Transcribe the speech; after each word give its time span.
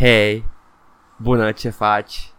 Hei, 0.00 0.44
bună, 1.16 1.52
ce 1.52 1.70
faci? 1.70 2.32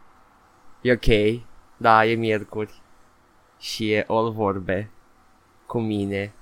E 0.82 0.92
ok? 0.92 1.42
Da, 1.78 2.06
e 2.06 2.14
miercuri. 2.14 2.82
Și 3.60 3.92
e 3.92 4.06
all 4.08 4.32
vorbe 4.32 4.90
cu 5.66 5.80
mine. 5.80 6.34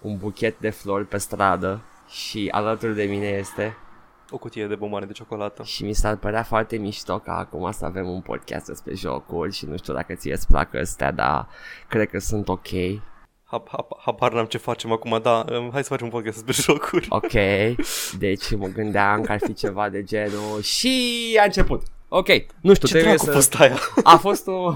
Un 0.00 0.16
buchet 0.16 0.58
de 0.58 0.70
flori 0.70 1.06
pe 1.06 1.18
stradă 1.18 1.80
și 2.08 2.48
alături 2.50 2.94
de 2.94 3.04
mine 3.04 3.26
este 3.26 3.76
O 4.30 4.38
cutie 4.38 4.66
de 4.66 4.74
bomboane 4.74 5.06
de 5.06 5.12
ciocolată. 5.12 5.62
și 5.62 5.84
mi 5.84 5.92
s-ar 5.92 6.16
părea 6.16 6.42
foarte 6.42 6.76
mișto 6.76 7.18
ca 7.18 7.36
acum 7.36 7.70
să 7.70 7.84
avem 7.84 8.08
un 8.08 8.20
podcast 8.20 8.66
despre 8.66 8.94
jocuri 8.94 9.52
și 9.52 9.66
nu 9.66 9.76
știu 9.76 9.94
dacă 9.94 10.14
ție 10.14 10.32
îți 10.32 10.46
plac 10.46 10.74
astea, 10.74 11.10
dar 11.10 11.48
cred 11.88 12.10
că 12.10 12.18
sunt 12.18 12.48
ok. 12.48 12.68
Hab, 13.50 13.68
hab, 13.68 13.86
habar 13.98 14.32
n-am 14.32 14.44
ce 14.44 14.58
facem 14.58 14.92
acum, 14.92 15.18
da, 15.22 15.44
um, 15.50 15.70
hai 15.72 15.82
să 15.82 15.88
facem 15.88 16.06
un 16.06 16.12
podcast 16.12 16.44
despre 16.44 16.62
jocuri. 16.72 17.06
Ok, 17.20 17.32
deci 18.18 18.56
mă 18.56 18.66
gândeam 18.66 19.20
că 19.22 19.32
ar 19.32 19.38
fi 19.38 19.54
ceva 19.54 19.88
de 19.88 20.02
genul 20.02 20.60
și 20.62 21.36
a 21.40 21.44
început. 21.44 21.82
Ok, 22.08 22.28
nu 22.60 22.74
știu, 22.74 22.88
Ce 22.88 22.94
trebuie 22.94 23.14
dracu 23.14 23.22
a 23.22 23.24
să... 23.24 23.30
fost 23.32 23.54
aia? 23.54 23.78
A 24.02 24.16
fost 24.16 24.46
o... 24.46 24.72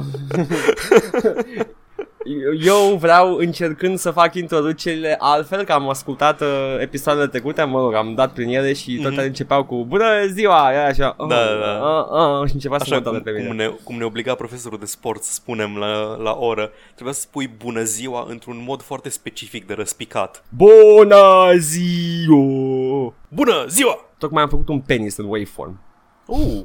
Eu 2.65 2.97
vreau 2.97 3.35
încercând 3.37 3.99
să 3.99 4.11
fac 4.11 4.35
introducerile 4.35 5.17
altfel, 5.19 5.65
că 5.65 5.73
am 5.73 5.89
ascultat 5.89 6.41
uh, 6.41 6.49
episoadele 6.81 7.27
trecute, 7.27 7.63
mă 7.65 7.81
rog, 7.81 7.95
am 7.95 8.15
dat 8.15 8.33
prin 8.33 8.49
ele 8.49 8.73
și 8.73 8.97
toate 9.03 9.17
Mhm. 9.17 9.25
începeau 9.25 9.65
cu 9.65 9.85
Bună 9.85 10.27
ziua! 10.27 10.71
Era 10.73 10.85
așa, 10.87 11.15
oh, 11.19 11.29
Da, 11.29 11.35
da, 11.35 11.55
da. 11.55 11.87
Uh, 11.87 12.41
uh, 12.41 12.49
și 12.49 12.55
începea 12.55 12.79
să 12.79 12.85
Așa 12.87 12.95
mă 12.95 13.01
cum, 13.03 13.11
doare 13.11 13.25
pe 13.25 13.31
mine. 13.31 13.47
cum, 13.47 13.57
ne, 13.57 13.67
cum 13.85 13.97
ne 13.97 14.05
obliga 14.05 14.35
profesorul 14.35 14.79
de 14.79 14.85
sport 14.87 15.23
să 15.23 15.33
spunem 15.33 15.77
la, 15.77 16.17
la 16.17 16.37
oră, 16.39 16.71
trebuia 16.95 17.15
să 17.15 17.21
spui 17.21 17.49
bună 17.65 17.83
ziua 17.83 18.27
într-un 18.29 18.63
mod 18.67 18.83
foarte 18.83 19.09
specific 19.09 19.67
de 19.67 19.75
răspicat. 19.75 20.45
Bună 20.57 21.53
ziua! 21.57 23.15
Bună 23.29 23.65
ziua! 23.69 23.99
Tocmai 24.19 24.43
am 24.43 24.49
făcut 24.49 24.69
un 24.69 24.81
penis 24.81 25.17
în 25.17 25.25
waveform. 25.25 25.81
Uh, 26.27 26.61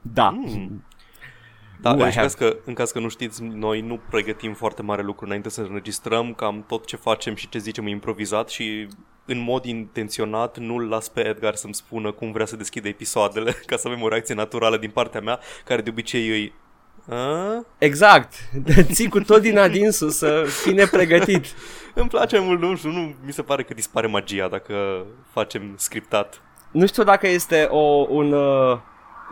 Da. 0.00 0.28
mm. 0.30 0.84
Da, 1.84 1.92
Nu, 1.94 1.98
I 1.98 2.02
în, 2.02 2.10
have. 2.10 2.20
caz 2.20 2.34
că, 2.34 2.56
în 2.64 2.74
caz 2.74 2.90
că 2.90 2.98
nu 2.98 3.08
știți, 3.08 3.42
noi 3.42 3.80
nu 3.80 4.00
pregătim 4.10 4.54
foarte 4.54 4.82
mare 4.82 5.02
lucru 5.02 5.24
înainte 5.24 5.48
să 5.48 5.60
înregistrăm, 5.60 6.34
cam 6.34 6.64
tot 6.68 6.86
ce 6.86 6.96
facem 6.96 7.34
și 7.34 7.48
ce 7.48 7.58
zicem 7.58 7.86
e 7.86 7.90
improvizat 7.90 8.48
și 8.48 8.88
în 9.24 9.38
mod 9.38 9.64
intenționat 9.64 10.58
nu-l 10.58 10.88
las 10.88 11.08
pe 11.08 11.26
Edgar 11.26 11.54
să-mi 11.54 11.74
spună 11.74 12.12
cum 12.12 12.32
vrea 12.32 12.46
să 12.46 12.56
deschide 12.56 12.88
episoadele, 12.88 13.52
ca 13.66 13.76
să 13.76 13.88
avem 13.88 14.02
o 14.02 14.08
reacție 14.08 14.34
naturală 14.34 14.76
din 14.76 14.90
partea 14.90 15.20
mea, 15.20 15.38
care 15.64 15.82
de 15.82 15.90
obicei 15.90 16.28
îi... 16.28 16.52
A? 17.08 17.64
Exact. 17.78 18.34
Ții 18.92 19.08
cu 19.08 19.20
tot 19.20 19.40
din 19.40 19.58
adinsul 19.58 20.10
să 20.10 20.44
fii 20.62 20.72
nepregătit. 20.72 21.46
Îmi 21.94 22.08
place 22.08 22.38
mult, 22.38 22.60
nu 22.60 22.76
știu, 22.76 22.90
nu 22.90 23.14
mi 23.24 23.32
se 23.32 23.42
pare 23.42 23.62
că 23.62 23.74
dispare 23.74 24.06
magia 24.06 24.48
dacă 24.48 25.06
facem 25.32 25.74
scriptat. 25.76 26.40
Nu 26.70 26.86
știu 26.86 27.02
dacă 27.02 27.28
este 27.28 27.62
o, 27.70 28.06
un, 28.08 28.32
uh, 28.32 28.78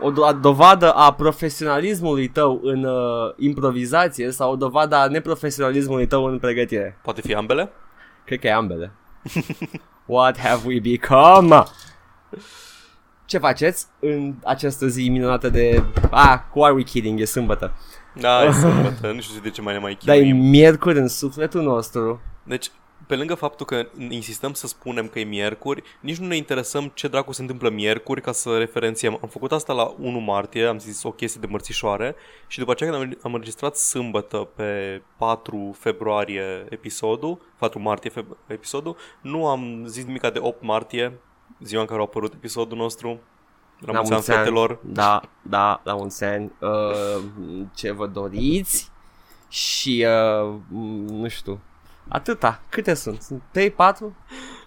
o 0.03 0.11
do- 0.11 0.39
dovadă 0.41 0.91
a 0.93 1.13
profesionalismului 1.13 2.27
tău 2.27 2.59
în 2.63 2.83
uh, 2.83 3.33
improvizație 3.37 4.31
sau 4.31 4.51
o 4.51 4.55
dovadă 4.55 4.95
a 4.95 5.07
neprofesionalismului 5.07 6.07
tău 6.07 6.25
în 6.25 6.39
pregătire. 6.39 6.99
Poate 7.03 7.21
fi 7.21 7.33
ambele? 7.35 7.69
Cred 8.25 8.39
că 8.39 8.47
e 8.47 8.53
ambele. 8.53 8.91
What 10.05 10.39
have 10.39 10.61
we 10.67 10.79
become? 10.79 11.63
Ce 13.25 13.37
faceți 13.37 13.85
în 13.99 14.33
această 14.43 14.87
zi 14.87 15.09
minunată 15.09 15.49
de... 15.49 15.83
Ah, 16.11 16.39
who 16.53 16.63
are 16.65 16.73
we 16.73 16.81
kidding? 16.83 17.19
E 17.19 17.25
sâmbătă. 17.25 17.73
Da, 18.13 18.43
e 18.45 18.51
sâmbătă, 18.61 19.11
nu 19.11 19.19
știu 19.21 19.41
de 19.41 19.49
ce 19.49 19.61
mai 19.61 19.73
ne 19.73 19.79
mai 19.79 19.97
Dar 20.05 20.15
e 20.15 20.19
chinuim. 20.21 20.49
miercuri 20.49 20.97
în 20.99 21.07
sufletul 21.07 21.61
nostru. 21.61 22.21
Deci, 22.43 22.71
pe 23.13 23.19
lângă 23.19 23.35
faptul 23.35 23.65
că 23.65 23.85
insistăm 24.09 24.53
să 24.53 24.67
spunem 24.67 25.07
că 25.07 25.19
e 25.19 25.23
miercuri, 25.23 25.83
nici 25.99 26.17
nu 26.17 26.27
ne 26.27 26.35
interesăm 26.35 26.91
ce 26.93 27.07
dracu 27.07 27.31
se 27.31 27.41
întâmplă 27.41 27.69
miercuri 27.69 28.21
ca 28.21 28.31
să 28.31 28.57
referențiem. 28.57 29.17
Am 29.21 29.29
făcut 29.29 29.51
asta 29.51 29.73
la 29.73 29.93
1 29.99 30.19
martie, 30.19 30.65
am 30.65 30.79
zis 30.79 31.03
o 31.03 31.11
chestie 31.11 31.41
de 31.41 31.47
mărțișoare 31.47 32.15
și 32.47 32.59
după 32.59 32.71
aceea 32.71 32.89
când 32.91 33.03
am- 33.03 33.17
am 33.23 33.33
înregistrat 33.33 33.75
sâmbătă 33.75 34.37
pe 34.37 35.01
4 35.17 35.75
februarie 35.79 36.65
episodul, 36.69 37.41
4 37.57 37.79
martie 37.79 38.11
feb- 38.11 38.37
episodul, 38.47 38.95
nu 39.21 39.47
am 39.47 39.83
zis 39.87 40.03
nimica 40.05 40.29
de 40.29 40.39
8 40.41 40.61
martie, 40.63 41.19
ziua 41.63 41.81
în 41.81 41.87
care 41.87 41.99
a 41.99 42.03
apărut 42.03 42.33
episodul 42.33 42.77
nostru. 42.77 43.19
La 43.79 43.91
mulți 44.01 44.13
ani, 44.13 44.21
fetelor. 44.39 44.79
Da, 44.83 45.21
da, 45.41 45.81
la 45.83 45.93
mulți 45.95 46.23
ani. 46.23 46.51
Uh, 46.59 47.23
ce 47.75 47.91
vă 47.91 48.07
doriți? 48.07 48.91
Și, 49.49 50.05
uh, 50.07 50.55
m, 50.69 51.05
nu 51.05 51.27
știu, 51.27 51.59
atâta. 52.07 52.61
Câte 52.69 52.93
sunt? 52.93 53.21
Sunt 53.21 53.41
3, 53.51 53.71
4? 53.71 54.15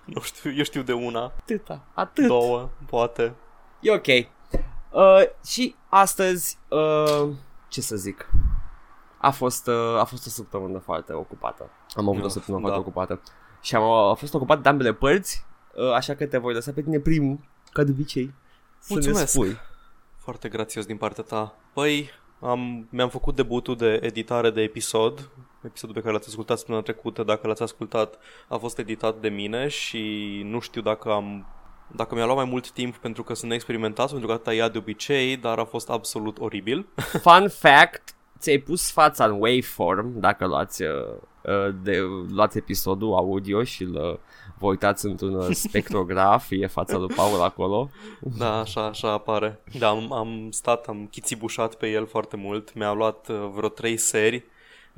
Nu 0.04 0.20
știu, 0.20 0.52
eu 0.52 0.62
știu 0.62 0.82
de 0.82 0.92
una, 0.92 1.24
Atâta. 1.24 1.84
Atât. 1.94 2.26
două, 2.26 2.68
poate. 2.86 3.34
E 3.80 3.92
ok. 3.92 4.06
Uh, 4.06 5.22
și 5.46 5.74
astăzi, 5.88 6.58
uh, 6.68 7.28
ce 7.68 7.80
să 7.80 7.96
zic, 7.96 8.30
a 9.18 9.30
fost, 9.30 9.66
uh, 9.66 9.98
a 9.98 10.04
fost 10.04 10.26
o 10.26 10.30
săptămână 10.30 10.78
foarte 10.78 11.12
ocupată. 11.12 11.70
Am 11.94 12.08
avut 12.08 12.20
o 12.20 12.26
Da, 12.26 12.28
săptămână 12.32 12.62
da. 12.66 12.68
foarte 12.72 12.88
ocupată. 12.88 13.20
Și 13.60 13.74
am 13.76 13.82
a 13.82 14.14
fost 14.14 14.34
ocupat 14.34 14.60
de 14.62 14.68
ambele 14.68 14.92
părți, 14.92 15.44
uh, 15.74 15.92
așa 15.92 16.14
că 16.14 16.26
te 16.26 16.38
voi 16.38 16.54
lăsa 16.54 16.72
pe 16.72 16.82
tine 16.82 16.98
primul, 16.98 17.38
ca 17.72 17.82
de 17.82 17.90
obicei, 17.90 18.34
să 18.78 18.92
ne 18.92 18.94
Mulțumesc. 18.94 19.32
spui. 19.32 19.56
Foarte 20.18 20.48
grațios 20.48 20.86
din 20.86 20.96
partea 20.96 21.24
ta. 21.24 21.54
Păi, 21.72 22.10
am, 22.40 22.86
mi-am 22.90 23.08
făcut 23.08 23.34
debutul 23.36 23.76
de 23.76 23.98
editare 24.02 24.50
de 24.50 24.60
episod. 24.62 25.30
Episodul 25.66 25.94
pe 25.94 26.00
care 26.00 26.12
l-ați 26.12 26.28
ascultat 26.28 26.56
săptămâna 26.56 26.84
trecută, 26.84 27.22
dacă 27.22 27.46
l-ați 27.46 27.62
ascultat, 27.62 28.18
a 28.48 28.56
fost 28.56 28.78
editat 28.78 29.20
de 29.20 29.28
mine 29.28 29.68
și 29.68 30.02
nu 30.44 30.60
știu 30.60 30.82
dacă 30.82 31.12
am 31.12 31.46
dacă 31.92 32.14
mi-a 32.14 32.24
luat 32.24 32.36
mai 32.36 32.44
mult 32.44 32.70
timp 32.70 32.96
pentru 32.96 33.22
că 33.22 33.34
sunt 33.34 33.52
experimentat, 33.52 34.10
pentru 34.10 34.26
că 34.26 34.32
atâta 34.32 34.52
ia 34.52 34.68
de 34.68 34.78
obicei, 34.78 35.36
dar 35.36 35.58
a 35.58 35.64
fost 35.64 35.90
absolut 35.90 36.38
oribil. 36.40 36.86
Fun 37.28 37.48
fact, 37.48 38.14
ți-ai 38.38 38.58
pus 38.58 38.90
fața 38.90 39.24
în 39.24 39.30
waveform, 39.40 40.20
dacă 40.20 40.46
luați, 40.46 40.82
uh, 40.82 40.88
uh, 41.42 41.74
de, 41.82 41.98
luați 42.30 42.58
episodul 42.58 43.14
audio 43.14 43.64
și 43.64 43.82
îl 43.82 44.20
vă 44.58 44.66
uitați 44.66 45.06
într-un 45.06 45.34
uh, 45.34 45.48
spectrograf, 45.50 46.46
e 46.60 46.66
fața 46.66 46.96
lui 46.96 47.14
Paul 47.14 47.42
acolo. 47.42 47.90
Da, 48.38 48.58
așa, 48.58 48.86
așa 48.86 49.12
apare. 49.12 49.60
Da, 49.78 49.88
am, 49.88 50.12
am 50.12 50.48
stat, 50.50 50.86
am 50.86 51.06
chițibușat 51.10 51.74
pe 51.74 51.90
el 51.90 52.06
foarte 52.06 52.36
mult. 52.36 52.74
Mi-a 52.74 52.92
luat 52.92 53.28
uh, 53.28 53.50
vreo 53.54 53.68
trei 53.68 53.96
seri, 53.96 54.44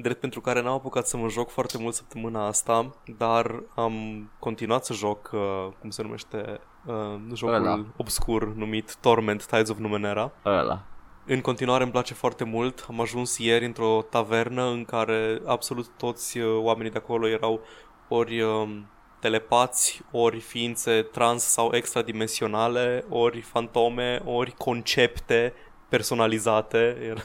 drept 0.02 0.20
pentru 0.20 0.40
care 0.40 0.62
n-am 0.62 0.72
apucat 0.72 1.06
să 1.06 1.16
mă 1.16 1.28
joc 1.28 1.50
foarte 1.50 1.78
mult 1.78 1.94
săptămâna 1.94 2.46
asta, 2.46 2.94
dar 3.16 3.62
am 3.74 3.94
continuat 4.38 4.84
să 4.84 4.92
joc, 4.92 5.30
uh, 5.32 5.68
cum 5.80 5.90
se 5.90 6.02
numește, 6.02 6.60
uh, 6.86 6.94
jocul 7.34 7.54
Ăla. 7.54 7.84
obscur 7.96 8.54
numit 8.54 8.96
Torment 8.96 9.46
Tides 9.46 9.68
of 9.68 9.78
Numenera. 9.78 10.32
Ăla. 10.44 10.84
În 11.26 11.40
continuare 11.40 11.82
îmi 11.82 11.92
place 11.92 12.14
foarte 12.14 12.44
mult. 12.44 12.86
Am 12.88 13.00
ajuns 13.00 13.38
ieri 13.38 13.64
într-o 13.64 14.06
tavernă 14.10 14.64
în 14.64 14.84
care 14.84 15.42
absolut 15.46 15.88
toți 15.96 16.38
uh, 16.38 16.58
oamenii 16.62 16.90
de 16.90 16.98
acolo 16.98 17.28
erau 17.28 17.60
ori 18.08 18.40
um, 18.40 18.86
telepați, 19.20 20.02
ori 20.10 20.40
ființe 20.40 21.02
trans 21.02 21.42
sau 21.42 21.70
extradimensionale, 21.74 23.04
ori 23.08 23.40
fantome, 23.40 24.22
ori 24.24 24.54
concepte 24.58 25.52
personalizate, 25.88 26.96
era- 27.08 27.20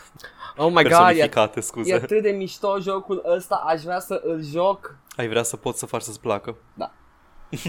Oh 0.58 0.68
my 0.68 0.74
god, 0.74 0.86
e, 0.86 0.90
personificate, 0.90 1.60
e 1.60 1.62
scuze. 1.62 1.94
atât 1.94 2.22
de 2.22 2.30
mișto 2.30 2.80
jocul 2.80 3.22
ăsta, 3.36 3.64
aș 3.68 3.82
vrea 3.82 4.00
să 4.00 4.22
îl 4.24 4.44
joc. 4.44 4.96
Ai 5.18 5.28
vrea 5.28 5.44
să 5.44 5.58
poți 5.58 5.80
să 5.80 5.86
faci 5.86 6.02
să-ți 6.02 6.20
placă. 6.20 6.56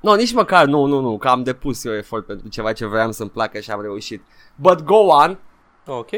Nu, 0.00 0.14
nici 0.14 0.32
măcar, 0.32 0.66
nu, 0.66 0.84
nu, 0.84 1.00
nu, 1.00 1.18
că 1.18 1.28
am 1.28 1.42
depus 1.42 1.84
eu 1.84 1.92
efort 1.94 2.26
pentru 2.26 2.48
ceva 2.48 2.72
ce 2.72 2.86
vreau 2.86 3.12
să-mi 3.12 3.30
placă 3.30 3.60
și 3.60 3.70
am 3.70 3.80
reușit. 3.80 4.22
But 4.56 4.82
go 4.82 4.94
on. 4.96 5.38
Ok. 5.86 6.08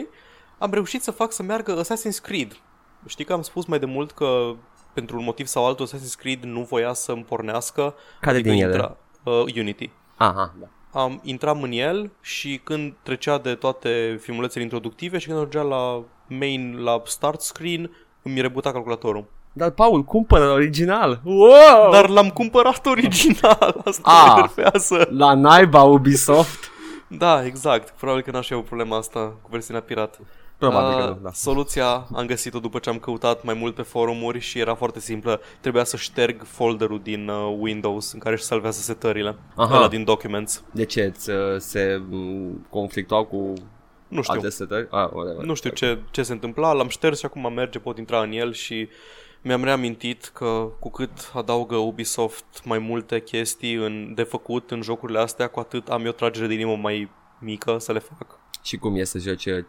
Am 0.58 0.70
reușit 0.70 1.02
să 1.02 1.10
fac 1.10 1.32
să 1.32 1.42
meargă 1.42 1.80
Assassin's 1.82 2.22
Creed. 2.22 2.56
Știi 3.06 3.24
că 3.24 3.32
am 3.32 3.42
spus 3.42 3.64
mai 3.66 3.78
de 3.78 3.86
mult 3.86 4.10
că 4.10 4.50
pentru 4.92 5.16
un 5.18 5.24
motiv 5.24 5.46
sau 5.46 5.66
altul 5.66 5.86
Assassin's 5.86 6.18
Creed 6.18 6.42
nu 6.42 6.62
voia 6.62 6.92
să-mi 6.92 7.24
pornească. 7.24 7.94
Care 8.20 8.36
adică 8.36 8.50
din 8.54 8.62
ele? 8.62 8.72
intra, 8.72 8.96
uh, 9.24 9.42
Unity. 9.56 9.90
Aha, 10.16 10.54
da. 10.60 10.66
Am 10.98 11.20
intram 11.22 11.62
în 11.62 11.72
el 11.72 12.10
și 12.20 12.60
când 12.64 12.94
trecea 13.02 13.38
de 13.38 13.54
toate 13.54 14.18
filmulețele 14.22 14.62
introductive 14.64 15.18
și 15.18 15.26
când 15.26 15.38
ajungea 15.38 15.62
la 15.62 16.02
main, 16.28 16.76
la 16.82 17.02
start 17.04 17.40
screen, 17.40 17.90
îmi 18.22 18.40
rebuta 18.40 18.72
calculatorul. 18.72 19.24
Dar, 19.52 19.70
Paul, 19.70 20.02
cumpără 20.04 20.50
original. 20.50 21.20
Wow! 21.24 21.90
Dar 21.92 22.08
l-am 22.08 22.28
cumpărat 22.28 22.86
original, 22.86 23.80
asta 23.84 24.02
Ah. 24.04 24.24
mă 24.26 24.38
enervează. 24.38 25.08
La 25.10 25.34
naiba 25.34 25.82
Ubisoft. 25.82 26.70
Da, 27.08 27.44
exact. 27.44 27.94
Probabil 27.98 28.22
că 28.22 28.30
n-aș 28.30 28.50
avea 28.50 28.64
problema 28.64 28.96
asta 28.96 29.20
cu 29.42 29.48
versiunea 29.50 29.82
pirată. 29.82 30.18
Probabil 30.58 30.98
Uh, 30.98 31.04
că 31.04 31.08
nu, 31.10 31.18
da. 31.22 31.30
Soluția 31.32 32.06
am 32.14 32.26
găsit-o 32.26 32.58
după 32.58 32.78
ce 32.78 32.90
am 32.90 32.98
căutat 32.98 33.42
mai 33.44 33.54
mult 33.54 33.74
pe 33.74 33.82
forumuri 33.82 34.38
și 34.38 34.58
era 34.58 34.74
foarte 34.74 35.00
simplă. 35.00 35.40
Trebuia 35.60 35.84
să 35.84 35.96
șterg 35.96 36.42
folderul 36.44 37.00
din 37.02 37.28
uh, 37.28 37.56
Windows 37.58 38.12
în 38.12 38.18
care 38.18 38.34
își 38.34 38.44
salvează 38.44 38.80
setările. 38.80 39.36
Aha. 39.54 39.76
Ăla 39.76 39.88
din 39.88 40.04
Documents. 40.04 40.62
De 40.70 40.84
ce? 40.84 41.12
Ți, 41.16 41.30
uh, 41.30 41.36
se 41.58 42.02
m, 42.10 42.66
conflictuau 42.70 43.24
cu 43.24 43.52
Nu 44.08 44.22
știu. 44.22 44.34
alte 44.34 44.48
setări? 44.48 44.86
Ah, 44.90 45.08
whatever. 45.12 45.44
Nu 45.44 45.54
știu 45.54 45.70
ce, 45.70 45.98
ce 46.10 46.22
se 46.22 46.32
întâmpla, 46.32 46.72
l-am 46.72 46.88
șters 46.88 47.18
și 47.18 47.24
acum 47.24 47.52
merge, 47.52 47.78
pot 47.78 47.98
intra 47.98 48.20
în 48.20 48.32
el 48.32 48.52
și 48.52 48.88
mi-am 49.42 49.64
reamintit 49.64 50.30
că 50.34 50.68
cu 50.78 50.90
cât 50.90 51.10
adaugă 51.34 51.76
Ubisoft 51.76 52.44
mai 52.64 52.78
multe 52.78 53.22
chestii 53.22 53.74
în, 53.74 54.12
de 54.14 54.22
făcut 54.22 54.70
în 54.70 54.82
jocurile 54.82 55.18
astea, 55.18 55.46
cu 55.46 55.60
atât 55.60 55.88
am 55.88 56.04
eu 56.04 56.12
tragere 56.12 56.46
de 56.46 56.54
inimă 56.54 56.76
mai 56.76 57.10
mică 57.40 57.76
să 57.78 57.92
le 57.92 57.98
fac. 57.98 58.38
Și 58.62 58.76
cum 58.76 58.94
e 58.94 59.04
să 59.04 59.18
joce 59.18 59.66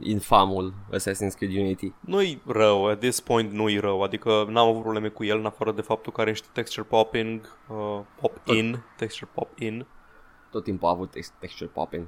infamul 0.00 0.74
Assassin's 0.92 1.36
Creed 1.36 1.56
Unity? 1.56 1.92
Nu-i 2.00 2.42
rău, 2.46 2.86
at 2.86 2.98
this 2.98 3.20
point 3.20 3.52
nu-i 3.52 3.78
rău, 3.78 4.02
adică 4.02 4.46
n-am 4.48 4.68
avut 4.68 4.80
probleme 4.82 5.08
cu 5.08 5.24
el 5.24 5.38
în 5.38 5.46
afară 5.46 5.72
de 5.72 5.80
faptul 5.80 6.12
că 6.12 6.20
are 6.20 6.30
niște 6.30 6.46
texture 6.52 6.86
popping, 6.86 7.56
uh, 7.68 8.00
pop-in, 8.20 8.82
texture 8.96 9.30
pop-in. 9.34 9.86
Tot 10.50 10.64
timpul 10.64 10.88
a 10.88 10.90
avut 10.90 11.10
texture 11.38 11.70
popping. 11.72 12.06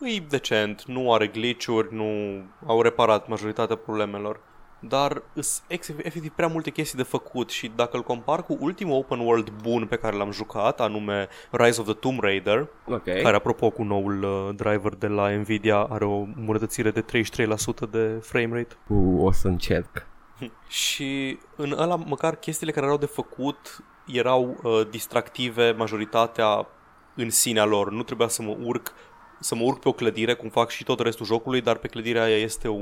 E 0.00 0.18
decent, 0.18 0.84
nu 0.84 1.12
are 1.12 1.26
glitch-uri, 1.26 1.94
nu 1.94 2.42
au 2.66 2.82
reparat 2.82 3.28
majoritatea 3.28 3.76
problemelor 3.76 4.40
dar 4.88 5.22
sunt 5.40 5.98
efectiv 6.02 6.30
prea 6.30 6.48
multe 6.48 6.70
chestii 6.70 6.98
de 6.98 7.04
făcut 7.04 7.50
și 7.50 7.72
dacă 7.76 7.96
îl 7.96 8.02
compar 8.02 8.42
cu 8.42 8.56
ultimul 8.60 8.96
open 8.96 9.18
world 9.18 9.52
bun 9.62 9.86
pe 9.86 9.96
care 9.96 10.16
l-am 10.16 10.30
jucat, 10.30 10.80
anume 10.80 11.28
Rise 11.50 11.80
of 11.80 11.86
the 11.86 11.94
Tomb 11.94 12.20
Raider, 12.20 12.68
okay. 12.86 13.20
care 13.20 13.36
apropo 13.36 13.70
cu 13.70 13.82
noul 13.82 14.22
uh, 14.22 14.54
driver 14.56 14.94
de 14.94 15.06
la 15.06 15.30
Nvidia 15.30 15.78
are 15.78 16.04
o 16.04 16.16
îmbunătățire 16.36 16.90
de 16.90 17.04
33% 17.04 17.90
de 17.90 18.18
frame 18.22 18.50
rate. 18.52 18.76
Uh, 18.86 19.24
o 19.24 19.32
să 19.32 19.48
încerc. 19.48 20.06
și 20.68 21.38
în 21.56 21.74
ăla 21.78 21.96
măcar 21.96 22.36
chestiile 22.36 22.72
care 22.72 22.86
erau 22.86 22.98
de 22.98 23.06
făcut 23.06 23.84
erau 24.06 24.56
uh, 24.62 24.88
distractive 24.90 25.70
majoritatea 25.70 26.66
în 27.14 27.30
sinea 27.30 27.64
lor. 27.64 27.90
Nu 27.90 28.02
trebuia 28.02 28.28
să 28.28 28.42
mă 28.42 28.56
urc 28.62 28.92
să 29.40 29.54
mă 29.54 29.62
urc 29.62 29.80
pe 29.80 29.88
o 29.88 29.92
clădire, 29.92 30.34
cum 30.34 30.48
fac 30.48 30.70
și 30.70 30.84
tot 30.84 31.00
restul 31.00 31.26
jocului, 31.26 31.60
dar 31.60 31.76
pe 31.76 31.88
clădirea 31.88 32.22
aia 32.22 32.36
este 32.36 32.68
o 32.68 32.78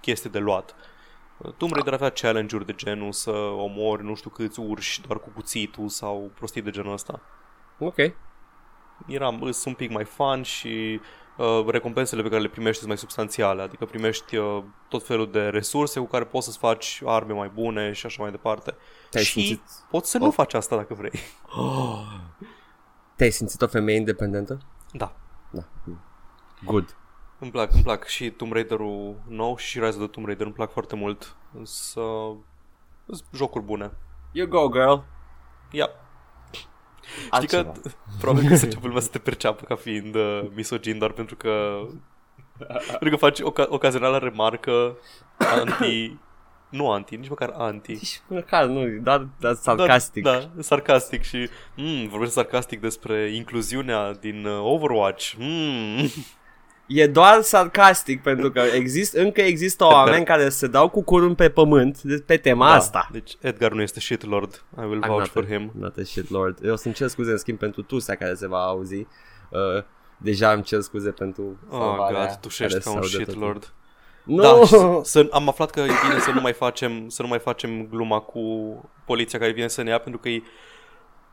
chestie 0.00 0.30
de 0.30 0.38
luat. 0.38 0.74
Tomb 1.56 1.72
Raider 1.72 1.92
avea 1.92 2.10
challenge-uri 2.10 2.66
de 2.66 2.72
genul 2.72 3.12
să 3.12 3.30
omori 3.30 4.04
nu 4.04 4.14
știu 4.14 4.30
câți 4.30 4.60
urși 4.60 5.00
doar 5.00 5.18
cu 5.18 5.30
cuțitul 5.34 5.88
sau 5.88 6.30
prostii 6.34 6.62
de 6.62 6.70
genul 6.70 6.92
ăsta. 6.92 7.20
Ok. 7.78 7.96
Era, 9.06 9.38
sunt 9.40 9.64
un 9.64 9.74
pic 9.74 9.90
mai 9.90 10.04
fun 10.04 10.42
și 10.42 11.00
uh, 11.36 11.64
recompensele 11.66 12.22
pe 12.22 12.28
care 12.28 12.40
le 12.40 12.48
primești 12.48 12.76
sunt 12.76 12.88
mai 12.88 12.98
substanțiale, 12.98 13.62
adică 13.62 13.84
primești 13.84 14.36
uh, 14.36 14.62
tot 14.88 15.06
felul 15.06 15.30
de 15.30 15.48
resurse 15.48 16.00
cu 16.00 16.06
care 16.06 16.24
poți 16.24 16.44
să-ți 16.44 16.58
faci 16.58 17.02
arme 17.04 17.32
mai 17.32 17.48
bune 17.48 17.92
și 17.92 18.06
așa 18.06 18.22
mai 18.22 18.30
departe. 18.30 18.74
Te-ai 19.10 19.24
și 19.24 19.32
simțit... 19.32 19.62
poți 19.90 20.10
să 20.10 20.16
oh. 20.16 20.24
nu 20.24 20.30
faci 20.30 20.54
asta 20.54 20.76
dacă 20.76 20.94
vrei. 20.94 21.12
Oh. 21.56 22.06
Te-ai 23.16 23.30
simțit 23.30 23.62
o 23.62 23.66
femeie 23.66 23.98
independentă? 23.98 24.58
Da. 24.92 25.16
Da. 25.50 25.64
Good. 26.64 26.96
Îmi 27.38 27.50
plac, 27.50 27.72
îmi 27.72 27.82
plac 27.82 28.06
și 28.06 28.30
Tomb 28.30 28.52
Raider-ul 28.52 29.20
nou 29.28 29.56
și 29.56 29.78
Rise 29.78 29.96
of 29.96 30.02
the 30.02 30.06
Tomb 30.06 30.26
Raider 30.26 30.46
îmi 30.46 30.54
plac 30.54 30.72
foarte 30.72 30.96
mult. 30.96 31.36
Însă 31.58 32.00
jocuri 33.34 33.64
bune. 33.64 33.90
You 34.32 34.46
go, 34.46 34.68
girl. 34.68 34.94
Yeah. 35.70 35.90
Știi 37.34 37.48
că 37.48 37.72
probabil 38.20 38.48
că 38.48 38.56
se 38.56 38.64
începe 38.64 38.86
lumea 38.86 39.00
să 39.00 39.08
te 39.08 39.18
perceapă 39.18 39.64
ca 39.64 39.74
fiind 39.74 40.14
uh, 40.14 40.46
misogin 40.54 40.98
doar 40.98 41.10
pentru 41.10 41.36
că 41.36 41.80
pentru 43.00 43.10
că 43.10 43.16
faci 43.16 43.40
oca- 43.40 43.68
ocazională 43.68 44.18
remarcă 44.18 44.96
anti 45.38 46.18
nu 46.68 46.90
anti, 46.90 47.16
nici 47.16 47.28
măcar 47.28 47.52
anti. 47.56 47.92
Nici 47.92 48.20
măcar 48.26 48.64
nu, 48.64 48.88
dar, 48.88 49.28
dar 49.38 49.54
sarcastic. 49.54 50.22
Da, 50.22 50.38
da 50.38 50.62
sarcastic 50.62 51.22
și 51.22 51.48
mm, 51.76 52.08
vorbești 52.08 52.34
sarcastic 52.34 52.80
despre 52.80 53.30
incluziunea 53.34 54.12
din 54.12 54.46
uh, 54.46 54.60
Overwatch. 54.62 55.32
Mm. 55.38 56.08
E 56.86 57.06
doar 57.06 57.40
sarcastic 57.40 58.22
pentru 58.22 58.50
că 58.50 58.60
exist, 58.60 59.14
încă 59.14 59.40
există 59.40 59.84
oameni 59.84 60.24
care 60.24 60.48
se 60.48 60.66
dau 60.66 60.88
cu 60.88 61.02
curul 61.02 61.34
pe 61.34 61.50
pământ 61.50 62.00
pe 62.26 62.36
tema 62.36 62.68
da, 62.68 62.74
asta. 62.74 63.08
Deci 63.12 63.36
Edgar 63.40 63.72
nu 63.72 63.82
este 63.82 64.00
shitlord. 64.00 64.64
I 64.78 64.84
will 64.84 65.02
I'm 65.04 65.06
vouch 65.06 65.26
for 65.26 65.42
a, 65.42 65.46
him. 65.46 65.72
Not 65.78 65.96
a 65.96 66.02
shitlord. 66.02 66.64
Eu 66.64 66.76
să-mi 66.76 66.94
cer 66.94 67.08
scuze 67.08 67.30
în 67.30 67.38
schimb 67.38 67.58
pentru 67.58 67.82
tusea 67.82 68.14
care 68.14 68.34
se 68.34 68.48
va 68.48 68.64
auzi. 68.64 68.94
Uh, 68.96 69.82
deja 70.16 70.52
îmi 70.52 70.62
cer 70.62 70.80
scuze 70.80 71.10
pentru 71.10 71.58
Oh, 71.70 71.96
God, 71.96 72.36
tușești 72.40 72.78
ca 72.78 72.90
un 72.90 73.02
shitlord. 73.02 73.72
Nu! 74.24 74.42
Da, 74.42 74.60
să, 75.02 75.28
am 75.30 75.48
aflat 75.48 75.70
că 75.70 75.80
e 75.80 75.90
bine 76.08 76.20
să 76.20 76.30
nu 76.30 76.40
mai 76.40 76.52
facem 76.52 77.08
să 77.08 77.22
nu 77.22 77.28
mai 77.28 77.38
facem 77.38 77.86
gluma 77.90 78.20
cu 78.20 78.40
poliția 79.04 79.38
care 79.38 79.52
vine 79.52 79.68
să 79.68 79.82
ne 79.82 79.90
ia 79.90 79.98
pentru 79.98 80.20
că 80.20 80.28
e 80.28 80.42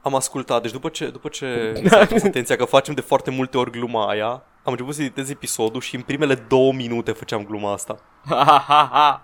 am 0.03 0.15
ascultat, 0.15 0.61
deci 0.61 0.71
după 0.71 0.89
ce, 0.89 1.07
după 1.07 1.29
ce 1.29 1.73
s-a 1.85 1.99
atenția 1.99 2.55
că 2.55 2.65
facem 2.65 2.93
de 2.93 3.01
foarte 3.01 3.31
multe 3.31 3.57
ori 3.57 3.71
gluma 3.71 4.07
aia, 4.07 4.29
am 4.63 4.71
început 4.71 4.93
să 4.93 5.01
editez 5.01 5.29
episodul 5.29 5.81
și 5.81 5.95
în 5.95 6.01
primele 6.01 6.35
două 6.35 6.73
minute 6.73 7.11
făceam 7.11 7.45
gluma 7.45 7.73
asta. 7.73 7.99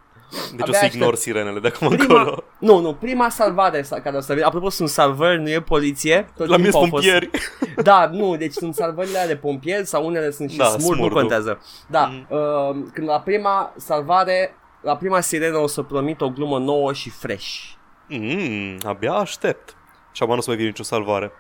Deci 0.52 0.62
Abia 0.62 0.66
o 0.68 0.74
să 0.74 0.86
ignor 0.86 1.14
aștept. 1.14 1.22
sirenele 1.22 1.60
de 1.60 1.68
acum 1.68 1.88
prima, 1.88 2.04
încolo. 2.04 2.44
Nu, 2.60 2.80
nu, 2.80 2.94
prima 2.94 3.30
salvare 3.30 3.86
care 4.04 4.18
o 4.18 4.20
să 4.20 4.34
vin, 4.34 4.44
apropo 4.44 4.70
sunt 4.70 4.90
salvări, 4.90 5.42
nu 5.42 5.50
e 5.50 5.62
poliție. 5.62 6.30
Tot 6.36 6.48
La 6.48 6.58
mine 6.58 6.70
sunt 6.70 6.90
pompieri. 6.90 7.30
Fost... 7.32 7.84
Da, 7.84 8.10
nu, 8.12 8.36
deci 8.36 8.54
sunt 8.54 8.76
salvările 8.76 9.24
de 9.28 9.36
pompieri 9.36 9.86
sau 9.86 10.06
unele 10.06 10.32
sunt 10.32 10.50
și 10.50 10.58
da, 10.58 10.66
smur, 10.66 10.98
nu 10.98 11.10
contează. 11.10 11.62
Da, 11.88 12.06
mm. 12.06 12.28
uh, 12.30 12.76
când 12.94 13.08
la 13.08 13.20
prima 13.20 13.74
salvare, 13.78 14.56
la 14.82 14.96
prima 14.96 15.20
sirenă 15.20 15.58
o 15.58 15.68
să 15.68 15.82
promit 15.82 16.22
o 16.22 16.30
glumă 16.30 16.60
nouă 16.60 16.94
și 16.94 17.10
fresh. 17.10 17.72
Mm, 18.08 18.78
abia 18.86 19.14
aștept. 19.14 19.78
Și 20.12 20.24
acum 20.24 20.34
nu 20.34 20.40
o 20.40 20.44
să 20.44 20.50
mai 20.50 20.58
vină 20.58 20.70
nicio 20.70 20.84
salvare. 20.84 21.32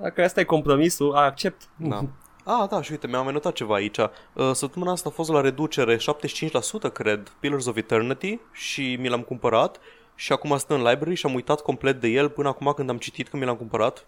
Dacă 0.00 0.22
asta 0.22 0.40
e 0.40 0.44
compromisul, 0.44 1.14
accept. 1.14 1.68
Da. 1.76 2.04
Ah, 2.44 2.68
da, 2.68 2.82
și 2.82 2.90
uite, 2.90 3.06
mi-am 3.06 3.28
notat 3.28 3.52
ceva 3.52 3.74
aici. 3.74 3.98
Uh, 3.98 4.50
săptămâna 4.52 4.90
asta 4.90 5.08
a 5.08 5.12
fost 5.12 5.30
la 5.30 5.40
reducere 5.40 5.96
75%, 5.96 6.92
cred, 6.92 7.32
Pillars 7.40 7.66
of 7.66 7.76
Eternity 7.76 8.38
și 8.52 8.96
mi 9.00 9.08
l-am 9.08 9.22
cumpărat 9.22 9.80
și 10.14 10.32
acum 10.32 10.56
stă 10.58 10.74
în 10.74 10.82
library 10.82 11.14
și 11.14 11.26
am 11.26 11.34
uitat 11.34 11.60
complet 11.60 12.00
de 12.00 12.08
el 12.08 12.28
până 12.28 12.48
acum 12.48 12.72
când 12.76 12.90
am 12.90 12.98
citit 12.98 13.28
că 13.28 13.36
mi 13.36 13.44
l-am 13.44 13.56
cumpărat. 13.56 14.06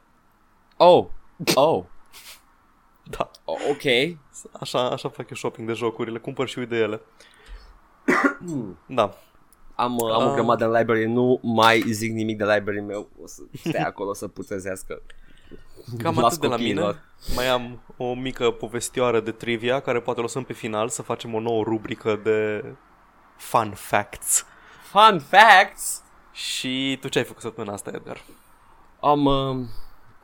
Oh, 0.76 1.06
oh. 1.54 1.84
da. 3.16 3.31
Oh, 3.44 3.58
ok. 3.70 4.16
Așa, 4.60 4.90
așa 4.90 5.08
fac 5.08 5.31
eu 5.31 5.37
shopping 5.37 5.66
de 5.66 5.72
jocuri, 5.72 6.12
le 6.12 6.19
cumpăr 6.19 6.49
și 6.49 6.58
uit 6.58 6.69
de 6.69 6.76
ele. 6.76 7.00
da. 8.87 9.14
Am, 9.76 9.96
uh. 9.96 10.12
am 10.12 10.28
o 10.31 10.32
grămadă 10.32 10.64
în 10.64 10.73
library, 10.73 11.06
nu 11.06 11.40
mai 11.43 11.84
zic 11.87 12.12
nimic 12.12 12.37
de 12.37 12.44
library 12.44 12.81
meu, 12.81 13.08
o 13.23 13.26
să 13.26 13.43
stai 13.52 13.82
acolo 13.93 14.14
să 14.14 14.28
putrezească. 14.28 15.02
Cam 15.99 16.25
atât 16.25 16.38
de 16.38 16.46
la 16.46 16.56
mine. 16.56 17.02
Mai 17.34 17.49
am 17.49 17.81
o 17.96 18.14
mică 18.14 18.50
povestioară 18.50 19.20
de 19.20 19.31
trivia 19.31 19.81
care 19.81 20.00
poate 20.00 20.20
lăsăm 20.20 20.44
pe 20.44 20.52
final 20.52 20.88
să 20.88 21.02
facem 21.02 21.34
o 21.34 21.40
nouă 21.40 21.62
rubrică 21.62 22.20
de 22.23 22.64
fun 23.37 23.73
facts. 23.75 24.44
Fun 24.82 25.19
facts? 25.19 26.02
Și 26.32 26.99
tu 27.00 27.08
ce 27.08 27.19
ai 27.19 27.25
făcut 27.25 27.43
săptămâna 27.43 27.73
asta, 27.73 27.90
Edgar? 27.94 28.23
Am, 29.00 29.25
uh, 29.25 29.67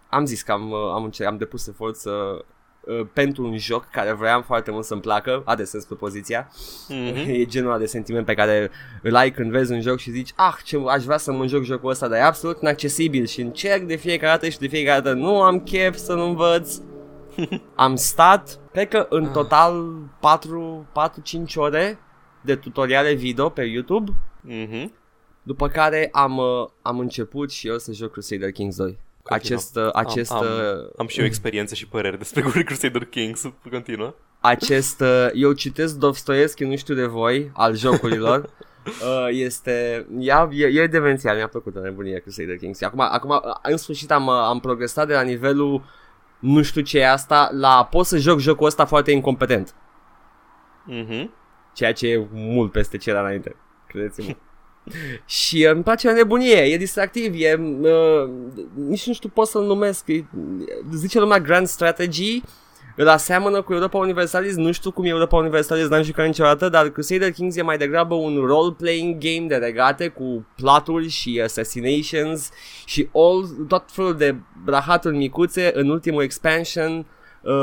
am 0.09 0.25
zis 0.25 0.43
că 0.43 0.53
am, 0.53 0.71
uh, 0.71 0.91
am, 0.93 1.13
am 1.27 1.37
depus 1.37 1.67
efort 1.67 1.97
să 1.97 2.45
Uh, 2.87 3.07
pentru 3.13 3.47
un 3.47 3.59
joc 3.59 3.89
care 3.91 4.13
vreau 4.13 4.43
foarte 4.43 4.71
mult 4.71 4.85
să-mi 4.85 5.01
placă, 5.01 5.43
are 5.45 5.65
sens 5.65 5.85
propoziția, 5.85 6.49
mm-hmm. 6.91 7.27
e 7.27 7.45
genul 7.45 7.79
de 7.79 7.87
sentiment 7.87 8.27
pe 8.27 8.35
care 8.35 8.71
îl 9.03 9.17
ai 9.17 9.31
când 9.31 9.51
vezi 9.51 9.73
un 9.73 9.81
joc 9.81 9.99
și 9.99 10.11
zici, 10.11 10.33
ah, 10.37 10.55
ce 10.65 10.83
aș 10.87 11.05
vrea 11.05 11.17
să 11.17 11.33
mă 11.33 11.47
joc 11.47 11.63
jocul 11.63 11.91
ăsta, 11.91 12.09
dar 12.09 12.19
e 12.19 12.23
absolut 12.23 12.61
inaccesibil 12.61 13.27
și 13.27 13.41
încerc 13.41 13.83
de 13.83 13.97
fiecare 13.97 14.33
dată 14.33 14.49
și 14.49 14.59
de 14.59 14.67
fiecare 14.67 15.01
dată 15.01 15.17
nu 15.17 15.43
am 15.43 15.61
chef 15.61 15.97
să 15.97 16.15
nu 16.15 16.25
învăț. 16.25 16.79
am 17.75 17.97
stat, 17.97 18.61
cred 18.73 18.89
că 18.89 19.07
în 19.09 19.25
ah. 19.25 19.33
total 19.33 19.95
4-5 20.21 21.55
ore 21.55 21.99
de 22.41 22.57
tutoriale 22.57 23.13
video 23.15 23.49
pe 23.49 23.63
YouTube, 23.63 24.13
mm-hmm. 24.49 24.85
după 25.43 25.69
care 25.69 26.09
am, 26.13 26.37
uh, 26.37 26.69
am 26.83 26.99
început 26.99 27.51
și 27.51 27.69
eu 27.69 27.79
să 27.79 27.93
joc 27.93 28.11
Crusader 28.11 28.51
Kings 28.51 28.77
2. 28.77 28.99
Acest, 29.25 29.79
acest, 29.93 30.31
am, 30.31 30.39
am, 30.39 30.93
am 30.97 31.07
și 31.07 31.21
eu 31.21 31.27
experiențe 31.27 31.75
și 31.75 31.89
păreri 31.89 32.19
despre 32.19 32.41
Crusader 32.65 33.05
Kings. 33.05 33.43
Continuă. 33.71 34.15
Acest, 34.41 35.03
eu 35.33 35.53
citesc 35.53 35.97
Dostoevski, 35.97 36.65
nu 36.65 36.77
știu 36.77 36.95
de 36.95 37.07
voi, 37.07 37.51
al 37.55 37.77
jocurilor. 37.77 38.49
Uh, 38.85 39.27
este, 39.31 40.07
ea, 40.19 40.49
e, 40.53 40.67
e 40.67 40.87
demențial, 40.87 41.37
mi-a 41.37 41.49
plăcut 41.49 41.75
nebunia 41.75 42.19
Crusader 42.19 42.57
Kings. 42.57 42.83
Acum, 42.83 43.01
acum, 43.01 43.41
în 43.63 43.77
sfârșit 43.77 44.11
am, 44.11 44.29
am 44.29 44.61
progresat 44.61 45.07
de 45.07 45.13
la 45.13 45.23
nivelul 45.23 45.83
nu 46.43 46.63
știu 46.63 46.81
ce 46.81 46.99
e 46.99 47.11
asta, 47.11 47.51
la 47.53 47.89
pot 47.91 48.07
să 48.07 48.19
joc 48.19 48.39
jocul 48.39 48.67
ăsta 48.67 48.85
foarte 48.85 49.11
incompetent. 49.11 49.75
Mm-hmm. 50.91 51.29
Ceea 51.73 51.93
ce 51.93 52.09
e 52.09 52.27
mult 52.33 52.73
peste 52.73 52.97
ce 52.97 53.11
era 53.11 53.21
înainte, 53.21 53.57
credeți-mă. 53.87 54.35
și 55.27 55.65
uh, 55.69 55.75
îmi 55.75 55.83
place 55.83 56.09
o 56.09 56.13
nebunie, 56.13 56.57
e 56.57 56.77
distractiv, 56.77 57.35
e, 57.37 57.61
uh, 57.81 58.31
nici 58.75 59.07
nu 59.07 59.13
știu 59.13 59.29
pot 59.29 59.47
să-l 59.47 59.65
numesc, 59.65 60.09
e, 60.09 60.25
zice 60.95 61.19
lumea 61.19 61.41
Grand 61.41 61.67
Strategy, 61.67 62.43
îl 62.97 63.09
aseamănă 63.09 63.63
cu 63.63 63.73
Europa 63.73 63.99
Universalis, 63.99 64.57
nu 64.57 64.73
știu 64.73 64.91
cum 64.91 65.05
e 65.05 65.09
Europa 65.09 65.37
Universalis, 65.37 65.89
n-am 65.89 66.03
jucat 66.03 66.27
niciodată, 66.27 66.69
dar 66.69 66.89
Crusader 66.89 67.33
Kings 67.33 67.57
e 67.57 67.63
mai 67.63 67.79
degrabă 67.79 68.15
un 68.15 68.37
role-playing 68.47 69.19
game 69.19 69.47
de 69.47 69.57
regate 69.57 70.09
cu 70.09 70.47
platuri 70.57 71.09
și 71.09 71.41
assassinations 71.45 72.51
și 72.85 73.09
all, 73.13 73.67
tot 73.69 73.85
felul 73.87 74.17
de 74.17 74.35
brahaturi 74.65 75.17
micuțe 75.17 75.71
în 75.75 75.89
ultimul 75.89 76.23
expansion 76.23 76.99
uh, 76.99 77.05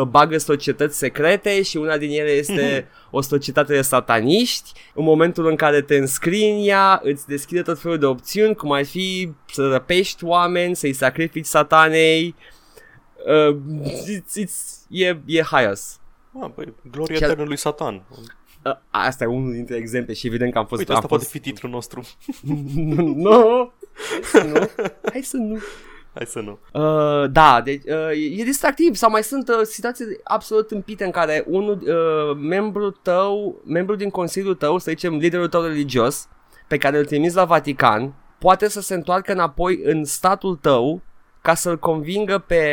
bagă 0.08 0.38
societăți 0.38 0.98
secrete 0.98 1.62
și 1.62 1.78
una 1.78 1.98
din 1.98 2.10
ele 2.10 2.32
este 2.32 2.88
o 3.12 3.22
societate 3.22 3.74
de 3.74 3.82
sataniști. 3.82 4.72
În 4.94 5.04
momentul 5.04 5.48
în 5.48 5.56
care 5.56 5.82
te 5.82 5.96
înscrii 5.96 6.52
în 6.52 6.68
ea, 6.68 7.00
îți 7.04 7.28
deschide 7.28 7.62
tot 7.62 7.80
felul 7.80 7.98
de 7.98 8.06
opțiuni, 8.06 8.56
cum 8.56 8.72
ar 8.72 8.86
fi 8.86 9.32
să 9.52 9.68
răpești 9.68 10.24
oameni, 10.26 10.76
să-i 10.76 10.94
sacrifici 10.94 11.46
satanei, 11.46 12.36
Uh, 13.26 13.58
it's, 14.08 14.38
it's, 14.38 14.86
e, 14.90 15.18
e 15.26 15.42
highest. 15.42 16.00
Ah, 16.42 16.50
băi, 16.56 16.74
gloria 16.92 17.18
Cel- 17.18 17.30
eternă 17.30 17.48
lui 17.48 17.58
Satan. 17.58 18.04
Uh, 18.66 18.72
asta 18.90 19.24
e 19.24 19.28
unul 19.28 19.52
dintre 19.52 19.76
exemple 19.76 20.14
și 20.14 20.28
evident 20.28 20.52
că 20.52 20.58
am 20.58 20.66
fost... 20.66 20.80
Uite, 20.80 20.92
am 20.92 20.98
asta 20.98 21.08
poate 21.08 21.24
fost... 21.24 21.36
fi 21.36 21.42
titlul 21.42 21.72
nostru. 21.72 22.02
nu, 23.26 23.72
hai 24.12 24.22
să 24.24 24.44
nu, 24.44 24.70
hai 25.12 25.22
să 25.22 25.38
nu. 25.38 25.60
Hai 26.14 26.26
să 26.26 26.40
nu. 26.40 26.60
Uh, 26.74 27.32
da, 27.32 27.62
deci 27.62 27.84
uh, 27.86 28.40
e 28.40 28.44
distractiv 28.44 28.96
sau 28.96 29.10
mai 29.10 29.24
sunt 29.24 29.50
uh, 29.50 29.62
situații 29.64 30.06
absolut 30.24 30.72
împite 30.72 31.06
în 31.06 31.12
care 31.12 31.44
unul, 31.48 31.80
uh, 31.82 32.38
membru 32.42 32.92
tău, 32.92 33.62
membru 33.66 33.96
din 33.96 34.10
consiliul 34.10 34.56
tău, 34.56 34.78
să 34.78 34.92
zicem 34.92 35.18
liderul 35.18 35.48
tău 35.48 35.62
religios, 35.62 36.28
pe 36.68 36.78
care 36.78 36.98
îl 36.98 37.06
trimiți 37.06 37.36
la 37.36 37.46
Vatican, 37.46 38.14
poate 38.40 38.70
să 38.70 38.82
se 38.82 38.94
întoarcă 38.94 39.32
înapoi 39.32 39.80
în 39.84 40.06
statul 40.06 40.56
tău 40.56 41.02
ca 41.42 41.54
să-l 41.54 41.80
convingă 41.80 42.38
pe 42.38 42.64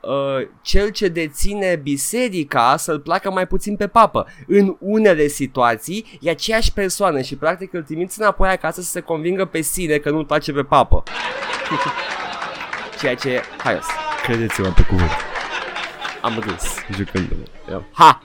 uh, 0.00 0.48
cel 0.62 0.88
ce 0.88 1.08
deține 1.08 1.80
biserica 1.82 2.76
să-l 2.76 3.00
placă 3.00 3.30
mai 3.30 3.46
puțin 3.46 3.76
pe 3.76 3.86
papă. 3.86 4.26
În 4.46 4.76
unele 4.80 5.26
situații 5.26 6.18
e 6.20 6.30
aceeași 6.30 6.72
persoană 6.72 7.20
și 7.20 7.36
practic 7.36 7.72
îl 7.72 7.82
trimiți 7.82 8.20
înapoi 8.20 8.48
acasă 8.48 8.80
să 8.80 8.90
se 8.90 9.00
convingă 9.00 9.44
pe 9.44 9.60
sine 9.60 9.98
că 9.98 10.10
nu-l 10.10 10.24
place 10.24 10.52
pe 10.52 10.62
papă. 10.62 11.02
Ceea 13.04 13.16
ce 13.16 13.30
e 13.30 13.42
haios. 13.62 13.84
Credeți-mă 14.22 14.68
pe 14.68 14.82
cuvânt. 14.82 15.10
Am 16.22 16.38
râs 16.38 16.74
jucându-mă. 16.96 17.82
Ha! 17.92 18.22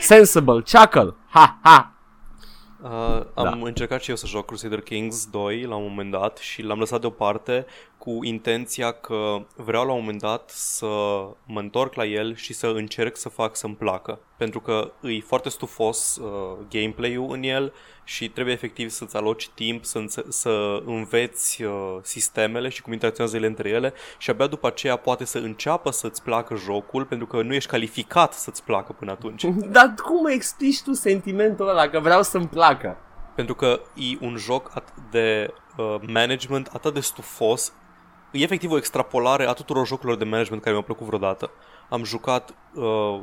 Sensible, 0.00 0.52
chuckle, 0.72 1.14
ha, 1.28 1.58
ha! 1.62 1.92
Uh, 2.82 2.90
am 3.34 3.44
Da. 3.44 3.58
încercat 3.62 4.02
și 4.02 4.10
eu 4.10 4.16
să 4.16 4.26
joc 4.26 4.46
Crusader 4.46 4.80
Kings 4.80 5.26
2 5.26 5.62
la 5.62 5.74
un 5.74 5.82
moment 5.88 6.10
dat 6.10 6.36
și 6.38 6.62
l-am 6.62 6.78
lăsat 6.78 7.00
deoparte 7.00 7.66
cu 8.00 8.18
intenția 8.22 8.92
că 8.92 9.42
vreau 9.56 9.86
la 9.86 9.92
un 9.92 9.98
moment 9.98 10.20
dat 10.20 10.50
să 10.50 10.86
mă 11.46 11.60
întorc 11.60 11.94
la 11.94 12.04
el 12.04 12.34
și 12.34 12.52
să 12.52 12.66
încerc 12.66 13.16
să 13.16 13.28
fac 13.28 13.56
să-mi 13.56 13.74
placă. 13.74 14.18
Pentru 14.36 14.60
că 14.60 14.92
e 15.02 15.20
foarte 15.20 15.48
stufos 15.48 16.16
uh, 16.16 16.56
gameplay-ul 16.70 17.32
în 17.32 17.42
el 17.42 17.72
și 18.04 18.28
trebuie 18.28 18.54
efectiv 18.54 18.90
să-ți 18.90 19.16
aloci 19.16 19.48
timp 19.48 19.84
să, 19.84 19.98
înțe- 19.98 20.24
să 20.28 20.82
înveți 20.84 21.62
uh, 21.62 21.96
sistemele 22.02 22.68
și 22.68 22.82
cum 22.82 22.92
interacționează 22.92 23.36
ele 23.38 23.46
între 23.46 23.68
ele 23.68 23.92
și 24.18 24.30
abia 24.30 24.46
după 24.46 24.66
aceea 24.66 24.96
poate 24.96 25.24
să 25.24 25.38
înceapă 25.38 25.90
să-ți 25.90 26.22
placă 26.22 26.54
jocul 26.54 27.04
pentru 27.04 27.26
că 27.26 27.42
nu 27.42 27.54
ești 27.54 27.70
calificat 27.70 28.32
să-ți 28.32 28.62
placă 28.62 28.92
până 28.92 29.10
atunci. 29.10 29.44
Dar 29.76 29.94
cum 30.02 30.26
explici 30.26 30.82
tu 30.82 30.92
sentimentul 30.92 31.68
ăla 31.68 31.88
că 31.88 32.00
vreau 32.00 32.22
să-mi 32.22 32.48
placă? 32.48 32.96
Pentru 33.34 33.54
că 33.54 33.80
e 33.94 34.16
un 34.20 34.36
joc 34.36 34.70
at- 34.80 35.10
de 35.10 35.52
uh, 35.76 35.96
management 36.06 36.70
atât 36.72 36.94
de 36.94 37.00
stufos, 37.00 37.72
e 38.32 38.42
efectiv 38.42 38.70
o 38.70 38.76
extrapolare 38.76 39.46
a 39.46 39.52
tuturor 39.52 39.86
jocurilor 39.86 40.18
de 40.18 40.24
management 40.24 40.60
care 40.62 40.70
mi-au 40.74 40.86
plăcut 40.86 41.06
vreodată. 41.06 41.50
Am 41.88 42.04
jucat 42.04 42.54
uh, 42.74 43.20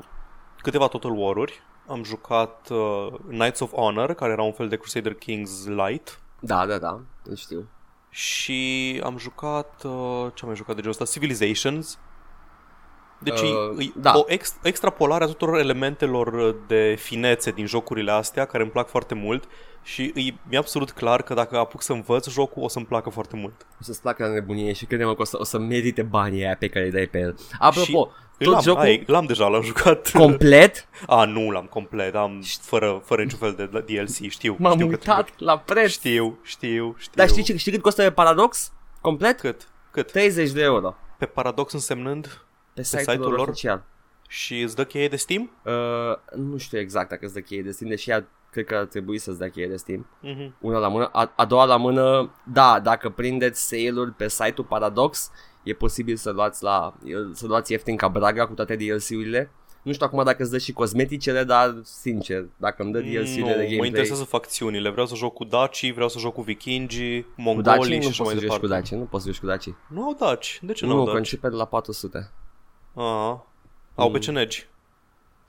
câteva 0.62 0.88
Total 0.88 1.12
War-uri, 1.18 1.62
am 1.88 2.04
jucat 2.04 2.70
uh, 2.70 3.08
Knights 3.28 3.60
of 3.60 3.72
Honor, 3.72 4.14
care 4.14 4.32
era 4.32 4.42
un 4.42 4.52
fel 4.52 4.68
de 4.68 4.76
Crusader 4.78 5.14
Kings 5.14 5.66
Light, 5.66 6.20
Da, 6.40 6.66
da, 6.66 6.78
da, 6.78 7.00
îl 7.24 7.36
știu. 7.36 7.68
și 8.10 9.02
am 9.04 9.18
jucat, 9.18 9.84
uh, 9.84 10.28
ce 10.34 10.42
am 10.42 10.48
mai 10.48 10.56
jucat 10.56 10.76
de 10.76 10.82
genul 10.82 10.90
ăsta? 11.02 11.06
Civilizations. 11.06 12.00
Deci 13.20 13.40
Uh, 13.42 13.50
e, 13.80 13.84
e 13.84 13.92
da. 13.96 14.12
o 14.18 14.24
ex- 14.28 14.58
extrapolare 14.64 15.24
a 15.24 15.28
tuturor 15.28 15.58
elementelor 15.60 16.56
de 16.68 16.96
finețe 17.00 17.52
din 17.52 17.66
jocurile 17.66 18.12
astea, 18.12 18.46
care 18.46 18.64
îmi 18.64 18.72
plac 18.72 18.88
foarte 18.90 19.14
mult 19.16 19.44
și 19.84 20.04
e, 20.16 20.34
mi-e 20.50 20.58
absolut 20.58 20.92
clar 20.92 21.22
că 21.22 21.34
dacă 21.34 21.58
apuc 21.58 21.82
să 21.82 21.94
învăț 21.94 22.30
jocul, 22.30 22.64
o 22.64 22.68
să-mi 22.68 22.86
placă 22.86 23.10
foarte 23.10 23.36
mult. 23.36 23.66
O 23.74 23.84
să-ți 23.84 24.02
placă 24.02 24.26
la 24.26 24.34
nebunie 24.34 24.74
și 24.74 24.86
crede-mă 24.86 25.16
că 25.16 25.22
o 25.22 25.26
să, 25.26 25.38
o 25.40 25.44
să 25.44 25.58
merite 25.58 26.02
banii 26.02 26.44
aia 26.46 26.56
pe 26.60 26.68
care 26.68 26.86
îi 26.86 26.92
dai 26.92 27.06
pe 27.06 27.18
el. 27.20 27.36
Apropo, 27.60 28.12
și 28.40 28.44
tot 28.44 28.54
l-am, 28.54 28.62
jocul 28.62 28.82
ai, 28.82 29.04
l-am 29.08 29.26
deja, 29.26 29.48
l-am 29.48 29.62
jucat. 29.62 30.12
complet, 30.12 30.88
A, 31.08 31.26
nu 31.26 31.50
l-am 31.52 31.66
complet, 31.66 32.16
am 32.16 32.42
fără, 32.62 33.02
fără 33.06 33.22
niciun 33.24 33.40
fel 33.40 33.54
de 33.54 33.66
DLC, 33.66 34.30
știu. 34.30 34.56
m-am 34.60 34.72
știu 34.74 34.86
că 34.86 34.92
uitat 34.92 35.30
la 35.38 35.58
preț. 35.58 35.90
Știu, 35.92 36.38
știu, 36.44 36.96
știu. 36.98 37.12
Dar 37.16 37.28
știi, 37.28 37.44
ce- 37.44 37.58
știi 37.58 37.72
cât 37.72 37.82
costă 37.82 38.02
pe 38.04 38.12
Paradox? 38.12 38.72
Complet? 39.02 39.40
Cât? 39.40 39.68
Cât? 39.92 40.12
30 40.12 40.52
de 40.52 40.62
euro. 40.62 40.96
Pe 41.18 41.26
Paradox 41.26 41.74
însemnând 41.74 42.42
Pe 42.78 42.84
site-ul, 42.84 43.04
site-ul 43.06 43.30
lor 43.30 43.38
lor? 43.38 43.48
oficial. 43.48 43.84
și 44.28 44.62
îți 44.62 44.76
dă 44.76 44.86
cheie 44.86 45.08
de 45.08 45.16
Steam? 45.16 45.52
Uh, 45.66 45.74
nu 46.36 46.58
știu 46.58 46.80
exact 46.80 47.10
dacă 47.10 47.26
îți 47.26 47.34
dă 47.34 47.40
cheie 47.40 47.62
de 47.62 47.72
Steam, 47.72 47.90
deși 47.90 48.10
ea 48.10 48.28
cred 48.52 48.66
că 48.66 48.76
ar 48.76 48.86
trebui 48.86 49.18
să-ți 49.18 49.38
dea 49.40 49.50
cheie 49.50 49.68
de 49.68 49.76
Steam. 49.76 50.08
Mhm. 50.22 50.56
Una 50.62 50.78
la 50.78 50.88
mână. 50.88 51.10
A, 51.12 51.34
a 51.36 51.46
doua 51.46 51.66
la 51.66 51.78
mână, 51.78 52.32
da, 52.54 52.80
dacă 52.80 53.10
prindeți 53.10 53.68
sale-uri 53.68 54.12
pe 54.12 54.28
site-ul 54.30 54.68
Paradox, 54.70 55.32
e 55.64 55.74
posibil 55.74 56.16
să 56.16 56.32
luați 56.32 56.64
la 56.64 56.94
să 57.34 57.48
luați 57.48 57.72
ieftin 57.72 57.96
ca 57.96 58.08
braga 58.08 58.48
cu 58.48 58.54
toate 58.54 58.76
DLC-urile. 58.76 59.52
Nu 59.84 59.94
știu 59.94 60.06
acum 60.06 60.24
dacă 60.24 60.42
îți 60.42 60.52
dă 60.52 60.58
și 60.58 60.72
cosmeticele, 60.74 61.44
dar 61.44 61.80
sincer, 61.84 62.46
dacă 62.58 62.84
îmi 62.84 62.92
dă 62.92 63.00
DLC-urile 63.00 63.26
de 63.36 63.42
Nu, 63.42 63.54
mă 63.54 63.64
gameplay, 63.64 63.88
interesează 63.88 64.24
facțiunile. 64.24 64.90
Vreau 64.90 65.06
să 65.06 65.16
joc 65.16 65.34
cu 65.34 65.44
Daci, 65.44 65.92
vreau 65.94 66.10
să 66.10 66.20
joc 66.20 66.34
cu 66.34 66.42
vikingii, 66.42 67.22
cu 67.24 67.30
mongolii 67.42 67.64
Daci 67.64 67.84
și 67.86 68.00
nu 68.00 68.08
așa 68.08 68.08
poți 68.08 68.22
mai 68.22 68.28
să 68.28 68.34
joci 68.34 68.42
departe. 68.42 68.62
cu 68.62 68.68
Daci, 68.68 68.92
nu 68.92 69.04
poți 69.06 69.24
să 69.24 69.30
joci 69.30 69.40
cu 69.40 69.46
Daci. 69.46 69.70
Nu 69.90 70.04
au 70.04 70.14
Daci. 70.14 70.60
De 70.62 70.74
ce 70.74 70.86
nu, 70.86 70.92
Nu, 70.92 70.98
au 71.00 71.04
că 71.06 71.10
Daci? 71.12 71.20
începe 71.20 71.50
de 71.50 71.56
la 71.56 71.66
400. 71.66 72.32
Aha. 72.98 73.46
Au 73.96 74.06
Mm. 74.08 74.12
pe 74.12 74.20
cenegi. 74.20 74.68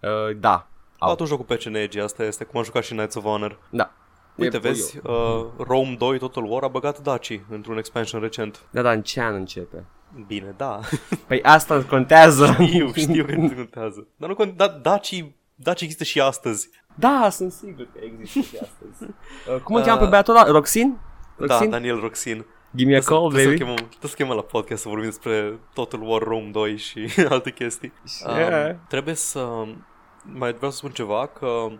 Uh, 0.00 0.36
da, 0.36 0.52
Au 0.98 1.08
au. 1.08 1.12
atunci 1.12 1.28
joc 1.28 1.38
cu 1.38 1.44
pe 1.44 1.56
cenegi, 1.56 1.98
asta 2.00 2.24
este 2.24 2.44
cum 2.44 2.58
am 2.58 2.64
jucat 2.64 2.82
și 2.84 2.92
Knights 2.94 3.14
of 3.14 3.22
Honor. 3.24 3.58
da. 3.70 3.90
Uite, 4.34 4.56
E- 4.56 4.60
vezi, 4.60 4.98
uh, 5.02 5.46
Rome 5.58 5.94
2 5.98 6.18
Total 6.18 6.44
War 6.44 6.62
a 6.62 6.68
băgat 6.68 6.98
Daci 7.00 7.40
într-un 7.50 7.78
expansion 7.78 8.20
recent. 8.20 8.60
Da, 8.70 8.82
dar 8.82 8.94
în 8.94 9.02
ce 9.02 9.20
an 9.20 9.34
începe? 9.34 9.84
Bine, 10.26 10.54
da. 10.56 10.80
Păi 11.28 11.42
asta 11.42 11.82
contează. 11.84 12.46
știu, 12.60 12.92
știu 12.94 13.24
că 13.24 13.34
nu 13.34 13.50
contează. 13.54 14.06
Dar 14.16 14.28
nu 14.28 14.34
contează. 14.34 14.72
Da, 14.72 14.90
Daci, 14.90 15.24
Daci 15.54 15.80
există 15.80 16.04
și 16.04 16.20
astăzi. 16.20 16.70
Da, 16.94 17.28
sunt 17.30 17.52
sigur 17.52 17.86
că 17.92 17.98
există 18.02 18.40
și 18.56 18.62
astăzi. 18.62 19.10
Uh, 19.54 19.60
cum 19.62 19.74
îl 19.74 19.82
cheamă 19.82 19.98
pe 19.98 20.04
Uh, 20.04 20.10
băiatul 20.10 20.36
ăla? 20.36 20.50
Roxin? 20.50 20.98
Da, 21.36 21.44
Roxin? 21.46 21.70
Daniel 21.70 22.00
Roxin. 22.00 22.44
Give 22.76 22.90
me 22.90 22.96
a 22.96 23.00
call, 23.00 23.30
Trebuie 23.30 23.44
baby. 23.44 23.58
să, 23.58 23.62
chemăm, 23.64 23.74
trebuie 23.76 24.10
să 24.10 24.16
chemăm 24.16 24.36
la 24.36 24.42
podcast 24.42 24.82
să 24.82 24.88
vorbim 24.88 25.08
despre 25.08 25.58
Total 25.74 26.00
War 26.02 26.22
Rome 26.22 26.48
2 26.52 26.76
și 26.76 27.08
alte 27.28 27.50
chestii. 27.52 27.92
Yeah. 28.26 28.70
Um, 28.70 28.80
trebuie 28.88 29.14
să... 29.14 29.64
Mai 30.24 30.52
vreau 30.52 30.70
să 30.70 30.76
spun 30.76 30.90
ceva, 30.90 31.26
că 31.26 31.46
uh, 31.46 31.72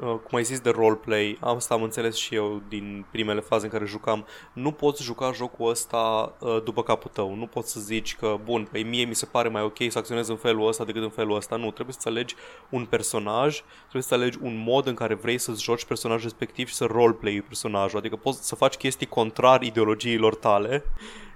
cum 0.00 0.38
ai 0.38 0.44
zis 0.44 0.60
de 0.60 0.70
roleplay, 0.70 1.38
asta 1.40 1.74
am 1.74 1.82
înțeles 1.82 2.16
și 2.16 2.34
eu 2.34 2.62
din 2.68 3.04
primele 3.10 3.40
faze 3.40 3.64
în 3.64 3.70
care 3.70 3.84
jucam, 3.84 4.26
nu 4.52 4.72
poți 4.72 5.02
juca 5.02 5.32
jocul 5.32 5.68
ăsta 5.68 6.34
uh, 6.38 6.62
după 6.64 6.82
capul 6.82 7.10
tău. 7.14 7.34
Nu 7.34 7.46
poți 7.46 7.72
să 7.72 7.80
zici 7.80 8.16
că, 8.16 8.38
bun, 8.44 8.68
păi 8.70 8.82
mie 8.82 9.04
mi 9.04 9.14
se 9.14 9.26
pare 9.26 9.48
mai 9.48 9.62
ok 9.62 9.76
să 9.88 9.98
acționez 9.98 10.28
în 10.28 10.36
felul 10.36 10.68
ăsta 10.68 10.84
decât 10.84 11.02
în 11.02 11.10
felul 11.10 11.36
ăsta. 11.36 11.56
Nu, 11.56 11.70
trebuie 11.70 11.96
să 11.98 12.08
alegi 12.08 12.34
un 12.68 12.84
personaj, 12.84 13.62
trebuie 13.80 14.02
să 14.02 14.14
alegi 14.14 14.38
un 14.42 14.62
mod 14.66 14.86
în 14.86 14.94
care 14.94 15.14
vrei 15.14 15.38
să-ți 15.38 15.62
joci 15.62 15.84
personajul 15.84 16.22
respectiv 16.22 16.68
și 16.68 16.74
să 16.74 16.84
roleplay 16.84 17.44
personajul. 17.46 17.98
Adică 17.98 18.16
poți 18.16 18.46
să 18.46 18.54
faci 18.54 18.74
chestii 18.74 19.06
contrar 19.06 19.62
ideologiilor 19.62 20.34
tale, 20.34 20.84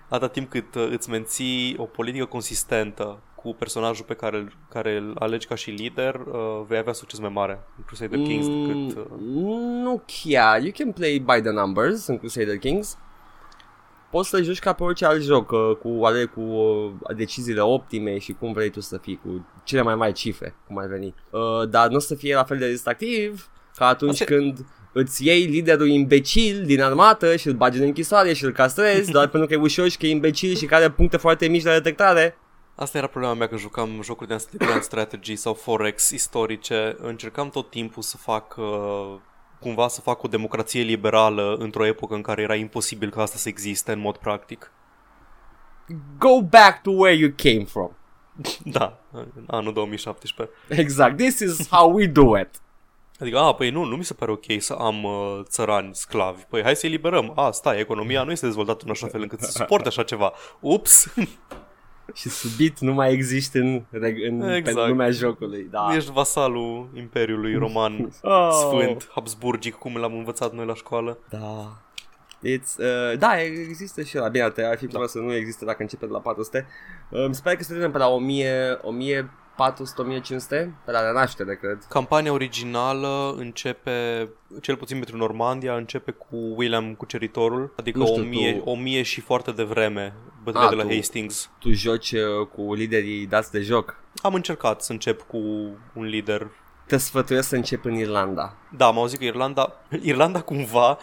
atâta 0.08 0.28
timp 0.28 0.50
cât 0.50 0.74
uh, 0.74 0.88
îți 0.90 1.10
menții 1.10 1.76
o 1.78 1.84
politică 1.84 2.24
consistentă 2.24 3.22
cu 3.44 3.54
personajul 3.58 4.04
pe 4.04 4.14
care, 4.14 4.36
îl- 4.36 4.56
care 4.70 4.96
îl 4.96 5.16
alegi 5.18 5.46
ca 5.46 5.54
și 5.54 5.70
lider, 5.70 6.14
uh, 6.14 6.64
vei 6.68 6.78
avea 6.78 6.92
succes 6.92 7.18
mai 7.18 7.28
mare 7.28 7.60
în 7.78 7.84
Crusader 7.86 8.18
Kings 8.18 8.46
decât... 8.46 8.96
Uh, 9.04 9.16
Mm, 9.20 9.82
Nu 9.82 10.02
chiar. 10.06 10.60
You 10.62 10.70
can 10.78 10.92
play 10.92 11.18
by 11.18 11.40
the 11.40 11.50
numbers 11.50 12.06
în 12.06 12.18
Crusader 12.18 12.58
Kings. 12.58 12.98
Poți 14.10 14.28
să 14.28 14.42
joci 14.42 14.58
ca 14.58 14.72
pe 14.72 14.82
orice 14.82 15.04
alt 15.04 15.22
joc, 15.22 15.50
uh, 15.50 15.76
cu, 15.82 16.04
ale, 16.04 16.24
cu 16.24 16.40
uh, 16.40 16.90
deciziile 17.16 17.60
optime 17.60 18.18
și 18.18 18.32
cum 18.32 18.52
vrei 18.52 18.70
tu 18.70 18.80
să 18.80 18.98
fii, 18.98 19.20
cu 19.24 19.46
cele 19.64 19.82
mai 19.82 19.94
mari 19.94 20.12
cifre, 20.12 20.54
cum 20.66 20.78
ar 20.78 20.86
veni. 20.86 21.14
Uh, 21.30 21.68
dar 21.68 21.88
nu 21.88 21.96
o 21.96 21.98
să 21.98 22.14
fie 22.14 22.34
la 22.34 22.44
fel 22.44 22.58
de 22.58 22.70
distractiv 22.70 23.48
ca 23.76 23.86
atunci 23.86 24.20
Asta- 24.20 24.24
când 24.34 24.66
îți 24.92 25.26
iei 25.26 25.44
liderul 25.44 25.88
imbecil 25.88 26.62
din 26.64 26.82
armată 26.82 27.36
și 27.36 27.46
îl 27.46 27.54
bagi 27.54 27.78
în 27.78 27.84
închisoare 27.84 28.32
și 28.32 28.44
îl 28.44 28.52
castrezi 28.52 29.10
doar 29.16 29.28
pentru 29.28 29.48
că 29.48 29.54
e 29.54 29.56
ușor 29.62 29.88
și 29.88 29.96
că 29.98 30.06
e 30.06 30.10
imbecil 30.10 30.54
și 30.54 30.66
că 30.66 30.74
are 30.74 30.90
puncte 30.90 31.16
foarte 31.16 31.46
mici 31.48 31.64
la 31.64 31.72
detectare. 31.72 32.36
Asta 32.74 32.98
era 32.98 33.06
problema 33.06 33.34
mea 33.34 33.48
când 33.48 33.60
jucam 33.60 34.02
jocuri 34.02 34.28
de 34.28 34.34
astea 34.34 34.58
de 34.58 34.64
Grand 34.64 34.82
Strategy 34.82 35.36
sau 35.36 35.54
Forex 35.54 36.10
istorice. 36.10 36.96
Încercam 36.98 37.50
tot 37.50 37.70
timpul 37.70 38.02
să 38.02 38.16
fac... 38.16 38.56
Uh, 38.56 39.14
cumva 39.60 39.88
să 39.88 40.00
fac 40.00 40.22
o 40.22 40.28
democrație 40.28 40.82
liberală 40.82 41.56
într-o 41.58 41.86
epocă 41.86 42.14
în 42.14 42.22
care 42.22 42.42
era 42.42 42.54
imposibil 42.54 43.10
ca 43.10 43.22
asta 43.22 43.36
să 43.36 43.48
existe 43.48 43.92
în 43.92 43.98
mod 43.98 44.16
practic. 44.16 44.72
Go 46.18 46.42
back 46.42 46.82
to 46.82 46.90
where 46.90 47.16
you 47.16 47.30
came 47.36 47.64
from. 47.64 47.90
Da, 48.78 49.00
în 49.12 49.44
anul 49.46 49.72
2017. 49.72 50.54
Exact. 50.68 51.16
This 51.16 51.38
is 51.38 51.68
how 51.68 51.94
we 51.94 52.06
do 52.06 52.38
it. 52.38 52.48
Adică, 53.20 53.38
a, 53.38 53.54
păi 53.54 53.70
nu, 53.70 53.84
nu 53.84 53.96
mi 53.96 54.04
se 54.04 54.14
pare 54.14 54.30
ok 54.30 54.44
să 54.58 54.72
am 54.72 55.04
uh, 55.04 55.40
țărani 55.42 55.94
sclavi. 55.94 56.42
Păi 56.42 56.62
hai 56.62 56.76
să-i 56.76 56.90
liberăm. 56.90 57.32
A, 57.36 57.50
stai, 57.50 57.78
economia 57.78 58.22
nu 58.22 58.30
este 58.30 58.46
dezvoltată 58.46 58.84
în 58.84 58.90
așa 58.90 59.06
fel 59.06 59.22
încât 59.22 59.40
să 59.40 59.50
suporte 59.50 59.88
așa 59.88 60.02
ceva. 60.02 60.32
Ups! 60.60 61.06
Și 62.12 62.28
subit 62.28 62.78
nu 62.78 62.92
mai 62.92 63.12
există 63.12 63.58
în, 63.58 63.82
reg- 63.92 64.26
în 64.28 64.40
Exact. 64.42 64.66
exact. 64.66 64.88
lumea 64.88 65.10
jocului. 65.10 65.66
Da. 65.70 65.94
Ești 65.94 66.12
vasalul 66.12 66.88
Imperiului 66.94 67.54
Roman 67.54 68.10
Oh. 68.22 68.48
Sfânt, 68.60 69.08
Habsburgic, 69.14 69.74
cum 69.74 69.96
l-am 69.96 70.14
învățat 70.14 70.52
noi 70.54 70.66
la 70.66 70.74
școală. 70.74 71.18
Da. 71.28 71.78
It's, 72.46 72.76
uh, 72.78 73.18
da, 73.18 73.40
există 73.42 74.02
și 74.02 74.16
la 74.16 74.28
bine, 74.28 74.44
ar 74.44 74.76
fi 74.78 74.86
da. 74.86 75.06
să 75.06 75.18
nu 75.18 75.34
există 75.34 75.64
dacă 75.64 75.82
începe 75.82 76.06
de 76.06 76.12
la 76.12 76.18
400. 76.18 76.66
Uh, 77.10 77.24
mi 77.28 77.34
se 77.34 77.40
pare 77.44 77.56
că 77.56 77.62
se 77.62 77.68
termină 77.68 77.90
pe 77.92 77.98
la 77.98 78.08
1000, 78.08 78.78
1000 78.82 79.30
400-1500 79.54 80.48
pe 80.84 80.90
la 80.90 81.12
naștere, 81.12 81.56
cred. 81.56 81.78
Campania 81.88 82.32
originală 82.32 83.34
începe, 83.38 84.28
cel 84.60 84.76
puțin 84.76 84.96
pentru 84.96 85.16
Normandia, 85.16 85.74
începe 85.76 86.10
cu 86.10 86.36
William 86.56 86.94
Cuceritorul, 86.94 87.72
adică 87.76 87.98
Nu 87.98 88.06
știu, 88.06 88.22
1000, 88.22 88.52
tu- 88.54 88.70
1000 88.70 89.02
și 89.02 89.20
foarte 89.20 89.50
devreme, 89.52 90.14
bătrâne 90.42 90.66
A, 90.66 90.68
de 90.68 90.74
la 90.74 90.82
tu- 90.82 90.94
Hastings. 90.94 91.50
Tu 91.58 91.70
joci 91.72 92.12
uh, 92.12 92.46
cu 92.54 92.74
liderii 92.74 93.26
dați 93.26 93.50
de 93.50 93.60
joc. 93.60 93.96
Am 94.22 94.34
încercat 94.34 94.82
să 94.82 94.92
încep 94.92 95.22
cu 95.22 95.38
un 95.94 96.04
lider. 96.04 96.50
Te 96.86 96.96
sfătuiesc 96.96 97.48
să 97.48 97.56
începi 97.56 97.86
în 97.86 97.94
Irlanda. 97.94 98.54
Da, 98.76 98.86
am 98.86 98.98
auzit 98.98 99.18
că 99.18 99.24
Irlanda, 99.24 99.72
Irlanda 100.02 100.40
cumva 100.40 100.98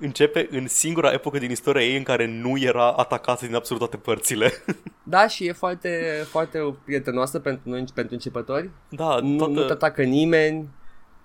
începe 0.00 0.48
în 0.50 0.68
singura 0.68 1.12
epocă 1.12 1.38
din 1.38 1.50
istoria 1.50 1.82
ei 1.86 1.96
în 1.96 2.02
care 2.02 2.26
nu 2.26 2.58
era 2.58 2.92
atacată 2.92 3.46
din 3.46 3.54
absolut 3.54 3.82
toate 3.82 3.96
părțile. 3.96 4.52
Da, 5.02 5.26
și 5.26 5.46
e 5.46 5.52
foarte, 5.52 6.22
foarte 6.28 6.74
prietenoasă 6.84 7.38
pentru 7.38 7.68
noi, 7.70 7.84
pentru 7.94 8.14
începători. 8.14 8.70
Da, 8.88 9.18
Nu, 9.20 9.28
nu 9.28 9.46
te 9.46 9.54
toată, 9.54 9.72
atacă 9.72 10.02
nimeni. 10.02 10.68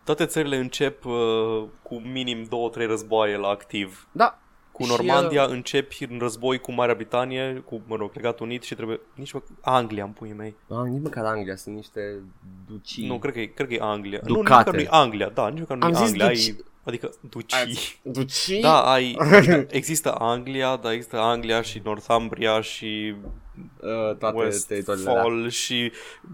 toate 0.03 0.25
țările 0.25 0.57
încep 0.57 1.05
uh, 1.05 1.63
cu 1.81 1.95
minim 2.13 2.45
2-3 2.45 2.49
războaie 2.87 3.37
la 3.37 3.47
activ. 3.47 4.07
Da. 4.11 4.39
Cu 4.75 4.83
Și, 4.83 4.89
Normandia 4.89 5.43
uh, 5.43 5.49
începi 5.49 6.05
în 6.09 6.17
război 6.19 6.59
cu 6.59 6.71
Marea 6.71 6.93
Britanie, 6.95 7.63
cu, 7.65 7.81
mă 7.87 7.95
rog, 7.95 8.11
Regatul 8.13 8.45
Unit 8.45 8.63
și 8.63 8.75
trebuie... 8.75 8.99
Nici 9.13 9.31
mă... 9.31 9.41
Anglia, 9.61 10.03
în 10.03 10.09
puii 10.11 10.33
mei. 10.33 10.55
Ah, 10.69 10.89
nici 10.89 11.01
măcar 11.01 11.25
Anglia, 11.25 11.55
sunt 11.55 11.75
niște 11.75 11.99
ducii. 12.67 13.07
Nu, 13.07 13.19
cred 13.19 13.33
că, 13.33 13.39
e, 13.39 13.45
cred 13.45 13.67
că 13.67 13.73
e 13.73 13.79
Anglia. 13.81 14.19
Nu, 14.23 14.27
nici 14.27 14.37
Ducate. 14.43 14.55
măcar 14.69 14.73
nu 14.73 14.79
e 14.79 14.87
Anglia, 14.89 15.29
da, 15.29 15.47
nici 15.49 15.59
măcar 15.59 15.77
nu 15.77 15.85
Am 15.85 15.91
e 15.91 15.95
zis 15.95 16.05
Anglia. 16.07 16.27
duci- 16.29 16.35
Ai, 16.49 16.55
adică 16.83 17.09
ducii. 17.29 17.99
Ducii? 18.01 18.61
Da, 18.61 18.81
ai, 18.81 19.15
adică 19.19 19.65
există 19.69 20.11
Anglia, 20.13 20.75
dar 20.75 20.91
există 20.91 21.19
Anglia 21.19 21.61
și 21.61 21.81
Northumbria 21.83 22.61
și 22.61 23.15
Uh, 23.79 24.15
toate 24.17 24.47
teritoriile 24.67 25.09
alea. 25.09 25.23
Westfall 25.23 25.49
și 25.49 25.91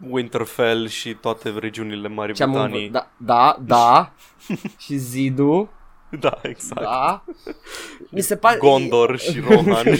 Winterfell 0.09 0.87
și 0.87 1.13
toate 1.13 1.49
regiunile 1.59 2.07
Marii 2.07 2.33
Ce 2.35 2.43
am 2.43 2.51
Britanii. 2.51 2.87
învă- 2.87 2.91
da, 2.91 3.09
da, 3.17 3.57
da. 3.65 4.13
și 4.83 4.95
zidul. 4.95 5.69
Da, 6.19 6.39
exact. 6.41 6.81
Da. 6.81 7.23
Mi 8.11 8.21
se 8.21 8.35
pare... 8.35 8.57
Gondor 8.57 9.17
și 9.17 9.39
Rohan. 9.49 9.85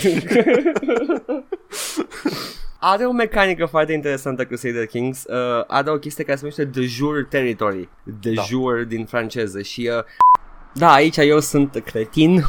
Are 2.84 3.06
o 3.06 3.12
mecanică 3.12 3.66
foarte 3.66 3.94
interesantă 3.94 4.46
Crusader 4.46 4.86
Kings. 4.86 5.24
Uh, 5.24 5.64
are 5.68 5.90
o 5.90 5.98
chestie 5.98 6.24
care 6.24 6.38
se 6.38 6.42
numește 6.44 6.80
de 6.80 6.86
jure 6.86 7.24
territory. 7.24 7.90
De 8.22 8.32
Da. 8.32 8.42
jure 8.42 8.84
din 8.84 9.06
franceză. 9.06 9.62
Și 9.62 9.90
uh, 9.98 10.04
da, 10.74 10.92
aici 10.92 11.18
eu 11.18 11.40
sunt 11.40 11.82
cretin. 11.86 12.44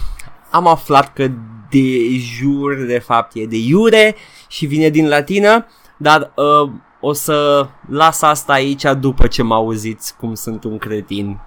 Am 0.51 0.67
aflat 0.67 1.13
că 1.13 1.29
de 1.71 2.17
jure 2.19 2.83
de 2.85 2.99
fapt 2.99 3.31
e 3.35 3.47
de 3.47 3.57
iure 3.57 4.15
și 4.49 4.67
vine 4.67 4.89
din 4.89 5.09
latină, 5.09 5.67
dar 5.97 6.33
uh, 6.37 6.71
o 7.01 7.13
să 7.13 7.69
las 7.89 8.23
asta 8.23 8.53
aici 8.53 8.85
după 9.01 9.27
ce 9.27 9.43
mă 9.43 9.55
auziți 9.55 10.17
cum 10.17 10.35
sunt 10.35 10.65
un 10.65 10.79
cretin. 10.79 11.41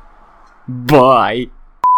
Bye! 0.85 1.51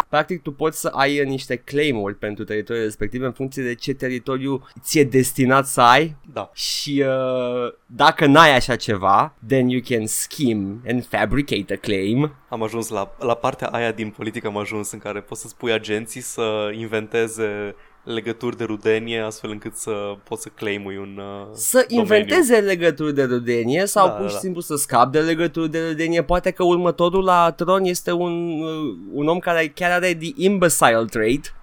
Practic 0.09 0.41
tu 0.41 0.51
poți 0.51 0.79
să 0.79 0.87
ai 0.87 1.19
uh, 1.19 1.25
niște 1.25 1.55
claim-uri 1.55 2.15
pentru 2.15 2.43
teritoriile 2.43 2.85
respective 2.85 3.25
în 3.25 3.31
funcție 3.31 3.63
de 3.63 3.75
ce 3.75 3.93
teritoriu 3.93 4.67
ți-e 4.81 5.03
destinat 5.03 5.65
să 5.65 5.81
ai 5.81 6.15
da. 6.33 6.49
și 6.53 7.03
uh, 7.07 7.73
dacă 7.85 8.25
n-ai 8.25 8.55
așa 8.55 8.75
ceva, 8.75 9.35
then 9.47 9.69
you 9.69 9.81
can 9.85 10.05
scheme 10.05 10.75
and 10.87 11.05
fabricate 11.05 11.73
a 11.73 11.77
claim. 11.77 12.33
Am 12.49 12.63
ajuns 12.63 12.89
la, 12.89 13.15
la 13.19 13.33
partea 13.33 13.67
aia 13.67 13.91
din 13.91 14.09
politică 14.09 14.47
am 14.47 14.57
ajuns 14.57 14.91
în 14.91 14.99
care 14.99 15.19
poți 15.19 15.41
să 15.41 15.47
spui 15.47 15.71
agenții 15.71 16.21
să 16.21 16.71
inventeze 16.73 17.75
legături 18.13 18.57
de 18.57 18.63
rudenie 18.63 19.19
astfel 19.19 19.49
încât 19.49 19.75
să 19.75 19.91
poți 20.23 20.41
să 20.41 20.49
claimui 20.55 20.97
un 20.97 21.17
uh, 21.17 21.47
Să 21.53 21.85
domeniu. 21.89 22.01
inventeze 22.01 22.59
legături 22.59 23.13
de 23.15 23.23
rudenie 23.23 23.85
sau 23.85 24.07
Da, 24.07 24.13
pur 24.13 24.27
și 24.27 24.33
da. 24.33 24.39
simplu 24.39 24.61
să 24.61 24.75
scapi 24.75 25.11
de 25.11 25.19
legături 25.19 25.71
de 25.71 25.87
rudenie. 25.87 26.23
Poate 26.23 26.51
că 26.51 26.63
următorul 26.63 27.23
la 27.23 27.51
tron 27.51 27.83
este 27.83 28.11
un, 28.11 28.61
uh, 28.61 28.95
un 29.13 29.27
om 29.27 29.39
care 29.39 29.67
chiar 29.75 29.91
are 29.91 30.13
the 30.15 30.31
imbecile 30.35 31.05
trait 31.09 31.53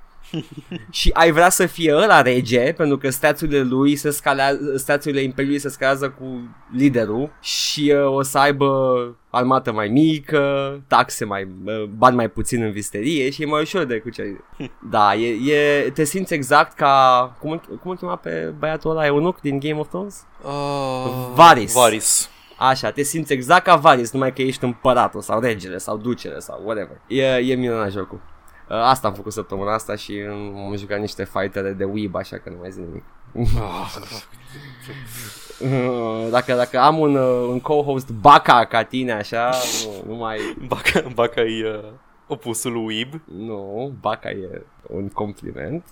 și 0.91 1.11
ai 1.13 1.31
vrea 1.31 1.49
să 1.49 1.67
fie 1.67 1.95
ăla 1.95 2.23
rege 2.23 2.73
pentru 2.73 2.99
că 2.99 3.11
stațiile 3.11 3.61
lui 3.61 3.97
se 3.97 4.11
scalează, 4.11 4.77
stațiile 4.77 5.21
imperiului 5.21 5.59
se 5.59 5.69
scalează 5.69 6.11
cu 6.11 6.49
liderul 6.77 7.31
și 7.41 7.93
uh, 7.97 8.15
o 8.17 8.23
să 8.23 8.39
aibă 8.39 8.69
armată 9.31 9.73
mai 9.73 9.89
mică, 9.89 10.81
taxe 10.87 11.25
mai, 11.25 11.49
uh, 11.65 11.85
bani 11.85 12.17
mai 12.17 12.29
puțin 12.29 12.63
în 12.63 12.71
visterie 12.71 13.31
și 13.31 13.43
e 13.43 13.47
mai 13.47 13.61
ușor 13.61 13.85
de 13.85 13.99
cucerit. 13.99 14.41
Da, 14.91 15.15
e, 15.15 15.53
e, 15.53 15.91
te 15.91 16.05
simți 16.05 16.35
exact 16.35 16.77
ca, 16.77 17.37
cum, 17.41 17.51
îl- 17.51 17.79
cum 17.83 17.91
îl 17.91 17.97
chema 17.97 18.17
pe 18.17 18.55
băiatul 18.59 18.91
ăla 18.91 19.07
eunuc 19.07 19.41
din 19.41 19.59
Game 19.59 19.79
of 19.79 19.89
Thrones? 19.89 20.27
Uh, 20.45 21.31
Varys. 21.35 21.73
Varys. 21.73 22.29
Așa, 22.59 22.91
te 22.91 23.03
simți 23.03 23.33
exact 23.33 23.65
ca 23.65 23.77
Varys, 23.77 24.11
numai 24.13 24.33
că 24.33 24.43
ești 24.43 24.65
împăratul 24.65 25.21
sau 25.21 25.41
regele 25.41 25.79
sau 25.79 25.97
ducele 25.97 26.39
sau 26.39 26.63
whatever. 26.65 27.01
E, 27.07 27.25
e 27.25 27.55
minunat 27.55 27.91
jocul. 27.91 28.21
Uh, 28.69 28.77
Asta 28.77 29.09
am 29.09 29.15
făcut 29.15 29.33
săptămâna 29.33 29.73
asta 29.75 29.97
și 29.97 30.13
um, 30.31 30.57
am 30.57 30.77
jucat 30.77 31.01
niște 31.01 31.25
fightere 31.25 31.73
de 31.73 31.85
weeb, 31.85 32.15
așa 32.15 32.37
că 32.39 32.51
nu 32.51 32.57
mai 32.61 32.71
zic 32.71 32.83
nimic. 32.87 33.05
Ah, 33.59 33.97
Uh, 35.61 36.27
Dacă, 36.37 36.55
dacă 36.55 36.79
am 36.79 36.99
un, 36.99 37.15
uh, 37.17 37.49
un 37.49 37.61
co-host 37.61 38.11
baca 38.11 38.65
ca 38.65 38.83
tine, 38.83 39.13
așa, 39.13 39.51
nu, 39.85 40.13
nu 40.13 40.19
mai... 40.19 40.39
Baca, 40.67 41.03
Baca 41.15 41.41
e 41.41 41.69
uh, 41.85 41.93
opusul 42.27 42.87
Weeb. 42.87 43.23
Nu, 43.25 43.93
baca 44.01 44.31
e 44.31 44.63
un 44.91 45.09
compliment. 45.09 45.85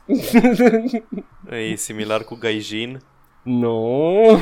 E 1.50 1.74
similar 1.74 2.22
cu 2.22 2.35
Gaijin. 2.35 3.02
Nu. 3.42 4.22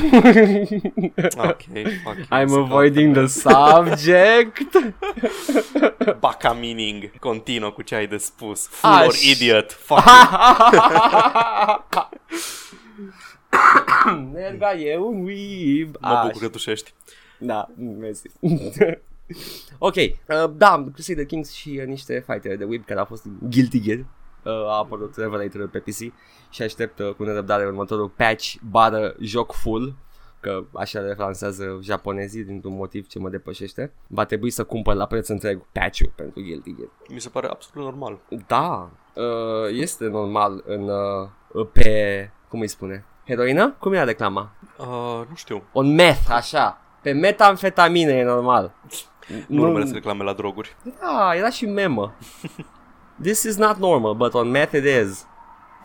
Ok, 1.37 1.61
fuck 2.03 2.17
you. 2.17 2.25
I'm 2.31 2.47
Se 2.49 2.57
avoiding 2.57 3.13
the 3.15 3.25
subject. 3.25 4.57
caute. 4.71 6.17
Baca 6.19 6.53
meaning. 6.53 7.11
Continuă 7.19 7.71
cu 7.71 7.81
ce 7.81 7.95
ai 7.95 8.07
de 8.07 8.17
spus. 8.17 8.67
Fool 8.67 8.93
or 8.93 9.07
Aș. 9.07 9.21
idiot. 9.31 9.71
Fuck 9.71 10.03
you. 10.71 12.09
Nerga 14.33 14.73
e 14.73 14.97
un 14.97 15.23
weeb. 15.23 15.95
Mă 15.99 16.07
Așa. 16.07 16.23
bucur 16.25 16.41
că 16.41 16.47
tușești. 16.47 16.93
Da, 17.37 17.67
mersi. 17.99 18.27
ok, 19.77 19.95
uh, 19.95 20.51
da, 20.53 20.85
Crusader 20.93 21.25
Kings 21.25 21.51
și 21.53 21.77
uh, 21.81 21.85
niște 21.85 22.23
fightere 22.27 22.55
de 22.55 22.63
web 22.63 22.85
care 22.85 22.99
au 22.99 23.05
fost 23.05 23.25
Guilty 23.49 23.81
Gear. 23.81 24.05
Uh, 24.43 24.51
a 24.51 24.77
apărut 24.77 25.15
Revelator 25.15 25.67
pe 25.67 25.79
PC 25.79 26.13
și 26.49 26.61
aștept 26.61 26.99
uh, 26.99 27.13
cu 27.13 27.23
nerăbdare 27.23 27.65
următorul 27.65 28.09
patch 28.09 28.53
bară 28.69 29.15
joc 29.19 29.51
full 29.51 29.95
că 30.41 30.63
așa 30.73 30.99
le 30.99 31.15
lansează 31.17 31.79
japonezii 31.81 32.43
dintr-un 32.43 32.75
motiv 32.75 33.07
ce 33.07 33.19
mă 33.19 33.29
depășește. 33.29 33.93
Va 34.07 34.25
trebui 34.25 34.49
să 34.49 34.63
cumpăr 34.63 34.95
la 34.95 35.05
preț 35.05 35.27
întreg 35.27 35.61
patch-ul 35.71 36.11
pentru 36.15 36.41
Guilty 36.41 36.75
Gear. 36.75 36.89
Mi 37.09 37.19
se 37.19 37.29
pare 37.29 37.47
absolut 37.47 37.87
normal. 37.87 38.19
Da, 38.47 38.89
uh, 39.13 39.69
este 39.71 40.05
normal 40.05 40.63
în 40.65 40.89
uh, 40.89 41.67
pe, 41.71 42.31
cum 42.47 42.59
îi 42.59 42.67
spune, 42.67 43.05
heroină? 43.25 43.75
Cum 43.79 43.93
era 43.93 44.03
reclama? 44.03 44.51
Uh, 44.77 45.21
nu 45.29 45.35
știu. 45.35 45.63
On 45.73 45.93
meth, 45.93 46.29
așa. 46.29 46.81
Pe 47.01 47.11
metamfetamină 47.11 48.11
e 48.11 48.23
normal. 48.23 48.73
Nu 49.47 49.61
urmăresc 49.61 49.93
reclame 49.93 50.23
la 50.23 50.33
droguri. 50.33 50.75
Da, 50.99 51.35
era 51.35 51.49
și 51.49 51.65
memă. 51.65 52.13
This 53.21 53.43
is 53.43 53.57
not 53.57 53.77
normal, 53.77 54.13
but 54.13 54.33
on 54.33 54.49
meth 54.49 54.73
it 54.73 54.85
is. 54.85 55.25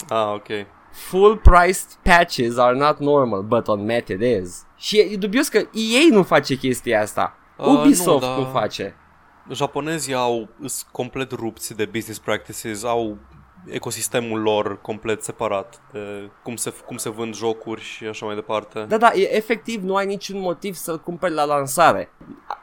Ah, 0.09 0.33
ok. 0.35 0.66
Full 0.92 1.37
priced 1.37 1.96
patches 2.03 2.59
are 2.59 2.77
not 2.77 2.99
normal, 2.99 3.42
but 3.42 3.68
on 3.68 3.85
meth 3.85 4.11
it 4.11 4.20
is. 4.20 4.66
Și 4.77 4.99
e 4.99 5.16
dubios 5.16 5.49
că 5.49 5.59
EA 5.59 6.09
nu 6.11 6.22
face 6.22 6.55
chestia 6.55 7.01
asta. 7.01 7.37
Uh, 7.57 7.66
Ubisoft 7.66 8.25
nu, 8.25 8.37
nu, 8.37 8.42
da. 8.42 8.49
face. 8.49 8.94
Japonezii 9.53 10.14
au 10.14 10.49
sunt 10.59 10.90
complet 10.92 11.33
rupți 11.33 11.77
de 11.77 11.85
business 11.85 12.18
practices, 12.18 12.85
au 12.85 13.18
ecosistemul 13.66 14.40
lor 14.40 14.81
complet 14.81 15.22
separat 15.22 15.81
de 15.92 16.31
cum 16.42 16.57
se, 16.57 16.72
cum 16.87 16.96
se 16.96 17.11
vând 17.11 17.35
jocuri 17.35 17.81
și 17.81 18.05
așa 18.05 18.27
mai 18.27 18.35
departe. 18.35 18.85
Da, 18.88 18.96
da, 18.96 19.11
e, 19.14 19.37
efectiv 19.37 19.83
nu 19.83 19.96
ai 19.96 20.07
niciun 20.07 20.40
motiv 20.40 20.75
să-l 20.75 21.01
cumperi 21.01 21.33
la 21.35 21.44
lansare. 21.44 22.09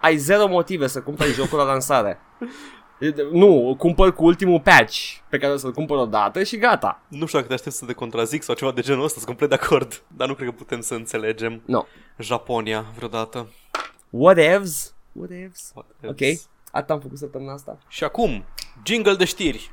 Ai 0.01 0.17
zero 0.17 0.47
motive 0.47 0.87
să 0.87 1.01
cumperi 1.01 1.31
jocul 1.31 1.57
la 1.57 1.63
lansare. 1.63 2.19
Nu, 3.31 3.75
cumpăr 3.77 4.13
cu 4.13 4.25
ultimul 4.25 4.59
patch 4.59 4.97
pe 5.29 5.37
care 5.37 5.53
o 5.53 5.57
să-l 5.57 5.71
cumpăr 5.71 5.97
o 5.97 6.05
dată 6.05 6.43
și 6.43 6.57
gata. 6.57 7.01
Nu 7.07 7.25
știu 7.25 7.37
dacă 7.37 7.47
te 7.47 7.53
aștept 7.53 7.75
să 7.75 7.85
te 7.85 7.93
contrazic 7.93 8.43
sau 8.43 8.55
ceva 8.55 8.71
de 8.71 8.81
genul 8.81 9.03
ăsta, 9.03 9.15
sunt 9.15 9.29
complet 9.29 9.49
de 9.49 9.55
acord. 9.55 10.03
Dar 10.07 10.27
nu 10.27 10.33
cred 10.33 10.47
că 10.47 10.53
putem 10.53 10.81
să 10.81 10.93
înțelegem 10.93 11.61
no. 11.65 11.83
Japonia 12.17 12.85
vreodată. 12.95 13.47
Whatevs? 14.09 14.95
Whatevs? 15.11 15.71
Whatevs. 15.75 16.41
Ok, 16.41 16.49
atât 16.71 16.89
am 16.89 16.99
făcut 16.99 17.17
săptămâna 17.17 17.53
asta. 17.53 17.77
Și 17.87 18.03
acum, 18.03 18.45
jingle 18.83 19.15
de 19.15 19.25
știri. 19.25 19.71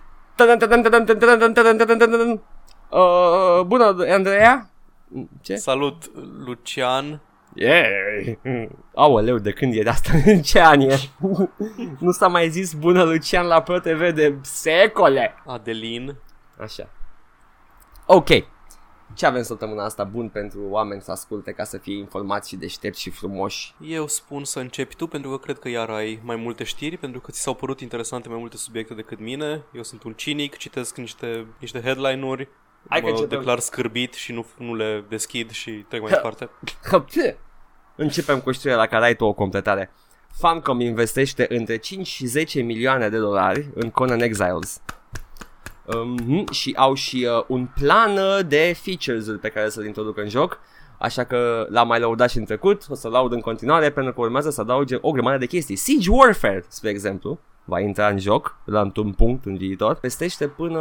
Uh, 2.89 3.63
bună, 3.67 3.97
Andreea! 4.09 4.71
Mm, 5.09 5.29
ce? 5.41 5.57
Salut, 5.57 6.11
Lucian! 6.45 7.21
Yeah. 7.55 8.37
Aoleu, 8.95 9.39
de 9.39 9.53
când 9.53 9.75
e 9.75 9.83
de 9.83 9.89
asta? 9.89 10.11
În 10.33 10.43
ce 10.43 10.61
an 10.61 10.81
e? 10.81 10.97
nu 11.99 12.11
s-a 12.11 12.29
mai 12.29 12.49
zis 12.49 12.73
bună 12.73 13.03
Lucian 13.03 13.47
la 13.47 13.63
ProTV 13.63 14.13
de 14.13 14.39
secole. 14.43 15.35
Adelin. 15.47 16.17
Așa. 16.59 16.89
Ok. 18.07 18.29
Ce 19.15 19.27
avem 19.27 19.43
săptămâna 19.43 19.85
asta 19.85 20.05
bun 20.05 20.29
pentru 20.29 20.61
oameni 20.69 21.03
să 21.03 21.11
asculte 21.11 21.53
ca 21.53 21.65
să 21.65 21.79
fie 21.79 21.97
informați 21.97 22.49
și 22.49 22.57
deștepți 22.57 23.01
și 23.01 23.11
frumoși? 23.11 23.75
Eu 23.81 24.07
spun 24.07 24.45
să 24.45 24.61
începi 24.61 24.97
tu 24.97 25.07
pentru 25.07 25.31
că 25.31 25.37
cred 25.39 25.59
că 25.59 25.69
iar 25.69 25.91
ai 25.91 26.21
mai 26.23 26.37
multe 26.37 26.65
știri, 26.65 26.97
pentru 26.97 27.21
că 27.21 27.31
ți 27.31 27.41
s-au 27.41 27.55
părut 27.55 27.81
interesante 27.81 28.29
mai 28.29 28.39
multe 28.39 28.57
subiecte 28.57 28.95
decât 28.95 29.19
mine. 29.19 29.63
Eu 29.73 29.83
sunt 29.83 30.03
un 30.03 30.13
cinic, 30.13 30.57
citesc 30.57 30.97
niște, 30.97 31.47
niște 31.59 31.81
headline-uri, 31.81 32.49
Hai 32.89 33.01
că 33.01 33.07
mă 33.07 33.13
începem. 33.13 33.39
declar 33.39 33.59
scârbit 33.59 34.15
și 34.15 34.33
nu, 34.33 34.47
nu 34.57 34.75
le 34.75 35.05
deschid 35.09 35.51
și 35.51 35.71
trec 35.71 36.01
mai 36.01 36.11
departe. 36.11 36.51
Hăpte! 36.91 37.39
Începem 37.97 38.41
cu 38.41 38.51
știrea 38.53 38.77
la 38.77 38.87
care 38.87 39.05
ai 39.05 39.15
tu 39.15 39.25
o 39.25 39.33
completare. 39.33 39.91
Funcom 40.33 40.81
investește 40.81 41.47
între 41.49 41.77
5 41.77 42.07
și 42.07 42.27
10 42.27 42.61
milioane 42.61 43.09
de 43.09 43.19
dolari 43.19 43.69
în 43.75 43.91
Conan 43.91 44.21
Exiles. 44.21 44.83
Um, 45.85 46.47
și 46.51 46.75
au 46.77 46.95
și 46.95 47.29
uh, 47.37 47.45
un 47.47 47.69
plan 47.81 48.17
uh, 48.17 48.39
de 48.47 48.77
features 48.83 49.27
pe 49.41 49.49
care 49.49 49.69
să-l 49.69 49.87
introducă 49.87 50.21
în 50.21 50.29
joc. 50.29 50.61
Așa 50.99 51.25
că 51.25 51.67
l-am 51.71 51.87
mai 51.87 52.01
laudat 52.01 52.31
și 52.31 52.39
în 52.39 52.45
trecut, 52.45 52.87
o 52.89 52.95
să 52.95 53.09
laud 53.09 53.33
în 53.33 53.41
continuare 53.41 53.91
pentru 53.91 54.13
că 54.13 54.21
urmează 54.21 54.51
să 54.51 54.61
adauge 54.61 54.99
o 55.01 55.11
grămadă 55.11 55.39
de 55.39 55.47
chestii. 55.47 55.77
Siege 55.77 56.11
Warfare, 56.11 56.65
spre 56.69 56.91
exemplu, 56.91 57.41
va 57.65 57.81
intra 57.81 58.09
în 58.09 58.19
joc 58.19 58.57
la 58.65 58.91
un 58.95 59.13
punct 59.13 59.45
în 59.45 59.57
viitor. 59.57 59.95
Pestește 59.95 60.49
până 60.49 60.81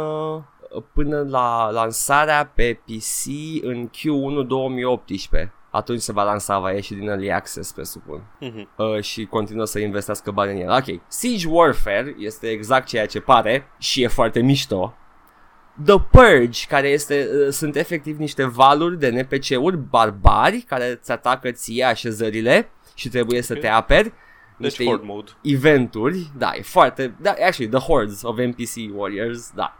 până 0.92 1.26
la 1.28 1.70
lansarea 1.70 2.52
pe 2.54 2.80
PC 2.84 3.24
în 3.62 3.88
Q1 3.88 4.46
2018. 4.46 5.52
Atunci 5.70 6.00
se 6.00 6.12
va 6.12 6.22
lansa, 6.22 6.58
va 6.58 6.70
ieși 6.72 6.94
din 6.94 7.08
Early 7.08 7.32
Access, 7.32 7.72
presupun. 7.72 8.22
Mhm. 8.40 8.68
Uh, 8.76 9.00
și 9.02 9.24
continuă 9.24 9.64
să 9.64 9.78
investească 9.78 10.30
bani 10.30 10.52
în 10.62 10.68
el. 10.68 10.76
Ok, 10.76 11.00
Siege 11.08 11.48
Warfare 11.48 12.14
este 12.18 12.48
exact 12.48 12.86
ceea 12.86 13.06
ce 13.06 13.20
pare 13.20 13.66
și 13.78 14.02
e 14.02 14.06
foarte 14.06 14.40
mișto. 14.40 14.94
The 15.84 15.98
Purge, 16.10 16.66
care 16.68 16.88
este, 16.88 17.28
uh, 17.46 17.48
sunt 17.52 17.76
efectiv 17.76 18.18
niște 18.18 18.44
valuri 18.44 18.98
de 18.98 19.10
NPC-uri 19.10 19.76
barbari 19.76 20.58
care 20.60 20.90
îți 20.90 21.10
atacă 21.12 21.50
ție 21.50 21.84
așezările 21.84 22.70
și 22.94 23.08
trebuie 23.08 23.42
să 23.42 23.52
Ok. 23.52 23.60
te 23.60 23.68
aperi. 23.68 24.12
Deci 24.58 24.78
Niște 24.78 24.84
horde 24.84 25.04
mode. 25.06 25.30
eventuri, 25.42 26.30
da, 26.38 26.50
e 26.54 26.62
foarte, 26.62 27.14
da, 27.20 27.30
actually, 27.30 27.68
the 27.72 27.78
hordes 27.86 28.22
of 28.22 28.38
NPC 28.38 28.96
warriors, 28.96 29.50
da. 29.54 29.74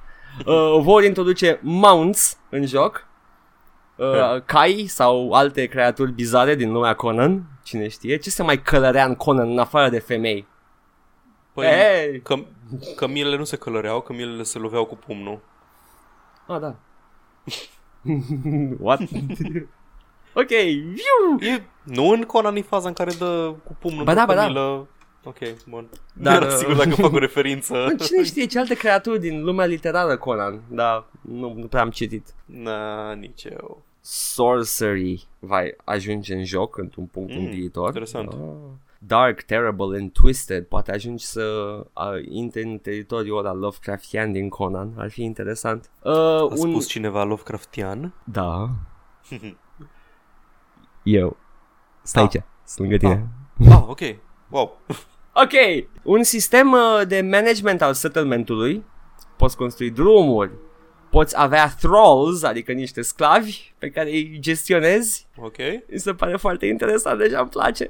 Uh, 0.47 0.79
vor 0.83 1.05
introduce 1.05 1.59
mounts 1.63 2.39
în 2.49 2.67
joc, 2.67 3.07
uh, 3.97 4.43
cai 4.45 4.85
sau 4.89 5.33
alte 5.33 5.67
creaturi 5.67 6.13
bizare 6.13 6.55
din 6.55 6.73
lumea 6.73 6.95
Conan, 6.95 7.43
cine 7.63 7.89
știe, 7.89 8.17
ce 8.17 8.31
se 8.31 8.43
mai 8.43 8.63
călărea 8.63 9.05
în 9.05 9.15
Conan 9.15 9.51
în 9.51 9.59
afară 9.59 9.89
de 9.89 9.99
femei? 9.99 10.47
Păi, 11.53 11.67
Hey! 11.67 12.21
că, 12.21 12.37
cămilele 12.97 13.37
nu 13.37 13.45
se 13.45 13.57
călăreau, 13.57 14.01
cămilele 14.01 14.43
se 14.43 14.59
loveau 14.59 14.85
cu 14.85 14.97
pumnul. 14.97 15.41
Ah, 16.47 16.61
da. 16.61 16.75
What? 18.81 19.01
ok, 20.35 20.49
viu! 20.71 21.49
E, 21.49 21.63
nu 21.83 22.09
în 22.09 22.23
Conan 22.23 22.57
e 22.57 22.63
faza 22.63 22.89
în 22.89 22.95
care 22.95 23.13
dă 23.13 23.55
cu 23.65 23.77
pumnul 23.79 24.05
Ba 24.05 24.13
pe 24.13 24.19
da, 24.19 24.25
ba 24.25 24.35
da. 24.35 24.87
Cămilă. 25.23 25.57
Ok, 25.57 25.69
bun. 25.69 25.89
Dar, 26.13 26.33
Dar, 26.33 26.43
Era 26.43 26.53
uh, 26.53 26.59
sigur 26.59 26.75
dacă 26.77 26.91
fac 26.91 27.13
o 27.13 27.19
referință. 27.19 27.73
Bă, 27.97 28.05
Cine 28.05 28.25
știe 28.25 28.47
ce 28.47 28.59
alte 28.59 28.75
creaturi 28.75 29.21
din 29.21 29.43
lumea 29.45 29.67
literară 29.67 30.17
Conan, 30.17 30.61
dar 30.69 31.05
nu, 31.21 31.53
nu 31.55 31.67
prea 31.67 31.81
am 31.83 31.91
citit. 31.91 32.35
Na, 32.45 33.13
nici 33.13 33.45
eu. 33.45 33.83
Sorcery 34.01 35.27
va 35.39 35.61
ajunge 35.85 36.35
în 36.35 36.45
joc 36.45 36.77
într-un 36.79 37.05
punct 37.07 37.31
în 37.33 37.43
Mm, 37.43 37.51
viitor. 37.51 37.87
interesant. 37.87 38.29
Ah. 38.33 38.39
Dark, 38.99 39.43
Terrible 39.43 39.99
and 39.99 40.13
Twisted 40.13 40.65
poate 40.65 40.93
ajungi 40.93 41.25
să 41.25 41.43
uh, 41.95 42.25
intri 42.29 42.63
în 42.63 42.79
teritoriul 42.79 43.39
ăla 43.39 43.53
Lovecraftian 43.53 44.33
din 44.33 44.49
Conan. 44.49 44.93
Ar 44.97 45.11
fi 45.11 45.23
interesant. 45.23 45.91
Uh, 46.03 46.13
A 46.15 46.43
un... 46.43 46.57
spus 46.57 46.87
cineva 46.89 47.23
Lovecraftian? 47.25 48.15
Da. 48.25 48.71
Eu. 51.03 51.37
Stai 52.03 52.23
Ah. 52.23 52.29
aici. 52.35 52.43
Sunt 52.65 52.89
lângă 52.89 52.97
tine. 53.07 53.29
Ah, 53.75 53.85
ok. 53.89 54.01
Wow. 54.51 54.81
Ok. 55.33 55.53
Un 56.03 56.23
sistem 56.23 56.73
uh, 56.73 57.01
de 57.07 57.21
management 57.21 57.83
al 57.83 57.95
settlementului. 57.95 58.85
Poți 59.37 59.57
construi 59.57 59.91
drumuri. 59.91 60.51
Poți 61.11 61.35
avea 61.41 61.75
thralls, 61.81 62.43
adică 62.43 62.73
niște 62.73 63.03
sclavi 63.03 63.73
pe 63.79 63.91
care 63.91 64.11
îi 64.11 64.37
gestionezi. 64.41 65.27
Ok. 65.37 65.57
Mi 65.91 65.99
se 65.99 66.13
pare 66.15 66.37
foarte 66.37 66.67
interesant, 66.67 67.19
deja 67.19 67.41
îmi 67.41 67.49
place. 67.49 67.89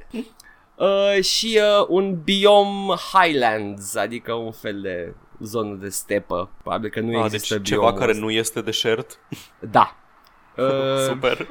Uh, 0.76 1.22
și 1.22 1.58
uh, 1.80 1.86
un 1.88 2.20
biom 2.22 2.90
highlands, 3.12 3.94
adică 3.96 4.32
un 4.32 4.52
fel 4.52 4.80
de 4.80 5.14
zonă 5.40 5.74
de 5.74 5.88
stepă. 5.88 6.50
Probabil 6.62 6.90
că 6.90 7.00
nu 7.00 7.18
Ah, 7.18 7.24
există 7.24 7.54
deci 7.56 7.66
ceva 7.66 7.80
biomul 7.80 7.98
care 7.98 8.10
ăsta. 8.10 8.24
nu 8.24 8.30
este 8.30 8.60
deșert. 8.60 9.18
Da. 9.70 9.96
Uh, 10.60 11.04
Super. 11.08 11.46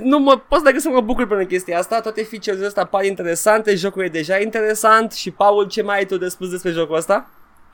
nu 0.00 0.18
mă 0.18 0.38
pot 0.48 0.64
decât 0.64 0.80
să 0.80 0.88
mă 0.88 1.00
bucur 1.00 1.26
până 1.26 1.44
chestia 1.44 1.78
asta 1.78 2.00
Toate 2.00 2.22
features 2.22 2.66
astea 2.66 2.84
par 2.84 3.04
interesante 3.04 3.74
Jocul 3.74 4.04
e 4.04 4.08
deja 4.08 4.38
interesant 4.38 5.12
Și 5.12 5.30
Paul 5.30 5.66
ce 5.68 5.82
mai 5.82 5.96
ai 5.96 6.06
tu 6.06 6.16
de 6.16 6.28
spus 6.28 6.50
despre 6.50 6.70
jocul 6.70 6.96
ăsta? 6.96 7.30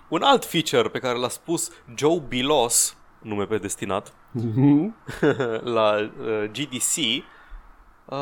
Un 0.09 0.23
alt 0.23 0.45
feature 0.45 0.89
pe 0.89 0.99
care 0.99 1.19
l-a 1.19 1.29
spus 1.29 1.71
Joe 1.97 2.23
Bilos, 2.29 2.97
nume 3.23 3.45
predestinat, 3.47 4.13
la 5.77 6.11
uh, 6.21 6.45
GDC, 6.53 6.97
uh, 8.05 8.17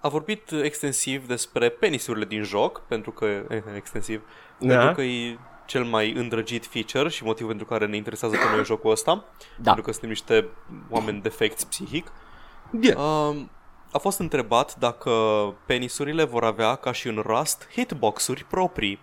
a 0.00 0.08
vorbit 0.08 0.50
extensiv 0.62 1.26
despre 1.26 1.68
penisurile 1.68 2.24
din 2.24 2.42
joc, 2.42 2.80
pentru 2.88 3.10
că 3.10 3.24
eh, 3.48 3.62
extensiv, 3.76 4.22
Da. 4.58 4.76
pentru 4.76 4.94
că 4.94 5.02
e 5.02 5.38
cel 5.66 5.84
mai 5.84 6.12
îndrăgit 6.12 6.66
feature 6.66 7.08
și 7.08 7.24
motivul 7.24 7.48
pentru 7.48 7.66
care 7.66 7.86
ne 7.86 7.96
interesează 7.96 8.36
pe 8.36 8.54
noi 8.54 8.64
jocul 8.64 8.90
ăsta, 8.90 9.24
Da 9.56 9.62
pentru 9.64 9.82
că 9.82 9.90
suntem 9.90 10.08
niște 10.08 10.48
oameni 10.90 11.20
defecți 11.20 11.66
psihic. 11.68 12.12
yeah. 12.80 12.96
Um, 12.96 13.50
a 13.92 13.98
fost 13.98 14.18
întrebat 14.18 14.76
dacă 14.76 15.10
penisurile 15.66 16.24
vor 16.24 16.44
avea, 16.44 16.74
ca 16.74 16.92
și 16.92 17.08
în 17.08 17.22
Rust, 17.26 17.68
hitbox-uri 17.72 18.44
proprii. 18.44 19.00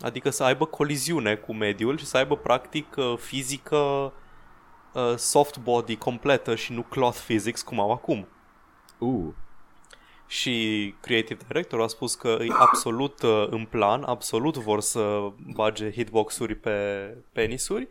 Adică 0.00 0.30
să 0.30 0.44
aibă 0.44 0.64
coliziune 0.64 1.34
cu 1.34 1.54
mediul 1.54 1.98
și 1.98 2.04
să 2.06 2.16
aibă 2.16 2.36
practic 2.36 2.94
uh, 2.96 3.14
fizică 3.18 4.12
uh, 4.92 5.14
soft 5.16 5.58
body 5.58 5.96
completă 5.96 6.54
și 6.54 6.72
nu 6.72 6.82
cloth 6.82 7.18
physics 7.26 7.62
cum 7.62 7.80
au 7.80 7.90
acum. 7.92 8.28
uh. 8.98 9.32
Și 10.32 10.94
creative 11.00 11.40
director 11.46 11.80
a 11.80 11.86
spus 11.86 12.14
că 12.14 12.36
e 12.40 12.46
absolut 12.58 13.22
uh, 13.22 13.46
în 13.50 13.64
plan, 13.64 14.02
absolut 14.02 14.56
vor 14.56 14.80
să 14.80 15.32
bage 15.54 15.90
hitbox-uri 15.90 16.54
pe 16.54 16.70
penisuri 17.32 17.86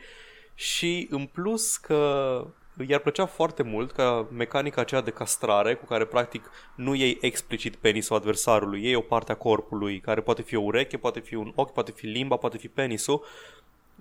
și 0.56 1.08
în 1.10 1.26
plus 1.26 1.78
că 1.78 2.46
i-ar 2.88 3.00
plăcea 3.00 3.26
foarte 3.26 3.64
mult 3.64 3.92
ca 3.92 4.28
mecanica 4.32 4.82
aceea 4.82 5.02
de 5.02 5.12
castrare 5.12 5.76
cu 5.76 5.86
care 5.86 6.06
practic 6.06 6.50
nu 6.76 6.96
iei 6.96 7.18
explicit 7.22 7.76
penisul 7.76 8.16
adversarului, 8.16 8.84
iei 8.84 8.96
o 8.96 9.02
parte 9.02 9.32
a 9.32 9.36
corpului 9.36 10.00
care 10.00 10.22
poate 10.22 10.42
fi 10.42 10.56
o 10.56 10.62
ureche, 10.62 10.98
poate 10.98 11.20
fi 11.20 11.36
un 11.36 11.52
ochi, 11.56 11.74
poate 11.74 11.92
fi 11.92 12.06
limba, 12.06 12.36
poate 12.36 12.58
fi 12.58 12.68
penisul. 12.68 13.26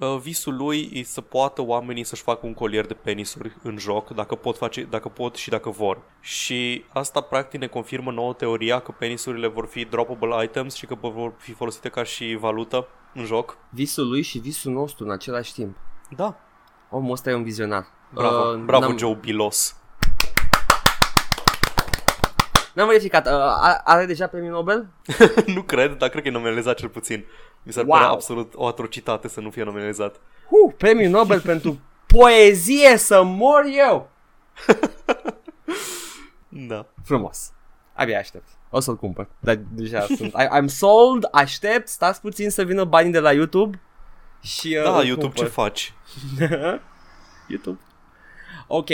Uh, 0.00 0.16
Visul 0.22 0.56
lui 0.56 0.90
e 0.92 1.02
să 1.02 1.20
poată 1.20 1.62
oamenii 1.62 2.04
să-și 2.04 2.22
facă 2.22 2.46
un 2.46 2.54
colier 2.54 2.86
de 2.86 2.94
penisuri 2.94 3.56
în 3.62 3.78
joc 3.78 4.10
dacă 4.10 4.34
pot, 4.34 4.56
face, 4.56 4.82
dacă 4.82 5.08
pot 5.08 5.34
și 5.36 5.48
dacă 5.50 5.70
vor. 5.70 5.98
Și 6.20 6.84
asta 6.92 7.20
practic 7.20 7.60
ne 7.60 7.66
confirmă 7.66 8.10
nouă 8.10 8.32
teoria 8.32 8.78
că 8.80 8.92
penisurile 8.98 9.46
vor 9.46 9.66
fi 9.66 9.84
droppable 9.84 10.44
items 10.44 10.74
și 10.74 10.86
că 10.86 10.94
vor 11.00 11.32
fi 11.38 11.52
folosite 11.52 11.88
ca 11.88 12.02
și 12.02 12.36
valută 12.40 12.86
în 13.14 13.24
joc. 13.24 13.56
Visul 13.70 14.08
lui 14.08 14.22
și 14.22 14.38
visul 14.38 14.72
nostru 14.72 15.04
în 15.04 15.10
același 15.10 15.52
timp 15.52 15.76
Da. 16.16 16.36
Omul 16.90 17.12
ăsta 17.12 17.30
e 17.30 17.34
un 17.34 17.42
vizionar 17.42 17.86
Bravo, 18.14 18.50
Uh, 18.50 18.58
bravo 18.64 18.84
n-am- 18.86 18.98
Joe 18.98 19.14
Bilos. 19.20 19.74
N-am 22.74 22.86
verificat, 22.88 23.26
uh, 23.26 23.32
are, 23.60 23.80
are 23.84 24.04
deja 24.06 24.26
premiul 24.26 24.52
Nobel? 24.52 24.88
nu 25.54 25.62
cred, 25.62 25.96
dar 25.96 26.08
cred 26.08 26.22
că 26.22 26.28
e 26.28 26.32
nominalizat 26.32 26.76
cel 26.76 26.88
puțin. 26.88 27.24
Mi 27.62 27.72
s-ar 27.72 27.84
Wow. 27.84 27.92
părea 27.96 28.10
absolut 28.12 28.52
o 28.56 28.66
atrocitate 28.66 29.28
să 29.28 29.40
nu 29.40 29.50
fie 29.50 29.62
nominalizat. 29.62 30.20
Huh, 30.48 30.74
premiul 30.78 31.10
Nobel 31.10 31.40
pentru 31.40 31.80
poezie 32.06 32.96
să 32.96 33.22
mor 33.22 33.64
eu 33.76 34.10
Da. 36.68 36.86
Frumos 37.04 37.52
Abia 37.94 38.18
aștept 38.18 38.48
O 38.70 38.80
să-l 38.80 38.96
cumpăr 38.96 39.28
Dar 39.40 39.60
deja 39.72 40.00
sunt 40.00 40.32
I, 40.32 40.60
I'm 40.62 40.66
sold 40.66 41.28
Aștept 41.32 41.88
Stați 41.88 42.20
puțin 42.20 42.50
să 42.50 42.64
vină 42.64 42.84
banii 42.84 43.12
de 43.12 43.18
la 43.20 43.32
YouTube 43.32 43.80
Și 44.40 44.76
uh, 44.78 44.82
Da, 44.84 44.98
îl 44.98 45.04
YouTube, 45.06 45.34
ce 45.34 45.42
cumpăr. 45.44 45.48
faci? 45.64 45.94
YouTube 47.48 47.78
Ok 48.66 48.88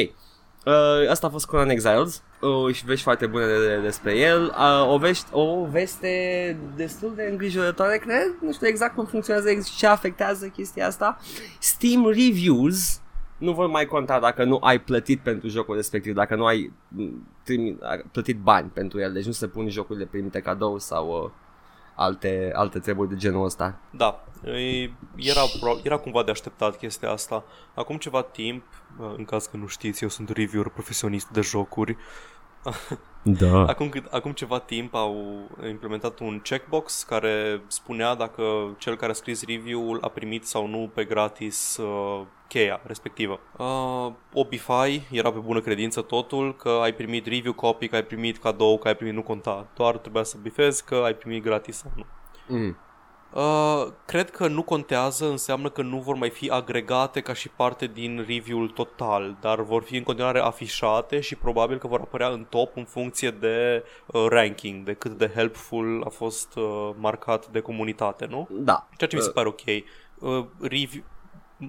Uh, 0.67 1.09
asta 1.11 1.27
a 1.27 1.31
fost 1.31 1.47
Conan 1.47 1.69
Exiles. 1.69 2.23
Uh, 2.41 2.75
și 2.75 2.85
vești 2.85 3.03
foarte 3.03 3.27
bune 3.27 3.47
de, 3.47 3.67
de, 3.67 3.81
despre 3.83 4.19
el. 4.19 4.45
Uh, 4.45 4.93
o, 4.93 4.99
vești, 4.99 5.27
o 5.33 5.65
veste 5.65 6.57
destul 6.77 7.13
de 7.17 7.29
îngrijorătoare 7.31 7.99
cred. 7.99 8.35
Nu 8.41 8.53
știu 8.53 8.67
exact 8.67 8.95
cum 8.95 9.05
funcționează 9.05 9.51
ex- 9.51 9.77
ce 9.77 9.87
afectează 9.87 10.47
chestia 10.47 10.87
asta. 10.87 11.19
Steam 11.59 12.07
Reviews 12.07 13.01
nu 13.39 13.53
vor 13.53 13.67
mai 13.67 13.87
conta 13.87 14.21
dacă 14.21 14.45
nu 14.45 14.59
ai 14.61 14.81
plătit 14.81 15.21
pentru 15.21 15.49
jocul 15.49 15.75
respectiv 15.75 16.15
dacă 16.15 16.35
nu 16.35 16.45
ai 16.45 16.73
mm, 16.89 17.27
trimi, 17.43 17.79
plătit 18.13 18.39
bani 18.39 18.71
pentru 18.75 19.01
el. 19.01 19.13
Deci 19.13 19.27
nu 19.27 19.33
se 19.33 19.47
pun 19.47 19.69
jocurile 19.69 20.05
primite 20.05 20.41
cadou 20.41 20.79
sau 20.79 21.23
uh, 21.25 21.31
alte, 21.97 22.51
alte 22.55 22.79
treburi 22.79 23.09
de 23.09 23.17
genul 23.17 23.45
ăsta. 23.45 23.79
Da, 23.91 24.25
e- 24.45 24.91
era, 25.17 25.41
pro- 25.61 25.79
era 25.83 25.97
cumva 25.97 26.23
de 26.23 26.31
așteptat 26.31 26.77
chestia 26.79 27.11
asta. 27.11 27.45
Acum 27.75 27.97
ceva 27.97 28.23
timp, 28.23 28.65
uh, 28.99 29.15
în 29.17 29.25
caz 29.25 29.47
că 29.47 29.57
nu 29.57 29.67
știți, 29.67 30.03
eu 30.03 30.09
sunt 30.09 30.29
reviewer 30.29 30.69
profesionist 30.69 31.29
de 31.29 31.41
jocuri. 31.41 31.97
Da. 33.29 33.67
Acum, 33.67 33.89
cât, 33.89 34.05
acum 34.11 34.33
ceva 34.33 34.59
timp 34.59 34.95
au 34.95 35.49
implementat 35.69 36.19
un 36.19 36.41
checkbox 36.43 37.03
care 37.03 37.61
spunea 37.67 38.15
dacă 38.15 38.43
cel 38.79 38.97
care 38.97 39.11
a 39.11 39.15
scris 39.15 39.45
review-ul 39.47 39.99
a 40.01 40.09
primit 40.09 40.47
sau 40.47 40.67
nu 40.67 40.91
pe 40.95 41.05
gratis 41.05 41.77
uh, 41.77 42.27
cheia 42.49 42.81
respectivă. 42.85 43.41
Uh, 43.57 44.12
Obify 44.33 45.03
era 45.11 45.33
pe 45.33 45.39
bună 45.39 45.61
credință 45.61 46.01
totul, 46.01 46.57
că 46.57 46.79
ai 46.83 46.95
primit 46.95 47.27
review 47.27 47.53
copy, 47.53 47.89
că 47.89 47.95
ai 47.95 48.05
primit 48.05 48.39
cadou, 48.39 48.79
că 48.79 48.89
ai 48.89 48.97
primit 48.97 49.15
nu 49.15 49.23
conta. 49.23 49.67
Doar 49.75 49.97
trebuia 49.97 50.23
să 50.23 50.37
bifezi 50.43 50.85
că 50.85 50.95
ai 51.05 51.15
primit 51.15 51.43
gratis 51.43 51.77
sau 51.77 51.93
nu. 51.97 52.07
Mm. 52.57 52.77
Uh, 53.33 53.87
cred 54.07 54.31
că 54.31 54.47
nu 54.47 54.62
contează, 54.62 55.29
înseamnă 55.29 55.69
că 55.69 55.83
nu 55.83 55.99
vor 55.99 56.15
mai 56.15 56.31
fi 56.31 56.51
agregate 56.51 57.21
ca 57.21 57.33
și 57.33 57.49
parte 57.49 57.87
din 57.87 58.25
review-ul 58.29 58.69
total, 58.69 59.37
dar 59.41 59.61
vor 59.61 59.83
fi 59.83 59.97
în 59.97 60.03
continuare 60.03 60.41
afișate 60.41 61.21
și 61.21 61.35
probabil 61.35 61.79
că 61.79 61.87
vor 61.87 62.01
apărea 62.01 62.29
în 62.29 62.47
top 62.49 62.77
în 62.77 62.85
funcție 62.85 63.31
de 63.31 63.85
uh, 64.07 64.27
ranking, 64.29 64.85
de 64.85 64.93
cât 64.93 65.19
de 65.19 65.31
helpful 65.35 66.03
a 66.07 66.09
fost 66.09 66.57
uh, 66.57 66.91
marcat 66.99 67.47
de 67.47 67.61
comunitate, 67.61 68.27
nu? 68.27 68.49
Da. 68.51 68.89
Ceea 68.97 69.11
ce 69.11 69.17
mi 69.17 69.23
se 69.23 69.29
Uh, 69.29 69.35
pare 69.35 69.49
ok. 69.49 69.61
Uh, 70.19 70.47
review, 70.61 71.03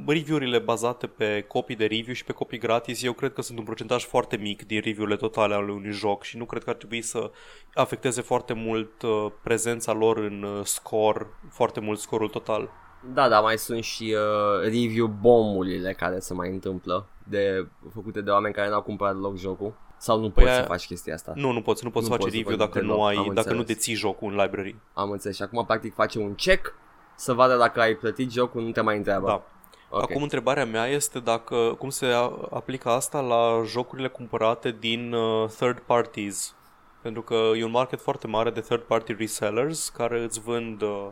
review-urile 0.07 0.59
bazate 0.59 1.07
pe 1.07 1.45
copii 1.47 1.75
de 1.75 1.85
review 1.85 2.13
și 2.13 2.23
pe 2.23 2.31
copii 2.31 2.57
gratis, 2.57 3.03
eu 3.03 3.13
cred 3.13 3.33
că 3.33 3.41
sunt 3.41 3.57
un 3.57 3.63
procentaj 3.63 4.05
foarte 4.05 4.37
mic 4.37 4.65
din 4.65 4.81
review-urile 4.83 5.15
totale 5.15 5.53
ale 5.53 5.71
unui 5.71 5.91
joc 5.91 6.23
și 6.23 6.37
nu 6.37 6.45
cred 6.45 6.63
că 6.63 6.69
ar 6.69 6.75
trebui 6.75 7.01
să 7.01 7.31
afecteze 7.73 8.21
foarte 8.21 8.53
mult 8.53 9.01
uh, 9.01 9.25
prezența 9.43 9.93
lor 9.93 10.17
în 10.17 10.43
uh, 10.43 10.65
score, 10.65 11.27
foarte 11.49 11.79
mult 11.79 11.99
scorul 11.99 12.29
total. 12.29 12.69
Da, 13.13 13.29
da, 13.29 13.39
mai 13.39 13.57
sunt 13.57 13.83
și 13.83 14.15
uh, 14.15 14.61
review 14.63 15.07
bomburile 15.07 15.93
care 15.93 16.19
se 16.19 16.33
mai 16.33 16.49
întâmplă 16.49 17.07
de 17.23 17.67
făcute 17.93 18.21
de 18.21 18.29
oameni 18.29 18.53
care 18.53 18.69
n-au 18.69 18.81
cumpărat 18.81 19.19
loc 19.19 19.37
jocul. 19.37 19.73
Sau 19.97 20.19
nu 20.19 20.29
Păi 20.29 20.43
poți 20.43 20.55
să 20.55 20.61
aia- 20.61 20.67
faci 20.67 20.85
chestia 20.85 21.13
asta. 21.13 21.31
Nu, 21.35 21.51
nu 21.51 21.61
poți, 21.61 21.83
nu 21.83 21.89
poți 21.89 22.05
Nu 22.05 22.11
face 22.11 22.23
poți 22.23 22.35
să 22.35 22.41
review 22.41 22.57
faci 22.57 22.67
dacă 22.67 22.79
deloc, 22.79 22.97
nu 22.97 23.03
ai, 23.03 23.15
am 23.15 23.33
dacă 23.33 23.53
nu 23.53 23.57
înțeles. 23.59 23.65
deții 23.77 23.93
jocul 23.93 24.31
în 24.31 24.37
library. 24.41 24.75
Am 24.93 25.11
înțeles. 25.11 25.35
Și 25.35 25.41
acum 25.41 25.65
practic 25.65 25.93
face 25.93 26.19
un 26.19 26.33
check 26.35 26.73
să 27.15 27.33
vadă 27.33 27.57
dacă 27.57 27.79
ai 27.79 27.95
plătit 27.95 28.31
jocul, 28.31 28.61
nu 28.61 28.71
te 28.71 28.81
mai 28.81 28.97
întreabă. 28.97 29.27
Da. 29.27 29.43
Ok. 29.89 30.01
Acum 30.01 30.21
întrebarea 30.21 30.65
mea 30.65 30.85
este 30.87 31.19
dacă 31.19 31.75
cum 31.77 31.89
se 31.89 32.05
a- 32.05 32.47
aplică 32.49 32.89
asta 32.89 33.19
la 33.19 33.61
jocurile 33.65 34.07
cumpărate 34.07 34.75
din 34.79 35.13
uh, 35.13 35.49
third 35.49 35.79
parties. 35.79 36.55
Pentru 37.01 37.21
că 37.21 37.51
e 37.55 37.63
un 37.63 37.71
market 37.71 38.01
foarte 38.01 38.27
mare 38.27 38.49
de 38.49 38.59
third 38.61 38.81
party 38.81 39.13
resellers 39.13 39.89
care 39.89 40.23
îți 40.23 40.39
vând 40.41 40.81
uh, 40.81 41.07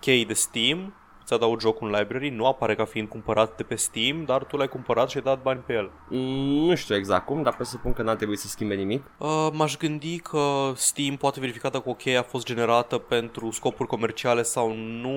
chei 0.00 0.24
de 0.24 0.32
Steam, 0.34 0.94
îți 1.34 1.42
adaug 1.42 1.60
jocul 1.60 1.88
în 1.92 1.98
library, 1.98 2.28
nu 2.28 2.46
apare 2.46 2.74
ca 2.74 2.84
fiind 2.84 3.08
cumpărat 3.08 3.56
de 3.56 3.62
pe 3.62 3.74
Steam, 3.74 4.24
dar 4.24 4.44
tu 4.44 4.56
l-ai 4.56 4.68
cumpărat 4.68 5.10
și 5.10 5.16
ai 5.16 5.22
dat 5.22 5.42
bani 5.42 5.60
pe 5.66 5.72
el. 5.72 5.90
Mm, 6.08 6.66
nu 6.68 6.74
știu 6.74 6.94
exact 6.94 7.26
cum, 7.26 7.42
dar 7.42 7.54
presupun 7.54 7.92
că 7.92 8.02
n-ar 8.02 8.16
trebui 8.16 8.36
să 8.36 8.46
schimbe 8.48 8.74
nimic. 8.74 9.04
Uh, 9.18 9.48
m-aș 9.52 9.76
gândi 9.76 10.18
că 10.18 10.72
Steam 10.74 11.16
poate 11.16 11.40
verifica 11.40 11.68
dacă 11.68 11.88
o 11.88 11.94
cheie 11.94 12.16
a 12.16 12.22
fost 12.22 12.46
generată 12.46 12.98
pentru 12.98 13.50
scopuri 13.50 13.88
comerciale 13.88 14.42
sau 14.42 14.72
nu. 14.74 15.12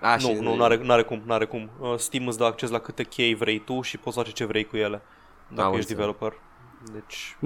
A, 0.00 0.16
și- 0.16 0.32
nu, 0.32 0.40
nu, 0.42 0.56
n-are, 0.56 0.80
n-are 0.82 1.02
cum, 1.02 1.22
n-are 1.26 1.44
cum. 1.44 1.70
Uh, 1.80 1.94
Steam 1.96 2.26
îți 2.26 2.38
dă 2.38 2.44
acces 2.44 2.70
la 2.70 2.78
câte 2.78 3.02
chei 3.02 3.34
vrei 3.34 3.58
tu 3.58 3.80
și 3.80 3.98
poți 3.98 4.16
face 4.16 4.30
ce 4.30 4.44
vrei 4.44 4.64
cu 4.64 4.76
ele. 4.76 5.02
Dacă 5.48 5.68
Am 5.68 5.74
ești 5.74 5.90
înțeles. 5.92 6.16
developer. 6.16 6.32
Deci, 6.92 7.36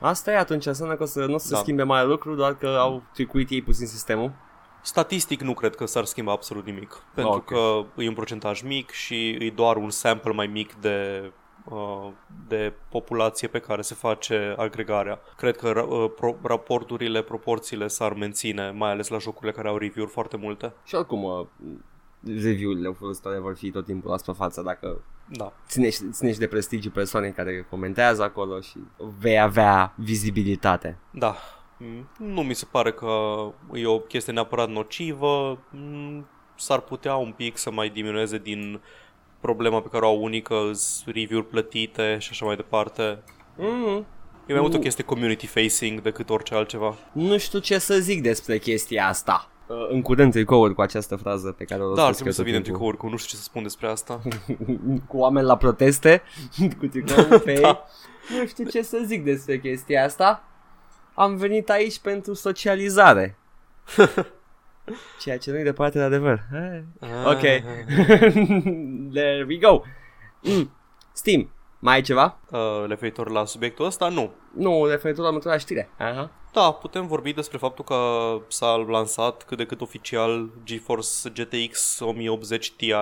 Asta 0.00 0.30
e 0.32 0.38
atunci, 0.38 0.66
înseamnă 0.66 0.94
că 0.94 1.02
o 1.02 1.06
să, 1.06 1.24
nu 1.24 1.34
o 1.34 1.38
să 1.38 1.46
se 1.46 1.52
Da. 1.54 1.58
schimbe 1.58 1.82
mare 1.82 2.06
lucru, 2.06 2.34
doar 2.34 2.56
că 2.56 2.66
au 2.80 3.02
tricuit 3.12 3.50
ei 3.50 3.62
puțin 3.62 3.86
sistemul. 3.86 4.32
Statistic 4.82 5.40
nu 5.40 5.54
cred 5.54 5.74
că 5.74 5.86
s-ar 5.86 6.04
schimba 6.04 6.32
absolut 6.32 6.64
nimic. 6.64 7.02
Pentru 7.14 7.32
Ok. 7.32 7.44
că 7.44 7.84
e 8.02 8.08
un 8.08 8.14
procentaj 8.14 8.62
mic 8.62 8.90
și 8.90 9.30
e 9.30 9.50
doar 9.50 9.76
un 9.76 9.90
sample 9.90 10.32
mai 10.32 10.46
mic 10.46 10.74
de 10.74 11.30
uh, 11.64 12.08
de 12.48 12.72
populație 12.88 13.48
pe 13.48 13.58
care 13.58 13.82
se 13.82 13.94
face 13.94 14.54
agregarea. 14.58 15.20
Cred 15.36 15.56
că 15.56 15.72
ra- 15.72 15.88
uh, 15.88 16.10
pro- 16.16 16.36
raporturile, 16.42 17.22
proporțiile 17.22 17.86
s-ar 17.86 18.12
menține, 18.12 18.70
mai 18.70 18.90
ales 18.90 19.08
la 19.08 19.18
jocurile 19.18 19.52
care 19.52 19.68
au 19.68 19.76
review-uri 19.76 20.12
foarte 20.12 20.36
multe. 20.36 20.72
Și 20.84 20.94
oricum, 20.94 21.22
uh, 21.22 21.46
review-urile 22.26 22.90
folositoare 22.98 23.38
vor 23.38 23.56
fi 23.56 23.70
tot 23.70 23.84
timpul 23.84 24.10
la 24.10 24.16
suprafață 24.16 24.62
dacă 24.62 25.00
Da. 25.28 25.52
ținești, 25.66 26.10
ținești 26.10 26.40
de 26.40 26.46
prestigiul 26.46 26.92
persoanei 26.92 27.32
care 27.32 27.66
comentează 27.70 28.22
acolo 28.22 28.60
și 28.60 28.76
vei 29.18 29.40
avea 29.40 29.92
vizibilitate. 29.96 30.98
Da. 31.10 31.34
Mm, 31.84 32.08
Nu 32.34 32.42
mi 32.42 32.54
se 32.54 32.66
pare 32.70 32.92
că 32.92 33.08
e 33.74 33.86
o 33.86 33.98
chestie 33.98 34.32
neapărat 34.32 34.68
nocivă. 34.68 35.58
Mm, 35.70 36.26
S-ar 36.56 36.80
putea 36.80 37.14
un 37.16 37.32
pic 37.36 37.56
să 37.56 37.70
mai 37.70 37.88
diminueze 37.88 38.38
din 38.38 38.80
problema 39.40 39.80
pe 39.80 39.88
care 39.88 40.04
o 40.04 40.08
au 40.08 40.22
unii 40.22 40.42
că 40.42 40.54
îs 40.70 41.02
review-uri 41.06 41.46
plătite 41.48 42.16
și 42.20 42.28
așa 42.30 42.44
mai 42.44 42.56
departe. 42.56 43.22
Mm, 43.56 44.06
E 44.46 44.52
mai 44.52 44.60
mult 44.60 44.72
o 44.72 44.76
Nu. 44.76 44.82
chestie 44.82 45.04
community 45.04 45.46
facing 45.46 46.00
decât 46.00 46.30
orice 46.30 46.54
altceva. 46.54 46.94
nu 47.12 47.38
știu 47.38 47.58
ce 47.58 47.78
să 47.78 47.94
zic 47.98 48.22
despre 48.22 48.58
chestia 48.58 49.06
asta. 49.08 49.50
Uh, 49.66 49.76
în 49.90 50.02
curând 50.02 50.32
tricouri 50.32 50.74
cu 50.74 50.80
această 50.80 51.16
frază 51.16 51.52
pe 51.52 51.64
care 51.64 51.82
o 51.82 51.94
Da, 51.94 52.02
ar 52.02 52.08
rostesc 52.08 52.14
trebui 52.16 52.32
să 52.32 52.40
eu 52.40 52.44
tot 52.46 52.52
vină 52.54 52.64
timpul. 52.64 52.72
tricouri, 52.80 52.96
că 52.96 53.06
nu 53.06 53.16
știu 53.16 53.30
ce 53.30 53.36
să 53.36 53.42
spun 53.42 53.62
despre 53.62 53.86
asta. 53.88 54.20
cu 55.08 55.16
oameni 55.16 55.46
la 55.46 55.56
proteste, 55.56 56.22
cu 56.78 56.86
tricouri 56.86 57.40
pe 57.42 57.52
ei. 57.56 57.60
Da. 57.60 57.84
Nu 58.40 58.46
știu 58.46 58.64
ce 58.68 58.82
să 58.82 59.02
zic 59.04 59.24
despre 59.24 59.58
chestia 59.60 60.04
asta. 60.04 60.44
Am 61.14 61.36
venit 61.36 61.70
aici 61.70 61.98
pentru 61.98 62.34
socializare. 62.34 63.36
Ceea 65.20 65.38
ce 65.38 65.50
nu-i 65.50 65.62
departe 65.62 65.98
de 65.98 66.04
adevăr. 66.04 66.40
Eh, 66.54 66.82
Ok. 67.26 67.40
There 69.14 69.44
we 69.48 69.56
go. 69.56 69.82
Mm. 70.42 70.70
Steam, 71.12 71.50
mai 71.78 71.94
ai 71.94 72.00
ceva? 72.00 72.38
Uh, 72.50 72.84
referitor 72.88 73.30
la 73.30 73.44
subiectul 73.44 73.86
ăsta, 73.86 74.08
nu. 74.08 74.32
Nu, 74.56 74.86
referitor 74.86 75.22
la 75.22 75.28
următoarea 75.28 75.58
știre. 75.60 75.88
Aha. 75.98 76.30
Da, 76.52 76.72
putem 76.72 77.06
vorbi 77.06 77.32
despre 77.32 77.58
faptul 77.58 77.84
că 77.84 77.96
s-a 78.48 78.74
lansat 78.76 79.42
cât 79.42 79.56
de 79.58 79.64
cât 79.66 79.80
oficial 79.80 80.50
GeForce 80.64 81.08
GTX 81.34 81.98
1080 82.00 82.72
Ti. 82.72 82.92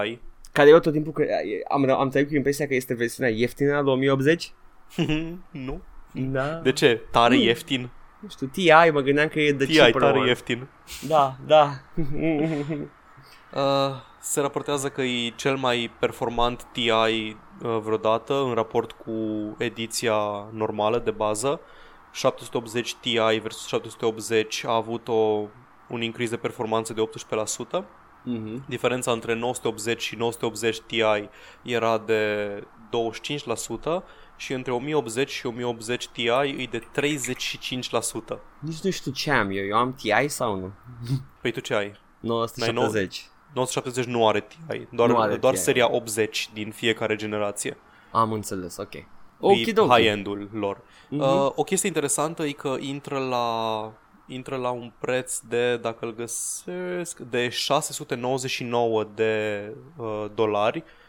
Care 0.52 0.68
eu 0.68 0.78
tot 0.78 0.92
timpul 0.92 1.12
că 1.12 1.24
am, 1.68 1.90
am 1.90 2.08
trăit 2.08 2.28
cu 2.28 2.34
impresia 2.34 2.66
că 2.66 2.74
este 2.74 2.94
versiunea 2.94 3.32
ieftină 3.32 3.80
la 3.80 3.90
1080. 3.92 4.52
nu? 5.50 5.80
Da. 6.12 6.54
De 6.62 6.72
ce? 6.72 7.00
Tare 7.10 7.36
ieftin? 7.36 7.90
Nu 8.20 8.28
știu, 8.28 8.46
TI, 8.46 8.90
mă 8.92 9.00
gândeam 9.00 9.28
că 9.28 9.40
e 9.40 9.52
de 9.52 9.64
Ti 9.64 9.76
cheaper 9.76 10.00
tare 10.00 10.18
one. 10.18 10.28
ieftin. 10.28 10.66
Da, 11.09 11.37
da. 11.46 11.70
Uh, 13.54 13.61
se 14.20 14.40
raportează 14.40 14.88
că 14.88 15.02
e 15.02 15.33
cel 15.37 15.56
mai 15.56 15.90
performant 15.98 16.66
TI 16.72 16.90
uh, 16.90 17.37
vreodată 17.83 18.35
în 18.35 18.52
raport 18.52 18.92
cu 18.92 19.12
ediția 19.59 20.14
normală 20.52 20.98
de 20.98 21.11
bază. 21.11 21.61
780 22.12 22.94
Ti 22.94 23.18
versus 23.42 23.66
780 23.66 24.64
a 24.64 24.74
avut 24.74 25.09
o, 25.09 25.46
un 25.88 26.02
increase 26.02 26.30
de 26.30 26.37
performanță 26.37 26.92
de 26.92 27.02
18%. 27.80 27.85
Mhm. 28.24 28.64
Diferența 28.68 29.12
între 29.12 29.35
980 29.35 30.02
și 30.02 30.16
980 30.16 30.80
Ti 30.80 31.04
era 31.62 31.98
de 31.98 32.48
25% 32.90 34.02
și 34.40 34.53
între 34.53 34.72
1080 34.72 35.31
și 35.31 35.46
1080 35.46 36.09
Ti 36.09 36.24
e 36.26 36.68
de 36.70 36.79
35%. 36.79 36.83
Nici 38.59 38.81
nu 38.81 38.90
știu 38.90 39.12
ce 39.12 39.31
am 39.31 39.50
eu. 39.50 39.64
Eu 39.64 39.76
am 39.76 39.94
TI 39.94 40.29
sau 40.29 40.57
nu? 40.59 40.72
Păi 41.42 41.50
tu 41.53 41.61
ce 41.61 41.74
ai? 41.74 41.92
970. 42.20 43.29
970 43.55 44.05
nu 44.14 44.29
are 44.29 44.40
Ti, 44.40 44.57
doar, 44.90 45.09
Nu 45.09 45.18
are 45.18 45.37
doar 45.37 45.55
TI. 45.55 45.61
seria 45.61 45.92
80 45.92 46.50
din 46.53 46.70
fiecare 46.70 47.16
generație. 47.16 47.76
Am 48.11 48.33
înțeles, 48.33 48.76
ok. 48.76 48.94
e 48.94 49.07
Ok, 49.40 49.57
high-end-ul 49.88 50.48
lor. 50.53 50.81
Mhm. 51.09 51.20
Uh, 51.20 51.50
o 51.55 51.62
chestie 51.62 51.88
interesantă 51.88 52.42
e 52.44 52.50
că 52.53 52.76
intră 52.79 53.18
la 53.18 53.92
intră 54.26 54.57
la 54.57 54.70
un 54.70 54.92
preț 54.98 55.38
de, 55.38 55.76
dacă 55.76 56.05
îl 56.05 56.14
găsesc, 56.14 57.18
de 57.18 57.48
699 57.48 59.05
de 59.14 59.62
uh, 59.96 60.24
dolari 60.35 60.79
uh, 60.79 60.85
M- 60.85 60.99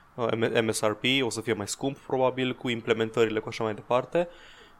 MSRP, 0.64 1.04
o 1.22 1.30
să 1.30 1.42
fie 1.42 1.54
mai 1.54 1.68
scump 1.68 1.98
probabil 1.98 2.56
cu 2.56 2.70
implementările 2.70 3.40
cu 3.40 3.48
așa 3.48 3.64
mai 3.64 3.74
departe, 3.74 4.28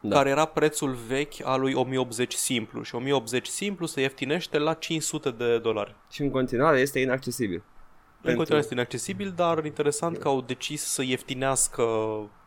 Da. 0.00 0.08
da. 0.08 0.16
care 0.16 0.30
era 0.30 0.44
prețul 0.44 0.96
vechi 1.06 1.44
al 1.44 1.60
lui 1.60 1.74
1080 1.74 2.32
simplu 2.32 2.82
și 2.82 2.94
1080 2.94 3.46
simplu 3.46 3.86
se 3.86 4.00
ieftinește 4.00 4.58
la 4.58 4.74
500 4.74 5.30
de 5.30 5.58
dolari. 5.58 5.94
Și 6.10 6.22
în 6.22 6.30
continuare 6.30 6.80
este 6.80 6.98
inaccesibil. 6.98 7.62
În 8.24 8.34
continuare 8.34 8.62
este 8.62 8.74
inaccesibil, 8.74 9.32
dar 9.36 9.64
interesant 9.64 10.18
că 10.18 10.28
au 10.28 10.40
decis 10.40 10.82
să 10.82 11.02
ieftinească 11.02 11.84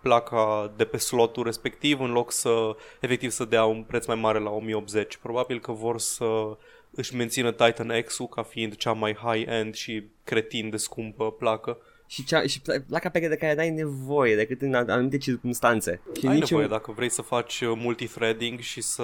placa 0.02 0.74
de 0.76 0.86
pe 0.86 0.98
slotul 0.98 1.43
respectiv 1.43 2.00
în 2.00 2.12
loc 2.12 2.32
să 2.32 2.76
efectiv 3.00 3.30
să 3.30 3.45
dea 3.45 3.65
un 3.65 3.84
preț 3.84 4.06
mai 4.06 4.15
mare 4.15 4.39
la 4.39 4.50
1080. 4.50 5.17
Probabil 5.17 5.60
că 5.60 5.71
vor 5.71 6.00
să 6.00 6.58
își 6.91 7.15
mențină 7.15 7.52
Titan 7.52 8.02
X-ul 8.06 8.28
ca 8.28 8.43
fiind 8.43 8.76
cea 8.76 8.91
mai 8.91 9.15
high-end 9.15 9.74
și 9.74 10.04
cretin 10.24 10.69
de 10.69 10.78
scumpă 10.78 11.32
placă 11.32 11.78
și, 12.15 12.23
cea, 12.23 12.41
și 12.41 12.62
pla- 12.62 12.86
placa 12.88 13.10
pe 13.10 13.19
de 13.19 13.36
care 13.36 13.54
n-ai 13.54 13.69
nevoie 13.69 14.36
decât 14.36 14.62
în 14.62 14.73
anumite 14.73 15.17
circunstanțe. 15.17 16.01
Și 16.19 16.28
Ai 16.28 16.34
niciun... 16.34 16.47
nevoie 16.60 16.67
dacă 16.67 16.91
vrei 16.95 17.10
să 17.10 17.21
faci 17.21 17.62
uh, 17.62 17.71
multithreading 17.75 18.60
și 18.60 18.82
să 18.82 19.04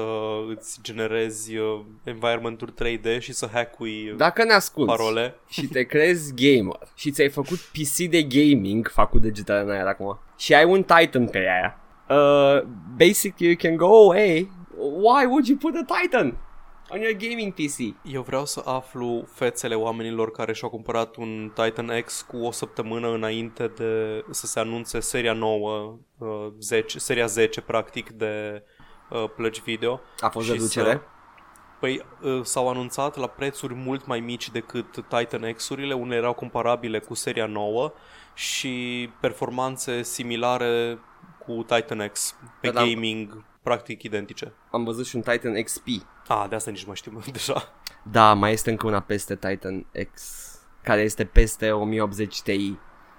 îți 0.50 0.80
generezi 0.82 1.58
uh, 1.58 1.80
environment-uri 2.04 2.74
3D 2.74 3.20
și 3.20 3.34
să 3.34 3.50
hackui 3.54 4.10
uh, 4.10 4.16
Dacă 4.16 4.44
ne 4.44 4.54
asculti 4.54 4.96
parole. 4.96 5.36
și 5.50 5.68
te 5.68 5.84
crezi 5.84 6.34
gamer 6.36 6.80
și 6.96 7.12
ți-ai 7.12 7.30
făcut 7.30 7.58
PC 7.58 7.96
de 8.10 8.24
gaming, 8.24 8.88
fac 8.94 9.10
cu 9.10 9.20
degetele 9.20 9.60
în 9.60 9.70
aer 9.70 9.86
acum, 9.86 10.20
și 10.38 10.54
ai 10.54 10.66
un 10.66 10.84
Titan 10.84 11.28
pe 11.28 11.38
aia, 11.38 11.80
uh, 12.10 12.64
basic 12.98 13.40
you 13.40 13.56
can 13.58 13.76
go 13.76 13.86
away. 13.86 14.52
Why 14.78 15.26
would 15.26 15.48
you 15.48 15.58
put 15.58 15.74
a 15.76 15.96
Titan 16.02 16.38
on 16.94 17.02
your 17.02 17.16
gaming 17.18 17.54
PC? 17.54 17.96
Eu 18.04 18.22
vreau 18.22 18.46
să 18.46 18.62
aflu 18.66 19.28
fețele 19.34 19.76
oamenilor 19.76 20.32
care 20.32 20.54
și-au 20.54 20.70
cumpărat 20.70 21.16
un 21.16 21.52
Titan 21.56 22.02
X 22.06 22.22
cu 22.22 22.38
o 22.38 22.52
săptămână 22.52 23.14
înainte 23.14 23.68
de 23.68 24.24
să 24.30 24.46
se 24.46 24.60
anunțe 24.60 25.00
seria 25.00 25.34
nouă, 25.34 25.98
uh, 26.18 26.48
10, 26.60 27.00
seria 27.00 27.26
10 27.26 27.62
practic 27.62 28.10
de 28.10 28.64
uh, 29.10 29.24
plăci 29.36 29.62
video. 29.62 30.00
A 30.20 30.30
fost 30.30 30.46
Și 30.46 30.52
reducere? 30.52 30.90
să- 30.92 31.02
Păi 31.80 32.06
uh, 32.22 32.40
s-au 32.44 32.70
anunțat 32.70 33.16
la 33.18 33.28
prețuri 33.28 33.74
mult 33.74 34.06
mai 34.06 34.20
mici 34.20 34.50
decât 34.50 34.94
Titan 35.08 35.54
X-urile, 35.54 35.94
unele 35.94 36.16
erau 36.16 36.34
comparabile 36.34 37.00
cu 37.00 37.14
seria 37.14 37.46
nouă 37.46 37.94
și 38.34 39.10
performanțe 39.22 40.04
similare 40.04 41.00
cu 41.46 41.52
Titan 41.68 42.10
X 42.12 42.36
pe 42.62 42.68
Da, 42.68 42.74
da. 42.74 42.80
gaming 42.86 43.44
practic 43.64 44.04
identice. 44.04 44.54
Am 44.72 44.84
văzut 44.84 45.06
și 45.06 45.16
un 45.16 45.22
Titan 45.22 45.64
XP. 45.64 45.86
Ah, 46.28 46.46
de 46.50 46.56
asta 46.56 46.72
nici 46.72 46.80
nu 46.82 46.88
mai 46.88 46.96
știu 46.96 47.22
deja. 47.32 47.74
Da, 48.04 48.34
mai 48.34 48.52
este 48.52 48.70
încă 48.70 48.88
una 48.88 49.00
peste 49.00 49.36
Titan 49.36 49.86
X, 50.14 50.22
care 50.84 51.02
este 51.02 51.26
peste 51.26 51.72
1080 51.72 52.42
Ti, 52.42 52.76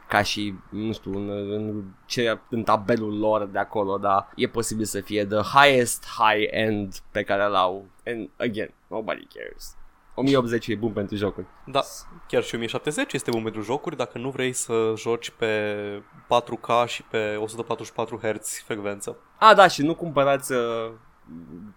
ca 0.09 0.23
și, 0.23 0.55
nu 0.71 0.93
știu, 0.93 1.13
în, 1.13 1.29
în, 1.29 1.85
ce, 2.07 2.39
în 2.51 2.63
tabelul 2.63 3.19
lor 3.19 3.47
de 3.47 3.59
acolo, 3.59 3.99
dar 3.99 4.29
e 4.37 4.49
posibil 4.49 4.85
să 4.85 5.01
fie 5.01 5.27
the 5.27 5.59
highest 5.59 6.05
high-end 6.19 6.99
pe 7.11 7.23
care 7.23 7.47
l-au. 7.47 7.85
And 8.07 8.31
again, 8.37 8.75
nobody 8.87 9.27
cares. 9.35 9.77
1080 10.15 10.67
e 10.67 10.75
bun 10.75 10.93
pentru 10.93 11.17
jocuri. 11.17 11.47
Da, 11.67 11.83
chiar 12.29 12.43
și 12.43 12.55
1070 12.55 13.13
este 13.13 13.31
bun 13.31 13.43
pentru 13.43 13.63
jocuri 13.63 13.97
dacă 13.97 14.19
nu 14.19 14.31
vrei 14.31 14.53
să 14.53 14.93
joci 14.97 15.31
pe 15.31 15.75
4K 16.27 16.87
și 16.87 17.03
pe 17.03 17.37
144 17.37 18.21
Hz 18.23 18.63
frecvență. 18.65 19.17
Ah, 19.39 19.55
da, 19.57 19.69
și 19.69 19.83
nu 19.83 19.95
cumpărați 19.95 20.53
uh, 20.53 20.91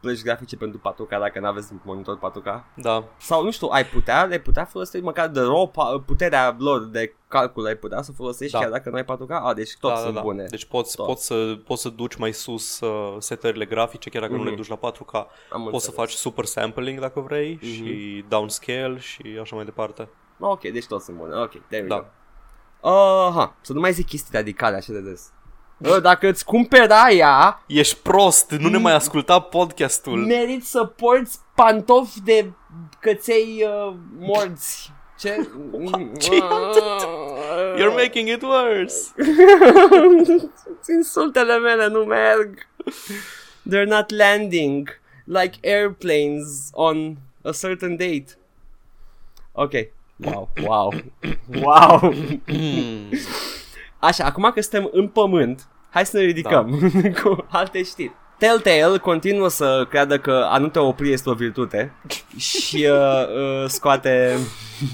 plăci 0.02 0.22
grafice 0.22 0.56
pentru 0.58 0.80
4K 0.80 1.10
dacă 1.10 1.40
nu 1.40 1.48
aveți 1.48 1.74
monitor 1.84 2.18
4K. 2.18 2.64
Da, 2.76 3.04
Sau, 3.18 3.44
nu 3.44 3.52
știu, 3.52 3.68
ai 3.72 3.86
putea, 3.86 4.24
le 4.24 4.40
putea 4.40 4.66
folosi 4.66 5.00
măcar 5.00 5.28
de 5.28 5.40
raw, 5.40 5.72
pa- 5.72 6.06
puterea 6.06 6.56
lor 6.60 6.86
de 6.86 7.16
calcul 7.28 7.66
ai 7.66 7.76
putea 7.76 8.02
să 8.02 8.12
folosești 8.12 8.54
Da. 8.54 8.60
chiar 8.60 8.70
dacă 8.70 8.90
nu 8.90 8.96
ai 8.96 9.04
4K? 9.04 9.30
Ah, 9.30 9.56
deci 9.56 9.78
tot 9.80 9.92
da, 9.92 9.98
sunt 9.98 10.14
da, 10.14 10.20
da. 10.20 10.22
bune. 10.22 10.44
Deci 10.50 10.66
poți, 10.66 10.96
Tot. 10.96 11.06
poți, 11.06 11.26
să, 11.26 11.58
poți 11.66 11.82
să 11.82 11.90
duci 11.90 12.16
mai 12.16 12.32
sus 12.32 12.80
uh, 12.80 13.16
setările 13.20 13.66
grafice, 13.66 14.10
chiar 14.10 14.22
dacă 14.22 14.34
nu 14.34 14.40
Mhm. 14.42 14.50
le 14.50 14.56
duci 14.56 14.68
la 14.68 14.76
4K. 14.76 15.14
Am 15.14 15.26
Poți 15.50 15.58
înțeles. 15.64 15.84
să 15.84 15.92
faci 15.92 16.12
super 16.12 16.46
sampling 16.46 17.00
dacă 17.00 17.20
vrei 17.20 17.60
Mhm. 17.62 17.66
și 17.72 18.26
downscale 18.30 18.98
și 19.00 19.22
așa 19.42 19.56
mai 19.56 19.66
departe. 19.66 20.10
Ok, 20.40 20.62
deci 20.62 20.86
toți 20.88 21.06
sunt 21.06 21.18
bune. 21.18 21.36
Ok, 21.36 21.52
there 21.68 21.82
we 21.82 21.88
Da. 21.88 21.96
go. 21.96 22.06
Aha, 22.90 23.56
să 23.62 23.74
nu 23.74 23.80
mai 23.80 23.92
zic 23.94 24.08
chestii 24.08 24.30
radicale 24.34 24.76
așa 24.76 24.92
de 24.94 25.00
des. 25.02 25.32
Uh, 25.78 26.02
Dacă 26.02 26.28
îți 26.28 26.46
cumperi 26.46 26.92
aia, 26.92 27.64
Ești 27.68 27.98
prost, 27.98 28.52
nu 28.52 28.70
ne 28.70 28.78
mai 28.78 28.94
asculta 28.94 29.40
podcastul. 29.40 30.26
meriți 30.26 30.70
să 30.70 30.84
porți 30.86 31.40
pantofi 31.56 32.22
de 32.22 32.52
căței 33.00 33.66
uh, 33.88 33.94
morți. 34.20 34.92
Ce? 35.20 35.36
Ce? 36.20 36.30
You're 37.78 37.94
making 37.96 38.28
it 38.30 38.42
worse. 38.42 39.14
Insultele 40.98 41.58
mele 41.58 41.88
nu 41.88 42.00
merg. 42.00 42.68
They're 43.70 43.88
not 43.88 44.10
landing 44.12 45.00
like 45.24 45.58
airplanes 45.62 46.70
on 46.74 47.16
a 47.44 47.52
certain 47.52 47.96
date. 47.96 48.26
Ok. 49.52 49.72
Wow, 50.18 50.50
wow, 50.64 50.94
wow. 51.64 52.00
Așa, 54.06 54.24
acum 54.24 54.52
că 54.54 54.62
suntem 54.62 54.90
în 54.92 55.08
pământ, 55.08 55.68
hai 55.90 56.06
să 56.06 56.18
ne 56.18 56.24
ridicăm 56.24 56.92
cu 57.24 57.46
alte 57.50 57.84
știri. 57.84 58.12
Telltale 58.38 58.98
continuă 58.98 59.48
să 59.48 59.86
creadă 59.90 60.20
că 60.20 60.48
a 60.50 60.58
nu 60.58 60.68
te 60.68 60.80
opri 60.80 61.12
este 61.12 61.30
o 61.30 61.34
virtute 61.34 61.94
și 62.38 62.88
uh, 62.90 63.62
uh, 63.62 63.68
scoate 63.68 64.38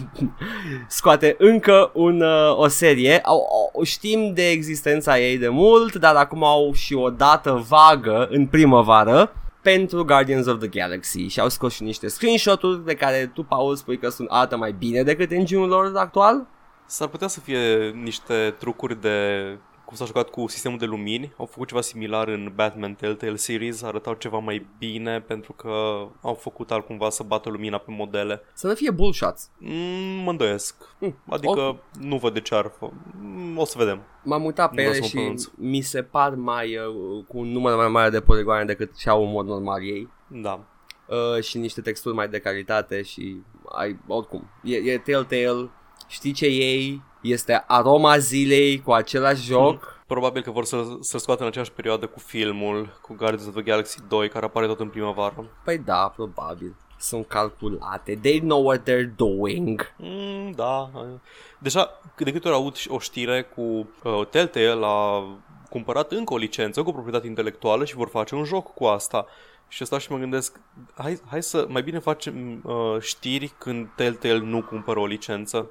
scoate 1.00 1.36
încă 1.39 1.91
un, 1.93 2.21
uh, 2.21 2.58
o 2.58 2.67
serie. 2.67 3.19
Au, 3.19 3.47
au, 3.74 3.84
știm 3.84 4.34
de 4.34 4.50
existența 4.50 5.19
ei 5.19 5.38
de 5.38 5.50
mult, 5.50 5.95
dar 5.95 6.15
acum 6.15 6.43
au 6.43 6.74
și 6.74 6.93
o 6.93 7.10
dată 7.10 7.65
vagă 7.67 8.28
în 8.32 8.47
primăvară 8.47 9.34
pentru 9.62 10.06
Guardians 10.06 10.45
of 10.45 10.60
the 10.60 10.67
Galaxy 10.67 11.28
și 11.28 11.39
au 11.39 11.50
scos 11.50 11.74
și 11.74 11.84
niște 11.84 12.08
screenshot-uri 12.08 12.86
de 12.86 12.93
care 12.93 13.32
tu, 13.34 13.43
Paul, 13.43 13.76
spui 13.76 13.97
că 13.97 14.10
sunt 14.10 14.28
arată 14.32 14.58
mai 14.58 14.71
bine 14.71 15.04
decât 15.04 15.32
engine-ul 15.32 15.67
lor 15.67 15.91
actual. 15.95 16.47
S-ar 16.91 17.08
putea 17.08 17.27
să 17.27 17.39
fie 17.39 17.89
niște 17.89 18.56
trucuri 18.58 19.01
de 19.01 19.17
cum 19.86 19.95
s-a 19.95 20.06
jucat 20.06 20.30
cu 20.30 20.47
sistemul 20.47 20.77
de 20.77 20.86
lumini. 20.86 21.34
Au 21.38 21.45
făcut 21.45 21.67
ceva 21.67 21.82
similar 21.82 22.27
în 22.27 22.51
Batman 22.56 22.93
Telltale 22.93 23.36
Series, 23.36 23.84
arătau 23.84 24.13
ceva 24.13 24.38
mai 24.38 24.67
bine 24.77 25.21
pentru 25.21 25.54
că 25.54 25.69
au 26.21 26.34
făcut 26.34 26.71
altcumva 26.71 27.10
să 27.10 27.23
bată 27.23 27.49
lumina 27.49 27.77
pe 27.77 27.91
modele. 27.91 28.41
Să 28.54 28.67
nu 28.67 28.73
fie 28.73 28.91
bullshots. 28.91 29.49
Mm, 29.58 30.23
mă 30.23 30.30
îndoiesc. 30.30 30.75
Mm, 30.99 31.17
Adică 31.30 31.60
ok. 31.60 31.80
nu 31.99 32.17
văd 32.17 32.34
de 32.34 32.41
ce 32.41 32.56
ar 32.56 32.71
fă. 32.80 32.89
Mm, 33.21 33.58
O 33.58 33.65
să 33.65 33.75
vedem. 33.77 34.01
M-am 34.23 34.43
uitat 34.45 34.71
pe 34.73 34.82
Nu 34.82 34.88
vreau 34.89 34.93
ele 34.93 34.95
să 34.95 35.01
mă 35.01 35.08
și 35.08 35.15
pronunț. 35.15 35.45
mi 35.58 35.82
se 35.82 36.04
par 36.04 36.36
mai 36.36 36.77
uh, 36.77 37.23
cu 37.27 37.38
un 37.38 37.47
număr 37.51 37.75
mai 37.75 37.88
mare 37.88 38.10
de 38.10 38.21
poligoane 38.21 38.65
decât 38.65 38.97
ce 38.97 39.10
au 39.10 39.23
în 39.25 39.32
mod 39.32 39.45
normal 39.45 39.84
ei. 39.84 40.10
Da. 40.27 40.65
Uh, 41.08 41.43
și 41.43 41.58
niște 41.58 41.82
texturi 41.82 42.15
mai 42.15 42.27
de 42.30 42.39
calitate 42.39 43.01
și 43.01 43.38
ai, 43.69 43.99
oricum, 44.08 44.49
e, 44.63 44.75
e 44.75 44.97
Telltale, 44.97 45.69
știi 46.07 46.31
ce 46.31 46.45
ei, 46.45 47.01
este 47.21 47.63
aroma 47.67 48.17
zilei 48.17 48.81
cu 48.81 48.91
același 48.91 49.43
joc. 49.43 50.03
Probabil 50.07 50.41
că 50.41 50.51
vor 50.51 50.65
să, 50.65 50.83
să 50.99 51.17
scoată 51.17 51.41
în 51.41 51.47
aceeași 51.47 51.71
perioadă 51.71 52.07
cu 52.07 52.19
filmul, 52.19 52.99
cu 53.01 53.13
Guardians 53.13 53.47
of 53.47 53.53
the 53.53 53.61
Galaxy 53.61 53.99
2, 54.07 54.29
care 54.29 54.45
apare 54.45 54.67
tot 54.67 54.79
în 54.79 54.89
primăvară. 54.89 55.49
Păi 55.63 55.77
da, 55.77 56.13
probabil. 56.15 56.75
Sunt 56.99 57.27
calculate. 57.27 58.19
They 58.21 58.39
know 58.39 58.65
what 58.65 58.89
they're 58.89 59.15
doing. 59.15 59.93
Mm, 59.97 60.51
da. 60.51 60.91
Deja, 61.59 61.89
de 62.17 62.31
câte 62.31 62.47
ori 62.47 62.57
aud 62.57 62.75
o 62.87 62.99
știre 62.99 63.41
cu 63.41 63.61
uh, 63.61 64.27
Telltale 64.29 64.85
a 64.85 65.23
cumpărat 65.69 66.11
încă 66.11 66.33
o 66.33 66.37
licență 66.37 66.83
cu 66.83 66.91
proprietate 66.91 67.27
intelectuală 67.27 67.85
și 67.85 67.95
vor 67.95 68.07
face 68.07 68.35
un 68.35 68.43
joc 68.43 68.73
cu 68.73 68.85
asta. 68.85 69.25
Și 69.71 69.86
stau 69.86 69.99
și 69.99 70.12
mă 70.12 70.17
gândesc, 70.17 70.60
hai, 70.97 71.21
hai 71.29 71.43
să 71.43 71.65
mai 71.69 71.81
bine 71.81 71.99
facem 71.99 72.62
uh, 72.63 73.01
știri 73.01 73.53
când 73.57 73.88
Telltale 73.95 74.39
nu 74.39 74.63
cumpără 74.63 74.99
o 74.99 75.05
licență. 75.05 75.69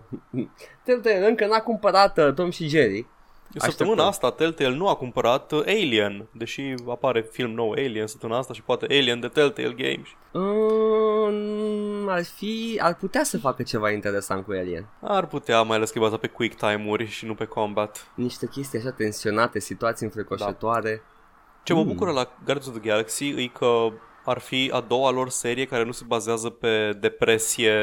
Telltale 0.84 1.26
încă 1.26 1.46
n-a 1.46 1.60
cumpărat 1.60 2.18
uh, 2.18 2.34
Tom 2.34 2.50
și 2.50 2.68
Jerry. 2.68 3.06
Săptămâna 3.54 4.04
Așteptăm. 4.04 4.06
asta 4.06 4.30
Telltale 4.30 4.76
nu 4.76 4.88
a 4.88 4.94
cumpărat 4.94 5.52
uh, 5.52 5.60
Alien, 5.66 6.26
deși 6.32 6.74
apare 6.88 7.28
film 7.30 7.50
nou 7.50 7.70
Alien 7.70 8.06
săptămâna 8.06 8.38
asta 8.38 8.52
și 8.52 8.62
poate 8.62 8.84
Alien 8.84 9.20
de 9.20 9.28
Telltale 9.28 9.74
Games. 9.76 10.08
Um, 10.32 12.08
ar 12.08 12.24
fi, 12.24 12.78
ar 12.82 12.94
putea 12.94 13.24
să 13.24 13.38
facă 13.38 13.62
ceva 13.62 13.90
interesant 13.90 14.44
cu 14.44 14.50
Alien. 14.50 14.86
Ar 15.00 15.26
putea, 15.26 15.62
mai 15.62 15.76
ales 15.76 15.90
că 15.90 15.98
e 15.98 16.02
bazat 16.02 16.20
pe 16.20 16.26
quick 16.26 16.56
time-uri 16.56 17.06
și 17.06 17.26
nu 17.26 17.34
pe 17.34 17.44
combat. 17.44 18.10
Niște 18.14 18.46
chestii 18.46 18.78
așa 18.78 18.90
tensionate, 18.90 19.58
situații 19.58 20.06
înfricoșătoare. 20.06 21.02
Ce 21.62 21.72
mă 21.72 21.80
Hmm. 21.80 21.88
bucură 21.92 22.10
la 22.10 22.24
Guardians 22.44 22.66
of 22.66 22.80
the 22.80 22.88
Galaxy 22.88 23.24
e 23.28 23.46
că 23.46 23.86
ar 24.24 24.38
fi 24.38 24.70
a 24.74 24.80
doua 24.80 25.10
lor 25.10 25.28
serie 25.28 25.64
care 25.64 25.84
nu 25.84 25.92
se 25.92 26.04
bazează 26.06 26.48
pe 26.50 26.96
depresie 27.00 27.74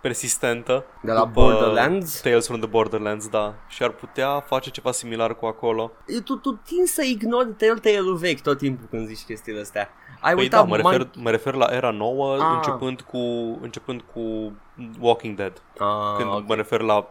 persistentă. 0.00 0.84
De 1.02 1.12
la 1.12 1.18
după 1.24 1.30
Borderlands? 1.40 2.20
Tales 2.20 2.46
from 2.46 2.58
the 2.60 2.68
Borderlands, 2.68 3.28
da. 3.28 3.54
Și 3.68 3.82
ar 3.82 3.90
putea 3.90 4.40
face 4.40 4.70
ceva 4.70 4.92
similar 4.92 5.34
cu 5.36 5.46
acolo. 5.46 5.90
Tu, 6.24 6.36
tu 6.36 6.52
tin 6.64 6.84
să 6.86 7.02
ignori 7.04 7.48
Telltale-ul 7.52 8.16
vechi 8.16 8.40
tot 8.40 8.58
timpul 8.58 8.86
când 8.90 9.06
zici 9.06 9.24
chestiile 9.24 9.60
astea. 9.60 9.88
Ai 10.20 10.34
Păi 10.34 10.42
uitat 10.42 10.60
da, 10.60 10.66
mă 10.76 10.80
Man- 10.82 10.92
refer, 10.92 11.10
mă 11.16 11.30
refer 11.30 11.54
la 11.54 11.66
era 11.70 11.90
nouă 11.90 12.34
Ah. 12.36 12.52
începând 12.54 13.00
cu, 13.00 13.18
începând 13.62 14.02
cu 14.12 14.52
Walking 15.00 15.36
Dead. 15.36 15.62
Ah, 15.78 16.16
Când 16.16 16.30
ok. 16.34 16.46
mă 16.48 16.54
refer 16.54 16.80
la 16.80 17.10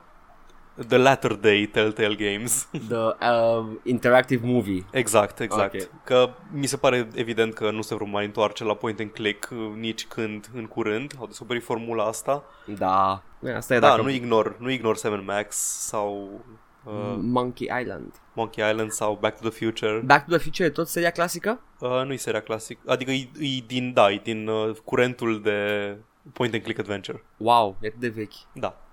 The 0.88 0.97
Latter 0.97 1.33
Day 1.33 1.65
Telltale 1.65 2.15
Games. 2.15 2.67
The 2.89 3.15
uh, 3.21 3.65
interactive 3.83 4.45
movie. 4.47 4.85
Exact, 4.91 5.39
exact. 5.39 5.73
Ok. 5.73 6.03
Că 6.03 6.29
mi 6.51 6.65
se 6.65 6.77
pare 6.77 7.07
evident 7.13 7.54
că 7.54 7.71
nu 7.71 7.81
se 7.81 7.95
vor 7.95 8.08
mai 8.08 8.25
întoarce 8.25 8.63
la 8.63 8.73
point 8.73 9.00
and 9.00 9.12
click 9.12 9.50
uh, 9.52 9.58
nici 9.75 10.06
când 10.06 10.50
în 10.54 10.65
curând. 10.65 11.15
Au 11.19 11.27
descoperit 11.27 11.63
formula 11.63 12.06
asta. 12.06 12.43
Da. 12.77 13.23
Asta 13.56 13.75
e 13.75 13.79
Da, 13.79 13.89
dacă... 13.89 14.02
nu 14.02 14.10
ignor, 14.10 14.56
nu 14.60 14.69
ignor 14.69 14.97
7 14.97 15.23
Max 15.25 15.56
sau 15.87 16.41
uh, 16.83 17.15
Monkey 17.21 17.67
Island. 17.81 18.13
Monkey 18.33 18.71
Island 18.71 18.91
sau 18.91 19.17
Back 19.21 19.39
to 19.41 19.50
the 19.50 19.65
Future. 19.65 20.02
Back 20.06 20.25
to 20.25 20.35
the 20.35 20.43
Future 20.43 20.67
e 20.67 20.71
tot 20.71 20.87
seria 20.87 21.10
clasică? 21.10 21.60
Uh, 21.79 22.02
nu-i 22.06 22.17
seria 22.17 22.41
clasic. 22.41 22.79
Adică 22.85 23.12
e, 23.12 23.29
e 23.39 23.63
din, 23.67 23.93
da, 23.93 24.12
e 24.12 24.21
din 24.23 24.47
uh, 24.47 24.75
curentul 24.83 25.41
de 25.41 25.97
point 26.33 26.54
and 26.54 26.63
click 26.63 26.79
adventure. 26.79 27.23
Wow, 27.37 27.77
e 27.81 27.87
atât 27.87 28.00
de 28.00 28.08
vechi. 28.08 28.33
Da. 28.54 28.85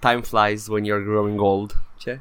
Time 0.00 0.20
flies 0.20 0.66
when 0.68 0.84
you're 0.84 1.04
growing 1.04 1.40
old. 1.40 1.72
Ce? 1.98 2.20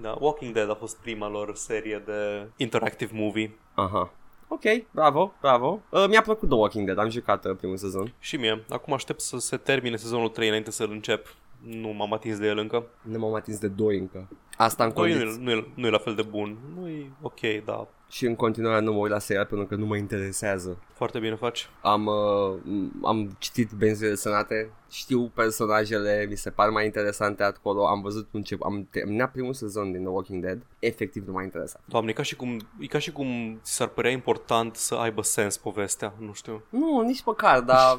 Da, 0.00 0.16
Walking 0.20 0.52
Dead 0.54 0.70
a 0.70 0.74
fost 0.74 0.96
prima 0.96 1.28
lor 1.28 1.54
serie 1.56 2.02
de 2.06 2.48
interactive 2.56 3.10
movie. 3.14 3.54
Aha. 3.74 4.10
Ok, 4.48 4.62
bravo, 4.90 5.32
bravo. 5.40 5.80
Uh, 5.88 6.04
mi-a 6.08 6.22
plăcut 6.22 6.48
The 6.48 6.56
Walking 6.58 6.86
Dead, 6.86 6.98
am 6.98 7.08
jucat 7.10 7.44
uh, 7.44 7.56
primul 7.56 7.76
sezon. 7.76 8.12
Și 8.18 8.36
mie. 8.36 8.64
Acum 8.68 8.92
aștept 8.92 9.20
să 9.20 9.38
se 9.38 9.56
termine 9.56 9.96
sezonul 9.96 10.28
3 10.28 10.48
înainte 10.48 10.70
să-l 10.70 10.90
încep. 10.90 11.34
Nu 11.62 11.88
m-am 11.88 12.12
atins 12.12 12.38
de 12.38 12.46
el 12.46 12.58
încă. 12.58 12.86
Nu 13.02 13.18
m-am 13.18 13.34
atins 13.34 13.58
de 13.58 13.68
2 13.68 13.98
încă. 13.98 14.28
Asta 14.56 14.84
în 14.84 14.92
Doi 14.94 15.12
nu, 15.12 15.18
condiții. 15.18 15.40
e- 15.40 15.44
nu, 15.44 15.50
e, 15.50 15.72
nu 15.74 15.86
e 15.86 15.90
la 15.90 15.98
fel 15.98 16.14
de 16.14 16.22
bun. 16.22 16.56
Nu 16.78 16.88
e 16.88 17.10
ok, 17.22 17.40
da. 17.64 17.88
Și 18.14 18.26
în 18.26 18.34
continuare 18.34 18.80
nu 18.80 18.92
mă 18.92 18.98
uit 18.98 19.10
la 19.10 19.18
serial 19.18 19.44
pentru 19.44 19.66
că 19.66 19.74
nu 19.74 19.86
mă 19.86 19.96
interesează. 19.96 20.78
Foarte 20.92 21.18
bine 21.18 21.34
faci. 21.34 21.68
Am, 21.80 22.06
uh, 22.06 22.86
am 23.02 23.36
citit 23.38 23.70
Benzurile 23.70 24.14
Sănate, 24.14 24.70
știu 24.90 25.30
personajele, 25.34 26.26
mi 26.28 26.36
se 26.36 26.50
par 26.50 26.70
mai 26.70 26.84
interesante 26.84 27.42
acolo, 27.42 27.86
am 27.86 28.00
văzut 28.00 28.28
un 28.30 28.42
ce, 28.42 28.56
am 28.62 28.86
terminat 28.90 29.32
primul 29.32 29.52
sezon 29.52 29.92
din 29.92 30.00
The 30.00 30.10
Walking 30.10 30.42
Dead, 30.42 30.66
efectiv 30.78 31.26
nu 31.26 31.32
m-a 31.32 31.42
interesat. 31.42 31.80
Doamne, 31.84 32.10
e 32.10 32.12
ca 32.12 32.22
și 32.22 32.36
cum, 32.36 32.60
e 32.78 32.86
ca 32.86 32.98
și 32.98 33.12
cum 33.12 33.60
ți 33.62 33.72
s-ar 33.72 33.88
părea 33.88 34.10
important 34.10 34.76
să 34.76 34.94
aibă 34.94 35.22
sens 35.22 35.56
povestea, 35.56 36.14
nu 36.18 36.32
știu. 36.32 36.62
Nu, 36.68 37.00
nici 37.00 37.24
măcar, 37.24 37.60
dar... 37.60 37.98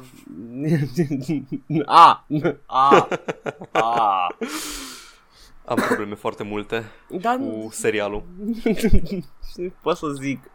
a, 1.84 2.26
a, 2.66 3.08
a. 3.72 4.26
Am 5.66 5.76
probleme 5.86 6.14
foarte 6.14 6.42
multe 6.42 6.84
Dar 7.08 7.36
cu 7.36 7.68
serialul. 7.70 8.22
nu 9.54 9.72
pot 9.82 9.96
să 9.96 10.06
zic. 10.08 10.50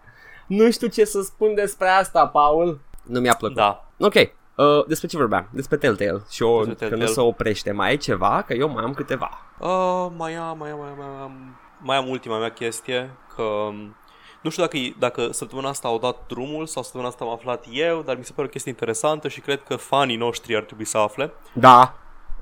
Nu 0.47 0.71
știu 0.71 0.87
ce 0.87 1.05
să 1.05 1.21
spun 1.21 1.53
despre 1.55 1.87
asta, 1.87 2.27
Paul. 2.27 2.79
Nu 3.03 3.19
mi-a 3.19 3.35
plăcut. 3.35 3.57
Da, 3.57 3.85
Ok, 3.99 4.13
uh, 4.13 4.85
despre 4.87 5.07
ce 5.07 5.17
vorbeam? 5.17 5.47
Despre 5.51 5.77
Telltale. 5.77 6.21
Și 6.29 6.43
eu, 6.43 6.57
Despre 6.65 6.73
că 6.87 6.93
nu 6.93 6.97
Telltale. 6.97 7.05
se 7.05 7.19
oprește. 7.21 7.71
Mai 7.71 7.87
ai 7.89 7.97
ceva? 7.97 8.43
Că 8.47 8.53
eu 8.53 8.69
mai 8.69 8.83
am 8.83 8.93
câteva. 8.93 9.29
Uh, 9.59 10.07
mai 10.17 10.35
am, 10.35 10.57
mai 10.57 10.69
am, 10.69 10.79
mai 10.79 10.89
am, 10.89 10.97
mai 10.97 11.21
am, 11.21 11.55
mai 11.79 11.97
am 11.97 12.07
ultima 12.07 12.39
mea 12.39 12.51
chestie, 12.51 13.09
că 13.35 13.41
um, 13.41 13.95
nu 14.41 14.49
știu 14.49 14.63
dacă, 14.63 14.77
dacă 14.99 15.31
săptămâna 15.31 15.69
asta 15.69 15.87
au 15.87 15.99
dat 15.99 16.17
drumul 16.27 16.65
sau 16.65 16.83
săptămâna 16.83 17.09
asta 17.09 17.25
am 17.25 17.31
aflat 17.31 17.65
eu, 17.71 18.01
dar 18.01 18.17
mi 18.17 18.25
se 18.25 18.31
pare 18.35 18.47
o 18.47 18.51
chestie 18.51 18.71
interesantă 18.71 19.27
și 19.27 19.39
cred 19.39 19.63
că 19.63 19.75
fanii 19.75 20.15
noștri 20.15 20.55
ar 20.55 20.63
trebui 20.63 20.85
să 20.85 20.97
afle. 20.97 21.31
Da. 21.53 21.95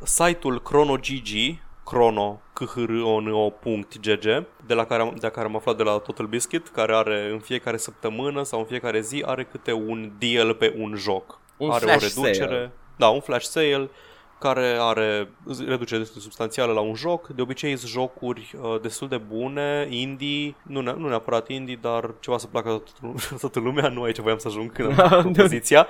Site-ul 0.03 0.61
ChronoGG, 0.61 1.27
chrono, 1.83 2.41
k 2.59 2.69
h 2.69 2.75
r 2.75 2.89
o 3.03 3.19
n 3.19 3.31
o 3.31 3.51
.gg, 4.01 4.45
de 4.65 4.73
la 4.73 4.85
care 4.85 5.01
am, 5.01 5.09
de 5.13 5.19
la 5.21 5.29
care 5.29 5.47
am 5.47 5.55
aflat 5.55 5.77
de 5.77 5.83
la 5.83 5.97
Total 5.97 6.25
Biscuit, 6.25 6.67
care 6.67 6.95
are 6.95 7.29
în 7.31 7.39
fiecare 7.39 7.77
săptămână 7.77 8.43
sau 8.43 8.59
în 8.59 8.65
fiecare 8.65 9.01
zi 9.01 9.23
are 9.25 9.43
câte 9.43 9.71
un 9.71 10.11
deal 10.17 10.53
pe 10.53 10.75
un 10.77 10.95
joc. 10.95 11.39
Un 11.57 11.69
are 11.69 11.85
flash 11.85 12.03
o 12.03 12.07
reducere, 12.07 12.55
sale. 12.55 12.71
da, 12.97 13.07
un 13.07 13.19
flash 13.19 13.45
sale 13.45 13.89
care 14.39 14.77
are 14.79 15.29
reducere 15.67 15.99
destul 15.99 16.17
de 16.17 16.23
substanțială 16.23 16.73
la 16.73 16.79
un 16.79 16.95
joc. 16.95 17.27
De 17.27 17.41
obicei 17.41 17.77
sunt 17.77 17.91
jocuri 17.91 18.51
uh, 18.61 18.81
destul 18.81 19.07
de 19.07 19.17
bune, 19.17 19.87
indie, 19.89 20.55
nu, 20.63 20.81
ne- 20.81 20.95
nu 20.97 21.07
neapărat 21.07 21.49
indie, 21.49 21.77
dar 21.81 22.13
ceva 22.19 22.37
să 22.37 22.47
placă 22.47 22.69
toată, 22.69 23.17
toată 23.41 23.59
lumea, 23.59 23.87
nu 23.87 24.01
aici 24.01 24.19
voiam 24.19 24.37
să 24.37 24.47
ajung 24.47 24.71
când 24.71 24.99
am 24.99 25.33
poziția. 25.33 25.87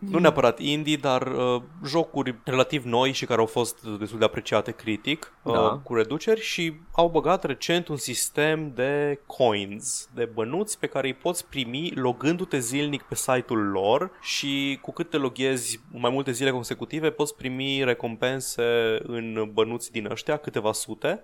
Nu 0.00 0.18
neapărat 0.18 0.58
indie, 0.58 0.96
dar 0.96 1.26
uh, 1.26 1.62
jocuri 1.86 2.34
relativ 2.44 2.84
noi 2.84 3.12
și 3.12 3.26
care 3.26 3.40
au 3.40 3.46
fost 3.46 3.84
destul 3.98 4.18
de 4.18 4.24
apreciate 4.24 4.70
critic, 4.70 5.32
uh, 5.42 5.52
Da. 5.52 5.80
cu 5.84 5.94
reduceri 5.94 6.40
și 6.40 6.74
au 6.92 7.08
băgat 7.08 7.44
recent 7.44 7.88
un 7.88 7.96
sistem 7.96 8.72
de 8.74 9.20
coins, 9.26 10.08
de 10.14 10.24
bănuți 10.24 10.78
pe 10.78 10.86
care 10.86 11.06
îi 11.06 11.14
poți 11.14 11.46
primi 11.46 11.92
logându-te 11.94 12.58
zilnic 12.58 13.02
pe 13.02 13.14
site-ul 13.14 13.70
lor 13.70 14.10
și 14.20 14.78
cu 14.82 14.92
cât 14.92 15.10
te 15.10 15.16
loghezi 15.16 15.80
mai 15.90 16.10
multe 16.10 16.32
zile 16.32 16.50
consecutive 16.50 17.10
poți 17.10 17.36
primi 17.36 17.84
recompense 17.84 18.62
în 19.02 19.50
bănuți 19.52 19.92
din 19.92 20.10
ăștia, 20.10 20.36
câteva 20.36 20.72
sute 20.72 21.20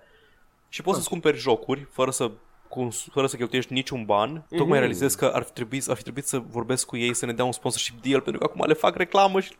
și 0.69 0.81
poți 0.81 0.97
să-ți 0.97 1.09
cumperi 1.09 1.37
jocuri 1.37 1.87
fără 1.91 2.11
să 2.11 2.31
cons- 2.69 3.05
fără 3.11 3.27
să 3.27 3.35
cheltuiești 3.35 3.73
niciun 3.73 4.05
ban. 4.05 4.45
Tocmai 4.57 4.79
realizez 4.79 5.15
că 5.15 5.25
ar 5.33 5.43
fi, 5.43 5.51
trebuit, 5.51 5.89
ar 5.89 5.95
fi 5.95 6.01
trebuit 6.01 6.25
să 6.27 6.41
vorbesc 6.49 6.85
cu 6.85 6.97
ei 6.97 7.13
să 7.13 7.25
ne 7.25 7.33
dea 7.33 7.45
un 7.45 7.51
sponsorship 7.51 8.01
deal 8.01 8.21
pentru 8.21 8.41
că 8.41 8.51
acum 8.53 8.67
le 8.67 8.73
fac 8.73 8.95
reclamă 8.95 9.39
și... 9.39 9.51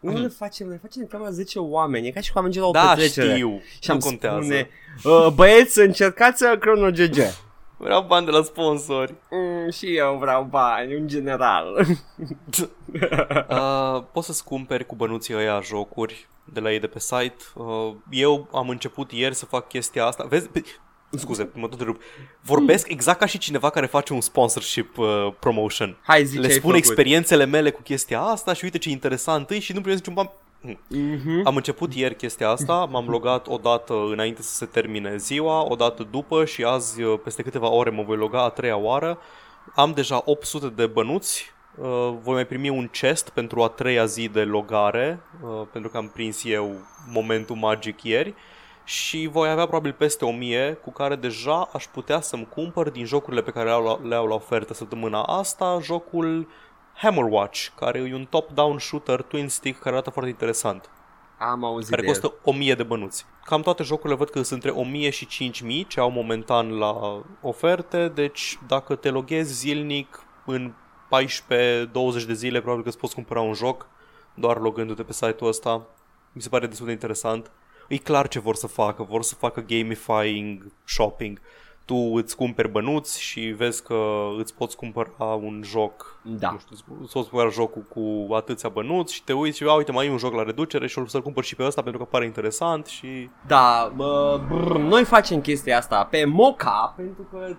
Nu 0.00 0.18
le 0.20 0.28
facem, 0.28 0.68
le 0.68 0.78
facem 0.82 1.06
cam 1.06 1.20
la 1.20 1.30
10 1.30 1.58
oameni. 1.58 2.06
E 2.06 2.10
ca 2.10 2.20
și 2.20 2.30
cum 2.32 2.38
am 2.40 2.44
merge 2.46 2.60
la 2.60 2.66
o 2.66 2.70
Da, 2.70 2.88
petrecere. 2.88 3.32
știu, 3.34 3.60
Și 3.80 3.88
nu 3.88 3.94
am 3.94 4.00
contează. 4.00 4.38
spune, 4.40 4.68
uh, 5.04 5.26
băieți, 5.34 5.78
încercați 5.80 6.44
Chrono 6.60 6.90
GG. 6.90 7.16
Vreau 7.76 8.02
bani 8.02 8.24
de 8.24 8.30
la 8.30 8.42
sponsori. 8.42 9.14
Mm, 9.30 9.70
și 9.70 9.96
eu 9.96 10.16
vreau 10.20 10.42
bani, 10.50 10.94
în 10.96 11.08
general. 11.08 11.66
Uh, 13.50 14.02
poți 14.12 14.26
să-ți 14.26 14.44
cumperi 14.44 14.86
cu 14.86 14.94
bănuții 14.94 15.34
ăia 15.34 15.60
jocuri 15.60 16.28
de 16.52 16.60
la 16.60 16.72
ei 16.72 16.80
de 16.80 16.86
pe 16.86 16.98
site. 16.98 17.34
Uh, 17.54 17.92
eu 18.10 18.48
am 18.52 18.68
început 18.68 19.12
ieri 19.12 19.34
să 19.34 19.46
fac 19.46 19.68
chestia 19.68 20.04
asta. 20.06 20.24
Vezi, 20.24 20.48
pe... 20.48 20.62
scuze, 21.18 21.48
mă 21.54 21.68
tot 21.68 21.80
rup. 21.80 22.02
Vorbesc 22.40 22.88
exact 22.88 23.18
ca 23.18 23.26
și 23.26 23.38
cineva 23.38 23.70
care 23.70 23.86
face 23.86 24.12
un 24.12 24.20
sponsorship 24.20 24.98
uh, 24.98 25.06
promotion. 25.38 25.96
Hai 26.02 26.24
zi 26.24 26.36
Le 26.36 26.46
ce 26.46 26.52
ai 26.52 26.58
spun 26.58 26.70
făcut. 26.70 26.84
experiențele 26.86 27.44
mele 27.44 27.70
cu 27.70 27.82
chestia 27.82 28.20
asta 28.20 28.52
și 28.52 28.64
uite 28.64 28.78
ce 28.78 28.90
interesant 28.90 29.50
e 29.50 29.58
și 29.58 29.72
nu 29.72 29.80
primesc 29.80 30.06
niciun 30.06 30.14
ban. 30.14 30.30
Hm. 30.60 30.78
Mhm. 30.88 31.46
Am 31.46 31.56
început 31.56 31.94
ieri 31.94 32.16
chestia 32.16 32.48
asta, 32.48 32.84
m-am 32.90 33.08
logat 33.08 33.46
o 33.48 33.56
dată 33.56 33.94
înainte 34.10 34.42
să 34.42 34.54
se 34.54 34.66
termine 34.66 35.16
ziua, 35.16 35.62
o 35.70 35.74
dată 35.74 36.06
după 36.10 36.44
și 36.44 36.64
azi, 36.64 37.02
uh, 37.02 37.18
peste 37.24 37.42
câteva 37.42 37.68
ore, 37.68 37.90
mă 37.90 38.02
voi 38.02 38.16
loga 38.16 38.42
a 38.42 38.48
treia 38.48 38.76
oară. 38.76 39.18
Am 39.74 39.92
deja 39.92 40.22
800 40.24 40.68
de 40.68 40.86
bănuți, 40.86 41.52
uh, 41.80 42.12
voi 42.22 42.34
mai 42.34 42.46
primi 42.46 42.68
un 42.68 42.88
chest 42.88 43.28
pentru 43.28 43.62
a 43.62 43.68
treia 43.68 44.04
zi 44.04 44.28
de 44.28 44.42
logare, 44.42 45.20
uh, 45.42 45.66
pentru 45.72 45.90
că 45.90 45.96
am 45.96 46.08
prins 46.08 46.44
eu 46.44 46.74
momentul 47.12 47.56
magic 47.56 48.02
ieri 48.02 48.34
și 48.84 49.28
voi 49.32 49.48
avea 49.48 49.66
probabil 49.66 49.92
peste 49.92 50.24
1000 50.24 50.78
cu 50.82 50.92
care 50.92 51.16
deja 51.16 51.68
aș 51.72 51.86
putea 51.86 52.20
să-mi 52.20 52.48
cumpăr 52.48 52.90
din 52.90 53.04
jocurile 53.04 53.42
pe 53.42 53.50
care 53.50 53.66
le 53.66 53.72
au 53.72 53.84
la, 53.84 54.08
le 54.08 54.14
au 54.14 54.26
la 54.26 54.34
ofertă 54.34 54.74
săptămâna 54.74 55.22
asta, 55.22 55.78
jocul 55.82 56.48
Hammerwatch, 56.94 57.68
care 57.76 57.98
e 57.98 58.14
un 58.14 58.26
top-down 58.30 58.78
shooter 58.78 59.22
twin 59.22 59.48
stick 59.48 59.78
care 59.78 59.94
arată 59.94 60.10
foarte 60.10 60.30
interesant 60.30 60.90
Am 61.38 61.64
auzit 61.64 61.90
care 61.90 62.02
de 62.02 62.08
el. 62.08 62.14
costă 62.14 62.34
1000 62.44 62.74
de 62.74 62.82
bănuți. 62.82 63.26
Cam 63.44 63.62
toate 63.62 63.82
jocurile 63.82 64.14
văd 64.14 64.30
că 64.30 64.42
sunt 64.42 64.64
între 64.64 64.80
1000 64.80 65.10
și 65.10 65.26
5000 65.26 65.86
ce 65.86 66.00
au 66.00 66.10
momentan 66.10 66.78
la 66.78 67.22
oferte, 67.40 68.08
deci 68.08 68.58
dacă 68.66 68.94
te 68.94 69.10
loghezi 69.10 69.54
zilnic 69.54 70.22
în 70.46 70.72
14-20 70.72 72.26
de 72.26 72.32
zile, 72.32 72.58
probabil 72.58 72.82
că 72.82 72.88
îți 72.88 72.98
poți 72.98 73.14
cumpăra 73.14 73.40
un 73.40 73.54
joc 73.54 73.86
doar 74.34 74.58
logându-te 74.58 75.02
pe 75.02 75.12
site-ul 75.12 75.50
ăsta. 75.50 75.86
Mi 76.32 76.42
se 76.42 76.48
pare 76.48 76.66
destul 76.66 76.86
de 76.86 76.92
interesant. 76.92 77.50
E 77.88 77.96
clar 77.96 78.28
ce 78.28 78.38
vor 78.38 78.54
să 78.54 78.66
facă, 78.66 79.02
vor 79.02 79.22
să 79.22 79.34
facă 79.34 79.60
gamifying 79.60 80.72
shopping. 80.84 81.40
Tu 81.84 81.94
îți 82.14 82.36
cumperi 82.36 82.68
bănuți 82.70 83.20
și 83.22 83.40
vezi 83.40 83.82
că 83.82 84.26
îți 84.38 84.54
poți 84.54 84.76
cumpăra 84.76 85.24
un 85.24 85.62
joc 85.64 86.20
Da. 86.22 86.50
nu 86.50 86.58
știu, 86.58 86.76
îți 87.00 87.12
poți 87.12 87.28
cumpăra 87.28 87.48
jocul 87.50 87.82
cu 87.88 88.34
atâția 88.34 88.68
bănuți 88.68 89.14
și 89.14 89.24
te 89.24 89.32
uiți 89.32 89.56
și, 89.56 89.64
a, 89.64 89.72
uite, 89.72 89.92
mai 89.92 90.06
e 90.06 90.10
un 90.10 90.18
joc 90.18 90.34
la 90.34 90.42
reducere 90.42 90.86
și 90.86 90.98
o 90.98 91.06
să-l 91.06 91.22
cumpăr 91.22 91.44
și 91.44 91.54
pe 91.56 91.64
ăsta 91.64 91.82
pentru 91.82 92.00
că 92.02 92.08
pare 92.10 92.24
interesant 92.24 92.86
și... 92.86 93.30
Da, 93.46 93.92
bă, 93.96 94.40
brr, 94.48 94.76
noi 94.76 95.04
facem 95.04 95.40
chestia 95.40 95.76
asta 95.78 96.04
pe 96.04 96.24
Moca 96.24 96.92
pentru 96.96 97.22
că 97.30 97.56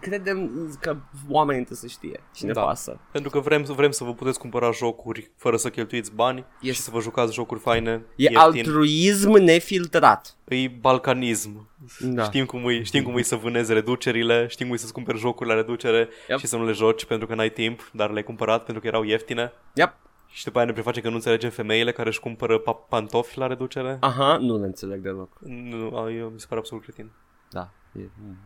credem 0.00 0.50
că 0.80 0.96
oamenii 1.30 1.64
trebuie 1.64 1.90
să 1.90 1.96
știe 1.96 2.20
și 2.34 2.44
ne 2.44 2.52
Da. 2.52 2.62
pasă. 2.62 2.98
Pentru 3.12 3.30
că 3.30 3.38
vrem, 3.40 3.62
vrem 3.62 3.90
să 3.90 4.04
vă 4.04 4.12
puteți 4.14 4.38
cumpăra 4.38 4.70
jocuri 4.70 5.30
fără 5.36 5.56
să 5.56 5.68
cheltuiți 5.70 6.12
bani 6.14 6.44
Yes. 6.60 6.74
și 6.74 6.80
să 6.80 6.90
vă 6.90 7.00
jucați 7.00 7.34
jocuri 7.34 7.60
faine, 7.60 7.90
E 7.90 8.02
ieftin. 8.22 8.38
altruism 8.38 9.30
nefiltrat. 9.32 10.36
E 10.48 10.68
balcanism. 10.68 11.68
Da. 12.00 12.22
Știm, 12.24 12.44
cum 12.44 12.68
e, 12.68 12.82
știm 12.82 13.02
cum 13.02 13.16
e 13.16 13.22
să 13.22 13.36
vânezi 13.36 13.72
reducerile, 13.72 14.46
știm 14.46 14.66
cum 14.66 14.74
e 14.74 14.78
să-ți 14.78 14.92
cumperi 14.92 15.18
jocuri 15.18 15.48
la 15.48 15.54
reducere 15.54 16.08
Yep. 16.28 16.38
și 16.38 16.46
să 16.46 16.56
nu 16.56 16.64
le 16.64 16.72
joci 16.72 17.04
pentru 17.04 17.26
că 17.26 17.34
n-ai 17.34 17.50
timp, 17.50 17.90
dar 17.92 18.10
le-ai 18.10 18.22
cumpărat 18.22 18.64
pentru 18.64 18.82
că 18.82 18.86
erau 18.88 19.02
ieftine. 19.02 19.52
Yep. 19.74 19.94
Și 20.30 20.44
după 20.44 20.58
aia 20.58 20.66
ne 20.66 20.72
preface 20.72 21.00
că 21.00 21.08
nu 21.08 21.14
înțelegem 21.14 21.50
femeile 21.50 21.92
care 21.92 22.08
își 22.08 22.20
cumpără 22.20 22.60
pa- 22.60 22.88
pantofi 22.88 23.38
la 23.38 23.46
reducere. 23.46 23.96
Aha, 24.00 24.36
nu 24.36 24.58
le 24.58 24.66
înțeleg 24.66 25.00
deloc. 25.00 25.38
Nu, 25.40 25.96
a, 25.96 26.10
eu, 26.10 26.28
mi 26.28 26.40
se 26.40 26.46
pare 26.48 26.60
absolut 26.60 26.82
cretin. 26.84 27.10
Da. 27.50 27.70
E, 27.92 28.00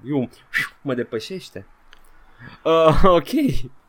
eu, 0.04 0.28
mă 0.82 0.94
depășește. 0.94 1.66
Uh, 2.64 3.02
ok. 3.18 3.28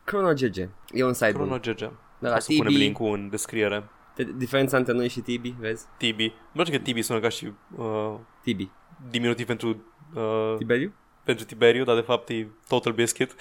Chrono 0.04 0.32
GG. 0.32 0.68
E 0.92 1.04
un 1.04 1.12
site 1.12 1.32
Chrono 1.32 1.48
bun. 1.48 1.60
GG. 1.62 1.78
De 2.18 2.28
la 2.28 2.34
o 2.36 2.38
să 2.38 2.52
punem 2.56 2.72
Tibi. 2.72 2.82
linkul 2.82 3.12
în 3.14 3.28
descriere. 3.28 3.84
Te- 4.14 4.24
Diferența 4.36 4.76
între 4.76 4.92
noi 4.92 5.08
și 5.08 5.20
Tibi, 5.20 5.54
vezi? 5.58 5.84
Tibi. 5.96 6.22
Îmi 6.24 6.32
place 6.52 6.70
că 6.70 6.78
Tibi 6.78 7.02
sună 7.02 7.20
ca 7.20 7.28
și 7.28 7.52
uh, 7.76 8.14
Tibi. 8.42 8.70
Diminutiv 9.10 9.46
pentru, 9.46 9.84
uh, 10.14 10.54
Tiberiu? 10.58 10.92
pentru 11.24 11.44
Tiberiu, 11.44 11.84
dar 11.84 11.94
de 11.94 12.00
fapt 12.00 12.28
e 12.28 12.46
Total 12.68 12.92
Biscuit. 12.92 13.34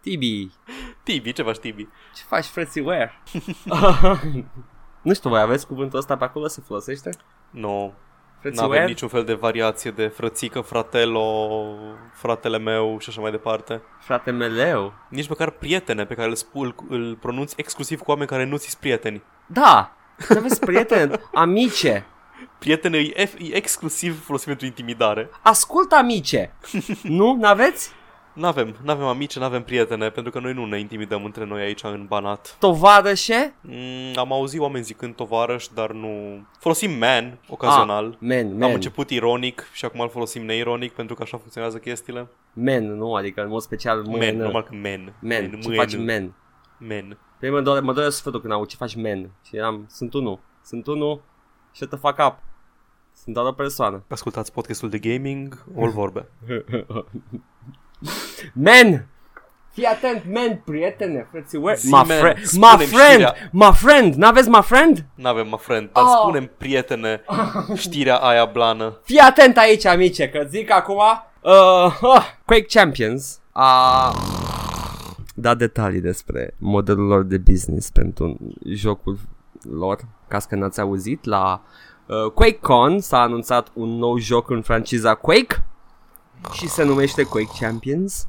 Tibi. 0.00 0.50
Tibi, 1.04 1.32
ce 1.32 1.42
faci 1.42 1.58
Tibi? 1.58 1.88
Ce 2.14 2.22
faci, 2.26 2.44
frății, 2.44 2.80
where? 2.80 3.12
nu 5.02 5.14
știu, 5.14 5.30
voi 5.30 5.40
aveți 5.40 5.66
cuvântul 5.66 5.98
ăsta 5.98 6.16
pe 6.16 6.24
acolo, 6.24 6.46
se 6.46 6.62
folosește? 6.66 7.10
Nu, 7.50 7.94
Frății, 8.40 8.58
nu 8.58 8.64
avem 8.64 8.76
where? 8.76 8.92
niciun 8.92 9.08
fel 9.08 9.24
de 9.24 9.34
variație 9.34 9.90
de 9.90 10.06
frățică, 10.06 10.60
fratelo, 10.60 11.58
fratele 12.12 12.58
meu 12.58 12.98
și 12.98 13.08
așa 13.08 13.20
mai 13.20 13.30
departe. 13.30 13.82
Frate 14.00 14.30
meleu. 14.30 14.92
Nici 15.08 15.28
măcar 15.28 15.50
prietene 15.50 16.04
pe 16.04 16.14
care 16.14 16.28
îl, 16.28 16.34
spui, 16.34 16.62
îl, 16.62 16.74
îl 16.88 17.16
pronunți 17.16 17.54
exclusiv 17.56 18.00
cu 18.00 18.10
oameni 18.10 18.28
care 18.28 18.44
nu 18.44 18.56
ți 18.56 18.78
prieteni. 18.78 19.22
Da! 19.46 19.96
N-aveți 20.28 20.60
prietene? 20.60 21.20
Amice. 21.34 22.06
Prietene 22.62 22.98
e, 22.98 23.12
ef- 23.26 23.38
e 23.38 23.54
exclusiv 23.56 24.24
folosit 24.24 24.46
pentru 24.46 24.66
intimidare. 24.66 25.30
Ascultă 25.42 25.94
amice. 25.94 26.54
nu? 27.02 27.34
N-aveți? 27.34 27.90
N-avem, 28.34 28.76
n-avem 28.82 29.06
amici, 29.06 29.38
n-avem 29.38 29.62
prietene, 29.62 30.10
pentru 30.10 30.32
că 30.32 30.38
noi 30.40 30.52
nu 30.52 30.64
ne 30.64 30.78
intimidăm 30.78 31.24
între 31.24 31.44
noi 31.44 31.62
aici 31.62 31.82
în 31.82 32.06
Banat. 32.08 32.56
Tovarășe? 32.58 33.54
Mm, 33.60 34.12
am 34.16 34.32
auzit 34.32 34.60
oameni 34.60 34.84
zicând 34.84 35.14
tovarăș, 35.14 35.66
dar 35.74 35.90
nu... 35.90 36.42
Folosim 36.58 36.90
man, 36.98 37.38
ocazional. 37.48 38.06
Ah, 38.06 38.16
man, 38.20 38.46
Am 38.52 38.58
man. 38.58 38.70
început 38.72 39.10
ironic 39.10 39.68
și 39.72 39.84
acum 39.84 40.00
îl 40.00 40.08
folosim 40.08 40.44
neironic 40.44 40.92
pentru 40.92 41.14
că 41.14 41.22
așa 41.22 41.36
funcționează 41.36 41.78
chestiile. 41.78 42.28
Man, 42.52 42.96
nu? 42.96 43.14
Adică 43.14 43.42
în 43.42 43.48
mod 43.48 43.60
special 43.60 44.02
Man, 44.02 44.18
man. 44.18 44.36
normal 44.36 44.62
că 44.62 44.74
man. 44.74 45.14
Man, 45.20 45.60
ce 45.60 45.68
man, 45.68 45.76
faci 45.76 45.96
man? 45.96 46.34
Man. 46.78 47.18
Pe 47.38 47.46
mine 47.46 47.50
mă 47.58 47.60
doare, 47.60 47.80
mă 47.80 47.92
doare 47.92 48.10
sfătul 48.10 48.40
când 48.40 48.52
aud 48.52 48.68
ce 48.68 48.76
faci 48.76 48.94
man. 48.94 49.30
Și 49.46 49.56
eram, 49.56 49.86
sunt 49.88 50.14
unul. 50.14 50.38
Sunt 50.64 50.86
unul. 50.86 51.22
Shut 51.72 51.88
the 51.88 51.98
fuck 51.98 52.18
up. 52.26 52.36
Sunt 53.22 53.34
doar 53.34 53.46
o 53.46 53.52
persoană. 53.52 54.02
Ascultați 54.08 54.52
podcastul 54.52 54.88
de 54.90 54.98
gaming, 54.98 55.64
all 55.78 55.90
vorbe. 55.90 56.26
Man! 58.52 59.06
Fii 59.72 59.84
atent, 59.84 60.22
man, 60.32 60.60
prietene, 60.64 61.26
frățiori. 61.30 61.76
Zi, 61.78 61.86
My, 61.86 61.92
man, 61.92 62.06
fri- 62.06 62.38
my 62.40 62.44
spune-mi 62.44 62.84
friend! 62.84 63.10
știrea. 63.10 63.34
My 63.52 63.70
friend! 63.74 64.14
N-aveți 64.14 64.48
my 64.48 64.62
friend? 64.62 65.04
N-avem, 65.14 65.48
mă 65.48 65.56
friend, 65.56 65.90
dar 65.92 66.02
Oh. 66.04 66.10
spunem 66.20 66.50
prietene 66.58 67.20
știrea 67.74 68.16
aia 68.16 68.44
blană. 68.44 68.98
Fii 69.04 69.18
atent 69.18 69.56
aici, 69.56 69.84
amice, 69.84 70.28
că 70.28 70.46
zic 70.48 70.70
acum... 70.70 70.96
Uh, 71.40 72.00
uh, 72.02 72.24
Quake 72.44 72.66
Champions 72.68 73.40
a 73.52 74.12
dat 75.34 75.58
detalii 75.58 76.00
despre 76.00 76.54
modelul 76.58 77.06
lor 77.06 77.22
de 77.22 77.38
business 77.38 77.90
pentru 77.90 78.38
jocul 78.66 79.18
lor. 79.64 80.04
Ca 80.28 80.38
că 80.38 80.54
n-ați 80.54 80.80
auzit, 80.80 81.24
la 81.24 81.62
uh, 82.06 82.30
QuakeCon 82.34 83.00
s-a 83.00 83.20
anunțat 83.20 83.70
un 83.74 83.88
nou 83.88 84.18
joc 84.18 84.50
în 84.50 84.62
franciza 84.62 85.14
Quake 85.14 85.64
și 86.52 86.68
se 86.68 86.84
numește 86.84 87.22
Quake 87.22 87.58
Champions 87.60 88.28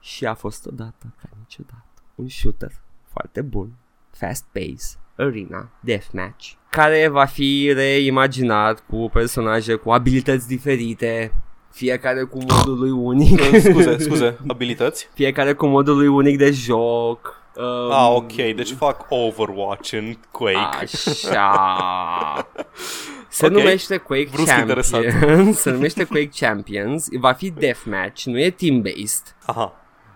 și 0.00 0.26
a 0.26 0.34
fost 0.34 0.66
odată 0.66 1.14
ca 1.22 1.28
niciodată 1.38 1.84
un 2.14 2.28
shooter 2.28 2.72
foarte 3.12 3.40
bun, 3.40 3.72
fast 4.10 4.44
pace, 4.52 4.98
arena, 5.16 5.70
deathmatch, 5.80 6.52
care 6.70 7.08
va 7.08 7.24
fi 7.24 7.72
reimaginat 7.74 8.84
cu 8.88 9.10
personaje 9.12 9.74
cu 9.74 9.90
abilități 9.90 10.46
diferite, 10.46 11.34
fiecare 11.70 12.22
cu 12.22 12.38
modul 12.48 12.78
lui 12.78 12.90
unic, 12.90 13.40
Scuze, 13.60 13.98
scuze, 13.98 14.38
abilități? 14.48 15.08
fiecare 15.14 15.52
cu 15.52 15.66
modul 15.66 15.96
lui 15.96 16.06
unic 16.06 16.38
de 16.38 16.50
joc. 16.50 17.39
Um, 17.56 17.90
Ah, 17.92 18.08
ok, 18.14 18.32
deci 18.32 18.72
fac 18.72 19.06
Overwatch 19.08 19.92
în 19.92 20.14
Quake. 20.30 20.58
Așa. 20.82 22.46
Se 23.28 23.46
Ok. 23.46 23.52
numește 23.52 23.96
Quake 23.96 24.28
Brusc 24.32 24.56
interesat. 24.58 25.02
Champions. 25.04 25.58
Se 25.60 25.70
numește 25.70 26.04
Quake 26.04 26.30
Champions. 26.40 27.06
Va 27.20 27.32
fi 27.32 27.50
deathmatch, 27.50 28.24
nu 28.24 28.38
e 28.40 28.50
team-based. 28.50 29.36
Aha. 29.46 29.72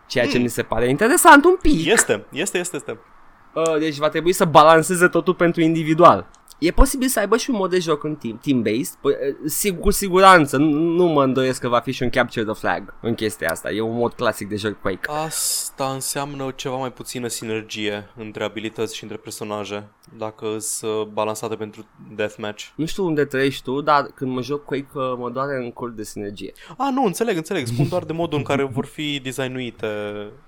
Ceea 0.07 0.27
ce 0.27 0.39
mi 0.39 0.49
se 0.49 0.63
pare 0.63 0.89
interesant 0.89 1.45
un 1.45 1.57
pic. 1.63 1.87
Este, 1.87 2.25
este, 2.33 2.59
este, 2.59 2.77
este. 2.77 2.99
Uh, 3.55 3.79
deci 3.79 3.97
va 3.97 4.09
trebui 4.09 4.33
să 4.33 4.45
balanceze 4.45 5.09
totul 5.09 5.35
pentru 5.35 5.61
individual. 5.61 6.27
E 6.59 6.71
posibil 6.71 7.09
să 7.09 7.19
aibă 7.19 7.37
și 7.37 7.51
un 7.51 7.57
mod 7.57 7.71
de 7.71 7.79
joc 7.79 8.05
în 8.05 8.15
team, 8.15 8.41
team-based, 8.43 8.95
Păi, 9.01 9.13
uh, 9.13 9.51
sigur, 9.51 9.81
cu 9.81 9.91
siguranță, 9.91 10.57
nu, 10.57 10.79
nu 10.79 11.05
mă 11.07 11.23
îndoiesc 11.23 11.61
că 11.61 11.69
va 11.69 11.81
fi 11.81 11.93
și 11.93 12.03
un 12.03 12.11
capture 12.11 12.45
the 12.45 12.55
flag 12.55 12.95
în 13.01 13.15
chestia 13.15 13.51
asta, 13.51 13.71
e 13.71 13.81
un 13.81 13.97
mod 13.97 14.13
clasic 14.13 14.49
de 14.49 14.57
joc 14.57 14.81
Quake. 14.81 15.11
Asta 15.11 15.91
înseamnă 15.93 16.53
ceva 16.57 16.77
mai 16.77 16.93
puțină 16.93 17.29
sinergie 17.29 18.11
între 18.17 18.45
abilități 18.45 18.97
și 18.97 19.03
între 19.03 19.19
personaje, 19.19 19.89
dacă 20.17 20.59
sunt 20.59 21.09
balansate 21.09 21.55
pentru 21.55 21.87
deathmatch. 22.15 22.65
Nu 22.75 22.85
știu 22.85 23.05
unde 23.05 23.25
trăiești 23.25 23.63
tu, 23.63 23.81
dar 23.81 24.03
când 24.15 24.33
mă 24.33 24.43
joc 24.43 24.65
Quake 24.65 24.89
uh, 24.95 25.15
mă 25.19 25.31
doare 25.31 25.65
în 25.65 25.73
col 25.73 25.93
de 25.97 26.03
sinergie. 26.03 26.53
Ah, 26.77 26.89
nu, 26.93 27.05
înțeleg, 27.05 27.37
înțeleg. 27.37 27.67
Spun 27.67 27.89
doar 27.89 28.05
de 28.05 28.13
modul 28.13 28.39
în 28.39 28.45
care 28.45 28.63
vor 28.65 28.85
fi 28.87 29.21
designuite 29.23 29.87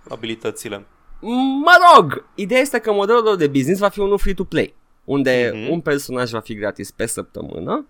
abilitățile. 0.08 0.86
Mă 1.64 1.72
rog, 1.94 2.24
ideea 2.34 2.60
este 2.60 2.78
că 2.78 2.92
modelul 2.92 3.22
lor 3.22 3.36
de 3.36 3.46
business 3.46 3.80
va 3.80 3.88
fi 3.88 4.00
unul 4.00 4.18
free-to-play, 4.18 4.74
unde 5.06 5.50
Mhm. 5.54 5.70
un 5.72 5.80
personaj 5.80 6.30
va 6.30 6.40
fi 6.40 6.54
gratis 6.54 6.90
pe 6.90 7.06
săptămână, 7.06 7.86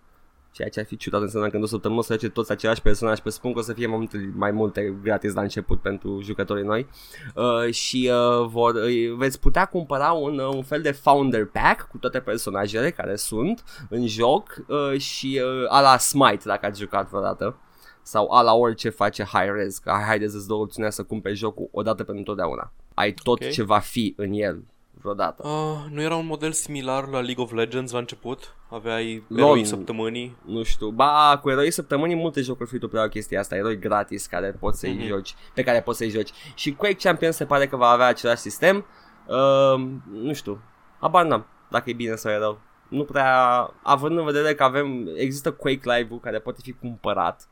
ceea 0.53 0.69
ce 0.69 0.81
ar 0.81 0.87
fi 0.87 0.97
ciudat 0.97 1.21
înseamnă 1.21 1.49
că 1.49 1.57
în 1.57 1.63
o 1.63 1.67
săptămână 1.67 2.01
o 2.01 2.03
să 2.03 2.13
face 2.13 2.29
toți 2.29 2.53
același 2.53 2.83
personaj, 2.83 3.19
presupun 3.19 3.53
că 3.53 3.59
o 3.59 3.63
să 3.63 3.73
fie 3.73 3.87
mai 3.87 3.97
multe, 3.99 4.33
mai 4.37 4.51
multe 4.51 4.97
gratis 5.03 5.35
la 5.35 5.41
început 5.41 5.81
pentru 5.81 6.21
jucătorii 6.23 6.65
noi 6.65 6.87
uh, 7.35 7.73
și 7.75 8.11
uh, 8.13 8.47
vor, 8.47 8.75
uh, 8.75 9.15
veți 9.17 9.41
putea 9.41 9.65
cumpăra 9.65 10.13
un, 10.13 10.39
uh, 10.39 10.55
un 10.55 10.63
fel 10.63 10.83
de 10.83 10.91
founder 10.91 11.45
pack 11.47 11.89
cu 11.89 11.99
toate 11.99 12.21
personajele 12.21 12.91
care 12.91 13.17
sunt 13.17 13.87
în 13.89 14.07
joc 14.07 14.57
uh, 14.69 14.99
și 15.01 15.41
uh, 15.45 15.65
a 15.69 15.81
la 15.81 15.99
Smite 15.99 16.43
dacă 16.45 16.67
ați 16.67 16.81
jucat 16.81 17.09
vreodată 17.09 17.57
sau 18.03 18.31
a 18.31 18.43
la 18.43 18.55
orice 18.55 18.89
face 18.89 19.23
high 19.23 19.51
res, 19.55 19.79
că 19.79 19.91
haideți 20.07 20.33
să-ți 20.33 20.47
dă 20.47 20.55
opțiunea 20.55 20.91
să 20.91 21.03
cumperi 21.03 21.35
jocul 21.35 21.69
odată 21.73 21.97
pentru 21.97 22.19
întotdeauna. 22.19 22.73
Ai 22.95 23.13
tot 23.13 23.43
Ok. 23.43 23.51
ce 23.51 23.63
va 23.63 23.79
fi 23.79 24.15
în 24.17 24.33
el 24.33 24.65
vreodată. 25.01 25.49
Uh, 25.49 25.77
nu 25.91 26.03
era 26.03 26.15
un 26.17 26.27
model 26.27 26.53
similar 26.53 27.09
la 27.09 27.21
League 27.21 27.45
of 27.45 27.53
Legends 27.53 27.93
la 27.93 27.99
început? 27.99 28.55
Aveai 28.71 29.25
Lol. 29.29 29.39
eroi 29.39 29.65
săptămânii? 29.65 30.37
Nu 30.45 30.63
știu, 30.63 30.89
ba, 30.91 31.39
cu 31.43 31.51
eroi 31.51 31.71
săptămânii 31.71 32.17
multe 32.17 32.41
jocuri 32.41 32.69
free-to-play 32.69 33.03
au 33.03 33.09
chestia 33.09 33.41
asta, 33.41 33.57
eroi 33.57 33.79
gratis 33.79 34.27
care 34.27 34.51
poți 34.61 34.79
să-i 34.79 34.93
Mhm. 34.95 35.07
joci, 35.07 35.35
pe 35.55 35.63
care 35.63 35.81
poți 35.81 35.99
să-i 35.99 36.09
joci. 36.11 36.31
Și 36.55 36.75
Quake 36.75 36.97
Champions 36.97 37.37
se 37.37 37.45
pare 37.45 37.67
că 37.67 37.77
va 37.77 37.89
avea 37.89 38.07
același 38.07 38.41
sistem. 38.41 38.85
Uh, 39.27 39.87
nu 40.13 40.33
știu, 40.33 40.61
habar 41.01 41.25
n-am 41.25 41.47
dacă 41.71 41.91
e 41.91 41.93
bine 41.93 42.15
sau 42.15 42.33
e 42.33 42.37
rău. 42.37 42.59
Nu 42.89 43.05
prea, 43.05 43.71
având 43.83 44.19
în 44.19 44.25
vedere 44.25 44.55
că 44.55 44.63
avem, 44.63 45.09
există 45.17 45.53
Quake 45.53 45.91
Live-ul 45.97 46.21
care 46.21 46.39
poate 46.39 46.59
fi 46.63 46.73
cumpărat. 46.73 47.49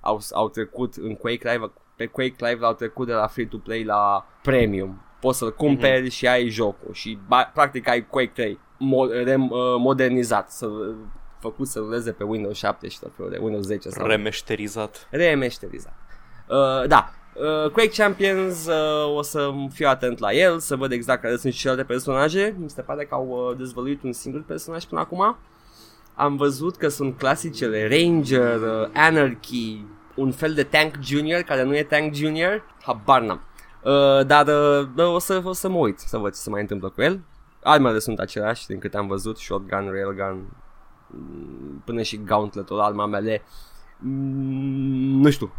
Au, 0.00 0.20
au 0.32 0.48
trecut 0.48 0.94
în 0.94 1.14
Quake 1.14 1.50
Live, 1.52 1.70
pe 1.96 2.06
Quake 2.06 2.46
Live 2.48 2.64
au 2.64 2.72
trecut 2.72 3.06
de 3.06 3.12
la 3.12 3.26
free-to-play 3.26 3.84
la 3.84 4.26
premium. 4.42 5.00
Poți 5.26 5.38
să-l 5.38 5.54
cumperi 5.54 6.10
și 6.10 6.26
ai 6.26 6.48
jocul 6.48 6.92
și 6.92 7.18
ba, 7.28 7.50
practic 7.54 7.88
ai 7.88 8.06
Quake 8.06 8.30
3 8.34 8.58
mo- 8.74 9.24
rem, 9.24 9.42
uh, 9.50 9.58
modernizat, 9.78 10.50
să, 10.50 10.68
făcut 11.40 11.66
să 11.66 11.78
ruleze 11.78 12.12
pe 12.12 12.24
Windows 12.24 12.56
7 12.56 12.88
și 12.88 12.98
tot 13.00 13.12
felul 13.16 13.30
de 13.30 13.38
Windows 13.40 13.64
10 13.66 13.88
sau 13.88 14.06
Remeșterizat. 14.06 15.06
remeșterizat. 15.10 15.94
Uh, 16.48 16.86
da, 16.88 17.10
uh, 17.34 17.70
Quake 17.70 18.02
Champions 18.02 18.66
uh, 18.66 19.16
o 19.16 19.22
să 19.22 19.50
fiu 19.72 19.88
atent 19.88 20.18
la 20.18 20.32
el, 20.32 20.58
să 20.58 20.76
văd 20.76 20.92
exact 20.92 21.22
care 21.22 21.36
sunt 21.36 21.52
și 21.52 21.58
celelalte 21.58 21.92
personaje. 21.92 22.56
Mi 22.58 22.70
se 22.70 22.82
pare 22.82 23.04
că 23.04 23.14
au 23.14 23.26
uh, 23.50 23.56
dezvăluit 23.56 24.02
un 24.02 24.12
singur 24.12 24.42
personaj 24.42 24.84
până 24.84 25.00
acum. 25.00 25.36
Am 26.14 26.36
văzut 26.36 26.76
că 26.76 26.88
sunt 26.88 27.18
clasicele 27.18 27.88
Ranger, 27.88 28.60
uh, 28.60 28.88
Anarchy, 28.94 29.84
un 30.14 30.30
fel 30.32 30.54
de 30.54 30.62
Tank 30.62 30.94
Junior 31.02 31.40
care 31.40 31.62
nu 31.62 31.76
e 31.76 31.82
Tank 31.82 32.14
Junior, 32.14 32.62
habar 32.82 33.20
n-am. 33.22 33.40
Uh, 33.86 34.26
dar 34.26 34.46
uh, 34.46 34.86
bă, 34.94 35.02
o, 35.04 35.18
să, 35.18 35.40
o 35.44 35.52
să 35.52 35.68
mă 35.68 35.76
uit 35.78 35.98
să 35.98 36.18
văd 36.18 36.32
ce 36.32 36.38
se 36.40 36.50
mai 36.50 36.60
întâmplă 36.60 36.88
cu 36.88 37.02
el. 37.02 37.20
Armele 37.62 37.98
sunt 37.98 38.18
aceleași 38.18 38.66
din 38.66 38.78
câte 38.78 38.96
am 38.96 39.06
văzut, 39.06 39.38
shotgun, 39.38 39.90
railgun, 39.90 40.56
mm, 41.06 41.82
până 41.84 42.02
și 42.02 42.22
gauntletul, 42.24 42.80
arma 42.80 43.06
mele. 43.06 43.42
Mm, 43.98 45.20
nu 45.20 45.30
știu, 45.30 45.52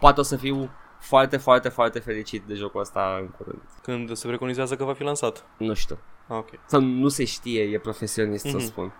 poate 0.00 0.20
o 0.20 0.22
să 0.22 0.36
fiu 0.36 0.70
foarte, 1.00 1.36
foarte, 1.36 1.68
foarte 1.68 1.98
fericit 1.98 2.42
de 2.46 2.54
jocul 2.54 2.80
ăsta 2.80 3.16
în 3.20 3.26
curând. 3.28 3.60
Când 3.82 4.12
se 4.16 4.26
preconizează 4.26 4.76
că 4.76 4.84
va 4.84 4.92
fi 4.92 5.02
lansat. 5.02 5.44
Nu 5.58 5.74
știu. 5.74 5.98
Ah, 6.28 6.36
ok. 6.36 6.48
Sau 6.66 6.80
nu 6.80 7.08
se 7.08 7.24
știe, 7.24 7.62
e 7.62 7.78
profesionist 7.78 8.44
să 8.44 8.56
Mhm. 8.56 8.64
spun. 8.66 8.92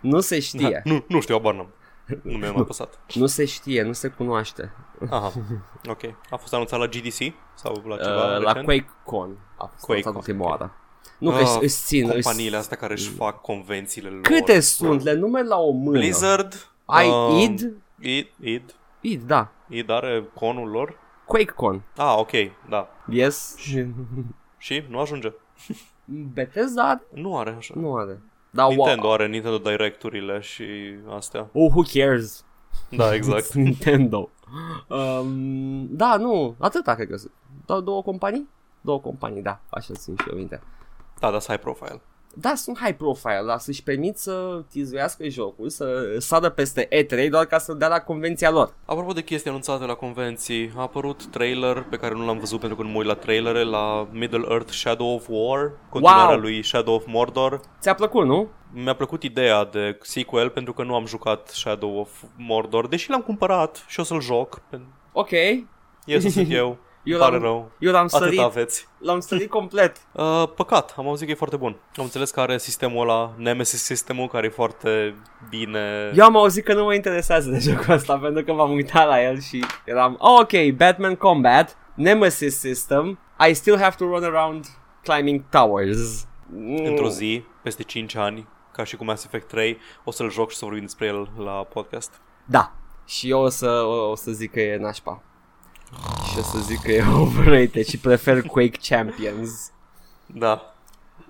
Nu 0.00 0.20
se 0.20 0.40
știe, 0.40 0.80
Nu, 0.84 1.04
nu 1.08 1.20
știu, 1.20 1.34
abar 1.36 1.54
n-am. 1.54 1.68
Nu 2.22 2.36
mi-am 2.38 2.56
apăsat. 2.58 2.98
nu 3.14 3.26
se 3.26 3.44
știe, 3.44 3.82
nu 3.82 3.92
se 3.92 4.08
cunoaște. 4.08 4.72
Aha, 5.10 5.32
ok. 5.88 6.00
A 6.30 6.36
fost 6.36 6.54
anunțat 6.54 6.78
la 6.78 6.86
GDC? 6.86 7.18
Sau 7.54 7.82
la 7.86 7.96
ceva 7.96 8.24
Uh, 8.36 8.42
la 8.42 8.52
recent? 8.52 8.64
QuakeCon 8.64 9.38
a 9.58 9.64
fost 9.66 9.84
QuakeCon, 9.84 10.10
anunțat 10.12 10.14
ultima 10.14 10.44
ok. 10.44 10.50
oară. 10.50 10.74
Nu 11.18 11.30
că 11.30 11.36
Ah, 11.36 11.42
își- 11.42 11.64
își 11.64 11.74
țin, 11.84 12.04
își- 12.04 12.12
Companiile 12.22 12.56
astea 12.56 12.76
care 12.76 12.92
își 12.92 13.08
fac 13.10 13.40
convențiile 13.40 14.08
lor. 14.08 14.20
Câte 14.20 14.60
sunt? 14.60 15.02
Le 15.02 15.12
numer 15.14 15.44
la 15.44 15.56
o 15.58 15.70
mână. 15.70 15.98
Blizzard. 15.98 16.70
Ai 16.84 17.08
um, 17.08 17.36
id? 17.38 17.72
id? 17.98 18.26
Id? 18.40 18.74
Id, 19.00 19.22
da. 19.22 19.48
Id 19.68 19.90
are 19.90 20.28
conul 20.34 20.68
lor? 20.70 20.98
QuakeCon. 21.26 21.82
Ah, 21.96 22.14
ok, 22.16 22.30
da. 22.68 22.88
Yes. 23.10 23.56
Și 24.58 24.84
nu 24.88 24.98
ajunge. 25.00 25.32
Bethesda 26.04 26.88
are? 26.88 27.02
Nu 27.14 27.38
are 27.38 27.50
așa. 27.58 27.74
nu 27.76 27.96
are. 27.96 28.20
Da, 28.50 28.68
Nintendo 28.68 29.06
wow. 29.06 29.12
are 29.12 29.26
Nintendo 29.26 29.58
Directurile 29.58 30.40
și 30.40 30.64
astea. 31.16 31.48
Oh, 31.52 31.70
who 31.70 31.82
cares? 31.92 32.44
Da, 32.90 33.14
exact. 33.14 33.52
Nintendo. 33.66 34.30
Um, 34.88 35.86
da, 35.90 36.16
nu, 36.16 36.54
atâta 36.58 36.94
cred 36.94 37.08
că 37.08 37.16
sunt. 37.16 37.32
Doar 37.66 37.80
două 37.80 38.02
companii? 38.02 38.48
Două 38.80 39.00
companii, 39.00 39.42
da, 39.42 39.60
așa 39.68 39.94
țin 39.94 40.16
și 40.16 40.28
eu 40.30 40.36
minte. 40.36 40.62
Da, 41.18 41.30
dar 41.30 41.42
high 41.42 41.58
profile. 41.58 42.00
Da, 42.34 42.54
sunt 42.54 42.78
high 42.78 42.96
profile, 42.96 43.42
dar 43.46 43.58
să-și 43.58 43.82
permit 43.82 44.18
să 44.18 44.62
tizuiască 44.70 45.28
jocul, 45.28 45.68
să 45.68 46.14
sară 46.18 46.48
peste 46.48 46.88
E3 46.88 47.28
doar 47.30 47.44
ca 47.44 47.58
să 47.58 47.72
dea 47.72 47.88
la 47.88 47.98
convenția 48.00 48.50
lor. 48.50 48.74
Apropo 48.84 49.12
de 49.12 49.22
chestii 49.22 49.50
anunțate 49.50 49.84
la 49.84 49.94
convenții, 49.94 50.72
a 50.76 50.80
apărut 50.80 51.26
trailer 51.26 51.86
pe 51.90 51.96
care 51.96 52.14
nu 52.14 52.26
l-am 52.26 52.38
văzut 52.38 52.58
pentru 52.60 52.76
că 52.76 52.82
nu 52.82 52.88
mă 52.88 52.98
uit 52.98 53.06
la 53.06 53.14
trailere 53.14 53.62
la 53.64 54.08
Middle 54.12 54.44
Earth 54.48 54.72
Shadow 54.72 55.14
of 55.14 55.26
War, 55.28 55.72
continuarea 55.88 56.28
Wow! 56.28 56.38
lui 56.40 56.62
Shadow 56.64 56.94
of 56.94 57.04
Mordor. 57.06 57.60
Ți-a 57.80 57.94
plăcut, 57.94 58.26
nu? 58.26 58.48
Mi-a 58.72 58.94
plăcut 58.94 59.22
ideea 59.22 59.64
de 59.64 59.98
sequel 60.02 60.48
pentru 60.50 60.72
că 60.72 60.82
nu 60.82 60.94
am 60.94 61.06
jucat 61.06 61.48
Shadow 61.48 61.98
of 62.00 62.22
Mordor, 62.36 62.88
deși 62.88 63.10
l-am 63.10 63.22
cumpărat 63.22 63.84
și 63.88 64.00
o 64.00 64.02
să-l 64.02 64.20
joc. 64.20 64.62
Ok. 65.12 65.30
Este 66.06 66.28
sunt 66.28 66.52
eu. 66.52 66.76
Eu 67.02 67.18
Pare 67.18 67.32
l-am, 67.32 67.42
rău. 67.42 67.70
eu 67.78 67.92
l-am 67.92 68.04
Atât 68.04 68.18
sărit, 68.20 68.38
aveți. 68.38 68.88
l-am 68.98 69.20
sărit 69.20 69.50
complet. 69.50 69.96
Uh, 70.12 70.48
păcat, 70.56 70.94
am 70.96 71.08
auzit 71.08 71.26
că 71.26 71.32
e 71.32 71.34
foarte 71.34 71.56
bun. 71.56 71.76
Am 71.96 72.04
înțeles 72.04 72.30
că 72.30 72.40
are 72.40 72.58
sistemul 72.58 73.08
ăla, 73.08 73.32
Nemesis 73.36 73.82
sistemul, 73.82 74.28
care 74.28 74.46
e 74.46 74.50
foarte 74.50 75.14
bine... 75.48 76.12
Eu 76.14 76.24
am 76.24 76.36
auzit 76.36 76.64
că 76.64 76.74
nu 76.74 76.84
mă 76.84 76.94
interesează 76.94 77.50
de 77.50 77.58
jocul 77.58 77.92
ăsta 77.94 78.18
pentru 78.18 78.44
că 78.44 78.52
m-am 78.52 78.70
uitat 78.70 79.06
la 79.06 79.22
el 79.22 79.40
și 79.40 79.64
eram 79.84 80.16
oh, 80.18 80.38
ok, 80.40 80.76
Batman 80.76 81.14
Combat, 81.14 81.76
Nemesis 81.94 82.58
System, 82.58 83.18
I 83.48 83.52
still 83.54 83.78
have 83.78 83.94
to 83.98 84.04
run 84.04 84.24
around 84.24 84.66
climbing 85.02 85.42
towers. 85.50 86.26
Mm. 86.46 86.84
Într-o 86.84 87.08
zi, 87.08 87.44
peste 87.62 87.82
5 87.82 88.14
ani, 88.14 88.48
ca 88.72 88.84
și 88.84 88.96
cu 88.96 89.04
Mass 89.04 89.24
Effect 89.24 89.48
3, 89.48 89.78
o 90.04 90.10
să-l 90.10 90.30
joc 90.30 90.50
și 90.50 90.56
să 90.56 90.64
vorbim 90.64 90.82
despre 90.84 91.06
el 91.06 91.30
la 91.36 91.52
podcast. 91.52 92.20
Da. 92.44 92.72
Și 93.06 93.30
eu 93.30 93.40
o 93.40 93.48
să, 93.48 93.68
o, 93.68 94.10
o 94.10 94.14
să 94.14 94.30
zic 94.30 94.52
că 94.52 94.60
e 94.60 94.76
nașpa. 94.76 95.22
Și 96.30 96.38
o 96.38 96.42
să 96.42 96.58
zic 96.58 96.80
că 96.80 96.92
e 96.92 97.04
overrated 97.22 97.84
și 97.84 97.98
prefer 97.98 98.42
Quake 98.42 98.78
Champions. 98.88 99.70
Da. 100.26 100.74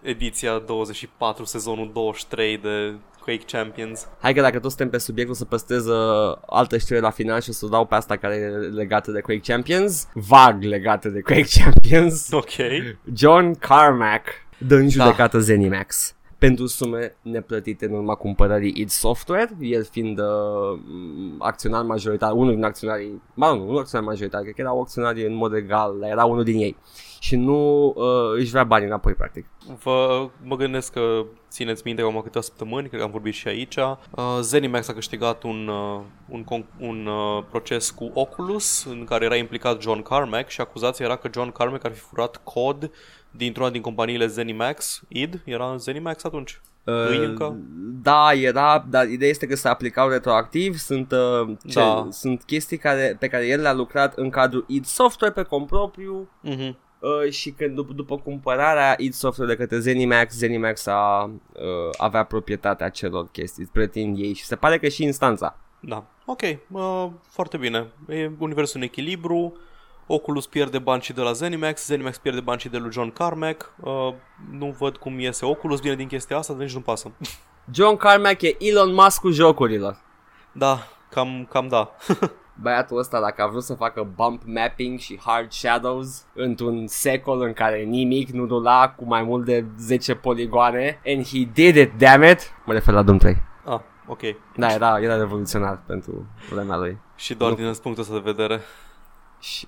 Ediția 0.03 0.59
24, 0.59 1.45
sezonul 1.45 1.91
23 1.93 2.59
de 2.59 2.95
Quake 3.21 3.45
Champions. 3.47 4.07
Hai 4.21 4.35
că 4.35 4.41
dacă 4.41 4.59
tot 4.59 4.71
suntem 4.71 4.91
pe 4.91 4.99
subiect 4.99 5.31
o 5.31 5.33
să 5.33 5.45
păstrez 5.45 5.87
uh, 5.87 6.37
altă 6.47 6.79
știre 6.79 7.01
la 7.01 7.11
final 7.11 7.41
și 7.41 7.51
o 7.51 7.53
să 7.53 7.67
dau 7.67 7.87
pe 7.87 7.95
asta 7.95 8.17
care 8.17 8.35
e 8.35 8.49
legată 8.49 9.11
de 9.11 9.21
Quake 9.21 9.53
Champions. 9.53 10.09
Vag 10.13 10.63
legată 10.63 11.09
de 11.09 11.21
Quake 11.21 11.61
Champions. 11.61 12.29
Ok. 12.31 12.53
John 13.15 13.55
Carmack 13.59 14.27
dă 14.59 14.75
în 14.75 14.89
judecată 14.89 15.37
da. 15.37 15.43
Zenimax 15.43 16.15
pentru 16.41 16.67
sume 16.67 17.17
neplătite 17.23 17.85
în 17.85 17.93
urma 17.93 18.15
cumpărării 18.15 18.73
id 18.77 18.89
Software, 18.89 19.57
el 19.61 19.85
fiind 19.85 20.19
uh, 20.19 20.79
acționar 21.39 21.83
majoritar, 21.83 22.33
unul 22.33 22.55
din 22.55 22.65
acționarii, 22.65 23.23
mă 23.35 23.47
nu, 23.47 23.71
nu 23.71 23.79
acționar 23.79 24.07
majoritar, 24.07 24.43
cred 24.43 24.55
că 24.55 24.61
erau 24.61 24.81
acționarii 24.81 25.25
în 25.25 25.35
mod 25.35 25.55
egal, 25.55 26.03
era 26.03 26.25
unul 26.25 26.45
din 26.45 26.59
ei 26.59 26.77
și 27.23 27.37
nu 27.37 27.87
uh, 27.87 28.33
își 28.37 28.51
vrea 28.51 28.65
banii 28.65 28.87
înapoi, 28.87 29.15
practic. 29.15 29.47
Vă, 29.83 30.29
mă 30.43 30.57
gândesc 30.57 30.93
că 30.93 31.25
țineți 31.51 31.83
minte 31.85 32.03
că 32.03 32.09
am 32.09 32.21
câteva 32.23 32.45
săptămâni, 32.45 32.89
cred 32.89 33.01
că 33.01 33.07
am 33.07 33.13
vorbit 33.13 33.35
și 33.35 33.49
aici. 33.49 33.77
Uh, 33.77 34.39
Zenimax 34.41 34.89
a 34.89 34.93
câștigat 34.93 35.43
un, 35.43 35.69
uh, 35.69 36.01
un, 36.29 36.45
con- 36.45 36.79
un 36.79 37.07
uh, 37.07 37.45
proces 37.51 37.91
cu 37.91 38.11
Oculus 38.15 38.85
în 38.85 39.05
care 39.05 39.25
era 39.25 39.37
implicat 39.37 39.81
John 39.83 40.03
Carmack 40.03 40.49
și 40.49 40.61
acuzația 40.61 41.05
era 41.05 41.17
că 41.17 41.29
John 41.35 41.51
Carmack 41.51 41.85
ar 41.85 41.93
fi 41.93 42.01
furat 42.01 42.41
cod 42.45 42.91
dintr-una 43.31 43.71
din 43.71 43.81
companiile 43.81 44.27
Zenimax, 44.27 45.03
id, 45.09 45.41
era 45.45 45.77
Zenimax 45.77 46.25
atunci. 46.25 46.61
Uh, 46.85 47.09
Îi 47.09 47.25
încă? 47.25 47.57
da, 48.03 48.33
era, 48.33 48.85
dar 48.91 49.09
ideea 49.09 49.31
este 49.31 49.47
că 49.47 49.57
se 49.57 49.69
aplicau 49.69 50.09
retroactiv, 50.09 50.77
sunt, 50.77 51.13
uh, 51.13 51.57
ce, 51.69 51.79
Da. 51.79 52.07
sunt 52.11 52.43
chestii 52.43 52.77
care, 52.79 53.17
pe 53.19 53.29
care 53.29 53.47
el 53.47 53.61
le-a 53.61 53.73
lucrat 53.73 54.15
în 54.15 54.31
cadrul 54.31 54.65
id 54.69 54.85
Software 54.85 55.33
pe 55.33 55.43
cont 55.43 55.67
propriu 55.67 56.29
Mhm. 56.41 56.77
uh, 56.99 57.31
și 57.31 57.51
când 57.51 57.75
după, 57.75 57.93
după 57.93 58.17
cumpărarea 58.19 58.95
id 58.99 59.13
Software 59.13 59.51
de 59.55 59.57
către 59.59 59.79
Zenimax, 59.79 60.35
Zenimax 60.35 60.87
a, 60.87 61.31
uh, 61.53 61.61
avea 61.99 62.25
proprietatea 62.25 62.87
acelor 62.87 63.29
chestii, 63.33 63.69
pretind 63.73 64.19
ei 64.19 64.33
și 64.33 64.45
se 64.45 64.57
pare 64.57 64.79
că 64.79 64.89
și 64.89 65.03
instanța. 65.03 65.57
Da. 65.81 66.05
Ok, 66.27 66.41
uh, 66.71 67.07
foarte 67.29 67.57
bine. 67.57 67.87
E 68.09 68.31
universul 68.39 68.77
în 68.81 68.87
echilibru. 68.87 69.57
Oculus 70.13 70.47
pierde 70.47 70.79
bani 70.79 71.03
și 71.03 71.13
de 71.13 71.21
la 71.21 71.33
Zenimax, 71.33 71.87
Zenimax 71.87 72.19
pierde 72.19 72.41
bani 72.41 72.61
și 72.61 72.69
de 72.69 72.79
lui 72.79 72.93
John 72.93 73.11
Carmack. 73.11 73.73
Uh, 73.81 74.15
nu 74.51 74.75
văd 74.79 74.97
cum 74.97 75.19
iese 75.19 75.45
Oculus 75.47 75.81
bine 75.81 75.95
din 75.95 76.07
chestia 76.07 76.37
asta, 76.37 76.53
dar 76.53 76.63
nici 76.63 76.75
nu 76.75 76.81
pasă. 76.81 77.11
John 77.75 77.97
Carmack 77.97 78.43
e 78.43 78.57
Elon 78.59 78.95
Musk 78.95 79.21
cu 79.21 79.31
jocurilor. 79.31 79.97
da, 80.53 80.79
cam, 81.11 81.47
cam 81.51 81.69
da. 81.69 81.91
Băiatul 82.63 82.99
ăsta 82.99 83.21
dacă 83.21 83.43
a 83.43 83.47
vrut 83.47 83.63
să 83.63 83.75
facă 83.75 84.13
bump 84.15 84.43
mapping 84.45 84.99
și 84.99 85.21
hard 85.25 85.53
shadows 85.53 86.25
într-un 86.35 86.87
secol 86.87 87.41
în 87.41 87.53
care 87.53 87.83
nimic 87.83 88.29
nu 88.29 88.47
rula 88.47 88.95
cu 88.97 89.05
mai 89.05 89.23
mult 89.23 89.45
de 89.45 89.65
10 89.79 90.15
poligoane 90.15 91.01
and 91.07 91.27
he 91.27 91.45
did 91.53 91.77
it, 91.77 91.93
damn 91.99 92.23
it! 92.23 92.41
Mă 92.65 92.73
refer 92.73 92.95
la 92.95 93.03
Doom 93.03 93.19
3. 93.19 93.37
ah, 93.65 93.81
ok. 94.07 94.21
Da, 94.57 94.73
era, 94.73 94.99
era 95.01 95.17
revoluționar 95.17 95.83
pentru 95.87 96.27
vremea 96.51 96.77
lui. 96.77 96.99
Și 97.17 97.35
doar 97.35 97.51
Nu. 97.51 97.57
din 97.57 97.73
punctul 97.83 98.03
ăsta 98.03 98.15
de 98.15 98.21
vedere. 98.33 98.61
Și... 99.39 99.67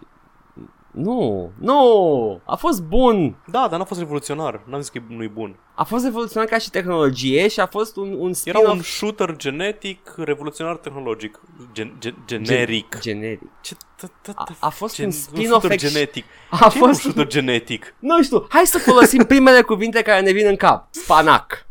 Nu, 0.93 1.51
nu, 1.59 2.40
a 2.45 2.55
fost 2.57 2.82
bun. 2.82 3.36
Da, 3.47 3.66
dar 3.70 3.78
n-a 3.78 3.84
fost 3.84 4.01
revoluționar. 4.01 4.61
N-am 4.66 4.80
zis 4.80 4.88
că 4.88 5.01
nu-i 5.09 5.28
bun. 5.28 5.57
A 5.74 5.84
fost 5.84 6.05
revoluționar 6.05 6.49
ca 6.49 6.59
și 6.59 6.70
tehnologie 6.70 7.49
și 7.49 7.61
a 7.61 7.66
fost 7.66 7.97
un, 7.97 8.12
un 8.12 8.24
Era 8.26 8.32
spin-off 8.32 8.72
un 8.72 8.82
shooter 8.82 9.36
genetic, 9.36 10.14
revoluționar 10.16 10.76
tehnologic. 10.76 11.40
Gen, 11.72 11.97
gen, 11.99 12.16
generic. 12.26 12.99
generic. 13.01 13.40
Ce, 13.61 13.74
t- 13.74 14.07
t- 14.28 14.34
A, 14.34 14.45
t- 14.53 14.57
a 14.61 14.68
fost 14.68 14.95
gen- 14.95 15.07
un 15.07 15.12
un 15.14 15.18
spin-off 15.20 15.49
shooter 15.61 15.70
ex- 15.70 15.93
genetic. 15.93 16.24
A 16.51 16.57
Ce 16.57 16.78
e 16.78 16.80
un 16.80 16.86
fost 16.86 17.01
shooter 17.01 17.26
genetic? 17.26 17.95
Nu 17.99 18.22
știu, 18.22 18.47
hai 18.49 18.66
să 18.66 18.78
folosim 18.78 19.24
primele 19.24 19.61
cuvinte 19.62 20.03
care 20.03 20.20
ne 20.20 20.32
vin 20.32 20.47
în 20.47 20.57
cap. 20.57 20.86
Spanac. 20.90 21.66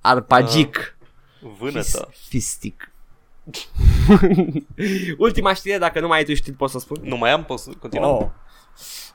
Arpagic. 0.00 0.96
Vânătă. 1.58 2.08
Fis- 2.10 2.28
fistic. 2.28 2.88
Ultima 5.18 5.54
știre, 5.54 5.78
dacă 5.78 6.00
nu 6.00 6.06
mai 6.06 6.18
ai 6.18 6.24
tu 6.24 6.34
știut, 6.34 6.56
pot 6.56 6.70
să 6.70 6.78
spun? 6.78 6.98
Nu 7.02 7.16
mai 7.16 7.30
am, 7.30 7.44
poți 7.44 7.62
să 7.62 7.70
continuăm? 7.80 8.10
Oh. 8.10 8.26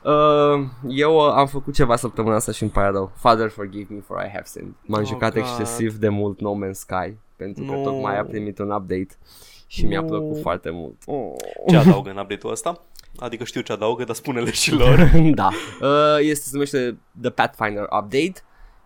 Uh, 0.02 0.64
eu 0.88 1.14
uh, 1.16 1.32
am 1.34 1.46
făcut 1.46 1.74
ceva 1.74 1.96
săptămâna 1.96 2.34
asta 2.34 2.52
și 2.52 2.62
îmi 2.62 2.70
pare 2.72 2.90
rău 2.90 3.12
Father 3.14 3.48
forgive 3.50 3.94
me 3.94 4.00
for 4.00 4.16
I 4.24 4.28
have 4.28 4.42
sinned 4.44 4.72
M-am 4.86 5.00
Oh, 5.00 5.06
jucat 5.06 5.32
God. 5.34 5.42
excesiv 5.42 5.94
de 5.94 6.08
mult 6.08 6.40
No 6.40 6.52
Man's 6.54 6.70
Sky 6.72 7.14
Pentru 7.36 7.64
că 7.64 7.72
Nu. 7.72 7.82
tocmai 7.82 8.18
a 8.18 8.24
primit 8.24 8.58
un 8.58 8.70
update 8.70 9.08
Și 9.66 9.84
mi-a 9.86 10.00
Nu. 10.00 10.06
plăcut 10.06 10.40
foarte 10.40 10.70
mult 10.70 10.96
Ce 11.68 11.76
adaugă 11.76 12.10
în 12.10 12.16
update-ul 12.18 12.52
ăsta? 12.52 12.80
Adică 13.18 13.44
știu 13.44 13.60
ce 13.60 13.72
adaugă, 13.72 14.04
dar 14.04 14.14
spune-le 14.14 14.50
și 14.50 14.74
lor. 14.74 15.10
Da 15.34 15.48
uh, 15.80 16.16
Este, 16.20 16.44
se 16.44 16.50
numește 16.52 16.98
The 17.20 17.30
Pathfinder 17.30 17.82
Update 17.82 18.32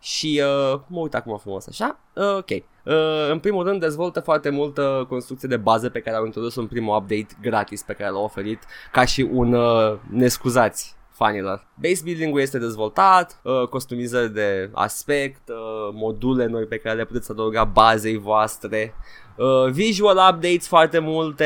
Și 0.00 0.42
uh, 0.72 0.80
mă 0.86 1.00
uit 1.00 1.14
acum 1.14 1.36
frumos 1.38 1.66
așa 1.66 1.98
uh, 2.14 2.36
Ok 2.36 2.50
uh, 2.50 3.30
În 3.30 3.38
primul 3.38 3.64
rând 3.64 3.80
dezvoltă 3.80 4.20
foarte 4.20 4.50
multă 4.50 5.06
construcție 5.08 5.48
de 5.48 5.56
bază 5.56 5.88
Pe 5.88 6.00
care 6.00 6.16
au 6.16 6.24
introdus 6.24 6.56
în 6.56 6.66
primul 6.66 6.96
update 6.96 7.26
gratis 7.40 7.82
Pe 7.82 7.92
care 7.92 8.10
l-au 8.10 8.24
oferit 8.24 8.58
Ca 8.92 9.04
și 9.04 9.28
un 9.32 9.52
uh, 9.52 9.96
nescuzați 10.10 10.94
fanilor. 11.14 11.66
Base 11.80 12.00
building-ul 12.04 12.40
este 12.40 12.58
dezvoltat, 12.58 13.40
uh, 13.42 13.68
customizări 13.68 14.32
de 14.34 14.70
aspect, 14.72 15.48
uh, 15.48 15.56
module 15.92 16.46
noi 16.46 16.64
pe 16.64 16.76
care 16.76 16.96
le 16.96 17.04
puteți 17.04 17.30
adăuga 17.30 17.64
bazei 17.64 18.16
voastre, 18.16 18.94
uh, 19.36 19.70
visual 19.70 20.16
updates 20.16 20.66
foarte 20.66 20.98
multe, 20.98 21.44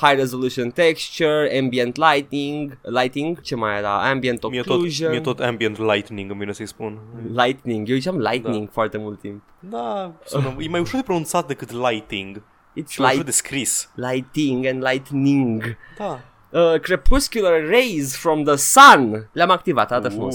high 0.00 0.16
resolution 0.18 0.70
texture, 0.70 1.58
ambient 1.58 1.96
lighting, 1.96 2.78
lighting, 2.82 3.40
ce 3.40 3.54
mai 3.56 3.78
era, 3.78 4.08
ambient 4.10 4.48
Mie 4.50 4.60
tot, 4.60 4.74
occlusion, 4.74 5.10
mie 5.10 5.20
tot 5.20 5.40
ambient 5.40 5.78
lightning 5.78 6.30
îmi 6.30 6.38
vine 6.38 6.52
să-i 6.52 6.66
spun. 6.66 6.98
lightning, 7.34 7.88
eu 7.88 7.96
ziceam 7.96 8.18
lightning 8.18 8.68
foarte 8.70 8.98
mult 8.98 9.20
timp. 9.20 9.42
Da, 9.58 10.12
sună, 10.24 10.56
e 10.58 10.68
mai 10.68 10.80
ușor 10.80 11.00
de 11.00 11.04
pronunțat 11.06 11.46
decât 11.46 11.70
lighting. 11.72 12.42
It's 12.82 12.88
Și 12.88 13.00
mai 13.00 13.10
ușor 13.10 13.12
light, 13.12 13.24
de 13.24 13.30
scris. 13.30 13.90
lighting 13.94 14.66
and 14.66 14.82
lightning. 14.82 15.76
Da. 15.98 16.20
Uh, 16.54 16.78
crepuscular 16.78 17.66
rays 17.66 18.16
from 18.16 18.44
the 18.44 18.56
sun. 18.56 19.28
Le-am 19.32 19.50
activat, 19.50 19.90
arată 19.90 20.08
frumos. 20.08 20.34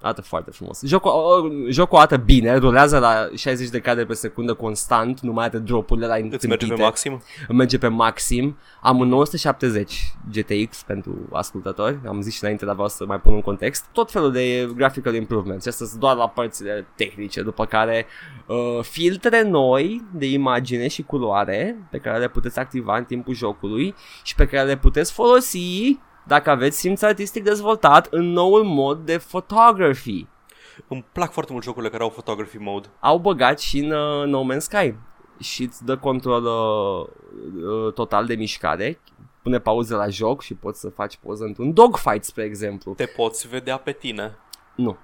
Uh. 0.00 0.06
Arată 0.06 0.22
foarte 0.22 0.50
frumos. 0.50 0.82
Jocul, 0.84 1.10
uh, 1.10 1.66
jocul 1.72 1.98
arată 1.98 2.16
bine, 2.16 2.56
rulează 2.56 2.98
la 2.98 3.28
60 3.34 3.68
de 3.68 3.80
cadre 3.80 4.04
pe 4.04 4.12
secundă 4.14 4.54
constant, 4.54 5.20
nu 5.20 5.32
mai 5.32 5.44
are 5.44 5.58
dropurile 5.58 6.06
la 6.06 6.14
Îți 6.14 6.22
merge 6.22 6.44
întâmpite. 6.46 6.74
pe 6.74 6.82
maxim? 6.82 7.22
merge 7.48 7.78
pe 7.78 7.88
maxim. 7.88 8.56
Am 8.82 8.98
un 9.00 9.08
970 9.08 10.14
GTX 10.32 10.82
pentru 10.82 11.18
ascultători. 11.32 11.98
Am 12.06 12.20
zis 12.20 12.34
și 12.34 12.42
înainte, 12.42 12.64
dar 12.64 12.74
vreau 12.74 12.88
să 12.88 13.04
mai 13.06 13.20
pun 13.20 13.32
un 13.32 13.40
context. 13.40 13.84
Tot 13.92 14.10
felul 14.10 14.32
de 14.32 14.70
graphical 14.76 15.14
improvements. 15.14 15.66
Asta 15.66 15.84
sunt 15.84 16.00
doar 16.00 16.16
la 16.16 16.28
părțile 16.28 16.86
tehnice, 16.96 17.42
după 17.42 17.64
care 17.66 18.06
uh, 18.46 18.78
filtre 18.82 19.42
noi 19.42 20.02
de 20.12 20.26
imagine 20.26 20.88
și 20.88 21.02
culoare 21.02 21.88
pe 21.90 21.98
care 21.98 22.18
le 22.18 22.28
puteți 22.28 22.58
activa 22.58 22.96
în 22.96 23.04
timpul 23.04 23.34
jocului 23.34 23.94
și 24.22 24.34
pe 24.34 24.46
care 24.46 24.66
le 24.66 24.76
puteți 24.76 25.12
folosi 25.12 25.98
dacă 26.24 26.50
aveți 26.50 26.78
simț 26.78 27.02
artistic 27.02 27.42
dezvoltat 27.42 28.06
în 28.10 28.32
noul 28.32 28.64
mod 28.64 28.98
de 28.98 29.18
photography. 29.28 30.26
Îmi 30.88 31.04
plac 31.12 31.32
foarte 31.32 31.52
mult 31.52 31.64
jocurile 31.64 31.90
care 31.90 32.02
au 32.02 32.08
photography 32.08 32.56
mode. 32.56 32.88
Au 33.00 33.18
băgat 33.18 33.60
și 33.60 33.78
în 33.78 33.90
uh, 33.90 34.26
No 34.26 34.44
Man's 34.52 34.58
Sky 34.58 34.94
și 35.40 35.62
îți 35.62 35.84
dă 35.84 35.96
control 35.96 36.44
uh, 36.44 37.06
uh, 37.64 37.92
total 37.92 38.26
de 38.26 38.34
mișcare, 38.34 39.00
pune 39.42 39.58
pauză 39.58 39.96
la 39.96 40.08
joc 40.08 40.42
și 40.42 40.54
poți 40.54 40.80
să 40.80 40.88
faci 40.88 41.16
poză 41.16 41.44
într-un 41.44 41.72
dogfight, 41.72 42.24
spre 42.24 42.44
exemplu. 42.44 42.94
Te 42.94 43.06
poți 43.06 43.48
vedea 43.48 43.76
pe 43.76 43.92
tine. 43.92 44.38
Nu. 44.74 44.96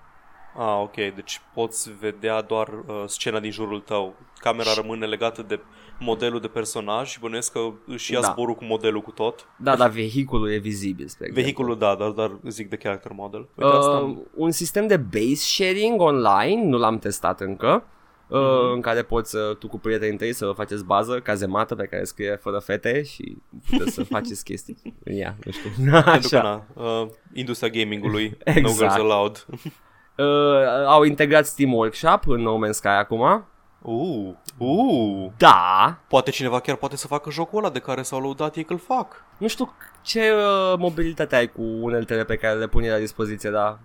Ah, 0.58 0.80
ok, 0.80 0.94
deci 0.94 1.40
poți 1.54 1.90
vedea 2.00 2.42
doar 2.42 2.68
uh, 2.68 3.02
scena 3.06 3.40
din 3.40 3.50
jurul 3.50 3.80
tău. 3.80 4.14
Camera 4.38 4.70
rămâne 4.74 5.06
legată 5.06 5.42
de 5.42 5.60
modelul 5.98 6.40
de 6.40 6.46
personaj 6.46 7.08
și 7.08 7.20
bănuiesc 7.20 7.52
că 7.52 7.60
își 7.86 8.12
ia 8.12 8.20
Da. 8.20 8.26
zborul 8.32 8.54
cu 8.54 8.64
modelul 8.64 9.00
cu 9.00 9.10
tot. 9.10 9.48
Da, 9.56 9.76
dar 9.76 9.90
vehiculul 9.90 10.50
e 10.52 10.56
vizibil, 10.56 11.06
spre 11.06 11.26
exemplu. 11.26 11.42
Vehiculul, 11.42 11.78
da, 11.78 11.94
dar, 11.94 12.08
dar 12.10 12.38
zic 12.48 12.68
de 12.68 12.76
character 12.76 13.12
model. 13.14 13.48
Uite, 13.54 13.76
asta 13.76 13.90
Uh, 13.98 14.16
un 14.34 14.50
sistem 14.50 14.86
de 14.86 14.96
base 14.96 15.34
sharing 15.34 16.00
online, 16.00 16.64
nu 16.64 16.78
l-am 16.78 16.98
testat 16.98 17.40
încă, 17.40 17.84
uh, 18.28 18.38
Mhm. 18.40 18.72
în 18.74 18.80
care 18.80 19.02
poți 19.02 19.36
uh, 19.36 19.56
tu 19.56 19.68
cu 19.68 19.78
prietenii 19.78 20.18
tăi 20.18 20.32
să 20.32 20.52
faceți 20.56 20.84
bază, 20.84 21.20
cazemată 21.20 21.74
pe 21.74 21.84
care 21.86 22.04
scrie 22.04 22.38
fără 22.42 22.58
fete 22.58 23.02
și 23.02 23.36
puteți 23.70 23.92
să 23.94 24.04
faceți 24.16 24.44
chestii. 24.44 24.76
Ia, 25.04 25.36
nu 25.44 25.50
știu. 25.52 25.70
Pentru 25.76 26.00
că, 26.02 26.10
Așa. 26.10 26.42
na, 26.74 26.84
uh, 26.84 27.06
industria 27.34 27.68
gamingului, 27.70 28.28
no 28.44 28.52
Exact. 28.54 28.76
girls 28.78 28.94
allowed. 28.94 29.46
Uh, 30.18 30.84
au 30.86 31.02
integrat 31.02 31.46
Steam 31.46 31.72
Workshop 31.72 32.20
în 32.26 32.40
No 32.40 32.58
Man's 32.66 32.70
Sky 32.70 32.86
acum. 32.88 33.44
Uh, 33.88 34.32
uh. 34.58 35.30
Da, 35.36 35.96
Poate 36.08 36.30
cineva 36.30 36.60
chiar 36.60 36.76
poate 36.76 36.96
să 36.96 37.06
facă 37.06 37.30
jocul 37.30 37.58
ăla 37.58 37.70
de 37.70 37.78
care 37.78 38.02
s-au 38.02 38.20
lăudat 38.20 38.56
ei 38.56 38.64
că-l 38.64 38.78
fac. 38.78 39.24
nu 39.38 39.46
știu 39.48 39.72
ce 40.02 40.30
uh, 40.32 40.78
mobilitate 40.78 41.36
ai 41.36 41.46
cu 41.52 41.62
uneltele 41.80 42.24
pe 42.24 42.36
care 42.36 42.58
le 42.58 42.66
pune 42.66 42.90
la 42.90 42.96
dispoziție, 42.98 43.50
da. 43.50 43.78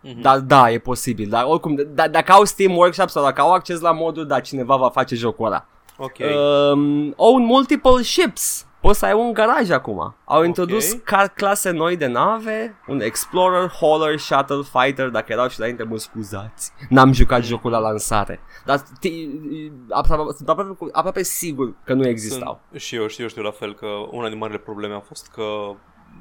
Mhm. 0.00 0.20
Da, 0.20 0.38
da, 0.38 0.70
e 0.70 0.78
posibil, 0.78 1.28
dar 1.28 1.44
oricum, 1.44 1.76
d- 1.80 2.10
dacă 2.10 2.32
au 2.32 2.44
Steam 2.44 2.76
Workshop 2.76 3.08
sau 3.08 3.24
dacă 3.24 3.40
au 3.40 3.52
acces 3.52 3.80
la 3.80 3.92
modul, 3.92 4.26
da, 4.26 4.40
cineva 4.40 4.76
va 4.76 4.88
face 4.90 5.14
jocul 5.14 5.46
ăla. 5.46 5.66
Ok. 5.98 6.16
Um, 6.18 7.12
own 7.16 7.44
multiple 7.44 8.02
ships. 8.02 8.65
Poți 8.86 8.98
să 8.98 9.06
ai 9.06 9.12
un 9.12 9.32
garaj 9.32 9.70
acum. 9.70 10.14
Au 10.24 10.42
introdus 10.44 10.92
car 11.04 11.28
clase 11.28 11.70
noi 11.70 11.96
de 11.96 12.06
nave, 12.06 12.76
un 12.86 13.00
Explorer, 13.00 13.70
Hauler, 13.80 14.18
Shuttle, 14.18 14.62
Fighter, 14.72 15.08
dacă 15.08 15.32
erau 15.32 15.48
și 15.48 15.60
înainte, 15.60 15.82
mă 15.82 15.96
scuzați. 15.98 16.72
N-am 16.88 17.12
jucat 17.12 17.42
jocul 17.42 17.70
la 17.70 17.78
lansare. 17.78 18.40
Dar 18.64 18.82
ti- 19.00 19.28
aproape, 19.90 20.32
sunt 20.36 20.48
aproape, 20.48 20.84
aproape 20.92 21.22
sigur 21.22 21.74
că 21.84 21.94
nu 21.94 22.06
existau. 22.06 22.60
Sunt, 22.70 22.80
și 22.80 22.94
eu 22.96 23.06
știu, 23.06 23.28
știu 23.28 23.42
la 23.42 23.50
fel 23.50 23.74
că 23.74 23.86
una 24.10 24.28
din 24.28 24.38
marile 24.38 24.58
probleme 24.58 24.94
a 24.94 25.00
fost 25.00 25.30
că 25.34 25.74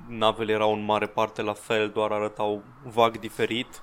navele 0.07 0.51
erau 0.51 0.73
în 0.73 0.85
mare 0.85 1.07
parte 1.07 1.41
la 1.41 1.53
fel, 1.53 1.89
doar 1.93 2.11
arătau 2.11 2.63
vag 2.93 3.19
diferit 3.19 3.81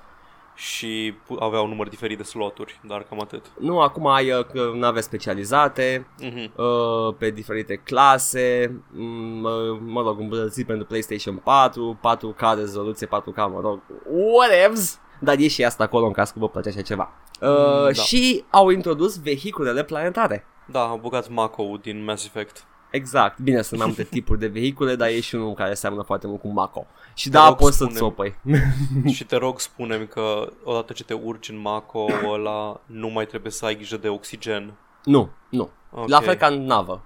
și 0.55 1.15
pu- 1.27 1.37
aveau 1.41 1.67
număr 1.67 1.89
diferit 1.89 2.17
de 2.17 2.23
sloturi, 2.23 2.81
dar 2.87 3.03
cam 3.03 3.21
atât. 3.21 3.45
Nu, 3.59 3.81
acum 3.81 4.07
ai 4.07 4.31
uh, 4.33 4.45
că- 4.45 4.71
nave 4.75 5.01
specializate, 5.01 6.07
Mhm. 6.21 6.53
uh, 6.57 7.15
pe 7.19 7.31
diferite 7.31 7.75
clase, 7.77 8.67
m- 8.93 9.43
uh, 9.43 9.79
mă 9.87 10.03
rog, 10.03 10.21
îmbunătățit 10.21 10.67
pentru 10.67 10.87
PlayStation 10.87 11.37
4, 11.37 11.99
4K 12.01 12.55
rezoluție, 12.57 13.07
4K, 13.07 13.37
mă 13.37 13.61
rog, 13.63 13.81
whatevs, 14.11 14.99
dar 15.21 15.39
e 15.39 15.49
și 15.49 15.65
asta 15.65 15.85
acolo 15.85 16.07
în 16.07 16.13
caz 16.13 16.31
că 16.31 16.39
vă 16.39 16.49
place 16.49 16.69
așa 16.69 16.81
ceva. 16.81 17.11
Uh, 17.41 17.49
Mm, 17.49 17.85
da. 17.85 17.93
Și 17.93 18.45
au 18.51 18.69
introdus 18.69 19.21
vehiculele 19.23 19.85
planetare. 19.85 20.45
Da, 20.67 20.81
au 20.81 20.97
băgat 20.97 21.29
Mako 21.29 21.79
din 21.83 22.05
Mass 22.05 22.25
Effect. 22.25 22.65
Exact, 22.93 23.39
bine, 23.39 23.63
sunt 23.63 23.79
mai 23.79 23.89
multe 23.89 24.03
tipuri 24.15 24.39
de 24.39 24.47
vehicule, 24.47 24.95
dar 24.95 25.09
e 25.09 25.21
și 25.21 25.35
unul 25.35 25.55
care 25.55 25.75
seamănă 25.75 26.03
foarte 26.03 26.27
mult 26.27 26.41
cu 26.41 26.49
Mako. 26.49 26.87
Și 27.15 27.25
Te 27.29 27.37
da, 27.37 27.47
rog, 27.47 27.57
poți 27.57 27.77
să-ți 27.77 27.95
spune-mi. 27.97 28.15
opăi. 28.19 28.35
și 29.15 29.25
te 29.25 29.37
rog, 29.37 29.61
spune-mi 29.61 30.07
că 30.09 30.53
odată 30.65 30.93
ce 30.93 31.05
te 31.05 31.15
urci 31.15 31.49
în 31.49 31.61
Mako 31.61 32.07
ăla, 32.33 32.81
nu 32.87 33.09
mai 33.09 33.27
trebuie 33.27 33.53
să 33.53 33.65
ai 33.65 33.75
grijă 33.77 33.97
de 33.97 34.09
oxigen. 34.09 34.73
nu, 35.05 35.31
nu. 35.49 35.71
Ok. 35.95 36.09
La 36.09 36.21
fel 36.21 36.35
ca 36.35 36.47
în 36.47 36.65
navă. 36.65 37.03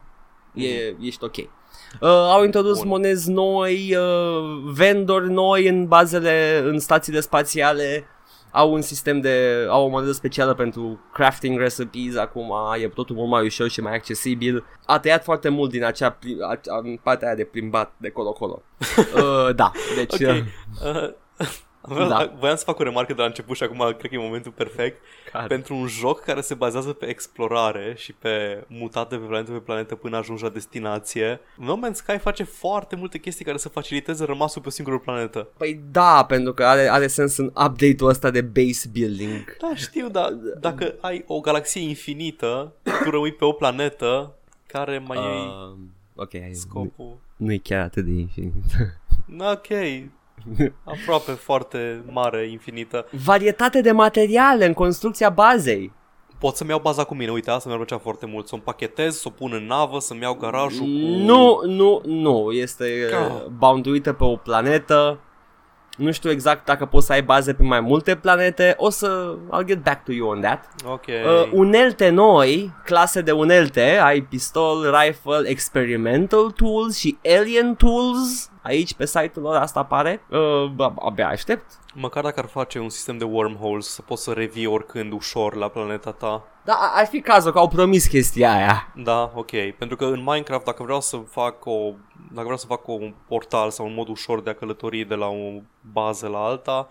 E, 0.54 0.94
ești 1.00 1.24
ok. 1.24 1.36
Uh, 1.36 1.48
au 2.08 2.44
introdus 2.44 2.78
Bun. 2.78 2.88
monezi 2.88 3.30
noi, 3.30 3.96
uh, 3.96 4.72
vendori 4.72 5.30
noi 5.32 5.68
în 5.68 5.86
bazele, 5.86 6.62
în 6.64 6.78
stațiile 6.78 7.20
spațiale. 7.20 8.04
Au 8.56 8.72
un 8.72 8.80
sistem 8.80 9.20
de, 9.20 9.66
au 9.68 9.84
o 9.84 9.88
monedă 9.88 10.12
specială 10.12 10.54
pentru 10.54 11.00
crafting 11.12 11.58
recipes 11.58 12.16
acum, 12.16 12.52
e 12.82 12.88
totul 12.88 13.16
mult 13.16 13.30
mai 13.30 13.44
ușor 13.44 13.68
și 13.68 13.80
mai 13.80 13.94
accesibil. 13.94 14.64
A 14.86 14.98
tăiat 14.98 15.22
foarte 15.24 15.48
mult 15.48 15.70
din 15.70 15.84
acea, 15.84 16.10
pli- 16.10 16.40
a, 16.40 16.60
a, 16.66 16.82
partea 17.02 17.28
aia 17.28 17.36
de 17.36 17.44
plimbat 17.44 17.92
de 17.96 18.08
colo-colo. 18.08 18.62
uh, 18.98 19.54
da, 19.54 19.72
deci... 19.96 20.12
Ok. 20.12 20.20
Uh, 20.20 20.44
Uh, 20.86 21.08
Vreau, 21.38 21.56
Da. 21.88 22.06
da. 22.06 22.32
Voiam 22.38 22.56
să 22.56 22.64
fac 22.64 22.78
o 22.78 22.82
remarcă 22.82 23.12
de 23.12 23.20
la 23.20 23.26
început 23.26 23.56
și 23.56 23.62
acum 23.62 23.94
cred 23.98 24.10
că 24.10 24.14
e 24.16 24.18
momentul 24.18 24.52
perfect. 24.52 25.02
care? 25.32 25.46
Pentru 25.46 25.74
un 25.74 25.86
joc 25.86 26.20
care 26.20 26.40
se 26.40 26.54
bazează 26.54 26.92
pe 26.92 27.06
explorare 27.06 27.94
și 27.96 28.12
pe 28.12 28.64
mutat 28.66 29.08
de 29.08 29.16
pe 29.16 29.24
planetă 29.24 29.50
pe 29.50 29.58
planetă 29.58 29.94
până 29.94 30.16
ajungi 30.16 30.42
la 30.42 30.48
destinație, 30.48 31.40
No 31.56 31.76
Man's 31.76 31.94
Sky 31.94 32.18
face 32.18 32.42
foarte 32.42 32.96
multe 32.96 33.18
chestii 33.18 33.44
care 33.44 33.56
să 33.56 33.68
faciliteze 33.68 34.24
rămasul 34.24 34.62
pe 34.62 34.68
o 34.68 34.70
singură 34.70 34.98
planetă. 34.98 35.48
Păi 35.56 35.80
da, 35.90 36.24
pentru 36.28 36.54
că 36.54 36.64
are, 36.64 36.88
are 36.88 37.06
sens 37.06 37.36
în 37.36 37.46
update-ul 37.46 38.08
ăsta 38.08 38.30
de 38.30 38.40
base 38.40 38.88
building. 38.92 39.56
Da, 39.60 39.74
știu, 39.74 40.08
dar 40.08 40.30
dacă 40.60 40.94
ai 41.00 41.24
o 41.26 41.40
galaxie 41.40 41.80
infinită, 41.82 42.72
tu 42.82 43.10
rămâi 43.10 43.32
pe 43.32 43.44
o 43.44 43.52
planetă 43.52 44.34
care 44.66 44.98
mai 44.98 45.18
uh. 45.18 45.24
e 45.24 45.74
Uh, 46.16 46.22
ok, 46.22 46.30
hai, 46.30 46.48
nu, 46.48 46.54
scopul. 46.54 47.18
nu 47.36 47.52
e 47.52 47.56
chiar 47.56 47.82
atât 47.82 48.04
de 48.04 48.10
infinit. 48.10 48.64
Ok, 49.38 49.68
aproape 50.84 51.32
foarte 51.32 52.04
mare, 52.10 52.48
infinită. 52.50 53.06
Varietate 53.24 53.80
de 53.80 53.92
materiale 53.92 54.66
în 54.66 54.72
construcția 54.72 55.30
bazei. 55.30 55.92
Pot 56.38 56.56
să-mi 56.56 56.70
iau 56.70 56.78
baza 56.78 57.04
cu 57.04 57.14
mine, 57.14 57.30
uite, 57.30 57.50
asta 57.50 57.68
mi-ar 57.68 57.80
plăcea 57.84 57.98
foarte 58.02 58.26
mult. 58.26 58.46
Să 58.46 58.54
o 58.54 58.56
împachetez, 58.56 59.16
să 59.16 59.24
o 59.28 59.30
pun 59.30 59.52
în 59.52 59.66
navă, 59.66 59.98
să-mi 60.00 60.20
iau 60.22 60.34
garajul 60.34 60.80
cu... 60.84 60.90
Nu, 61.24 61.60
nu, 61.66 62.00
nu. 62.04 62.50
Este 62.50 62.84
Ah. 63.12 63.26
uh, 63.30 63.44
bounduită 63.58 64.12
pe 64.12 64.24
o 64.24 64.36
planetă. 64.36 65.18
Nu 65.96 66.12
știu 66.12 66.30
exact 66.30 66.64
dacă 66.64 66.86
poți 66.86 67.06
să 67.06 67.12
ai 67.12 67.22
baze 67.22 67.54
pe 67.54 67.62
mai 67.62 67.80
multe 67.80 68.16
planete. 68.16 68.74
O 68.78 68.90
să... 68.90 69.36
I'll 69.52 69.64
get 69.66 69.82
back 69.82 70.04
to 70.04 70.12
you 70.12 70.28
on 70.28 70.40
that. 70.40 70.64
Ok. 70.86 71.04
Uh, 71.06 71.50
unelte 71.52 72.08
noi, 72.08 72.72
clase 72.84 73.20
de 73.20 73.32
unelte, 73.32 73.98
ai 74.02 74.20
pistol, 74.20 74.94
rifle, 75.00 75.48
experimental 75.48 76.50
tools 76.50 76.96
și 76.98 77.18
alien 77.38 77.74
tools. 77.74 78.50
Aici 78.62 78.94
pe 78.94 79.06
site-ul 79.06 79.44
lor 79.44 79.56
asta 79.56 79.80
apare. 79.80 80.20
Uh, 80.30 80.70
ab- 80.78 80.98
abia 81.04 81.28
aștept. 81.28 81.64
Măcar 81.94 82.22
dacă 82.22 82.40
ar 82.40 82.46
face 82.46 82.78
un 82.78 82.88
sistem 82.88 83.18
de 83.18 83.24
wormholes, 83.24 83.86
să 83.86 84.02
poți 84.02 84.22
să 84.22 84.32
revii 84.32 84.66
oricând 84.66 85.12
ușor 85.12 85.54
la 85.54 85.68
planeta 85.68 86.10
ta. 86.12 86.42
Da, 86.64 86.72
a- 86.72 86.92
ar 87.00 87.06
fi 87.06 87.20
cazul 87.20 87.52
că 87.52 87.58
au 87.58 87.68
promis 87.68 88.06
chestia 88.06 88.52
aia. 88.54 88.92
Da, 88.94 89.32
ok. 89.34 89.50
Pentru 89.78 89.96
că 89.96 90.04
în 90.04 90.22
Minecraft, 90.24 90.64
dacă 90.64 90.82
vreau 90.82 91.00
să 91.00 91.16
fac 91.30 91.64
o, 91.66 91.92
dacă 92.28 92.42
vreau 92.42 92.56
să 92.56 92.66
fac 92.66 92.88
un 92.88 93.14
portal 93.28 93.70
sau 93.70 93.86
un 93.86 93.94
mod 93.94 94.08
ușor 94.08 94.42
de 94.42 94.50
a 94.50 94.54
călători 94.54 95.04
de 95.04 95.14
la 95.14 95.26
o 95.26 95.60
bază 95.92 96.28
la 96.28 96.44
alta, 96.44 96.88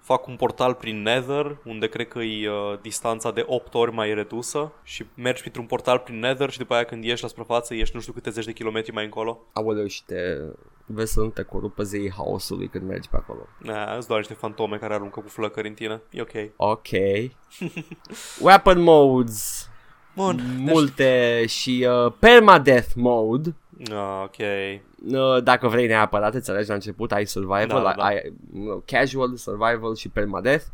fac 0.00 0.26
un 0.26 0.36
portal 0.36 0.74
prin 0.74 1.02
Nether, 1.02 1.58
unde 1.64 1.86
cred 1.86 2.08
că 2.08 2.18
e 2.18 2.50
uh, 2.50 2.78
distanța 2.80 3.30
de 3.30 3.44
8 3.46 3.74
ori 3.74 3.92
mai 3.92 4.14
redusă 4.14 4.72
și 4.82 5.04
mergi 5.14 5.40
printr-un 5.40 5.64
portal 5.64 5.98
prin 5.98 6.18
Nether 6.18 6.50
și 6.50 6.58
după 6.58 6.74
aia 6.74 6.84
când 6.84 7.04
ieși 7.04 7.22
la 7.22 7.28
suprafață, 7.28 7.74
ieși 7.74 7.90
nu 7.94 8.00
știu 8.00 8.12
câte 8.12 8.30
zeci 8.30 8.44
de 8.44 8.52
kilometri 8.52 8.92
mai 8.92 9.04
încolo. 9.04 9.40
Aoleu 9.52 9.86
și 9.86 10.04
te... 10.04 10.16
Vezi 10.86 11.12
să 11.12 11.20
nu 11.20 11.28
te 11.28 11.42
corupă 11.42 11.82
zeii 11.82 12.12
haosului 12.12 12.68
când 12.68 12.88
mergi 12.88 13.08
pe 13.08 13.16
acolo. 13.16 13.46
Nah, 13.58 13.96
îți 13.96 14.06
doar 14.06 14.18
niște 14.18 14.34
fantome 14.34 14.76
care 14.76 14.94
aruncă 14.94 15.20
cu 15.20 15.28
flăcări 15.28 15.68
în 15.68 15.74
tine. 15.74 16.00
E 16.10 16.20
ok. 16.20 16.50
Ok. 16.56 16.88
Weapon 18.44 18.80
modes. 18.80 19.68
Bun. 20.14 20.40
Multe 20.58 21.44
și 21.46 21.86
uh, 21.88 22.12
permadeath 22.18 22.92
mode. 22.94 23.54
Ah, 23.90 24.22
ok. 24.24 24.36
Uh, 25.12 25.42
dacă 25.42 25.68
vrei 25.68 25.86
neapărat, 25.86 26.34
îți 26.34 26.50
alegi 26.50 26.68
la 26.68 26.74
început, 26.74 27.12
ai 27.12 27.26
survival, 27.26 27.66
Da, 27.66 27.80
da, 27.80 27.94
da. 27.96 28.04
ai 28.04 28.32
uh, 28.52 28.82
casual, 28.84 29.36
survival 29.36 29.94
și 29.94 30.08
permadeath. 30.08 30.64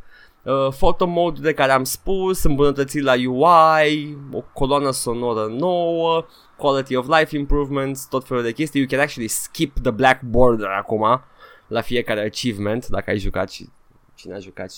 Uh, 0.43 0.69
photo 0.69 1.07
mode 1.07 1.41
de 1.41 1.53
care 1.53 1.73
am 1.73 1.85
spus, 1.85 2.43
îmbunătățiri 2.43 3.05
la 3.05 3.13
UI, 3.13 4.19
o 4.33 4.43
coloană 4.53 4.91
sonoră 4.91 5.47
nouă, 5.47 6.27
quality 6.57 6.97
of 6.97 7.07
life 7.19 7.37
improvements, 7.37 8.07
tot 8.07 8.27
felul 8.27 8.43
de 8.43 8.53
chestii. 8.53 8.81
You 8.81 8.89
can 8.89 9.01
actually 9.01 9.29
skip 9.29 9.79
the 9.83 9.91
black 9.91 10.23
border 10.23 10.69
acum 10.69 11.23
la 11.67 11.81
fiecare 11.81 12.21
achievement, 12.25 12.87
dacă 12.87 13.11
ai 13.11 13.19
jucat 13.19 13.51
și 13.51 13.69
cine 14.15 14.35
a 14.35 14.39
jucat 14.39 14.73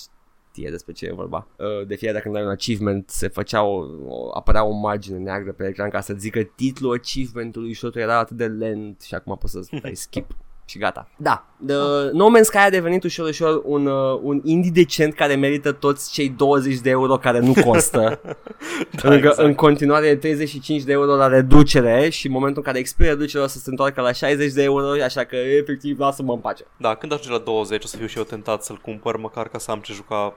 știe 0.56 0.70
despre 0.70 0.92
ce 0.92 1.06
e 1.06 1.12
vorba. 1.12 1.46
Uh, 1.56 1.86
De 1.86 1.94
fiecare 1.94 2.12
dată 2.12 2.22
când 2.22 2.36
ai 2.36 2.42
un 2.42 2.48
achievement 2.48 3.10
se 3.10 3.28
făcea 3.28 3.62
o, 3.62 3.84
o, 4.06 4.30
apărea 4.34 4.64
o 4.64 4.72
margine 4.72 5.18
neagră 5.18 5.52
pe 5.52 5.66
ecran 5.66 5.90
ca 5.90 6.00
să 6.00 6.14
zică 6.14 6.42
titlul 6.42 6.94
achievementului 6.94 7.72
și 7.72 7.80
totul 7.80 8.00
era 8.00 8.18
atât 8.18 8.36
de 8.36 8.46
lent 8.46 9.00
și 9.00 9.14
acum 9.14 9.36
poți 9.36 9.52
să 9.52 9.78
dai 9.82 9.94
skip 10.04 10.34
și 10.68 10.78
gata. 10.78 11.08
Da, 11.16 11.46
The 11.66 11.76
No 12.12 12.26
Man's 12.38 12.42
Sky 12.42 12.56
a 12.56 12.70
devenit 12.70 13.04
ușor 13.04 13.28
ușor 13.28 13.62
un, 13.64 13.86
uh, 13.86 14.18
un 14.22 14.40
indie 14.44 14.70
decent 14.74 15.14
care 15.14 15.34
merită 15.34 15.72
toți 15.72 16.12
cei 16.12 16.28
20 16.28 16.78
de 16.78 16.90
euro 16.90 17.16
care 17.16 17.38
nu 17.38 17.52
costă. 17.64 18.20
Da, 19.02 19.08
Încă 19.10 19.26
exact. 19.28 19.38
în 19.38 19.54
continuare 19.54 20.06
e 20.06 20.16
35 20.16 20.82
de 20.82 20.92
euro 20.92 21.14
la 21.14 21.26
reducere 21.26 22.08
și 22.08 22.26
în 22.26 22.32
momentul 22.32 22.58
în 22.58 22.66
care 22.66 22.78
expiră 22.78 23.08
reducerea 23.08 23.44
o 23.44 23.48
să 23.48 23.58
se 23.58 23.70
întoarcă 23.70 24.00
la 24.00 24.12
60 24.12 24.52
de 24.52 24.62
euro, 24.62 25.02
așa 25.04 25.24
că 25.24 25.36
efectiv 25.36 25.98
lasă-mă 25.98 26.32
în 26.32 26.38
pace. 26.38 26.64
Da, 26.76 26.94
când 26.94 27.12
ajunge 27.12 27.30
la 27.38 27.44
20 27.44 27.84
o 27.84 27.86
să 27.86 27.96
fiu 27.96 28.06
și 28.06 28.18
eu 28.18 28.24
tentat 28.24 28.62
să-l 28.62 28.76
cumpăr, 28.82 29.16
măcar 29.16 29.48
ca 29.48 29.58
să 29.58 29.70
am 29.70 29.78
ce 29.78 29.92
juca 29.92 30.34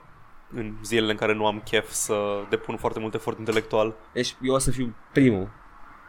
în 0.55 0.73
zilele 0.83 1.11
în 1.11 1.17
care 1.17 1.33
nu 1.33 1.45
am 1.45 1.61
chef 1.69 1.89
să 1.91 2.13
depun 2.49 2.77
foarte 2.77 2.99
mult 2.99 3.13
efort 3.13 3.39
intelectual. 3.39 3.93
Deci 4.13 4.35
eu 4.41 4.53
o 4.53 4.57
să 4.57 4.71
fiu 4.71 4.95
primul 5.13 5.49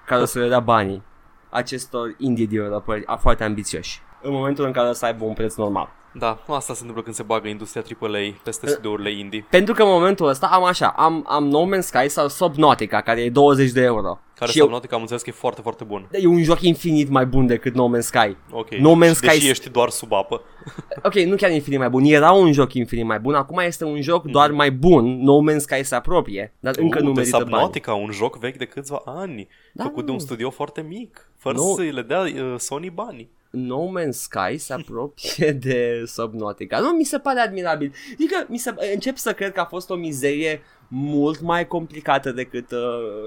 care 0.07 0.23
o 0.23 0.25
să 0.25 0.39
le 0.39 0.49
dea 0.49 0.61
banii 0.61 1.03
acestor 1.51 2.15
indie 2.19 2.47
developeri 2.47 3.03
a- 3.07 3.17
foarte 3.17 3.45
ambițioși 3.45 4.03
în 4.23 4.33
momentul 4.33 4.65
în 4.65 4.73
care 4.73 4.89
o 4.89 4.93
să 4.93 5.05
aibă 5.05 5.25
un 5.25 5.33
preț 5.35 5.55
normal. 5.55 5.99
Da, 6.15 6.39
asta 6.47 6.73
se 6.73 6.79
întâmplă 6.81 7.03
când 7.03 7.15
se 7.15 7.23
bagă 7.23 7.49
industria 7.49 7.83
AAA 8.01 8.19
peste 8.45 8.67
studiourile 8.67 9.13
indie. 9.19 9.47
Pentru 9.51 9.75
că 9.75 9.83
în 9.83 9.89
momentul 9.89 10.27
ăsta 10.29 10.47
am 10.47 10.65
așa, 10.65 10.87
am, 10.97 11.25
am 11.29 11.45
No 11.49 11.67
Man's 11.67 11.81
Sky 11.81 12.09
sau 12.09 12.29
Subnautica, 12.29 13.01
care 13.01 13.21
e 13.21 13.31
20 13.31 13.71
de 13.71 13.83
euro. 13.83 14.19
Care 14.35 14.51
și 14.51 14.57
sau 14.57 14.67
eu, 14.67 14.73
note 14.73 14.87
că 14.87 14.95
am 14.95 15.01
înțeles 15.01 15.23
că 15.23 15.31
e 15.31 15.33
foarte, 15.33 15.61
foarte 15.61 15.85
bun. 15.85 16.09
e 16.13 16.27
un 16.27 16.43
joc 16.43 16.61
infinit 16.61 17.09
mai 17.09 17.27
bun 17.27 17.47
decât 17.47 17.75
No 17.75 17.91
Man's 17.97 18.01
Sky. 18.01 18.37
Ok. 18.51 18.75
No 18.75 18.95
Man's 19.05 19.09
Și 19.09 19.15
Sky 19.15 19.27
Deși 19.27 19.47
s- 19.47 19.49
ești 19.49 19.71
doar 19.71 19.89
sub 19.89 20.13
apă. 20.13 20.41
Ok, 21.03 21.15
nu 21.15 21.37
chiar 21.37 21.51
infinit 21.51 21.79
mai 21.79 21.89
bun, 21.91 22.05
era 22.05 22.31
un 22.33 22.53
joc 22.53 22.73
infinit 22.75 23.05
mai 23.05 23.19
bun, 23.21 23.35
acum 23.35 23.59
este 23.59 23.85
un 23.85 24.01
joc 24.03 24.25
doar 24.25 24.51
mai 24.51 24.71
bun, 24.71 25.21
No 25.23 25.39
Man's 25.51 25.57
Sky 25.59 25.85
se 25.85 25.95
apropie, 25.95 26.55
dar 26.61 26.75
încă 26.79 26.99
uh, 26.99 27.05
nu 27.05 27.13
de 27.13 27.17
merită 27.19 27.37
bani. 27.37 27.49
Subnautica, 27.51 27.95
un 27.95 28.11
joc 28.11 28.39
vechi 28.39 28.57
de 28.57 28.65
câțiva 28.65 29.03
ani. 29.05 29.49
Da, 29.73 29.83
făcut 29.83 30.01
de 30.05 30.07
nu. 30.09 30.13
un 30.13 30.19
studio 30.19 30.51
foarte 30.51 30.81
mic. 30.81 31.31
Fără 31.37 31.57
Nu. 31.57 31.75
să 31.77 31.83
le 31.83 32.03
dea 32.03 32.21
uh, 32.21 32.55
Sony 32.57 32.91
bani. 32.91 33.31
No 33.51 33.87
Man's 33.99 34.11
Sky 34.11 34.59
se 34.59 34.73
apropie 34.73 35.53
de 35.67 36.03
Subnautica. 36.07 36.79
Nu, 36.79 36.89
mi 36.89 37.05
se 37.05 37.19
pare 37.19 37.41
admirabil. 37.41 37.93
Adică 38.13 38.45
mi 38.49 38.59
se, 38.59 38.75
încep 38.95 39.17
să 39.17 39.33
cred 39.33 39.53
că 39.53 39.61
a 39.61 39.65
fost 39.65 39.91
o 39.91 39.95
mizerie 39.95 40.63
mult 40.93 41.41
mai 41.41 41.67
complicată 41.67 42.33
decât 42.33 42.71
uh, 42.71 42.79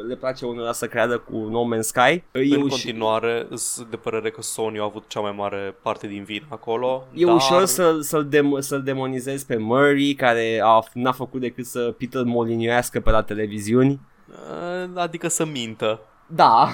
le 0.07 0.15
place 0.15 0.45
unora 0.45 0.71
să 0.71 0.87
creadă 0.87 1.17
cu 1.17 1.35
No 1.37 1.75
Man's 1.75 1.79
Sky. 1.81 2.23
în 2.31 2.41
E, 2.41 2.55
uș- 2.57 2.69
continuare, 2.69 3.47
sunt 3.55 3.87
de 3.89 3.95
părere 3.95 4.29
că 4.29 4.41
Sony 4.41 4.79
a 4.79 4.83
avut 4.83 5.03
cea 5.07 5.19
mai 5.19 5.31
mare 5.31 5.75
parte 5.81 6.07
din 6.07 6.23
vin 6.23 6.43
acolo. 6.49 7.07
e 7.13 7.25
dar... 7.25 7.35
ușor 7.35 7.65
să, 7.65 7.97
să-l, 8.01 8.25
dem- 8.29 8.59
să-l 8.59 8.83
demonizezi 8.83 9.45
pe 9.45 9.57
Murray, 9.57 10.13
care 10.17 10.59
a, 10.63 10.83
n-a 10.93 11.11
făcut 11.11 11.41
decât 11.41 11.65
să 11.65 11.93
Peter 11.97 12.23
Moliniuiască 12.23 12.99
pe 12.99 13.09
la 13.11 13.23
televiziuni. 13.23 13.99
Uh, 14.29 14.89
Adică 14.95 15.27
să 15.27 15.45
mintă. 15.45 15.99
Da, 16.35 16.69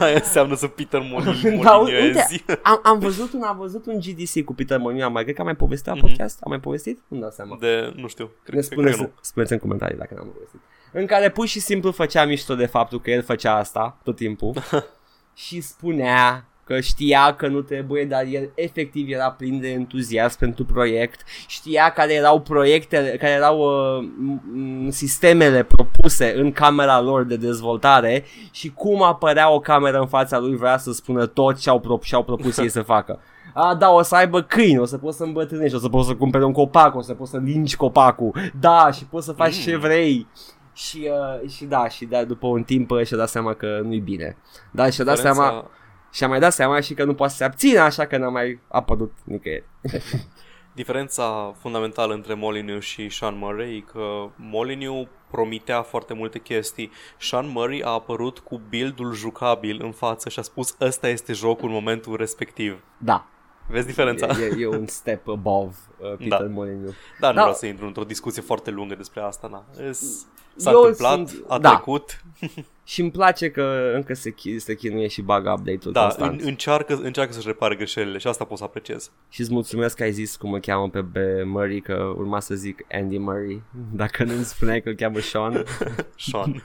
Aia 0.00 0.14
înseamnă 0.24 0.54
să 0.54 0.66
Peter 0.66 1.00
Molin, 1.10 1.60
Da, 1.62 1.72
Moliniezi. 1.76 2.44
am, 2.62 2.80
am, 2.92 2.98
văzut 2.98 3.32
un, 3.32 3.42
am 3.42 3.56
văzut 3.58 3.86
un 3.86 3.98
GDC 4.00 4.44
cu 4.44 4.54
Peter 4.54 4.78
Molyneux, 4.78 5.12
mai 5.12 5.22
cred 5.22 5.34
că 5.34 5.40
am 5.40 5.46
mai 5.46 5.56
povestit 5.56 5.86
la 5.86 5.92
Mhm. 5.94 6.00
podcast? 6.06 6.38
Am 6.42 6.50
mai 6.50 6.60
povestit? 6.60 7.00
Nu 7.08 7.18
dau 7.20 7.30
seama. 7.30 7.56
De, 7.60 7.92
nu 7.96 8.06
știu, 8.08 8.24
Ne 8.24 8.30
cred, 8.42 8.44
cred 8.44 8.68
că 8.68 8.74
spuneți, 8.74 9.00
nu. 9.00 9.10
spuneți 9.20 9.52
în 9.52 9.58
comentarii 9.58 9.96
dacă 9.96 10.14
n-am 10.14 10.26
povestit. 10.32 10.60
În 10.92 11.06
care 11.06 11.30
pur 11.30 11.46
și 11.46 11.60
simplu 11.60 11.90
făcea 11.90 12.24
mișto 12.24 12.54
de 12.54 12.66
faptul 12.66 13.00
că 13.00 13.10
el 13.10 13.22
făcea 13.22 13.54
asta 13.56 13.98
tot 14.02 14.16
timpul 14.16 14.54
și 15.44 15.60
spunea 15.60 16.44
că 16.66 16.80
știa 16.80 17.34
că 17.34 17.46
nu 17.48 17.60
trebuie, 17.60 18.04
dar 18.04 18.24
el 18.30 18.50
efectiv 18.54 19.10
era 19.10 19.30
plin 19.30 19.60
de 19.60 19.68
entuziasm 19.68 20.38
pentru 20.38 20.64
proiect, 20.64 21.20
știa 21.46 21.90
care 21.90 22.12
erau 22.14 22.40
proiectele, 22.40 23.08
care 23.10 23.32
erau 23.32 23.58
uh, 23.58 24.08
m- 24.08 24.40
m- 24.86 24.88
sistemele 24.88 25.62
propuse 25.62 26.32
în 26.36 26.52
camera 26.52 27.00
lor 27.00 27.24
de 27.24 27.36
dezvoltare 27.36 28.24
și 28.50 28.72
cum 28.72 29.02
apărea 29.02 29.50
o 29.50 29.60
cameră 29.60 29.98
în 29.98 30.06
fața 30.06 30.38
lui 30.38 30.56
vrea 30.56 30.78
să 30.78 30.92
spună 30.92 31.26
tot 31.26 31.56
ce 31.58 31.70
au, 31.70 31.80
pro- 31.80 31.98
și-au 32.02 32.22
propus 32.24 32.58
ei 32.58 32.68
să 32.68 32.82
facă. 32.82 33.18
A, 33.54 33.74
da, 33.74 33.90
o 33.90 34.02
să 34.02 34.14
aibă 34.14 34.42
câini, 34.42 34.78
o 34.78 34.84
să 34.84 34.98
poți 34.98 35.16
să 35.16 35.22
îmbătrânești, 35.24 35.76
o 35.76 35.78
să 35.78 35.88
poți 35.88 36.06
să 36.08 36.14
cumperi 36.14 36.44
un 36.44 36.52
copac, 36.52 36.94
o 36.96 37.00
să 37.00 37.14
poți 37.14 37.30
să 37.30 37.38
lingi 37.44 37.76
copacul, 37.76 38.34
da, 38.60 38.90
și 38.92 39.04
poți 39.04 39.26
să 39.26 39.32
faci 39.32 39.54
Mm. 39.56 39.62
ce 39.62 39.76
vrei. 39.76 40.26
Și, 40.74 41.08
uh, 41.42 41.50
și 41.50 41.64
da, 41.64 41.88
și 41.88 42.04
da, 42.04 42.24
după 42.24 42.46
un 42.46 42.62
timp 42.62 42.90
uh, 42.90 43.04
și-a 43.06 43.16
dat 43.16 43.28
seama 43.28 43.54
că 43.54 43.80
nu-i 43.84 43.98
bine. 44.00 44.36
Da, 44.70 44.90
și-a 44.90 45.04
dat 45.04 45.14
Diferența- 45.14 45.42
seama, 45.42 45.70
și-a 46.16 46.28
mai 46.28 46.38
dat 46.38 46.52
seama 46.52 46.80
și 46.80 46.94
că 46.94 47.04
nu 47.04 47.14
poate 47.14 47.32
să 47.32 47.38
se 47.38 47.44
abțină, 47.44 47.80
așa 47.80 48.06
că 48.06 48.16
n-a 48.16 48.28
mai 48.28 48.58
apărut 48.68 49.12
nicăieri. 49.24 49.64
Diferența 50.80 51.54
fundamentală 51.58 52.14
între 52.14 52.34
Molyneux 52.34 52.84
și 52.84 53.08
Sean 53.08 53.38
Murray 53.38 53.76
e 53.76 53.80
că 53.92 54.28
Molyneux 54.36 55.08
promitea 55.30 55.82
foarte 55.82 56.14
multe 56.14 56.38
chestii. 56.38 56.90
Sean 57.18 57.48
Murray 57.48 57.82
a 57.84 57.88
apărut 57.88 58.38
cu 58.38 58.60
build-ul 58.68 59.14
jucabil 59.14 59.80
în 59.84 59.92
față 59.92 60.28
și 60.28 60.38
a 60.38 60.42
spus 60.42 60.76
ăsta 60.80 61.08
este 61.08 61.32
jocul 61.32 61.68
în 61.68 61.74
momentul 61.74 62.16
respectiv. 62.16 62.84
Da, 62.98 63.26
Vezi 63.68 63.86
diferența? 63.86 64.26
e, 64.26 64.44
e, 64.44 64.60
e 64.60 64.66
un 64.66 64.86
step 64.86 65.28
above 65.28 65.74
uh, 65.98 66.08
Peter 66.18 66.38
Da. 66.40 66.46
Molyneux. 66.52 66.94
Dar 67.20 67.30
nu 67.30 67.36
Da. 67.36 67.40
vreau 67.42 67.54
să 67.54 67.66
intru 67.66 67.86
într-o 67.86 68.04
discuție 68.04 68.42
foarte 68.42 68.70
lungă 68.70 68.94
despre 68.94 69.20
asta. 69.20 69.48
Na. 69.50 69.64
Es- 69.88 70.26
S-a 70.58 70.70
Eu 70.70 70.76
întâmplat, 70.78 71.28
sunt- 71.28 71.44
a 71.48 71.58
da. 71.58 71.68
trecut. 71.68 72.20
Și 72.84 73.00
îmi 73.00 73.10
place 73.10 73.50
că 73.50 73.90
încă 73.94 74.14
se, 74.14 74.30
chi- 74.34 74.56
se 74.56 74.74
chinuie 74.74 75.06
și 75.08 75.22
bagă 75.22 75.50
update-ul 75.50 75.92
Da, 75.92 76.00
constant. 76.00 76.40
în, 76.40 76.46
încearcă, 76.46 77.00
încearcă 77.02 77.32
să-și 77.32 77.46
repare 77.46 77.74
greșelile 77.74 78.18
și 78.18 78.26
asta 78.26 78.44
pot 78.44 78.58
să 78.58 78.64
apreciez. 78.64 79.10
Și 79.28 79.40
îți 79.40 79.52
mulțumesc 79.52 79.96
că 79.96 80.02
ai 80.02 80.12
zis 80.12 80.36
cum 80.36 80.52
îl 80.52 80.60
cheamă 80.60 80.88
pe, 80.88 81.04
pe 81.12 81.42
Murray, 81.46 81.80
că 81.80 82.12
urma 82.16 82.40
să 82.40 82.54
zic 82.54 82.84
Andy 82.92 83.18
Murray, 83.18 83.62
dacă 84.02 84.24
nu 84.24 84.32
îmi 84.34 84.44
spuneai 84.44 84.80
că 84.82 84.88
îl 84.88 84.94
cheamă 84.94 85.18
Sean. 85.20 85.64
Sean. 86.30 86.64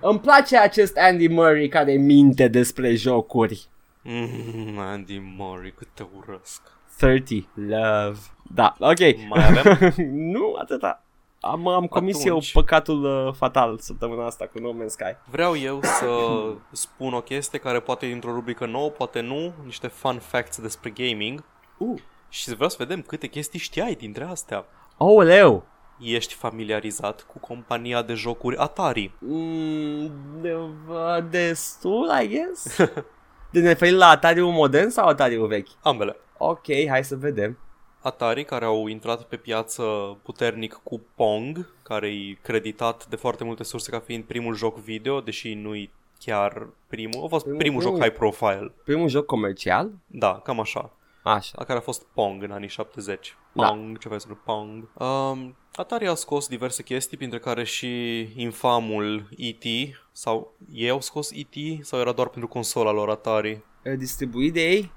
îmi 0.00 0.20
place 0.20 0.56
acest 0.58 0.96
Andy 0.96 1.28
Murray 1.28 1.68
care 1.68 1.92
minte 1.92 2.48
despre 2.48 2.94
jocuri. 2.94 3.68
Mm, 4.02 4.78
Andy 4.78 5.18
Murray, 5.36 5.72
cât 5.72 5.88
te 5.94 6.04
urăsc. 6.16 6.62
30, 6.98 7.44
love. 7.54 8.18
Da, 8.54 8.76
ok. 8.78 8.98
Mai 9.28 9.46
avem? 9.48 9.92
nu, 10.32 10.54
atâta. 10.58 11.04
Am, 11.40 11.68
am 11.68 11.86
comis 11.86 12.24
Atunci. 12.24 12.52
eu 12.52 12.60
păcatul 12.62 13.26
uh, 13.26 13.32
fatal 13.34 13.78
săptămâna 13.78 14.26
asta 14.26 14.46
cu 14.46 14.58
No 14.58 14.72
Man's 14.72 14.86
Sky. 14.88 15.16
Vreau 15.30 15.56
eu 15.56 15.80
să 15.82 16.06
spun 16.72 17.12
o 17.14 17.20
chestie 17.20 17.58
care 17.58 17.80
poate 17.80 18.06
e 18.06 18.12
într-o 18.12 18.32
rubrică 18.32 18.66
nouă, 18.66 18.88
poate 18.88 19.20
nu, 19.20 19.52
niște 19.64 19.86
fun 19.86 20.18
facts 20.18 20.60
despre 20.60 20.90
gaming 20.90 21.44
Uh. 21.78 22.00
și 22.28 22.54
vreau 22.54 22.68
să 22.68 22.76
vedem 22.78 23.02
câte 23.02 23.26
chestii 23.26 23.58
știai 23.58 23.94
dintre 23.94 24.24
astea. 24.24 24.64
Oh, 24.96 25.24
leu. 25.24 25.64
Ești 25.98 26.34
familiarizat 26.34 27.22
cu 27.22 27.38
compania 27.38 28.02
de 28.02 28.14
jocuri 28.14 28.56
Atari? 28.56 29.12
Mm, 29.18 30.10
de, 30.40 30.54
uh, 30.54 31.24
destul, 31.30 32.10
I 32.22 32.28
guess. 32.28 32.76
de 33.50 33.60
ne 33.60 33.68
referim 33.68 33.96
la 33.96 34.08
Atari-ul 34.08 34.50
modern 34.52 34.88
sau 34.88 35.06
Atari-ul 35.08 35.46
vechi? 35.46 35.68
Ambele. 35.82 36.16
Ok, 36.38 36.64
hai 36.88 37.04
să 37.04 37.16
vedem. 37.16 37.58
Atari 38.02 38.44
care 38.44 38.64
au 38.64 38.86
intrat 38.86 39.22
pe 39.22 39.36
piață 39.36 39.82
puternic 40.22 40.80
cu 40.82 41.00
Pong, 41.14 41.66
care 41.82 42.06
e 42.08 42.38
creditat 42.42 43.06
de 43.06 43.16
foarte 43.16 43.44
multe 43.44 43.62
surse 43.64 43.90
ca 43.90 43.98
fiind 43.98 44.24
primul 44.24 44.54
joc 44.54 44.76
video, 44.78 45.20
deși 45.20 45.54
nu-i 45.54 45.90
chiar 46.18 46.66
primul. 46.86 47.24
A 47.24 47.28
fost 47.28 47.42
Primul- 47.42 47.60
primul, 47.60 47.80
joc 47.82 47.90
primul. 47.90 48.08
high 48.08 48.18
profile. 48.18 48.72
Primul 48.84 49.08
joc 49.08 49.26
comercial? 49.26 49.90
Da, 50.06 50.40
cam 50.44 50.60
așa. 50.60 50.90
Așa. 51.22 51.54
La 51.58 51.64
care 51.64 51.78
a 51.78 51.82
fost 51.82 52.02
Pong 52.14 52.42
în 52.42 52.50
anii 52.50 52.68
70. 52.68 53.36
Da. 53.52 53.66
Pong, 53.66 53.98
ceva 53.98 54.14
despre 54.14 54.38
Pong. 54.44 54.88
Um, 54.94 55.56
Atari 55.74 56.08
a 56.08 56.14
scos 56.14 56.48
diverse 56.48 56.82
chestii, 56.82 57.16
printre 57.16 57.38
care 57.38 57.64
și 57.64 58.20
infamul 58.42 59.28
E.T. 59.36 59.64
sau 60.12 60.54
ei 60.72 60.90
au 60.90 61.00
scos 61.00 61.30
E.T. 61.30 61.84
sau 61.84 61.98
era 62.00 62.12
doar 62.12 62.28
pentru 62.28 62.48
consola 62.48 62.90
lor 62.90 63.08
Atari? 63.08 63.64
Uh, 63.84 63.92
Distribuit 63.98 64.52
de 64.52 64.60
ei? 64.60 64.92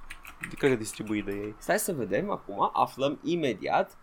Cred 0.58 0.72
că 0.72 0.78
distribuit 0.78 1.26
de 1.26 1.32
ei. 1.32 1.56
Stai 1.58 1.80
să 1.80 1.94
vedem 1.94 2.32
acum, 2.32 2.70
aflăm 2.74 3.20
imediat. 3.24 3.98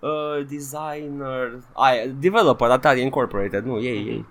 Uh, 0.00 0.46
designer, 0.48 1.62
ai, 1.72 2.08
developer 2.08 2.70
Atari 2.70 3.00
Incorporated, 3.00 3.64
nu, 3.64 3.80
ei, 3.80 4.06
ei. 4.06 4.26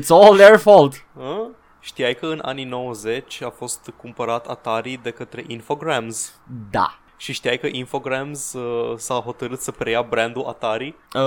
It's 0.00 0.08
all 0.08 0.36
their 0.36 0.58
fault. 0.58 1.06
A? 1.18 1.50
Știai 1.84 2.14
că 2.14 2.26
în 2.26 2.38
anii 2.42 2.64
90 2.64 3.42
a 3.42 3.50
fost 3.50 3.92
cumpărat 3.96 4.46
Atari 4.46 5.00
de 5.02 5.10
către 5.10 5.44
Infogrames? 5.46 6.40
Da. 6.70 6.98
Și 7.16 7.32
știai 7.32 7.58
că 7.58 7.68
Infogrames 7.72 8.52
uh, 8.52 8.94
s-a 8.96 9.14
hotărât 9.14 9.60
să 9.60 9.70
preia 9.70 10.02
brandul 10.02 10.44
Atari? 10.46 10.94
Uh, 11.14 11.22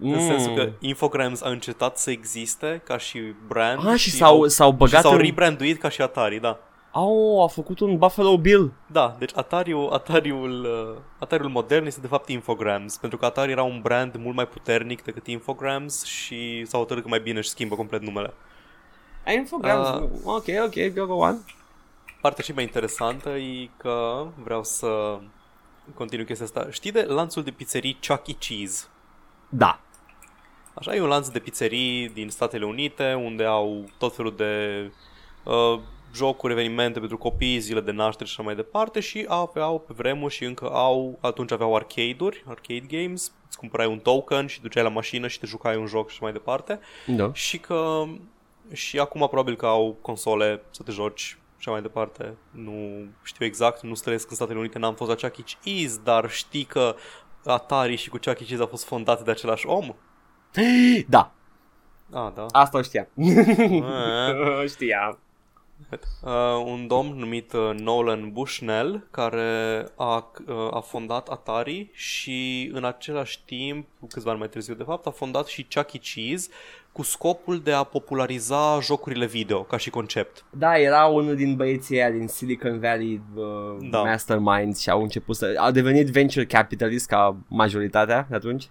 În 0.00 0.10
mm. 0.14 0.18
sensul 0.18 0.54
că 0.54 0.70
Infogrames 0.78 1.42
a 1.42 1.48
încetat 1.48 1.98
să 1.98 2.10
existe 2.10 2.80
ca 2.84 2.98
și 2.98 3.18
brand 3.46 3.86
Ah, 3.86 3.98
și 3.98 4.10
s-au, 4.10 4.46
s-au 4.46 4.70
și 4.70 4.76
băgat 4.76 5.02
s-au 5.02 5.12
în... 5.12 5.18
rebranduit 5.18 5.80
ca 5.80 5.88
și 5.88 6.02
Atari, 6.02 6.40
da. 6.40 6.58
Au, 6.92 7.42
a 7.42 7.46
făcut 7.46 7.80
un 7.80 7.96
Buffalo 7.96 8.38
Bill. 8.38 8.72
Da, 8.86 9.16
deci 9.18 9.30
Atariul, 9.34 9.90
Atariul, 9.92 10.64
uh, 10.64 11.00
Atariul 11.18 11.50
modern 11.50 11.86
este 11.86 12.00
de 12.00 12.06
fapt 12.06 12.28
Infogrames, 12.28 12.96
pentru 12.96 13.18
că 13.18 13.24
Atari 13.24 13.50
era 13.50 13.62
un 13.62 13.80
brand 13.82 14.16
mult 14.16 14.36
mai 14.36 14.46
puternic 14.46 15.02
decât 15.02 15.26
Infogrames 15.26 16.04
și 16.04 16.64
s-au 16.64 16.80
hotărât 16.80 17.02
că 17.02 17.08
mai 17.08 17.20
bine 17.20 17.38
își 17.38 17.48
schimbă 17.48 17.74
complet 17.74 18.02
numele. 18.02 18.34
Infogrames. 19.36 19.86
Ah. 19.88 20.02
Ok, 20.24 20.44
ok, 20.64 20.94
go, 20.94 21.06
go 21.06 21.14
on. 21.14 21.38
Partea 22.20 22.44
și 22.44 22.52
mai 22.52 22.62
interesantă 22.64 23.28
e 23.28 23.68
că 23.76 24.26
vreau 24.42 24.64
să 24.64 25.18
continui 25.94 26.24
chestia 26.24 26.44
asta. 26.46 26.66
Știi 26.70 26.92
de 26.92 27.02
lanțul 27.02 27.42
de 27.42 27.50
pizzerii 27.50 27.98
Chuck 28.08 28.28
E. 28.28 28.32
Cheese? 28.32 28.84
Da. 29.48 29.80
Așa, 30.74 30.94
e 30.94 31.00
un 31.00 31.08
lanț 31.08 31.28
de 31.28 31.38
pizzerii 31.38 32.08
din 32.08 32.30
Statele 32.30 32.64
Unite 32.64 33.14
unde 33.14 33.44
au 33.44 33.84
tot 33.98 34.14
felul 34.16 34.34
de 34.36 34.82
uh, 35.44 35.78
jocuri, 36.14 36.52
evenimente 36.52 36.98
pentru 36.98 37.18
copii, 37.18 37.58
zile 37.58 37.80
de 37.80 37.90
naștere 37.90 38.28
și 38.28 38.34
așa 38.38 38.42
mai 38.42 38.54
departe 38.54 39.00
și 39.00 39.24
aveau 39.28 39.78
pe 39.78 39.92
vremuri 39.96 40.34
și 40.34 40.44
încă 40.44 40.70
au, 40.70 41.18
atunci 41.20 41.52
aveau 41.52 41.74
arcade-uri, 41.76 42.44
arcade 42.46 42.86
games, 42.88 43.32
îți 43.48 43.58
cumpărai 43.58 43.86
un 43.86 43.98
token 43.98 44.46
și 44.46 44.60
duceai 44.60 44.82
la 44.82 44.88
mașină 44.88 45.28
și 45.28 45.38
te 45.38 45.46
jucai 45.46 45.76
un 45.76 45.86
joc 45.86 46.08
și 46.08 46.14
așa 46.14 46.24
mai 46.24 46.32
departe 46.32 46.80
Da. 47.06 47.30
și 47.32 47.58
că 47.58 48.04
și 48.72 48.98
acum 48.98 49.20
probabil 49.26 49.56
că 49.56 49.66
au 49.66 49.96
console 50.02 50.62
să 50.70 50.82
te 50.82 50.90
joci 50.90 51.20
și 51.20 51.36
așa 51.58 51.70
mai 51.70 51.82
departe. 51.82 52.34
Nu 52.50 53.04
știu 53.22 53.44
exact, 53.44 53.82
nu 53.82 53.94
străiesc 53.94 54.30
în 54.30 54.36
Statele 54.36 54.58
Unite, 54.58 54.78
n-am 54.78 54.94
fost 54.94 55.10
la 55.10 55.28
Chuck 55.28 55.38
E. 55.38 55.56
Cheese, 55.62 56.00
dar 56.04 56.30
știi 56.30 56.64
că 56.64 56.94
Atari 57.44 57.96
și 57.96 58.08
cu 58.08 58.16
Chuck 58.24 58.40
E. 58.40 58.44
Cheese 58.44 58.60
au 58.62 58.68
fost 58.68 58.84
fondate 58.84 59.22
de 59.22 59.30
același 59.30 59.66
om? 59.66 59.94
Da, 61.08 61.32
Ah, 62.12 62.32
da. 62.34 62.46
asta 62.52 62.78
o 62.78 62.82
știam. 62.82 63.08
Eh. 63.14 64.68
știam. 64.74 65.18
Uh, 66.22 66.62
un 66.64 66.86
domn 66.86 67.18
numit 67.18 67.52
uh, 67.52 67.70
Nolan 67.78 68.32
Bushnell 68.32 69.06
care 69.10 69.84
a, 69.96 70.32
uh, 70.46 70.68
a 70.70 70.80
fondat 70.80 71.28
Atari 71.28 71.90
și 71.92 72.70
în 72.72 72.84
același 72.84 73.42
timp, 73.44 73.86
câțiva 74.08 74.30
ani 74.30 74.38
mai 74.38 74.48
târziu 74.48 74.74
de 74.74 74.82
fapt, 74.82 75.06
a 75.06 75.10
fondat 75.10 75.46
și 75.46 75.66
Chuck 75.74 75.92
E. 75.92 75.98
Cheese 75.98 76.48
cu 76.92 77.02
scopul 77.02 77.60
de 77.60 77.72
a 77.72 77.82
populariza 77.82 78.78
jocurile 78.82 79.26
video 79.26 79.62
ca 79.62 79.76
și 79.76 79.90
concept. 79.90 80.44
Da, 80.50 80.78
era 80.78 81.04
unul 81.04 81.36
din 81.36 81.56
băieții 81.56 81.96
aia 81.96 82.10
din 82.10 82.28
Silicon 82.28 82.80
Valley 82.80 83.20
uh, 83.34 83.44
Da. 83.90 84.02
Masterminds 84.02 84.80
și 84.80 84.90
au 84.90 85.02
început 85.02 85.36
să... 85.36 85.54
Au 85.58 85.70
devenit 85.70 86.06
venture 86.08 86.46
capitalist 86.46 87.06
ca 87.06 87.36
majoritatea 87.48 88.26
de 88.28 88.34
atunci. 88.34 88.68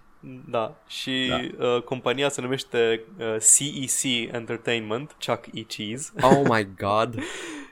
Da, 0.48 0.74
și 0.86 1.26
da. 1.28 1.66
Uh, 1.66 1.82
compania 1.82 2.28
se 2.28 2.40
numește 2.40 3.02
uh, 3.18 3.36
CEC 3.56 4.32
Entertainment, 4.32 5.16
Chuck 5.26 5.46
E. 5.54 5.60
Cheese. 5.62 6.10
Oh 6.20 6.40
my 6.48 6.68
god. 6.84 7.18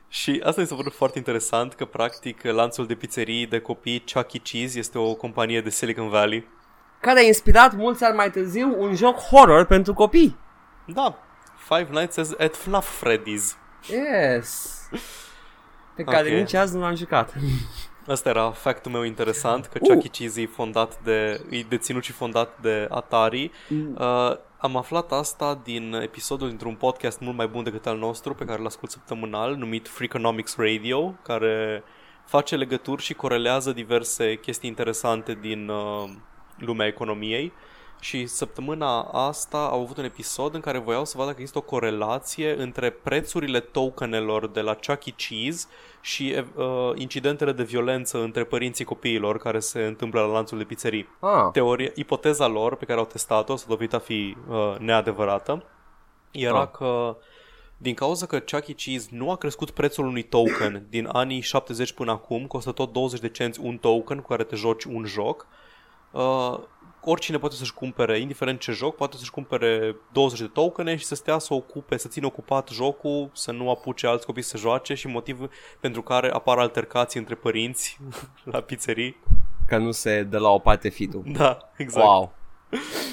Și 0.09 0.41
asta 0.45 0.61
mi 0.61 0.67
s-a 0.67 0.75
părut 0.75 0.93
foarte 0.95 1.19
interesant 1.19 1.73
că 1.75 1.85
practic 1.85 2.43
lanțul 2.43 2.87
de 2.87 2.95
pizzerii 2.95 3.47
de 3.47 3.59
copii 3.59 4.03
Chuck 4.13 4.33
E. 4.33 4.39
Cheese 4.39 4.79
este 4.79 4.99
o 4.99 5.15
companie 5.15 5.61
de 5.61 5.71
Silicon 5.71 6.09
Valley. 6.09 6.45
Care 7.01 7.19
a 7.19 7.23
inspirat 7.23 7.75
mulți 7.75 8.05
ani 8.05 8.17
mai 8.17 8.31
târziu 8.31 8.75
un 8.83 8.95
joc 8.95 9.17
horror 9.19 9.65
pentru 9.65 9.95
copii. 9.95 10.37
Da, 10.87 11.19
Five 11.57 11.89
Nights 11.91 12.19
at- 12.19 12.41
at 12.41 12.57
FNAF 12.57 13.05
Freddy's. 13.05 13.57
Yes. 13.89 14.81
Pe 15.97 16.03
care 16.03 16.29
Ok. 16.31 16.35
nici 16.39 16.55
azi 16.55 16.75
nu 16.75 16.81
l-am 16.81 16.95
jucat. 16.95 17.35
Asta 18.09 18.29
era 18.29 18.51
factul 18.51 18.93
meu 18.93 19.03
interesant, 19.03 19.67
că 19.67 19.79
Uh. 19.81 19.89
Chuck 19.89 20.05
E. 20.05 20.09
Cheese 20.09 20.41
e 20.43 20.47
fondat 20.47 20.99
de, 21.03 21.41
e 21.51 21.63
deținut 21.69 22.03
și 22.03 22.13
fondat 22.13 22.59
de 22.61 22.87
Atari. 22.91 23.51
Mm. 23.69 23.97
Uh, 23.99 24.37
am 24.59 24.77
aflat 24.77 25.13
asta 25.13 25.61
din 25.65 25.95
episodul 26.03 26.49
dintr-un 26.49 26.75
podcast 26.75 27.21
mult 27.21 27.37
mai 27.37 27.47
bun 27.47 27.63
decât 27.65 27.87
al 27.87 27.97
nostru, 27.99 28.35
pe 28.35 28.45
care 28.45 28.61
îl 28.61 28.67
ascult 28.67 28.91
săptămânal, 28.91 29.55
numit 29.55 29.89
Freakonomics 29.89 30.57
Radio, 30.57 31.15
care 31.23 31.83
face 32.25 32.57
legături 32.57 33.03
și 33.03 33.15
corelează 33.15 33.73
diverse 33.73 34.35
chestii 34.37 34.69
interesante 34.69 35.39
din 35.41 35.69
uh, 35.69 36.09
lumea 36.59 36.87
economiei. 36.87 37.53
Și 38.01 38.27
săptămâna 38.27 39.01
asta 39.03 39.59
au 39.59 39.83
avut 39.83 39.97
un 39.97 40.05
episod 40.05 40.55
în 40.55 40.61
care 40.61 40.79
voiau 40.79 41.05
să 41.05 41.15
vadă 41.17 41.29
dacă 41.29 41.41
există 41.41 41.59
o 41.59 41.71
corelație 41.71 42.61
între 42.63 42.91
prețurile 42.91 43.61
tokenelor 43.61 44.49
de 44.49 44.61
la 44.61 44.75
Chuck 44.75 45.05
E. 45.05 45.11
Cheese 45.11 45.67
și 46.01 46.45
uh, 46.57 46.65
incidentele 46.95 47.53
de 47.53 47.63
violență 47.63 48.23
între 48.23 48.45
părinții 48.45 48.85
copiilor 48.85 49.39
care 49.39 49.59
se 49.59 49.83
întâmplă 49.83 50.21
la 50.21 50.27
lanțul 50.27 50.59
de 50.59 50.65
pizzerii. 50.65 51.09
Ah. 51.21 51.49
Teoria, 51.53 51.91
ipoteza 51.95 52.47
lor 52.47 52.77
pe 52.77 52.85
care 52.85 52.99
au 52.99 53.05
testat-o, 53.05 53.57
s-a 53.57 53.67
dovedit 53.69 53.95
a 53.95 53.99
fi 53.99 54.37
uh, 54.49 54.75
neadevărată, 54.79 55.65
era 56.31 56.61
Ah. 56.61 56.69
că 56.71 57.17
din 57.77 57.95
cauza 57.95 58.27
că 58.27 58.39
Chuck 58.39 58.69
E. 58.69 58.73
Cheese 58.73 59.09
nu 59.11 59.31
a 59.31 59.37
crescut 59.37 59.71
prețul 59.71 60.07
unui 60.07 60.23
token 60.23 60.87
din 60.89 61.09
anii 61.13 61.41
70 61.41 61.93
până 61.93 62.11
acum, 62.11 62.47
costă 62.47 62.73
tot 62.73 62.93
20 62.93 63.21
de 63.21 63.29
cenți 63.29 63.61
un 63.61 63.77
token 63.77 64.19
cu 64.19 64.29
care 64.29 64.45
te 64.45 64.57
joci 64.57 64.85
un 64.85 65.05
joc, 65.05 65.47
uh, 65.51 65.65
oricine 67.09 67.39
poate 67.39 67.55
să-și 67.55 67.75
cumpere, 67.75 68.19
indiferent 68.19 68.61
ce 68.61 68.73
joc, 68.73 68.97
poate 68.97 69.17
să-și 69.17 69.31
cumpere 69.31 69.97
20 70.13 70.41
de 70.41 70.47
tokene 70.47 70.97
și 70.97 71.05
să 71.05 71.15
stea 71.15 71.39
să 71.39 71.55
ocupe, 71.55 71.97
să 71.97 72.09
țină 72.09 72.27
ocupat 72.27 72.69
jocul, 72.69 73.31
să 73.33 73.53
nu 73.53 73.71
apuce 73.71 74.07
alți 74.07 74.27
copii 74.27 74.43
să 74.43 74.57
joace 74.57 74.95
și 74.95 75.07
motiv 75.07 75.49
pentru 75.81 76.03
care 76.03 76.31
apar 76.33 76.59
altercații 76.59 77.21
între 77.21 77.35
părinți 77.35 77.99
la 78.53 78.61
pizzerii. 78.61 79.17
Că 79.67 79.77
nu 79.77 79.91
se 79.91 80.23
dă 80.23 80.39
la 80.39 80.49
o 80.49 80.59
parte 80.59 80.89
fidul. 80.89 81.23
Da, 81.27 81.59
exact. 81.77 82.07
Wow. 82.07 82.33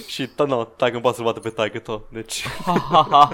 Și 0.08 0.28
ta, 0.28 0.44
no, 0.44 0.64
taică 0.64 1.00
poate 1.00 1.16
să-l 1.16 1.26
bată 1.26 1.40
pe 1.40 1.50
taică 1.50 1.80
tot. 1.80 2.10
Deci, 2.10 2.46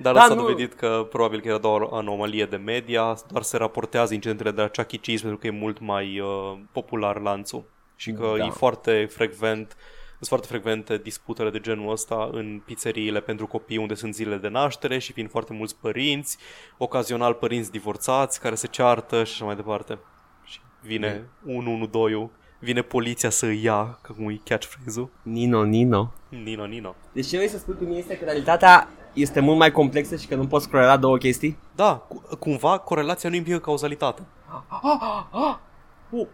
dar 0.00 0.12
Da, 0.12 0.12
da, 0.12 0.20
s-a 0.20 0.34
nu- 0.34 0.40
dovedit 0.40 0.74
că 0.74 1.06
probabil 1.10 1.40
că 1.40 1.48
era 1.48 1.58
doar 1.58 1.80
o 1.80 1.94
anomalie 1.94 2.44
de 2.44 2.56
media, 2.56 3.16
doar 3.30 3.42
se 3.42 3.56
raportează 3.56 4.14
incidentele 4.14 4.50
de 4.50 4.60
la 4.60 4.68
Chuck 4.68 4.92
E. 4.92 4.96
Cheese 4.96 5.20
pentru 5.22 5.38
că 5.40 5.46
e 5.46 5.50
mult 5.50 5.78
mai 5.80 6.20
uh, 6.20 6.58
popular 6.72 7.20
lanțul 7.20 7.64
și 7.98 8.12
că 8.12 8.34
Da. 8.38 8.44
e 8.46 8.50
foarte 8.50 9.08
frecvent 9.10 9.76
sunt 10.16 10.28
foarte 10.28 10.46
frecvente 10.46 10.98
disputele 10.98 11.50
de 11.50 11.60
genul 11.60 11.90
ăsta 11.92 12.28
în 12.32 12.62
pizzeriile 12.64 13.20
pentru 13.20 13.46
copii 13.46 13.76
unde 13.76 13.94
sunt 13.94 14.14
zile 14.14 14.36
de 14.36 14.48
naștere 14.48 14.98
și 14.98 15.12
vin 15.12 15.28
foarte 15.28 15.52
mulți 15.52 15.76
părinți, 15.80 16.38
ocazional 16.78 17.34
părinți 17.34 17.70
divorțați 17.70 18.40
care 18.40 18.54
se 18.54 18.66
ceartă 18.66 19.24
și 19.24 19.32
așa 19.32 19.44
mai 19.44 19.56
departe. 19.56 19.98
Și 20.44 20.60
vine 20.82 21.28
112 21.46 22.30
vine 22.58 22.82
poliția 22.82 23.30
să 23.30 23.46
îi 23.46 23.62
ia, 23.62 23.98
că 24.02 24.12
cum 24.12 24.28
e 24.28 24.40
catchphrase-ul. 24.44 25.10
Nino, 25.22 25.64
Nino. 25.64 26.12
Nino, 26.28 26.66
Nino. 26.66 26.94
Deci 27.12 27.26
ce 27.26 27.36
vrei 27.36 27.48
să 27.48 27.58
spui 27.58 27.74
cu 27.76 27.84
mine 27.84 27.98
este 27.98 28.16
că 28.18 28.24
realitatea 28.24 28.88
este 29.12 29.40
mult 29.40 29.58
mai 29.58 29.72
complexă 29.72 30.16
și 30.16 30.26
că 30.26 30.34
nu 30.34 30.46
poți 30.46 30.68
corela 30.68 30.96
două 30.96 31.16
chestii? 31.16 31.56
Da, 31.74 31.94
cu- 31.96 32.22
cumva 32.38 32.78
corelația 32.78 33.28
nu 33.28 33.34
implică 33.34 33.58
cauzalitate. 33.58 34.22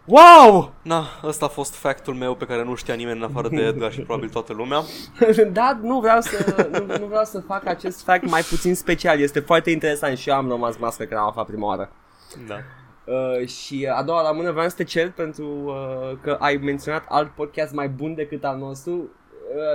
Wow! 0.05 0.73
Na, 0.81 1.05
ăsta 1.23 1.45
a 1.45 1.47
fost 1.47 1.75
factul 1.75 2.13
meu 2.13 2.35
pe 2.35 2.45
care 2.45 2.63
nu 2.63 2.75
știa 2.75 2.93
nimeni 2.93 3.17
în 3.17 3.23
afară 3.23 3.49
de 3.49 3.61
Edgar 3.61 3.91
și 3.91 4.01
probabil 4.01 4.29
toată 4.29 4.53
lumea. 4.53 4.81
da, 5.51 5.79
nu 5.81 5.99
vreau 5.99 6.21
să 6.21 6.67
nu, 6.71 6.97
nu 6.97 7.05
vreau 7.05 7.23
să 7.23 7.39
fac 7.39 7.65
acest 7.65 8.03
fact 8.03 8.29
mai 8.29 8.41
puțin 8.41 8.75
special. 8.75 9.19
Este 9.19 9.39
foarte 9.39 9.71
interesant 9.71 10.17
și 10.17 10.29
eu 10.29 10.35
am 10.35 10.49
rămas 10.49 10.77
mască 10.77 11.03
când 11.03 11.19
am 11.19 11.27
aflat 11.27 11.45
prima 11.45 11.67
oară. 11.67 11.91
Da. 12.47 12.55
Uh, 13.05 13.47
și 13.47 13.87
a 13.95 14.03
doua 14.03 14.21
la 14.21 14.31
mână 14.31 14.51
vreau 14.51 14.69
să 14.69 14.75
te 14.75 14.83
cer 14.83 15.11
pentru 15.11 15.45
uh, 15.45 16.17
că 16.21 16.37
ai 16.39 16.55
menționat 16.55 17.05
alt 17.07 17.31
podcast 17.31 17.73
mai 17.73 17.89
bun 17.89 18.15
decât 18.15 18.43
al 18.43 18.57
nostru, 18.57 18.91
uh, 18.93 19.07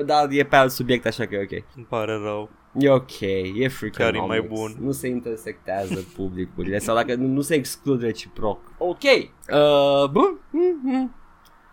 dar 0.06 0.26
e 0.30 0.44
pe 0.44 0.56
alt 0.56 0.70
subiect, 0.72 1.06
așa 1.06 1.26
că 1.26 1.34
e 1.34 1.42
ok. 1.42 1.64
Îmi 1.76 1.86
pare 1.88 2.12
rău. 2.22 2.50
E 2.78 2.90
ok, 2.90 3.20
e 3.20 3.68
freaking 3.68 3.92
Chiar 3.92 4.14
e 4.14 4.26
mai 4.26 4.40
bun. 4.40 4.76
Nu 4.80 4.92
se 4.92 5.08
intersectează 5.08 6.04
publicurile 6.16 6.78
sau 6.78 6.94
dacă 6.94 7.14
nu, 7.14 7.26
nu 7.26 7.40
se 7.40 7.54
exclud 7.54 8.02
reciproc. 8.02 8.58
Ok. 8.78 9.02
Uh, 9.02 10.08
bun. 10.10 10.38
Mhm. 10.50 11.14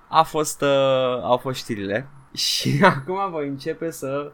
A 0.10 0.24
fost, 0.24 0.62
uh, 0.62 1.22
au 1.24 1.38
fost 1.38 1.58
știrile 1.60 2.10
și 2.34 2.80
acum 2.84 3.32
voi 3.32 3.48
începe 3.48 3.92
să 3.92 4.32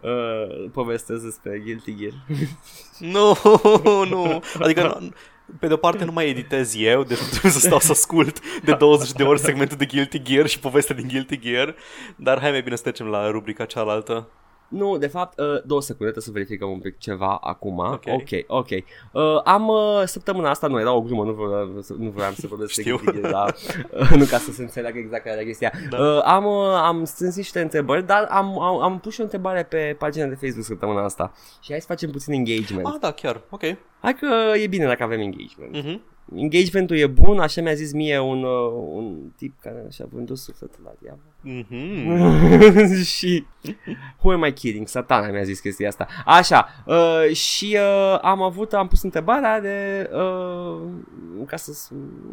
uh, 0.00 0.70
povestesc 0.72 1.22
despre 1.22 1.58
Guilty 1.64 1.96
Gear. 1.96 2.12
Nu, 3.12 3.34
nu. 4.08 4.42
Adică, 4.58 4.96
nu- 5.00 5.12
pe 5.58 5.66
de 5.66 5.72
o 5.72 5.76
parte 5.76 6.04
nu 6.04 6.12
mai 6.12 6.28
editez 6.28 6.74
eu, 6.76 7.02
deci 7.02 7.18
nu 7.18 7.26
trebuie 7.26 7.52
să 7.52 7.58
stau 7.58 7.78
să 7.78 7.92
ascult 7.92 8.60
de 8.64 8.74
20 8.74 9.12
de 9.12 9.22
ori 9.22 9.40
segmentul 9.40 9.76
de 9.76 9.84
Guilty 9.84 10.22
Gear 10.22 10.46
și 10.46 10.58
povestea 10.58 10.94
din 10.94 11.08
Guilty 11.08 11.38
Gear. 11.38 11.74
Dar 12.16 12.40
hai 12.40 12.50
mai 12.50 12.62
bine 12.62 12.76
să 12.76 12.82
trecem 12.82 13.06
la 13.06 13.30
rubrica 13.30 13.64
cealaltă. 13.64 14.28
Nu, 14.70 14.98
de 14.98 15.06
fapt, 15.06 15.38
uh, 15.38 15.46
două 15.64 15.80
secunde, 15.80 16.12
trebuie 16.12 16.22
să 16.22 16.30
verificăm 16.30 16.70
un 16.70 16.78
pic 16.78 16.98
ceva 16.98 17.38
acum. 17.42 17.78
Ok. 17.78 18.02
Ok, 18.06 18.28
ok. 18.46 18.68
Uh, 19.12 19.40
am 19.44 19.68
uh, 19.68 20.02
săptămâna 20.04 20.50
asta, 20.50 20.66
nu 20.66 20.80
era 20.80 20.92
o 20.92 21.00
glumă, 21.02 21.24
nu 21.24 21.32
vreau, 21.32 21.80
să- 21.80 21.94
nu 21.98 22.10
vreau 22.10 22.32
să 22.32 22.46
vorbesc 22.46 22.70
Știu. 22.70 22.96
Guilty 22.96 23.20
Gear, 23.20 23.32
dar 23.32 23.54
uh, 24.00 24.10
nu 24.10 24.24
ca 24.24 24.38
să 24.38 24.52
se 24.52 24.62
înțeleagă 24.62 24.98
exact 24.98 25.22
care 25.24 25.36
era 25.36 25.44
chestia. 25.46 25.72
Da. 25.90 25.98
Uh, 25.98 26.20
am, 26.24 26.44
uh, 26.44 26.74
am 26.74 27.04
strâns 27.04 27.36
niște 27.36 27.60
întrebări, 27.60 28.06
dar 28.06 28.26
am, 28.30 28.60
am, 28.60 28.80
am 28.82 28.98
pus 28.98 29.12
și 29.12 29.20
o 29.20 29.22
întrebare 29.22 29.62
pe 29.62 29.96
pagina 29.98 30.26
de 30.26 30.34
Facebook 30.34 30.64
săptămâna 30.64 31.04
asta. 31.04 31.32
Și 31.60 31.70
hai 31.70 31.80
să 31.80 31.86
facem 31.86 32.10
puțin 32.10 32.32
engagement. 32.32 32.86
Ah, 32.86 32.94
da, 33.00 33.10
chiar. 33.12 33.40
Ok. 33.50 33.62
Hai 34.00 34.14
că 34.14 34.26
e 34.62 34.66
bine 34.66 34.86
dacă 34.86 35.02
avem 35.02 35.20
engagement. 35.20 35.76
Mhm. 35.84 36.00
Engagementul 36.34 36.96
e 36.96 37.06
bun, 37.06 37.38
așa 37.38 37.60
mi-a 37.62 37.74
zis 37.74 37.92
mie 37.92 38.18
un, 38.20 38.42
uh, 38.42 38.72
un 38.94 39.30
tip 39.36 39.60
care 39.60 39.86
și-a 39.90 40.04
vândut 40.12 40.38
sufletul 40.38 40.80
la 40.84 40.90
diavol. 41.00 41.29
Mhm. 41.42 43.02
și 43.16 43.46
Who 44.22 44.32
am 44.32 44.44
I 44.44 44.52
kidding? 44.52 44.88
Satana 44.88 45.30
mi-a 45.30 45.42
zis 45.42 45.60
chestia 45.60 45.88
asta 45.88 46.06
Așa 46.26 46.66
uh, 46.86 47.30
Și 47.34 47.76
uh, 47.80 48.18
am 48.22 48.42
avut 48.42 48.72
Am 48.72 48.88
pus 48.88 49.02
întrebarea 49.02 49.60
de 49.60 50.10
uh, 50.12 50.80
Ca 51.46 51.56
să 51.56 51.72
s- 51.72 51.90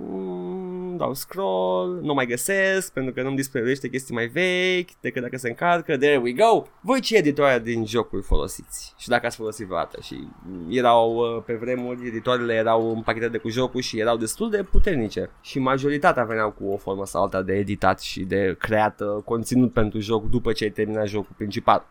mm, 0.10 0.98
Dau 0.98 1.14
scroll 1.14 2.00
Nu 2.02 2.14
mai 2.14 2.26
găsesc 2.26 2.94
Pentru 2.94 3.14
că 3.14 3.22
nu-mi 3.22 3.36
dispărește 3.36 3.90
chestii 3.90 4.14
mai 4.14 4.28
vechi 4.28 4.90
Decât 5.02 5.22
dacă 5.22 5.38
se 5.38 5.48
încarcă 5.48 5.98
There 5.98 6.18
we 6.18 6.32
go 6.32 6.64
Voi 6.82 7.00
ce 7.00 7.16
editoare 7.18 7.60
din 7.60 7.86
jocuri 7.86 8.22
folosiți? 8.24 8.94
Și 8.98 9.08
dacă 9.08 9.26
ați 9.26 9.36
folosit 9.36 9.66
vreodată 9.66 9.98
Și 10.02 10.28
erau 10.70 11.16
uh, 11.16 11.44
pe 11.46 11.54
vremuri 11.54 12.08
Editoarele 12.08 12.54
erau 12.54 12.92
împachetate 12.96 13.38
cu 13.38 13.50
jocul 13.50 13.82
Și 13.82 14.00
erau 14.00 14.18
destul 14.18 14.50
de 14.50 14.64
puternice 14.72 15.30
Și 15.42 15.60
majoritatea 15.60 16.24
veneau 16.24 16.52
cu 16.52 16.66
o 16.66 16.78
formă 16.78 17.06
sau 17.06 17.22
alta 17.24 17.42
De 17.42 17.54
editat 17.54 18.00
și 18.02 18.20
de 18.24 18.56
creat 18.60 18.97
uh, 19.00 19.24
Conținut 19.24 19.74
pentru 19.74 20.00
joc 20.00 20.30
După 20.30 20.52
ce 20.52 20.64
ai 20.64 20.70
terminat 20.70 21.08
jocul 21.08 21.34
principal 21.38 21.86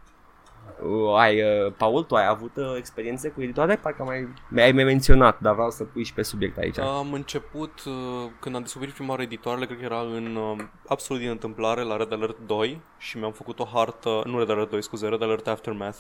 Uh, 0.83 1.17
ai, 1.17 1.43
uh, 1.43 1.73
Paul, 1.77 2.03
tu 2.03 2.15
ai 2.15 2.27
avut 2.27 2.57
uh, 2.57 2.75
experiențe 2.77 3.29
cu 3.29 3.43
editoare? 3.43 3.77
Parcă 3.77 4.03
mai, 4.03 4.29
mi-ai 4.49 4.73
mai 4.73 4.85
menționat, 4.85 5.41
dar 5.41 5.55
vreau 5.55 5.71
să 5.71 5.85
pui 5.85 6.05
și 6.05 6.15
pe 6.15 6.23
subiect 6.23 6.59
aici. 6.59 6.79
Am 6.79 7.13
început, 7.13 7.83
uh, 7.87 8.31
când 8.41 8.55
am 8.55 8.61
descoperit 8.61 8.95
prima 8.95 9.11
oară 9.11 9.23
editoarele, 9.23 9.67
cred 9.67 9.79
că 9.79 9.85
era 9.85 10.01
în 10.01 10.37
uh, 10.37 10.65
absolut 10.87 11.23
din 11.23 11.31
întâmplare 11.31 11.83
la 11.83 11.97
Red 11.97 12.13
Alert 12.13 12.37
2 12.47 12.81
și 12.99 13.19
mi-am 13.19 13.33
făcut 13.33 13.59
o 13.59 13.65
hartă, 13.65 14.23
nu 14.25 14.39
Red 14.39 14.51
Alert 14.51 14.71
2, 14.71 14.83
scuze, 14.83 15.09
Red 15.09 15.23
Alert 15.23 15.47
Aftermath 15.47 15.99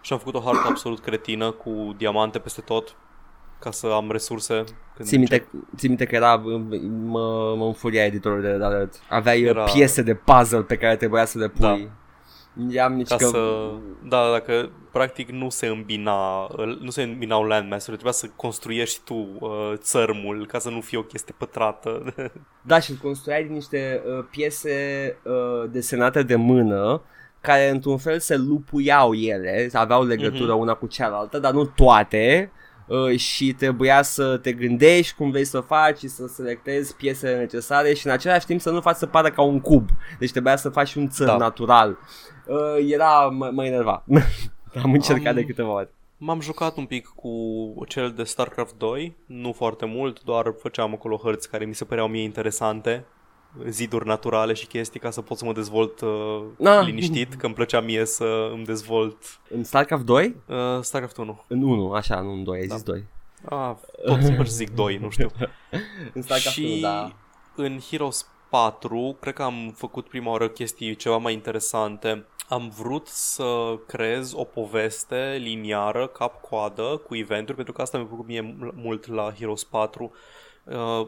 și 0.00 0.12
am 0.12 0.18
făcut 0.18 0.34
o 0.34 0.40
hartă 0.40 0.68
absolut 0.68 1.00
cretină 1.00 1.50
cu 1.50 1.94
diamante 1.96 2.38
peste 2.38 2.60
tot 2.60 2.96
ca 3.58 3.70
să 3.70 3.86
am 3.86 4.10
resurse. 4.10 4.64
Când 4.96 5.08
Ții 5.08 5.18
minte, 5.18 5.48
ții 5.76 5.88
minte 5.88 6.04
că 6.04 6.14
era, 6.14 6.36
mă, 6.36 7.54
mă 7.56 7.64
înfuria 7.66 8.04
editorul 8.04 8.40
de 8.40 8.48
Red 8.48 8.62
Alert. 8.62 8.94
Aveai 9.08 9.40
era... 9.42 9.60
Era- 9.62 9.72
piese 9.72 10.02
de 10.02 10.14
puzzle 10.14 10.62
pe 10.62 10.76
care 10.76 10.96
trebuia 10.96 11.24
să 11.24 11.38
le 11.38 11.48
pui. 11.48 11.60
Da. 11.60 11.88
I-am 12.70 12.92
nici 12.94 13.08
Ca 13.08 13.16
că... 13.16 13.24
să... 13.24 13.70
Da, 14.08 14.30
dacă 14.30 14.70
practic 14.92 15.30
nu 15.30 15.48
se 15.50 15.66
îmbina, 15.66 16.46
nu 16.80 16.90
se 16.90 17.02
îmbinau 17.02 17.44
landmass-uri, 17.44 17.92
trebuia 17.96 18.12
să 18.12 18.26
construiești 18.36 19.00
tu 19.04 19.14
uh, 19.40 19.72
țărmul 19.74 20.46
ca 20.46 20.58
să 20.58 20.70
nu 20.70 20.80
fie 20.80 20.98
o 20.98 21.02
chestie 21.02 21.34
pătrată. 21.38 22.14
Da, 22.62 22.78
și 22.80 22.90
îl 22.90 22.96
construiai 23.02 23.44
din 23.44 23.52
niște 23.52 24.02
uh, 24.18 24.24
piese 24.30 25.16
uh, 25.22 25.70
desenate 25.70 26.22
de 26.22 26.34
mână 26.36 27.02
care 27.40 27.68
într-un 27.68 27.98
fel 27.98 28.18
se 28.18 28.36
lupuiau 28.36 29.14
ele, 29.14 29.68
aveau 29.72 30.04
legătură 30.04 30.52
Mhm. 30.52 30.60
una 30.60 30.74
cu 30.74 30.86
cealaltă, 30.86 31.38
dar 31.38 31.52
nu 31.52 31.64
toate. 31.64 32.50
Uh, 32.86 33.16
și 33.18 33.52
trebuia 33.52 34.02
să 34.02 34.36
te 34.36 34.52
gândești 34.52 35.14
cum 35.14 35.30
vrei 35.30 35.44
să 35.44 35.60
faci 35.60 35.98
și 35.98 36.08
să 36.08 36.26
selectezi 36.26 36.96
piesele 36.96 37.36
necesare 37.38 37.94
și 37.94 38.06
în 38.06 38.12
același 38.12 38.46
timp 38.46 38.60
să 38.60 38.70
nu 38.70 38.80
faci 38.80 38.96
să 38.96 39.06
pară 39.06 39.30
ca 39.30 39.42
un 39.42 39.60
cub. 39.60 39.88
Deci 40.18 40.30
trebuia 40.30 40.56
să 40.56 40.68
faci 40.68 40.94
un 40.94 41.08
țăr 41.08 41.26
Da. 41.26 41.36
natural. 41.36 41.98
Uh, 42.46 42.86
era, 42.92 43.26
mă, 43.26 43.50
mă 43.52 43.64
enerva. 43.64 44.04
Am 44.82 44.92
încercat 44.92 45.26
Am- 45.26 45.34
de 45.34 45.44
câteva 45.44 45.72
ori. 45.72 45.88
M-am 46.18 46.40
jucat 46.40 46.76
un 46.76 46.84
pic 46.86 47.06
cu 47.16 47.34
cel 47.88 48.10
de 48.16 48.22
StarCraft 48.22 48.74
2, 48.78 49.16
nu 49.26 49.52
foarte 49.52 49.84
mult, 49.86 50.22
doar 50.22 50.54
făceam 50.60 50.92
acolo 50.92 51.16
hărți 51.16 51.50
care 51.50 51.64
mi 51.64 51.74
se 51.74 51.84
păreau 51.84 52.08
mie 52.08 52.22
interesante, 52.22 53.04
ziduri 53.68 54.06
naturale 54.06 54.52
și 54.52 54.66
chestii 54.66 55.00
ca 55.00 55.10
să 55.10 55.20
pot 55.20 55.38
să 55.38 55.44
mă 55.44 55.52
dezvolt 55.52 56.00
uh, 56.00 56.42
Ah. 56.64 56.84
liniștit, 56.84 57.34
că 57.34 57.46
îmi 57.46 57.54
plăcea 57.54 57.80
mie 57.80 58.04
să 58.04 58.48
îmi 58.52 58.64
dezvolt 58.64 59.16
În 59.50 59.64
StarCraft 59.64 60.04
2? 60.04 60.36
uh, 60.46 60.56
StarCraft 60.80 61.16
1. 61.16 61.44
În 61.48 61.62
1, 61.62 61.92
așa, 61.92 62.20
nu 62.20 62.32
în 62.32 62.44
2, 62.44 62.58
ai 62.60 62.66
Da. 62.66 62.74
zis 62.74 62.84
2. 62.84 63.04
Ah, 63.44 63.74
tot 64.04 64.16
îmi 64.22 64.34
place 64.34 64.50
să 64.50 64.56
zic 64.56 64.70
2, 64.74 64.96
nu 64.96 65.10
știu. 65.10 65.28
În 66.14 66.22
StarCraft 66.22 66.58
1, 66.58 66.66
și 66.66 66.80
da. 66.80 67.12
în 67.54 67.78
Heroes 67.90 68.26
4, 68.50 69.16
cred 69.20 69.34
că 69.34 69.42
am 69.42 69.72
făcut 69.76 70.08
prima 70.08 70.30
oară 70.30 70.48
chestii 70.48 70.94
ceva 70.96 71.16
mai 71.16 71.32
interesante. 71.32 72.24
Am 72.48 72.72
vrut 72.78 73.06
să 73.06 73.78
creez 73.86 74.32
o 74.34 74.44
poveste 74.44 75.36
liniară, 75.40 76.06
cap-coadă, 76.06 77.02
cu 77.06 77.14
eventuri, 77.16 77.54
pentru 77.56 77.72
că 77.72 77.82
asta 77.82 77.98
mi-a 77.98 78.06
plăcut 78.06 78.26
mie 78.26 78.56
mult 78.74 79.06
la 79.06 79.32
Heroes 79.38 79.64
4. 79.64 80.12
Uh, 80.64 81.06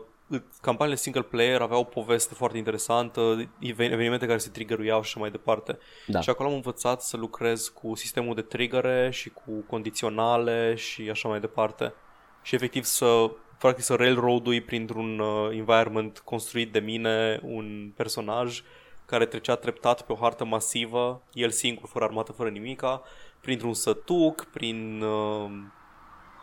campaniile 0.61 0.99
single 0.99 1.23
player 1.23 1.61
aveau 1.61 1.81
o 1.81 1.85
poveste 1.85 2.35
foarte 2.35 2.57
interesantă, 2.57 3.51
even- 3.61 3.93
evenimente 3.93 4.27
care 4.27 4.39
se 4.39 4.51
triggeruiau 4.51 5.03
și 5.03 5.09
așa 5.09 5.21
mai 5.21 5.31
departe. 5.31 5.79
Da. 6.07 6.21
Și 6.21 6.31
acolo 6.31 6.49
am 6.49 6.55
învățat 6.55 7.03
să 7.03 7.17
lucrez 7.17 7.69
cu 7.69 7.95
sistemul 7.95 8.35
de 8.35 8.43
triggere 8.43 9.11
și 9.13 9.29
cu 9.31 9.65
condiționale 9.67 10.75
și 10.75 11.11
așa 11.11 11.29
mai 11.29 11.41
departe. 11.41 11.95
Și 12.43 12.55
efectiv 12.55 12.85
să 12.85 13.31
practic 13.59 13.85
să 13.85 13.95
railroad-ui 13.95 14.61
printr-un 14.61 15.19
uh, 15.19 15.49
environment 15.53 16.19
construit 16.19 16.73
de 16.73 16.79
mine 16.79 17.41
un 17.43 17.93
personaj 17.97 18.63
care 19.07 19.27
trecea 19.27 19.55
treptat 19.55 20.03
pe 20.03 20.13
o 20.13 20.17
hartă 20.17 20.45
masivă, 20.45 21.23
el 21.33 21.51
singur, 21.51 21.89
fără 21.89 22.05
armată, 22.05 22.33
fără 22.33 22.49
nimica, 22.49 23.03
printr-un 23.41 23.75
sătuc, 23.75 24.45
prin, 24.45 25.05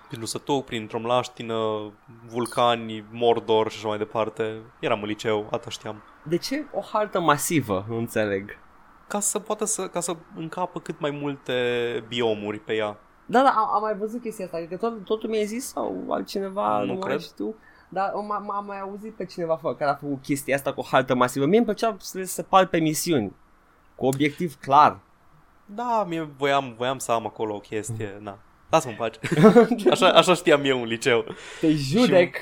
uh, 0.06 0.08
printr-un 0.08 0.40
sătuc, 0.40 0.66
printr-o 0.66 1.00
mlaștină, 1.00 1.92
vulcani, 2.28 3.06
Mordor 3.12 3.72
și 3.72 3.78
așa 3.78 3.88
mai 3.88 3.98
departe. 3.98 4.62
Eram 4.80 5.02
în 5.02 5.08
liceu, 5.08 5.48
atât 5.52 5.72
știam. 5.72 6.04
De 6.24 6.38
ce 6.38 6.66
o 6.74 6.82
hartă 6.82 7.20
masivă? 7.20 7.86
Nu 7.90 7.98
înțeleg. 7.98 8.58
Ca 9.08 9.20
să 9.20 9.40
poată 9.40 9.66
să, 9.66 9.88
ca 9.88 10.00
să 10.00 10.16
încapă 10.36 10.80
cât 10.80 11.00
mai 11.00 11.10
multe 11.12 11.54
biomuri 12.08 12.60
pe 12.60 12.74
ea. 12.74 12.98
Da, 13.26 13.42
da, 13.42 13.50
am, 13.50 13.74
am 13.74 13.82
mai 13.82 13.96
văzut 13.96 14.22
chestia 14.22 14.46
asta, 14.46 14.66
că 14.70 14.76
tot, 14.78 15.06
totul 15.06 15.30
mi-ai 15.30 15.46
zis 15.46 15.68
sau 15.68 16.06
altcineva, 16.10 16.80
Nu 16.80 16.86
nu, 16.86 16.92
mai 16.94 17.00
cred. 17.02 17.20
știu. 17.20 17.56
Dar 17.90 18.12
am, 18.16 18.32
am, 18.32 18.52
am 18.52 18.66
mai 18.66 18.80
auzit 18.80 19.14
pe 19.16 19.26
cineva 19.26 19.58
fă- 19.60 19.78
care 19.78 19.92
a 19.92 19.96
făcut 19.96 20.22
chestia 20.22 20.56
asta 20.56 20.74
cu 20.74 20.80
o 20.80 20.84
hartă 20.92 21.16
masivă. 21.16 21.46
Mie 21.46 21.58
îmi 21.58 21.66
plăcea 21.66 21.96
să 22.00 22.18
le 22.18 22.24
separ 22.24 22.66
pe 22.66 22.78
misiuni, 22.80 23.36
cu 23.96 24.06
obiectiv 24.06 24.56
clar. 24.60 25.00
Da, 25.66 26.06
mie 26.08 26.22
voiam, 26.38 26.74
voiam 26.78 26.98
să 26.98 27.12
am 27.12 27.26
acolo 27.26 27.56
o 27.56 27.60
chestie, 27.60 28.18
na. 28.22 28.38
Lasă-mă 28.70 28.92
în 28.92 28.98
pace. 28.98 29.20
Așa, 29.92 30.08
așa 30.10 30.34
știam 30.34 30.64
eu 30.64 30.82
în 30.82 30.88
liceu. 30.88 31.26
Te 31.60 31.72
judec. 31.72 32.36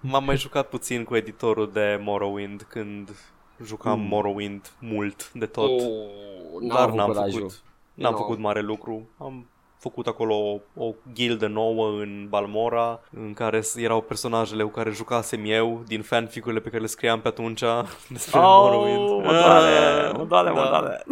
M-am 0.00 0.24
mai 0.24 0.36
jucat 0.36 0.68
puțin 0.68 1.04
cu 1.04 1.16
editorul 1.16 1.70
de 1.72 2.00
Morrowind 2.02 2.66
când 2.68 3.10
jucam 3.64 3.98
Mm. 4.00 4.06
Morrowind 4.06 4.72
mult 4.78 5.32
de 5.32 5.46
tot. 5.46 5.70
Oh, 5.80 5.86
dar 6.68 6.78
avut 6.80 6.94
n-am 6.96 7.06
curajul. 7.12 7.32
făcut, 7.40 7.62
n-am 7.94 8.12
Nu. 8.12 8.18
făcut 8.18 8.38
mare 8.38 8.60
lucru. 8.60 9.08
Am 9.18 9.46
făcut 9.78 10.06
acolo 10.06 10.34
o, 10.34 10.58
o 10.84 10.94
gildă 11.12 11.46
nouă 11.46 11.88
în 11.88 12.26
Balmora 12.28 13.00
în 13.16 13.32
care 13.34 13.60
s- 13.60 13.76
erau 13.76 14.00
personajele 14.00 14.62
cu 14.62 14.68
care 14.70 14.90
jucasem 14.90 15.42
eu 15.44 15.82
din 15.86 16.02
fanficurile 16.02 16.60
pe 16.60 16.68
care 16.68 16.80
le 16.80 16.86
scriam 16.88 17.20
pe 17.20 17.28
atunci 17.28 17.62
despre 18.08 18.40
Morrowind. 18.40 19.10
Oh, 19.10 19.22
mă 19.24 19.32
doare, 19.32 19.74
Ah, 20.08 20.12
mă 20.16 20.24
doare, 20.24 20.50
mă 20.50 20.60
da. 20.60 20.68
doare. 20.68 21.04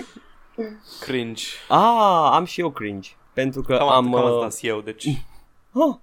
Cringe. 1.00 1.44
Ah, 1.68 2.30
am 2.32 2.44
și 2.44 2.60
eu 2.60 2.70
cringe. 2.70 3.10
Pentru 3.40 3.62
că 3.62 3.76
Cam, 3.76 3.88
am... 3.88 4.14
am, 4.14 4.22
cam 4.22 4.38
uh, 4.38 4.44
asta 4.44 4.66
eu, 4.66 4.80
deci 4.80 5.24
Oh, 5.72 5.94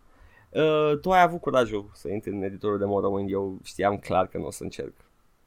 uh, 0.62 1.00
tu 1.00 1.12
ai 1.12 1.22
avut 1.22 1.42
curajul 1.42 1.90
să 1.94 2.10
intri 2.10 2.32
în 2.32 2.44
editorul 2.44 2.78
de 2.78 2.86
Morrowind, 2.86 3.32
eu 3.32 3.60
știam 3.64 3.98
clar 3.98 4.28
că 4.28 4.38
nu 4.38 4.46
o 4.46 4.52
să 4.52 4.64
încerc. 4.64 4.94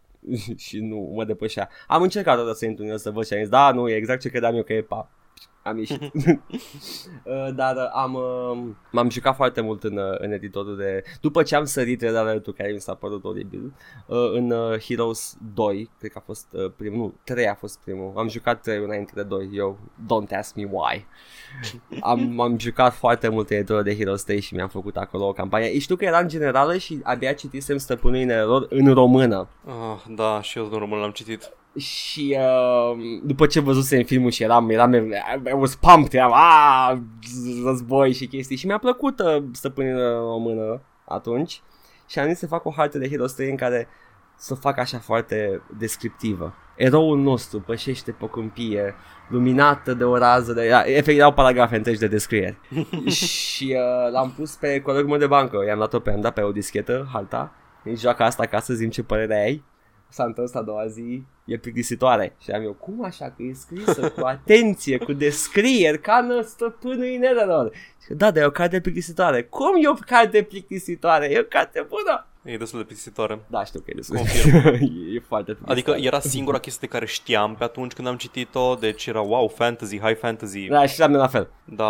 și 0.64 0.78
nu 0.80 1.12
mă 1.14 1.24
depășea. 1.24 1.68
Am 1.86 2.02
încercat 2.02 2.38
odată 2.38 2.56
să 2.56 2.66
intru 2.66 2.84
în 2.84 2.90
el 2.90 2.98
să 2.98 3.10
văd 3.10 3.26
și 3.26 3.32
am 3.32 3.38
zis, 3.38 3.48
da, 3.48 3.72
nu, 3.72 3.88
e 3.88 3.94
exact 3.94 4.20
ce 4.20 4.28
credeam 4.28 4.54
eu 4.54 4.62
că 4.62 4.72
e, 4.72 4.82
pa. 4.82 5.10
Am 5.62 5.78
ieșit. 5.78 6.00
Uh, 7.24 7.54
Dar 7.54 7.76
uh, 7.76 7.90
am, 7.94 8.14
uh, 8.14 8.74
m-am 8.90 9.10
jucat 9.10 9.34
foarte 9.36 9.60
mult 9.60 9.84
în, 9.84 9.96
uh, 9.96 10.18
în 10.18 10.32
editorul 10.32 10.76
de... 10.76 11.02
După 11.20 11.42
ce 11.42 11.56
am 11.56 11.64
sărit 11.64 12.00
Red 12.00 12.16
Alert-ul, 12.16 12.52
care 12.52 12.72
mi 12.72 12.80
s-a 12.80 12.94
părut 12.94 13.24
oribil, 13.24 13.72
uh, 14.06 14.30
în 14.32 14.50
uh, 14.50 14.80
Heroes 14.80 15.36
2, 15.54 15.90
cred 15.98 16.10
că 16.10 16.18
a 16.18 16.22
fost 16.26 16.46
uh, 16.52 16.72
primul, 16.76 16.98
nu, 16.98 17.14
3 17.24 17.48
a 17.48 17.54
fost 17.54 17.78
primul. 17.84 18.12
Am 18.16 18.28
jucat 18.28 18.60
3 18.60 18.78
înainte 18.84 19.12
de 19.14 19.22
2, 19.22 19.50
eu, 19.52 19.78
don't 20.04 20.36
ask 20.36 20.54
me 20.54 20.68
why. 20.70 21.06
am, 22.00 22.40
am 22.40 22.58
jucat 22.58 22.94
foarte 22.94 23.28
mult 23.28 23.50
în 23.50 23.56
editorul 23.56 23.82
de 23.82 23.96
Heroes 23.96 24.22
3 24.22 24.40
și 24.40 24.54
mi-am 24.54 24.68
făcut 24.68 24.96
acolo 24.96 25.26
o 25.26 25.32
campanie. 25.32 25.72
Și 25.72 25.80
știu 25.80 25.96
că 25.96 26.04
era 26.04 26.18
în 26.18 26.28
generală 26.28 26.76
și 26.76 27.00
abia 27.02 27.32
citisem 27.32 27.76
stăpânul 27.76 28.20
în 28.20 28.28
eror 28.28 28.66
în 28.70 28.94
română. 28.94 29.48
ah, 29.66 30.14
da, 30.14 30.42
și 30.42 30.58
eu 30.58 30.68
în 30.72 30.78
român 30.78 30.98
l-am 30.98 31.10
citit. 31.10 31.52
Și 31.78 32.36
uh, 32.38 32.98
după 33.22 33.46
ce 33.46 33.60
văzusem 33.60 34.04
filmul 34.04 34.30
și 34.30 34.42
eram, 34.42 34.70
eram, 34.70 34.94
I 34.94 35.52
was 35.52 35.74
pumped, 35.74 36.12
eram, 36.12 36.32
ah, 36.32 36.98
război 37.64 38.12
și 38.12 38.26
chestii. 38.26 38.56
Și 38.56 38.66
mi-a 38.66 38.78
plăcut 38.78 39.20
uh, 39.20 39.42
stăpânirea 39.52 40.10
română 40.10 40.82
atunci. 41.04 41.62
Și 42.06 42.18
am 42.18 42.28
zis 42.28 42.38
să 42.38 42.46
fac 42.46 42.64
o 42.64 42.70
hartă 42.70 42.98
de 42.98 43.08
Heroes 43.08 43.32
3 43.32 43.50
în 43.50 43.56
care 43.56 43.88
să 44.36 44.54
fac 44.54 44.78
așa 44.78 44.98
foarte 44.98 45.62
descriptivă. 45.78 46.54
Eroul 46.76 47.18
nostru 47.18 47.60
pășește 47.60 48.10
pe 48.10 48.24
o 48.24 48.28
câmpie 48.28 48.94
luminată 49.28 49.94
de 49.94 50.04
o 50.04 50.16
rază 50.16 50.52
de... 50.52 50.62
Era, 50.64 50.80
efectiv, 50.80 51.18
erau 51.18 51.32
paragrafe 51.32 51.76
întregi 51.76 51.98
de 51.98 52.06
descrieri. 52.06 52.58
și 53.06 53.76
uh, 53.76 54.12
l-am 54.12 54.32
pus 54.36 54.54
pe 54.54 54.80
colegul 54.80 55.08
meu 55.08 55.18
de 55.18 55.26
bancă, 55.26 55.64
i-am 55.66 55.78
dat-o 55.78 55.98
pe, 55.98 56.10
am 56.10 56.20
dat 56.20 56.34
pe 56.34 56.40
o 56.40 56.52
dischetă, 56.52 57.08
harta, 57.12 57.52
îi 57.84 57.96
joacă 57.96 58.22
asta 58.22 58.46
ca 58.46 58.60
să 58.60 58.74
zim 58.74 58.90
ce 58.90 59.02
părere 59.02 59.42
ai. 59.42 59.64
S-a 60.10 60.24
întors 60.24 60.54
a 60.54 60.62
doua 60.62 60.86
zi, 60.86 61.22
e 61.44 61.56
plictisitoare. 61.58 62.36
Și 62.42 62.50
am 62.50 62.62
eu, 62.62 62.72
cum 62.72 63.04
așa, 63.04 63.24
că 63.36 63.42
e 63.42 63.52
scrisă 63.52 64.08
cu 64.16 64.26
atenție, 64.26 64.98
cu 64.98 65.12
descrieri, 65.12 66.00
ca 66.00 66.16
în 66.28 66.42
stăpânul 66.42 67.04
inelelor. 67.04 67.72
Și 68.06 68.14
da, 68.14 68.30
dar 68.30 68.42
e 68.42 68.46
o 68.46 68.50
carte 68.50 68.80
plictisitoare. 68.80 69.42
Cum 69.42 69.70
e 69.82 69.88
o 69.88 69.92
carte 70.06 70.42
plictisitoare? 70.42 71.26
E 71.30 71.38
o 71.38 71.42
carte 71.42 71.86
bună. 71.88 72.26
E 72.42 72.56
destul 72.56 72.78
de 72.78 72.84
plictisitoare. 72.84 73.40
Da, 73.46 73.64
știu 73.64 73.80
că 73.80 73.86
e 73.90 73.94
destul. 73.96 74.16
Confirm. 74.16 74.56
e, 74.66 74.70
e 75.16 75.22
foarte 75.26 75.50
Adică 75.50 75.64
plictisitoare. 75.64 76.02
era 76.02 76.20
singura 76.20 76.58
chestie 76.58 76.88
de 76.90 76.94
care 76.94 77.06
știam 77.06 77.54
pe 77.54 77.64
atunci 77.64 77.92
când 77.92 78.06
am 78.08 78.16
citit-o, 78.16 78.74
deci 78.74 79.06
era 79.06 79.20
wow, 79.20 79.48
fantasy, 79.48 80.00
high 80.00 80.16
fantasy. 80.18 80.66
Da, 80.68 80.86
și 80.86 80.98
la 80.98 81.06
mine 81.06 81.18
la 81.18 81.26
fel. 81.26 81.50
Da, 81.64 81.84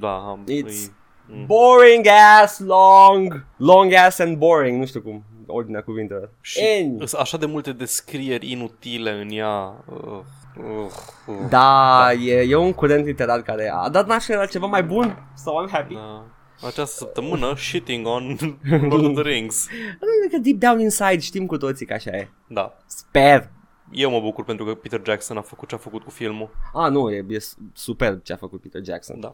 da, 0.00 0.14
am, 0.16 0.44
It's- 0.44 0.66
îi- 0.66 0.92
mm. 1.28 1.46
Boring 1.46 2.06
ass, 2.42 2.58
long, 2.58 3.44
long 3.56 3.92
ass 3.92 4.18
and 4.18 4.36
boring, 4.36 4.78
nu 4.78 4.86
știu 4.86 5.00
cum, 5.00 5.24
ordinea 5.46 5.82
cuvintelor. 5.82 6.30
Și 6.40 6.60
N. 6.86 7.04
sunt 7.04 7.20
așa 7.20 7.36
de 7.36 7.46
multe 7.46 7.72
descrieri 7.72 8.50
inutile 8.50 9.10
în 9.10 9.28
ea. 9.30 9.84
Uh, 9.86 10.20
uh, 10.58 10.90
uh. 11.26 11.34
Da, 11.48 12.12
E, 12.12 12.40
e 12.48 12.54
un 12.54 12.72
curent 12.72 13.04
literar 13.04 13.42
care 13.42 13.72
a 13.74 13.88
dat 13.88 14.06
naștere 14.06 14.38
la 14.38 14.46
ceva 14.46 14.66
mai 14.66 14.82
bun, 14.82 15.28
so 15.36 15.50
I'm 15.50 15.70
happy. 15.70 15.94
Da. 15.94 16.24
Această 16.66 16.96
săptămână 16.96 17.54
shitting 17.68 18.06
on 18.06 18.36
Lord 18.70 19.04
of 19.04 19.12
the 19.12 19.22
Rings. 19.22 19.66
Cred 19.66 20.30
că 20.30 20.38
deep 20.38 20.56
down 20.56 20.80
inside 20.80 21.18
știm 21.18 21.46
cu 21.46 21.56
toții 21.56 21.86
că 21.86 21.92
așa 21.92 22.10
e. 22.10 22.28
Da. 22.48 22.76
Sper. 22.86 23.50
Eu 23.92 24.10
mă 24.10 24.20
bucur 24.20 24.44
pentru 24.44 24.64
că 24.64 24.74
Peter 24.74 25.00
Jackson 25.04 25.36
a 25.36 25.40
făcut 25.40 25.68
ce 25.68 25.74
a 25.74 25.78
făcut 25.78 26.02
cu 26.02 26.10
filmul. 26.10 26.50
Ah, 26.74 26.90
nu, 26.90 27.10
e, 27.10 27.24
e 27.28 27.38
super 27.72 28.20
ce 28.22 28.32
a 28.32 28.36
făcut 28.36 28.60
Peter 28.60 28.84
Jackson. 28.84 29.20
Da. 29.20 29.32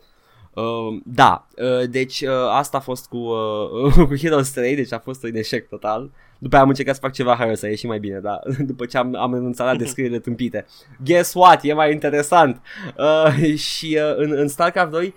Uh, 0.55 1.01
da, 1.05 1.47
uh, 1.56 1.89
deci 1.90 2.20
uh, 2.20 2.31
asta 2.51 2.77
a 2.77 2.81
fost 2.81 3.09
cu, 3.09 3.16
uh, 3.16 3.93
cu 4.09 4.16
Heroes 4.16 4.51
3, 4.51 4.74
deci 4.74 4.93
a 4.93 4.98
fost 4.98 5.22
un 5.24 5.35
eșec 5.35 5.68
total. 5.68 6.10
După 6.39 6.55
aia 6.55 6.62
am 6.62 6.68
încercat 6.68 6.94
să 6.94 7.01
fac 7.01 7.12
ceva 7.12 7.35
hai 7.35 7.56
să 7.56 7.66
ieși 7.66 7.86
mai 7.86 7.98
bine, 7.98 8.18
dar 8.18 8.40
după 8.59 8.86
ce 8.86 8.98
am, 8.98 9.14
am 9.14 9.32
renunțat 9.35 9.66
la 9.66 9.77
descrierile 9.77 10.18
tâmpite. 10.28 10.66
Guess 11.05 11.35
what? 11.35 11.64
E 11.64 11.72
mai 11.72 11.93
interesant. 11.93 12.60
Uh, 12.98 13.55
și 13.55 13.98
uh, 14.01 14.16
în, 14.16 14.32
în 14.32 14.48
StarCraft 14.48 14.90
2, 14.90 15.14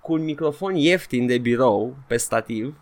cu 0.00 0.12
un 0.12 0.24
microfon 0.24 0.74
ieftin 0.76 1.26
de 1.26 1.38
birou 1.38 1.96
pe 2.06 2.16
stativ, 2.16 2.74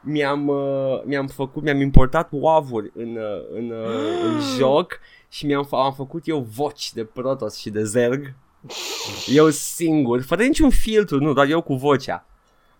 mi-am, 0.00 0.48
uh, 0.48 1.02
mi-am 1.04 1.26
făcut, 1.26 1.62
mi-am 1.62 1.80
importat 1.80 2.28
WAV-uri 2.30 2.90
în, 2.94 3.16
uh, 3.16 3.46
în, 3.54 3.70
uh, 3.70 4.24
în 4.24 4.40
joc 4.56 4.98
și 5.28 5.46
mi-am 5.46 5.66
f- 5.66 5.70
am 5.84 5.92
făcut 5.92 6.28
eu 6.28 6.46
voci 6.54 6.92
de 6.92 7.04
Protoss 7.04 7.58
și 7.58 7.70
de 7.70 7.84
Zerg. 7.84 8.34
Eu 9.26 9.50
singur, 9.50 10.22
fără 10.22 10.42
niciun 10.42 10.70
filtru, 10.70 11.18
nu, 11.18 11.32
doar 11.32 11.48
eu 11.48 11.60
cu 11.60 11.74
vocea. 11.74 12.24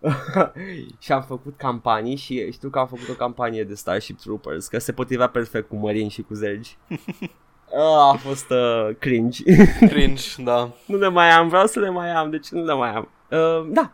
și 0.99 1.11
am 1.11 1.21
făcut 1.21 1.57
campanii 1.57 2.15
și 2.15 2.51
știu 2.51 2.69
că 2.69 2.79
am 2.79 2.87
făcut 2.87 3.09
o 3.09 3.13
campanie 3.13 3.63
de 3.63 3.73
Starship 3.73 4.19
Troopers, 4.19 4.67
că 4.67 4.79
se 4.79 4.91
potrivea 4.91 5.27
perfect 5.27 5.67
cu 5.69 5.75
Marin 5.75 6.09
și 6.09 6.21
cu 6.21 6.33
Zergi. 6.33 6.77
Ah, 7.69 8.13
a 8.13 8.17
fost 8.19 8.49
uh, 8.49 8.95
cringe. 8.99 9.43
Cringe, 9.87 10.23
da. 10.37 10.71
nu 10.87 10.97
le 10.97 11.09
mai 11.09 11.29
am, 11.29 11.47
vreau 11.47 11.65
să 11.65 11.79
le 11.79 11.89
mai 11.89 12.09
am, 12.09 12.29
deci 12.29 12.47
nu 12.47 12.63
le 12.63 12.73
mai 12.73 12.89
am. 12.89 13.09
Uh, 13.29 13.67
da, 13.69 13.91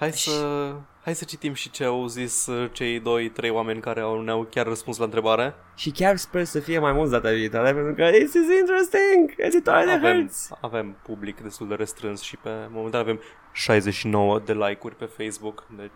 Hai 0.00 0.12
să, 0.12 0.74
hai 1.10 1.18
să 1.18 1.24
citim 1.24 1.52
și 1.52 1.70
ce 1.70 1.84
au 1.84 2.06
zis 2.06 2.46
uh, 2.46 2.70
cei 2.72 3.00
doi, 3.00 3.28
trei 3.28 3.50
oameni 3.50 3.80
care 3.80 4.00
au, 4.00 4.20
ne-au 4.22 4.46
chiar 4.50 4.66
răspuns 4.66 4.98
la 4.98 5.04
întrebare. 5.04 5.54
și 5.74 5.90
chiar 5.90 6.16
sper 6.16 6.44
să 6.44 6.58
fie 6.60 6.78
mai 6.78 6.92
mulți 6.92 7.10
data 7.12 7.30
viitoare, 7.30 7.74
pentru 7.74 7.94
că 7.94 8.10
this 8.10 8.32
is 8.34 8.58
interesting, 8.60 9.32
editoare 9.36 9.84
de 9.84 9.90
Avem, 9.90 10.16
hărți. 10.16 10.50
avem 10.60 10.96
public 11.02 11.40
destul 11.40 11.68
de 11.68 11.74
restrâns 11.74 12.20
și 12.20 12.36
pe 12.36 12.50
momentan 12.70 13.00
avem 13.00 13.20
69 13.52 14.38
de 14.44 14.52
like-uri 14.52 14.96
pe 14.96 15.04
Facebook. 15.04 15.66
Deci, 15.76 15.90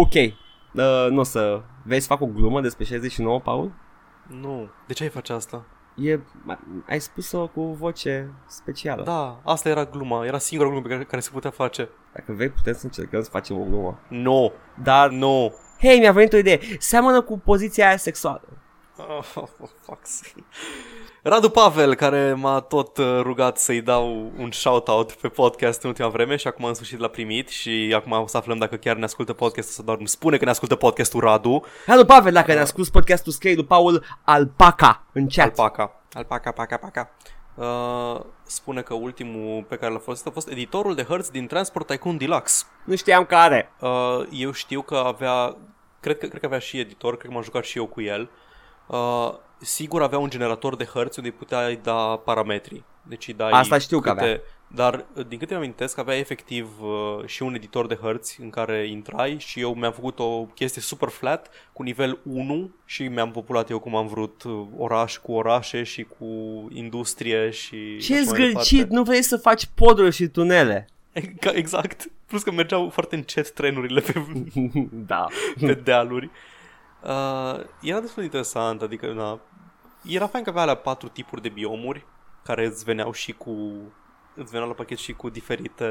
Ok, 0.00 0.14
uh, 0.14 1.06
nu 1.10 1.18
o 1.20 1.22
să... 1.22 1.62
Vei 1.84 2.00
să 2.00 2.06
fac 2.06 2.20
o 2.20 2.26
glumă 2.26 2.60
despre 2.60 2.84
69, 2.84 3.40
Paul? 3.40 3.72
nu. 4.26 4.68
De 4.86 4.92
ce 4.92 5.02
ai 5.02 5.08
face 5.08 5.32
asta? 5.32 5.64
E, 5.96 6.18
ai 6.88 7.00
spus-o 7.00 7.46
cu 7.46 7.62
voce 7.62 8.30
specială. 8.46 9.02
Da, 9.02 9.40
asta 9.44 9.68
era 9.68 9.84
gluma. 9.84 10.24
Era 10.26 10.38
singura 10.38 10.68
glumă 10.68 10.84
pe 10.86 10.92
care, 10.92 11.04
care 11.04 11.20
se 11.20 11.30
putea 11.32 11.50
face. 11.50 11.88
Dacă 12.14 12.32
vrei, 12.32 12.48
putem 12.48 12.74
să 12.74 12.84
încercăm 12.84 13.22
să 13.22 13.30
facem 13.30 13.60
o 13.60 13.64
glumă. 13.64 13.98
No, 14.08 14.50
Dar, 14.82 15.10
no. 15.10 15.48
hei, 15.78 15.98
mi-a 15.98 16.12
venit 16.12 16.32
o 16.32 16.36
idee. 16.36 16.60
Seamănă 16.78 17.20
cu 17.22 17.38
poziția 17.38 17.86
aia 17.86 17.96
sexuală. 17.96 18.48
Oh, 18.96 19.22
for 19.32 19.48
fuck's 19.68 20.02
sake. 20.02 20.44
Radu 21.28 21.50
Pavel, 21.50 21.94
care 21.94 22.32
m-a 22.32 22.60
tot 22.60 22.96
uh, 22.96 23.18
rugat 23.22 23.58
să-i 23.58 23.80
dau 23.80 24.32
un 24.38 24.50
shout-out 24.50 25.12
pe 25.12 25.28
podcast 25.28 25.82
în 25.82 25.88
ultima 25.88 26.08
vreme 26.08 26.36
și 26.36 26.46
acum 26.46 26.64
în 26.64 26.74
sfârșit 26.74 26.98
l-a 26.98 27.08
primit 27.08 27.48
și 27.48 27.92
acum 27.96 28.12
o 28.12 28.26
să 28.26 28.36
aflăm 28.36 28.58
dacă 28.58 28.76
chiar 28.76 28.96
ne 28.96 29.04
ascultă 29.04 29.32
podcastul 29.32 29.74
sau 29.74 29.84
doar 29.84 29.96
îmi 29.98 30.08
spune 30.08 30.36
că 30.36 30.44
ne 30.44 30.50
ascultă 30.50 30.76
podcastul 30.76 31.20
Radu. 31.20 31.64
Radu 31.86 32.04
Pavel, 32.04 32.32
dacă 32.32 32.52
ne-a 32.52 32.64
scris 32.64 32.90
podcastul 32.90 33.32
scrie 33.32 33.54
lui 33.54 33.64
Paul 33.64 34.04
Alpaca 34.24 35.06
în 35.12 35.28
chat. 35.28 35.44
Alpaca. 35.44 36.00
Alpaca, 36.12 36.50
paca, 36.50 36.76
paca. 36.76 37.10
Uh, 37.54 38.20
spune 38.42 38.82
că 38.82 38.94
ultimul 38.94 39.62
pe 39.68 39.76
care 39.76 39.92
l-a 39.92 39.98
folosit 39.98 40.26
a 40.26 40.30
fost 40.30 40.48
editorul 40.48 40.94
de 40.94 41.02
hărți 41.02 41.32
din 41.32 41.46
Transport 41.46 41.86
Tycoon 41.86 42.16
Deluxe. 42.16 42.64
Nu 42.84 42.96
știam 42.96 43.24
care. 43.24 43.72
Uh, 43.80 44.26
eu 44.30 44.52
știu 44.52 44.82
că 44.82 44.96
avea, 44.96 45.56
cred 46.00 46.18
că, 46.18 46.26
cred 46.26 46.40
că 46.40 46.46
avea 46.46 46.58
și 46.58 46.78
editor, 46.78 47.16
cred 47.16 47.28
că 47.28 47.34
m-am 47.34 47.42
jucat 47.44 47.64
și 47.64 47.78
eu 47.78 47.86
cu 47.86 48.00
el. 48.00 48.30
Uh, 48.86 49.34
sigur 49.58 50.02
avea 50.02 50.18
un 50.18 50.30
generator 50.30 50.76
de 50.76 50.84
hărți 50.84 51.18
unde 51.18 51.30
puteai 51.30 51.78
da 51.82 52.20
parametri. 52.24 52.82
Deci 53.02 53.28
îi 53.28 53.34
dai 53.34 53.50
Asta 53.50 53.78
știu 53.78 54.00
că 54.00 54.10
avea. 54.10 54.40
Dar 54.68 55.04
uh, 55.14 55.26
din 55.28 55.38
câte 55.38 55.52
mi 55.52 55.58
amintesc 55.58 55.98
avea 55.98 56.16
efectiv 56.16 56.68
uh, 56.80 57.26
și 57.26 57.42
un 57.42 57.54
editor 57.54 57.86
de 57.86 57.94
hărți 57.94 58.40
în 58.40 58.50
care 58.50 58.86
intrai 58.88 59.36
și 59.38 59.60
eu 59.60 59.74
mi-am 59.74 59.92
făcut 59.92 60.18
o 60.18 60.42
chestie 60.44 60.82
super 60.82 61.08
flat 61.08 61.50
cu 61.72 61.82
nivel 61.82 62.18
1 62.22 62.70
și 62.84 63.02
mi-am 63.08 63.30
populat 63.30 63.70
eu 63.70 63.78
cum 63.78 63.96
am 63.96 64.06
vrut 64.06 64.42
uh, 64.42 64.66
oraș 64.76 65.16
cu 65.16 65.32
orașe 65.32 65.82
și 65.82 66.06
cu 66.18 66.26
industrie 66.72 67.50
și 67.50 67.98
Ce 67.98 68.14
așa 68.14 68.22
mai 68.30 68.34
zgârcit, 68.50 68.76
departe. 68.76 68.94
nu 68.94 69.02
vrei 69.02 69.22
să 69.22 69.36
faci 69.36 69.68
poduri 69.74 70.14
și 70.14 70.26
tunele. 70.26 70.88
Ca- 71.40 71.52
Exact. 71.54 72.10
Plus 72.26 72.42
că 72.42 72.50
mergeau 72.50 72.88
foarte 72.88 73.14
încet 73.14 73.50
trenurile 73.50 74.00
pe 74.00 74.12
da. 75.12 75.26
pe 75.60 75.74
dealuri. 75.74 76.30
Uh, 77.06 77.60
era 77.82 78.00
destul 78.00 78.16
de 78.16 78.22
interesant, 78.22 78.82
adică 78.82 79.12
na, 79.12 79.40
era 80.04 80.26
fain 80.26 80.44
că 80.44 80.50
avea 80.50 80.62
alea 80.62 80.74
patru 80.74 81.08
tipuri 81.08 81.42
de 81.42 81.48
biomuri 81.48 82.06
care 82.44 82.66
îți 82.66 82.84
veneau 82.84 83.12
și 83.12 83.32
cu 83.32 83.56
îți 84.34 84.50
veneau 84.50 84.68
la 84.68 84.74
pachet 84.74 84.98
și 84.98 85.12
cu 85.12 85.28
diferite 85.28 85.86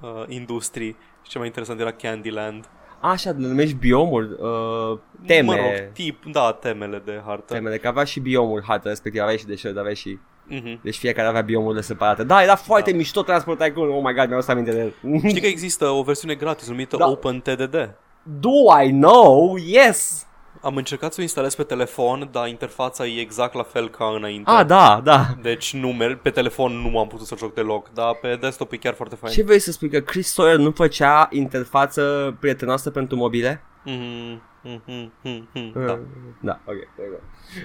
uh, 0.00 0.24
industrii 0.28 0.96
și 1.22 1.30
cel 1.30 1.40
mai 1.40 1.46
interesant 1.46 1.80
era 1.80 1.92
Candyland. 1.92 2.68
Așa, 3.00 3.30
le 3.30 3.46
numești 3.46 3.74
biomuri, 3.74 4.28
uh, 4.32 4.98
teme. 5.26 5.46
Mă 5.46 5.54
rog, 5.54 5.92
tip, 5.92 6.24
da, 6.24 6.52
temele 6.52 7.02
de 7.04 7.22
hartă. 7.26 7.54
Temele, 7.54 7.78
că 7.78 7.88
avea 7.88 8.04
și 8.04 8.20
biomuri 8.20 8.64
hartă, 8.64 8.88
respectiv 8.88 9.22
avea 9.22 9.36
și 9.36 9.46
deșert, 9.46 9.76
avea 9.76 9.94
și... 9.94 10.18
Mm-hmm. 10.50 10.82
Deci 10.82 10.96
fiecare 10.96 11.28
avea 11.28 11.40
biomurile 11.40 11.80
separate. 11.80 12.24
Da, 12.24 12.42
era 12.42 12.56
foarte 12.56 12.90
da. 12.90 12.96
mișto 12.96 13.22
Transport 13.22 13.58
Tycoon. 13.58 13.88
Oh 13.88 14.02
my 14.04 14.14
god, 14.14 14.28
mi-au 14.28 14.40
să 14.40 14.50
aminte 14.50 14.70
de 14.70 14.78
el. 14.78 15.20
Știi 15.28 15.40
că 15.40 15.46
există 15.46 15.88
o 15.88 16.02
versiune 16.02 16.34
gratis 16.34 16.68
numită 16.68 16.96
Da. 16.96 17.08
OpenTDD. 17.08 17.94
Do 18.22 18.80
I 18.84 18.90
know? 18.90 19.56
Yes! 19.56 20.27
Am 20.62 20.76
încercat 20.76 21.12
să 21.12 21.16
o 21.20 21.22
instalez 21.22 21.54
pe 21.54 21.62
telefon, 21.62 22.28
dar 22.32 22.48
interfața 22.48 23.06
e 23.06 23.20
exact 23.20 23.54
la 23.54 23.62
fel 23.62 23.88
ca 23.88 24.04
înainte. 24.16 24.50
Ah, 24.50 24.66
da, 24.66 25.00
da. 25.04 25.26
Deci 25.42 25.74
nu 25.74 25.88
merg, 25.92 26.18
pe 26.20 26.30
telefon 26.30 26.72
nu 26.72 26.98
am 26.98 27.06
putut 27.08 27.26
să 27.26 27.34
joc 27.38 27.54
deloc, 27.54 27.92
dar 27.92 28.14
pe 28.20 28.36
desktop 28.40 28.72
e 28.72 28.76
chiar 28.76 28.94
foarte 28.94 29.14
fain. 29.14 29.32
Ce 29.32 29.42
vrei 29.42 29.58
să 29.58 29.72
spui? 29.72 29.88
Că 29.88 30.00
Chris 30.00 30.32
Sawyer 30.32 30.56
nu 30.56 30.70
făcea 30.70 31.28
interfață 31.30 32.36
prietenoasă 32.40 32.90
pentru 32.90 33.16
mobile? 33.16 33.62
Mhm, 33.84 34.42
mhm, 34.62 34.82
mhm, 35.22 35.48
mhm, 35.54 35.72
Uh, 35.80 35.86
Da. 35.86 35.98
Da, 36.40 36.60
ok. 36.64 36.76
there 36.96 37.08
you 37.08 37.20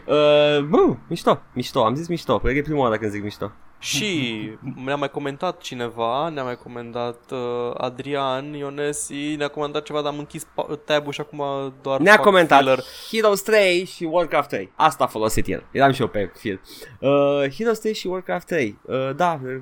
go. 0.05 0.13
Uh, 0.13 0.63
bă, 0.63 0.95
mișto, 1.07 1.41
mișto, 1.53 1.83
am 1.85 1.95
zis 1.95 2.07
mișto, 2.07 2.39
cred 2.39 2.51
că 2.51 2.57
e 2.57 2.61
prima 2.61 2.79
oară 2.79 2.97
când 2.97 3.11
zic 3.11 3.23
mișto. 3.23 3.51
Și 3.83 4.49
ne-a 4.85 4.95
mai 4.95 5.09
comentat 5.09 5.61
cineva, 5.61 6.29
ne-a 6.29 6.43
mai 6.43 6.55
comentat 6.57 7.19
uh, 7.31 7.39
Adrian 7.77 8.53
Ionesi, 8.53 9.35
ne-a 9.35 9.47
comentat 9.47 9.83
ceva, 9.83 10.01
dar 10.01 10.11
am 10.11 10.17
închis 10.17 10.43
pa- 10.45 10.79
tab-ul 10.85 11.11
și 11.11 11.21
acum 11.21 11.43
doar 11.81 11.99
Ne-a 11.99 12.13
fac 12.13 12.23
comentat 12.23 12.59
filler. 12.59 12.79
Heroes 13.11 13.41
3 13.41 13.85
și 13.85 14.03
Warcraft 14.03 14.49
3. 14.49 14.71
Asta 14.75 15.03
a 15.03 15.07
folosit 15.07 15.47
el. 15.47 15.63
Eram 15.71 15.91
și 15.91 16.01
eu 16.01 16.07
pe 16.07 16.31
fil. 16.37 16.61
Uh, 16.99 17.09
Heroes 17.57 17.79
3 17.79 17.93
și 17.93 18.07
Warcraft 18.07 18.47
3. 18.47 18.79
Uh, 18.85 18.95
da, 19.15 19.39
uh, 19.45 19.55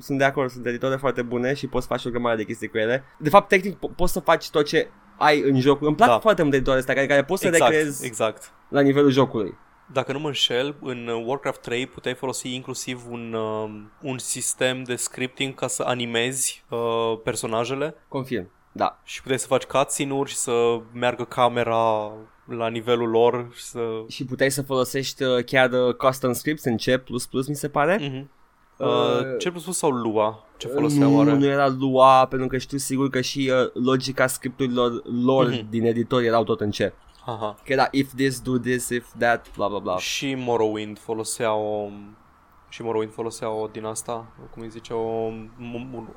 sunt 0.00 0.18
de 0.18 0.24
acord, 0.24 0.50
sunt 0.50 0.66
editoare 0.66 0.96
foarte 0.96 1.22
bune 1.22 1.54
și 1.54 1.66
poți 1.66 1.86
face 1.86 2.08
o 2.08 2.10
grămadă 2.10 2.36
de 2.36 2.44
chestii 2.44 2.68
cu 2.68 2.78
ele. 2.78 3.04
De 3.18 3.28
fapt, 3.28 3.48
tehnic, 3.48 3.76
po- 3.76 3.94
poți 3.96 4.12
să 4.12 4.20
faci 4.20 4.50
tot 4.50 4.66
ce 4.66 4.88
ai 5.18 5.40
în 5.40 5.60
joc. 5.60 5.82
Îmi 5.82 5.94
plac 5.96 6.08
Da. 6.08 6.18
foarte 6.18 6.42
mult 6.42 6.54
editoare 6.54 6.78
astea 6.78 6.94
care, 6.94 7.06
care 7.06 7.24
poți 7.24 7.40
să 7.42 7.46
Exact, 7.48 7.70
recreezi 7.70 8.06
exact. 8.06 8.52
la 8.68 8.80
nivelul 8.80 9.10
jocului. 9.10 9.54
Dacă 9.92 10.12
nu 10.12 10.18
mă 10.18 10.26
înșel, 10.26 10.74
în 10.82 11.06
uh, 11.06 11.22
Warcraft 11.26 11.60
3 11.60 11.86
puteai 11.86 12.14
folosi 12.14 12.54
inclusiv 12.54 13.02
un, 13.10 13.32
uh, 13.32 13.70
un 14.02 14.18
sistem 14.18 14.82
de 14.82 14.96
scripting 14.96 15.54
ca 15.54 15.66
să 15.66 15.82
animezi 15.86 16.64
uh, 16.68 17.18
personajele 17.24 17.94
Confirm. 18.08 18.50
Da. 18.72 19.00
și 19.04 19.20
puteai 19.20 19.38
să 19.38 19.46
faci 19.46 19.62
cutscene-uri 19.64 20.30
și 20.30 20.36
să 20.36 20.80
meargă 20.92 21.24
camera 21.24 22.12
la 22.44 22.68
nivelul 22.68 23.08
lor 23.08 23.48
și 23.54 23.62
să... 23.62 23.80
Și 24.08 24.24
puteai 24.24 24.50
să 24.50 24.62
folosești 24.62 25.22
uh, 25.22 25.44
chiar 25.44 25.70
uh, 25.72 25.94
custom 25.94 26.32
scripts 26.32 26.64
în 26.64 26.76
C++, 26.76 27.02
mi 27.48 27.54
se 27.54 27.68
pare. 27.68 27.98
Mhm. 28.00 28.30
Uh, 28.76 28.86
Uh, 28.86 29.38
ce 29.38 29.50
plus 29.50 29.76
sau 29.76 29.90
Lua? 29.90 30.44
Ce 30.56 30.66
foloseau 30.68 31.10
nu, 31.10 31.16
oare? 31.16 31.32
nu 31.36 31.44
era 31.44 31.68
Lua, 31.78 32.26
pentru 32.26 32.48
că 32.48 32.58
știu 32.58 32.78
sigur 32.78 33.08
că 33.10 33.20
și 33.20 33.52
uh, 33.52 33.82
logica 33.84 34.26
scripturilor 34.26 35.02
lor 35.24 35.46
Mhm. 35.48 35.70
din 35.70 35.84
editor 35.84 36.22
erau 36.22 36.44
tot 36.44 36.60
în 36.60 36.70
C. 36.70 36.76
Aha. 37.26 37.56
Că 37.64 37.72
era 37.72 37.88
if 37.90 38.12
this, 38.16 38.40
do 38.40 38.58
this, 38.58 38.88
if 38.88 39.06
that, 39.18 39.46
bla 39.56 39.68
bla 39.68 39.78
bla. 39.78 39.98
Și 39.98 40.34
Morrowind 40.38 40.98
folosea 40.98 41.54
o 41.54 41.88
și 42.68 42.82
Morrowind 42.82 43.12
folosea 43.12 43.50
o 43.50 43.66
din 43.66 43.84
asta, 43.84 44.26
cum 44.52 44.62
îi 44.62 44.68
zice, 44.68 44.92
o, 44.92 44.98
o, 44.98 45.32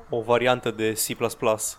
o 0.08 0.20
variantă 0.20 0.70
de 0.70 0.92
C++ 0.92 1.16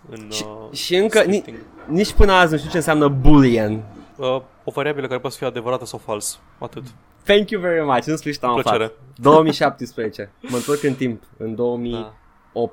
în 0.09 0.29
Și, 0.31 0.43
uh, 0.71 0.77
și 0.77 0.95
încă, 0.95 1.23
ni, 1.23 1.37
scripting. 1.37 1.57
nici 1.87 2.13
până 2.13 2.31
azi 2.31 2.51
nu 2.51 2.57
știu 2.57 2.69
ce 2.69 2.77
înseamnă 2.77 3.07
boolean. 3.07 3.83
uh, 4.17 4.41
o 4.63 4.71
variabilă 4.71 5.07
care 5.07 5.19
poate 5.19 5.35
fi 5.39 5.43
adevărată 5.45 5.85
sau 5.85 5.99
fals. 5.99 6.39
Atât. 6.57 6.83
Thank 7.23 7.49
you 7.49 7.61
very 7.61 7.85
much, 7.85 8.05
în 8.07 8.17
sfârșit 8.17 8.43
am 8.43 8.51
Cu 8.53 8.57
aflat. 8.57 8.75
plăcere. 8.75 8.93
2017. 9.15 10.31
Mă 10.41 10.55
întorc 10.55 10.83
în 10.83 10.93
timp, 10.93 11.23
în 11.37 11.55
2008 11.55 12.01
Da. 12.03 12.13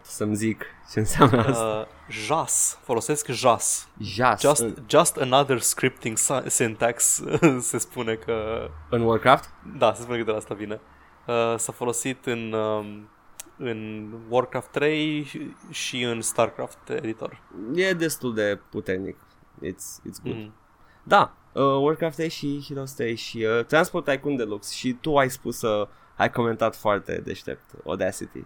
Să-mi 0.02 0.34
zic 0.34 0.64
ce 0.92 0.98
înseamnă 0.98 1.38
asta. 1.46 1.64
Uh, 1.64 2.14
JAS, 2.14 2.78
folosesc 2.82 3.26
JAS. 3.26 3.88
Jas, 4.00 4.40
Just, 4.40 4.60
în, 4.60 4.74
just 4.88 5.16
another 5.16 5.60
scripting 5.60 6.16
sy- 6.16 6.42
syntax 6.46 7.22
se 7.70 7.78
spune 7.78 8.14
că 8.14 8.68
în 8.90 9.00
Warcraft? 9.00 9.50
Da, 9.78 9.92
se 9.94 10.02
spune 10.02 10.18
că 10.18 10.24
de 10.24 10.30
la 10.30 10.36
asta 10.36 10.54
vine. 10.54 10.80
Uh, 11.26 11.54
s-a 11.56 11.72
folosit 11.72 12.26
în, 12.26 12.52
um, 12.52 13.09
în 13.56 14.09
Warcraft 14.28 14.70
3 14.70 15.22
și- 15.24 15.56
și 15.70 16.02
în 16.02 16.20
Starcraft 16.20 16.88
editor. 16.88 17.42
E 17.74 17.92
destul 17.92 18.34
de 18.34 18.60
puternic. 18.70 19.16
It's, 19.66 20.09
it's 20.10 20.22
good. 20.22 20.36
Mm. 20.36 20.52
Da, 21.02 21.34
uh, 21.52 21.62
Warcraft 21.62 22.16
3 22.16 22.28
și 22.28 22.64
Heroes 22.68 22.92
3 22.92 23.14
și 23.14 23.38
uh, 23.59 23.64
Transport 23.64 24.04
Tycoon 24.04 24.36
Deluxe 24.36 24.74
și 24.76 24.92
tu 25.00 25.16
ai 25.18 25.30
spus 25.30 25.59
să 25.59 25.88
ai 26.16 26.30
comentat 26.30 26.76
foarte 26.76 27.20
deștept 27.24 27.70
Audacity. 27.86 28.44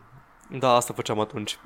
Da, 0.51 0.75
asta 0.75 0.93
făceam 0.93 1.21
atunci. 1.21 1.59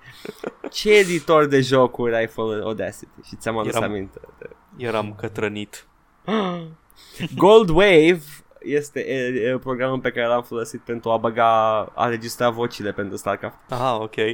Ce 0.70 0.98
editor 0.98 1.46
de 1.46 1.60
jocuri 1.60 2.14
ai 2.14 2.26
folosit 2.26 2.62
Audacity? 2.64 3.22
Și 3.24 3.36
ți-am 3.36 3.58
adus 3.58 3.74
Eram- 3.74 3.90
aminte. 3.90 4.20
De... 4.38 4.50
Eram 4.76 5.14
cătrănit. 5.14 5.86
Gold 7.36 7.68
Wave 7.68 8.20
este 8.60 9.00
e, 9.00 9.50
e, 9.50 9.58
programul 9.58 10.00
pe 10.00 10.10
care 10.10 10.26
l-am 10.26 10.42
folosit 10.42 10.80
pentru 10.80 11.10
a 11.10 11.16
băga, 11.16 11.80
a 11.94 12.08
registra 12.08 12.50
vocile 12.50 12.92
pentru 12.92 13.16
StarCraft. 13.16 13.56
Aha, 13.68 13.96
ok. 13.96 14.14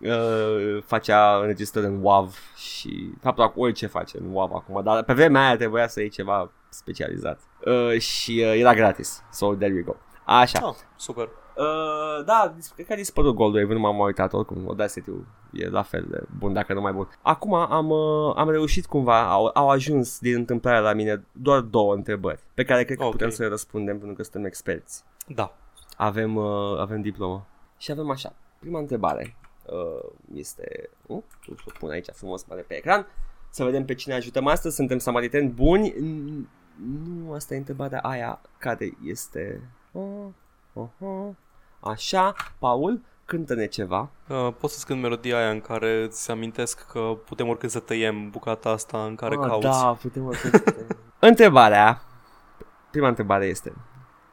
Uh, 0.00 0.82
facea 0.86 1.36
înregistrări 1.36 1.86
în 1.86 1.98
WAV 2.02 2.38
și 2.56 3.10
fapt 3.20 3.52
orice 3.56 3.86
face 3.86 4.18
în 4.18 4.32
WAV 4.32 4.52
acum, 4.52 4.82
dar 4.82 5.04
pe 5.04 5.12
vremea 5.12 5.46
aia 5.46 5.56
trebuia 5.56 5.88
să 5.88 6.00
iei 6.00 6.08
ceva 6.08 6.50
specializat. 6.68 7.40
Uh, 7.64 8.00
și 8.00 8.44
uh, 8.44 8.58
era 8.58 8.74
gratis. 8.74 9.22
So 9.32 9.54
there 9.54 9.74
you 9.74 9.82
go. 9.84 9.94
Așa. 10.24 10.58
Ah, 10.62 10.74
super. 10.96 11.28
Uh, 11.58 12.24
da, 12.24 12.52
dis- 12.56 12.70
cred 12.74 12.86
că 12.86 12.92
a 12.92 12.96
dispărut 12.96 13.34
Goldwave, 13.34 13.72
nu 13.72 13.78
m-am 13.80 13.98
uitat 13.98 14.32
oricum, 14.32 14.64
audacity 14.66 15.10
e 15.52 15.68
la 15.68 15.82
fel 15.82 16.06
de 16.10 16.22
bun, 16.38 16.52
dacă 16.52 16.74
nu 16.74 16.80
mai 16.80 16.92
bun. 16.92 17.08
Acum 17.22 17.54
am, 17.54 17.90
uh, 17.90 18.32
am 18.36 18.50
reușit 18.50 18.86
cumva, 18.86 19.30
au, 19.30 19.50
au 19.54 19.68
ajuns 19.70 20.18
din 20.18 20.34
întâmplare 20.34 20.80
la 20.80 20.92
mine 20.92 21.24
doar 21.32 21.60
două 21.60 21.94
întrebări, 21.94 22.42
pe 22.54 22.64
care 22.64 22.84
cred 22.84 22.96
că 22.98 23.04
Ok. 23.04 23.10
putem 23.10 23.30
să 23.30 23.42
le 23.42 23.48
răspundem 23.48 23.98
pentru 23.98 24.16
că 24.16 24.22
suntem 24.22 24.44
experți. 24.44 25.04
Da. 25.26 25.56
Avem, 25.96 26.36
uh, 26.36 26.78
avem 26.78 27.00
diplomă. 27.00 27.46
Și 27.78 27.90
avem 27.90 28.10
așa, 28.10 28.32
prima 28.58 28.78
întrebare 28.78 29.36
uh, 29.66 30.10
este, 30.34 30.90
uh, 31.06 31.22
o 31.66 31.70
pun 31.78 31.90
aici 31.90 32.08
frumos 32.12 32.44
mare 32.44 32.60
pe 32.60 32.74
ecran, 32.76 33.06
să 33.50 33.64
vedem 33.64 33.84
pe 33.84 33.94
cine 33.94 34.14
ajutăm 34.14 34.46
astăzi, 34.46 34.74
suntem 34.74 34.98
samariteni 34.98 35.48
buni. 35.48 35.92
N- 35.92 36.56
Nu, 37.06 37.32
asta 37.32 37.54
e 37.54 37.58
întrebarea 37.58 38.00
aia, 38.00 38.40
care 38.58 38.96
este... 39.04 39.60
Uh, 39.92 40.02
uh, 40.72 40.86
uh. 40.98 41.28
Așa, 41.80 42.34
Paul, 42.58 43.00
cântă-ne 43.24 43.66
ceva. 43.66 44.08
Uh, 44.28 44.48
poți 44.60 44.78
să 44.78 44.84
cânt 44.86 45.00
melodia 45.02 45.36
aia 45.38 45.50
în 45.50 45.60
care 45.60 46.02
îți 46.02 46.30
amintesc 46.30 46.86
că 46.92 47.00
putem 47.24 47.48
oricând 47.48 47.72
să 47.72 47.78
tăiem 47.78 48.30
bucata 48.30 48.68
asta 48.70 49.04
în 49.04 49.14
care 49.14 49.34
Ah, 49.40 49.46
cauți. 49.48 49.66
Da, 49.66 49.96
putem 50.02 50.24
oricum 50.26 50.50
să 50.50 50.58
te- 50.58 50.84
Întrebarea, 51.28 52.02
prima 52.90 53.08
întrebare 53.08 53.46
este, 53.46 53.72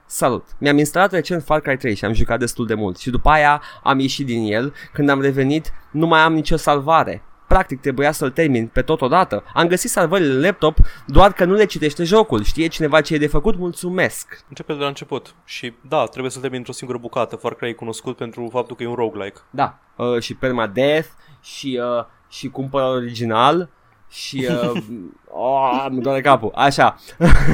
Salut! 0.07 0.47
Mi-am 0.57 0.77
instalat 0.77 1.11
recent 1.11 1.43
Far 1.43 1.59
Cry 1.59 1.77
3 1.77 1.95
și 1.95 2.05
am 2.05 2.13
jucat 2.13 2.39
destul 2.39 2.65
de 2.65 2.73
mult 2.73 2.97
și 2.97 3.09
după 3.09 3.29
aia 3.29 3.61
am 3.83 3.99
ieșit 3.99 4.25
din 4.25 4.53
el. 4.53 4.73
Când 4.93 5.09
am 5.09 5.21
revenit, 5.21 5.71
nu 5.91 6.07
mai 6.07 6.19
am 6.19 6.33
nicio 6.33 6.55
salvare. 6.55 7.23
Practic 7.47 7.81
trebuia 7.81 8.11
să-l 8.11 8.31
termin 8.31 8.67
pe 8.67 8.81
totodată. 8.81 9.43
Am 9.53 9.67
găsit 9.67 9.89
salvările 9.89 10.33
în 10.33 10.41
laptop, 10.41 10.77
doar 11.05 11.33
că 11.33 11.45
nu 11.45 11.53
le 11.53 11.65
citește 11.65 12.03
jocul. 12.03 12.43
Știe 12.43 12.67
cineva 12.67 13.01
ce 13.01 13.13
e 13.13 13.17
de 13.17 13.27
făcut? 13.27 13.57
Mulțumesc! 13.57 14.45
Începe 14.49 14.73
de 14.73 14.79
la 14.79 14.87
început. 14.87 15.35
Și 15.45 15.73
da, 15.81 16.05
trebuie 16.05 16.31
să 16.31 16.39
termini 16.39 16.57
într-o 16.59 16.73
singură 16.73 16.99
bucată. 16.99 17.35
Far 17.35 17.53
Cry 17.53 17.69
e 17.69 17.73
cunoscut 17.73 18.17
pentru 18.17 18.49
faptul 18.51 18.75
că 18.75 18.83
e 18.83 18.87
un 18.87 18.95
roguelike. 18.95 19.39
Da, 19.49 19.79
uh, 19.95 20.21
și 20.21 20.33
permadeath 20.35 21.07
și, 21.41 21.81
uh, 21.97 22.05
și 22.29 22.49
cumpăr 22.49 22.81
original 22.81 23.69
și... 24.09 24.47
Uh, 24.49 24.81
oh, 25.47 25.85
îmi 25.89 26.01
doare 26.01 26.21
capul. 26.21 26.51
Așa. 26.55 26.95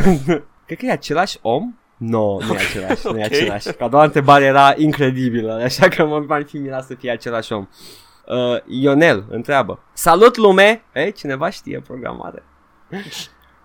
Cred 0.65 0.77
că 0.77 0.85
e 0.85 0.91
același 0.91 1.37
om? 1.41 1.73
Nu, 1.97 2.39
no, 2.39 2.45
nu 2.45 2.53
e 2.53 2.57
același, 2.57 3.07
nu 3.07 3.19
e 3.19 3.25
Ok. 3.25 3.31
același. 3.31 3.73
Ca 3.73 3.87
doar 3.87 4.05
întrebare 4.05 4.43
era 4.45 4.73
incredibilă, 4.77 5.61
așa 5.63 5.87
că 5.87 6.05
mă 6.05 6.23
m-ar 6.27 6.43
fi 6.43 6.57
mirat 6.57 6.85
să 6.85 6.95
fie 6.95 7.11
același 7.11 7.53
om. 7.53 7.67
Uh, 8.31 8.57
Ionel 8.67 9.25
întreabă 9.29 9.79
Salut 9.93 10.37
lume! 10.37 10.83
Ei, 10.93 11.11
cineva 11.11 11.49
știe 11.49 11.79
programare. 11.79 12.43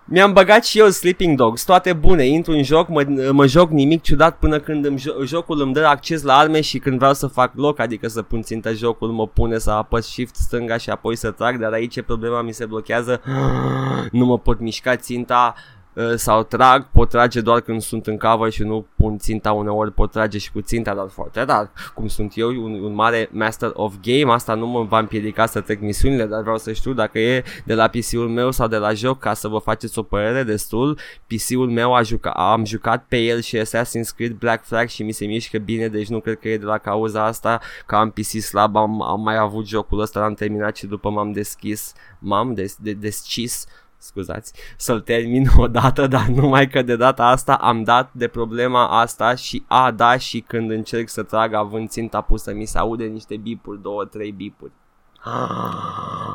Mi-am 0.05 0.33
băgat 0.33 0.65
și 0.65 0.79
eu 0.79 0.89
Sleeping 0.89 1.37
Dogs, 1.37 1.65
toate 1.65 1.93
bune, 1.93 2.27
intru 2.27 2.53
în 2.53 2.63
joc, 2.63 2.89
mă, 2.89 3.31
mă 3.33 3.47
joc 3.47 3.71
nimic 3.71 4.03
ciudat 4.03 4.39
până 4.39 4.59
când 4.59 4.85
îmi, 4.85 4.99
jo- 4.99 5.25
jocul 5.25 5.61
îmi 5.61 5.73
dă 5.73 5.85
acces 5.85 6.23
la 6.23 6.37
arme 6.37 6.61
și 6.61 6.79
când 6.79 6.99
vreau 6.99 7.15
să 7.15 7.27
fac 7.27 7.53
loc, 7.55 7.79
adică 7.79 8.09
să 8.09 8.23
pun 8.23 8.43
ținta 8.43 8.73
jocul, 8.73 9.11
mă 9.11 9.27
pune 9.27 9.59
să 9.59 9.71
apăs 9.71 10.07
shift 10.07 10.35
stânga 10.35 10.77
și 10.77 10.91
apoi 10.91 11.17
să 11.17 11.31
trag, 11.31 11.59
dar 11.59 11.73
aici 11.73 11.97
e 11.97 12.03
problema, 12.03 12.43
mi 12.43 12.53
se 12.53 12.67
blochează, 12.67 13.21
nu 14.19 14.25
mă 14.25 14.39
pot 14.39 14.61
mișca 14.61 14.97
ținta 14.97 15.55
uh, 15.57 15.76
sau 16.17 16.43
trag, 16.43 16.87
pot 16.93 17.09
trage 17.09 17.41
doar 17.41 17.61
când 17.61 17.81
sunt 17.81 18.07
în 18.07 18.19
cover 18.19 18.51
și 18.51 18.63
nu 18.63 18.87
pun 18.97 19.19
ținta 19.19 19.53
uneori, 19.53 19.93
pot 19.93 20.11
trage 20.11 20.39
și 20.39 20.53
cu 20.53 20.61
ținta, 20.61 20.95
dar 20.95 21.09
foarte 21.09 21.43
rar, 21.43 21.71
cum 21.95 22.09
sunt 22.09 22.33
eu, 22.37 22.49
un, 22.49 22.73
un 22.73 22.95
mare 22.95 23.29
master 23.33 23.71
of 23.75 23.95
game, 24.03 24.33
asta 24.33 24.55
nu 24.55 24.67
mă 24.67 24.83
va 24.83 24.99
împiedica 24.99 25.47
să 25.47 25.61
trec 25.61 25.81
misiunile, 25.81 26.25
dar 26.25 26.41
vreau 26.43 26.59
să 26.59 26.73
știu 26.73 26.93
dacă 26.93 27.19
e 27.19 27.45
de 27.65 27.75
la 27.75 27.89
PC-ul 27.89 28.29
meu 28.29 28.51
sau 28.51 28.69
de 28.69 28.77
la 28.77 28.93
joc 28.93 29.19
ca 29.19 29.35
să 29.35 29.49
vă 29.49 29.59
faceți 29.59 29.99
o 29.99 30.03
părere 30.03 30.43
destul. 30.43 30.99
PC-ul 31.27 31.71
meu 31.71 31.95
a 31.95 32.03
juca, 32.03 32.31
am 32.31 32.65
jucat 32.65 33.05
pe 33.09 33.17
el 33.17 33.41
și 33.41 33.59
Assassin's 33.59 34.15
Creed 34.17 34.33
Black 34.33 34.65
Flag 34.65 34.89
și 34.89 35.03
mi 35.03 35.13
se 35.13 35.27
mișcă 35.27 35.59
bine, 35.59 35.89
deci 35.89 36.09
nu 36.09 36.21
cred 36.21 36.39
că 36.39 36.49
e 36.49 36.59
de 36.59 36.65
la 36.65 36.79
cauza 36.79 37.25
asta 37.25 37.61
că 37.87 37.97
am 37.97 38.11
PC 38.11 38.41
slab, 38.41 38.77
am, 38.77 39.03
am 39.03 39.21
mai 39.21 39.37
avut 39.37 39.67
jocul 39.67 40.01
ăsta, 40.01 40.21
l-am 40.21 40.35
terminat 40.35 40.77
și 40.77 40.87
după 40.87 41.11
m-am 41.11 41.33
deschis, 41.33 41.93
m-am 42.19 42.55
des, 42.55 42.77
de, 42.81 42.93
descis 42.93 43.67
scuzați, 43.99 44.53
să-l 44.77 45.01
termin 45.01 45.47
odată, 45.57 46.07
dar 46.07 46.27
numai 46.27 46.69
că 46.69 46.83
de 46.83 46.97
data 46.97 47.25
asta 47.27 47.55
am 47.55 47.83
dat 47.83 48.11
de 48.13 48.29
problema 48.29 49.01
asta 49.01 49.35
și 49.35 49.65
a, 49.67 49.91
da, 49.91 50.17
și 50.17 50.41
când 50.41 50.71
încerc 50.71 51.09
să 51.09 51.23
trag 51.23 51.53
având 51.53 51.89
ținta 51.89 52.21
pusă, 52.21 52.53
mi 52.53 52.65
se 52.67 52.79
aude 52.79 53.05
niște 53.05 53.37
bipuri, 53.37 53.83
două, 53.83 54.05
trei 54.05 54.31
bipuri. 54.31 54.73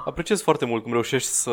Apreciez 0.06 0.42
foarte 0.42 0.66
mult 0.66 0.84
cum 0.84 0.92
reușești 0.92 1.30
să, 1.30 1.52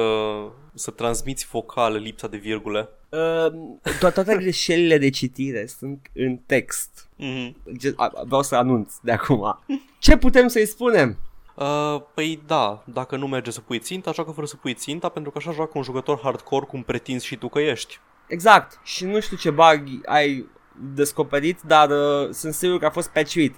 să 0.75 0.91
transmiți 0.91 1.45
focal 1.45 1.95
lipsa 1.95 2.29
de 2.29 2.37
virgule. 2.37 2.89
Uh, 3.09 3.47
to- 3.83 4.13
toate 4.13 4.37
greșelile 4.37 4.99
de 4.99 5.11
citire 5.11 5.67
sunt 5.67 6.11
în 6.15 6.37
text. 6.37 7.09
Mm-hmm. 7.23 7.53
Ge- 7.79 7.93
a- 7.97 8.13
Vreau 8.27 8.43
să 8.43 8.55
anunț 8.55 8.93
de 9.03 9.13
acum. 9.13 9.59
Ce 9.99 10.17
putem 10.17 10.49
să-i 10.49 10.67
spunem? 10.67 11.17
Uh, 11.61 12.01
păi 12.15 12.43
da, 12.47 12.83
dacă 12.85 13.17
nu 13.17 13.27
merge 13.27 13.51
să 13.51 13.61
pui 13.61 13.79
ținta, 13.79 14.13
joacă 14.13 14.31
fără 14.31 14.47
să 14.47 14.57
pui 14.57 14.75
ținta, 14.75 15.09
pentru 15.09 15.31
că 15.31 15.39
așa 15.39 15.53
joacă 15.53 15.71
un 15.75 15.83
jucător 15.83 16.21
hardcore 16.23 16.67
cum 16.67 16.83
pretinzi 16.83 17.27
și 17.27 17.37
tu 17.37 17.49
că 17.49 17.59
ești. 17.61 18.01
Exact. 18.27 18.81
Și 18.85 19.05
nu 19.05 19.21
știu 19.21 19.37
ce 19.37 19.51
bug 19.51 19.83
ai 20.07 20.47
descoperit, 20.95 21.61
dar 21.61 21.91
uh, 21.91 22.29
sunt 22.31 22.55
sigur 22.55 22.79
că 22.79 22.87
a 22.87 22.91
fost 22.91 23.09
patchuit. 23.11 23.57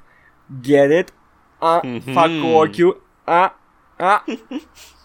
Get 0.61 0.91
it? 1.09 1.15
A, 1.59 1.81
Mhm. 1.85 2.13
fac 2.13 2.29
cu 2.41 2.47
ochiul. 2.47 3.03
A, 3.25 3.59
a. 3.99 4.25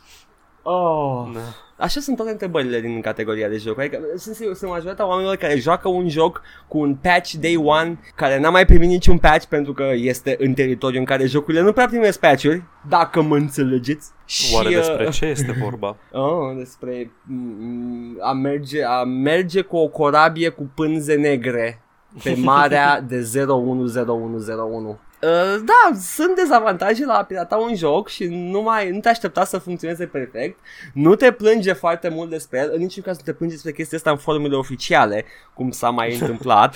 Oh. 0.68 1.30
Da. 1.34 1.40
Așa 1.78 2.00
sunt 2.00 2.16
toate 2.16 2.32
întrebările 2.32 2.80
din 2.80 3.02
categoria 3.02 3.48
de 3.48 3.58
joc. 3.58 3.80
Adică 3.80 4.00
sunt 4.16 4.36
sigur, 4.36 4.56
sunt 4.56 4.70
majoritatea 4.70 5.08
oamenilor 5.08 5.36
care 5.36 5.60
joacă 5.60 5.88
un 5.88 6.10
joc 6.10 6.42
cu 6.68 6.78
un 6.78 6.96
patch 6.96 7.32
day 7.32 7.56
one 7.64 8.00
care 8.16 8.40
n-a 8.40 8.50
mai 8.50 8.66
primit 8.66 8.90
niciun 8.90 9.18
patch 9.18 9.46
pentru 9.46 9.74
că 9.74 9.92
este 9.94 10.36
în 10.40 10.54
teritoriu 10.54 11.00
în 11.00 11.06
care 11.06 11.26
jocurile 11.26 11.62
nu 11.62 11.72
prea 11.72 11.86
primesc 11.86 12.20
patch-uri, 12.20 12.64
dacă 12.90 13.22
mă 13.22 13.36
înțelegeți. 13.36 14.12
Oare 14.54 14.70
Și, 14.70 14.76
uh, 14.76 14.82
despre 14.82 15.10
ce 15.10 15.26
este 15.26 15.56
vorba? 15.62 15.96
Oh, 16.12 16.56
despre 16.58 17.12
mm, 17.24 18.18
a 18.22 18.32
merge, 18.34 18.84
a 18.84 19.04
merge 19.04 19.62
cu 19.62 19.78
o 19.78 19.88
corabie 19.88 20.50
cu 20.50 20.70
pânze 20.76 21.16
negre 21.16 21.82
pe 22.24 22.36
marea 22.44 23.02
de 23.02 23.32
010101. 23.36 25.00
Uh, 25.22 25.62
da, 25.66 25.98
sunt 26.00 26.36
dezavantaje 26.36 27.06
la 27.06 27.14
a 27.14 27.24
pirata 27.24 27.56
un 27.58 27.76
joc 27.76 28.08
și 28.08 28.28
nu 28.28 28.62
mai 28.62 28.90
nu 28.92 29.00
te 29.00 29.10
aștepta 29.10 29.44
să 29.44 29.58
funcționeze 29.58 30.06
perfect. 30.08 30.60
Nu 30.94 31.16
te 31.16 31.32
plânge 31.32 31.74
foarte 31.74 32.10
mult 32.10 32.30
despre 32.30 32.60
el, 32.60 32.70
în 32.74 32.80
niciun 32.80 33.04
caz 33.04 33.18
nu 33.18 33.24
te 33.24 33.34
plânge 33.34 33.54
despre 33.54 33.72
chestia 33.72 33.98
asta 33.98 34.12
în 34.12 34.18
formule 34.18 34.56
oficiale, 34.56 35.26
cum 35.54 35.72
s-a 35.72 35.90
mai 35.90 36.14
întâmplat. 36.20 36.76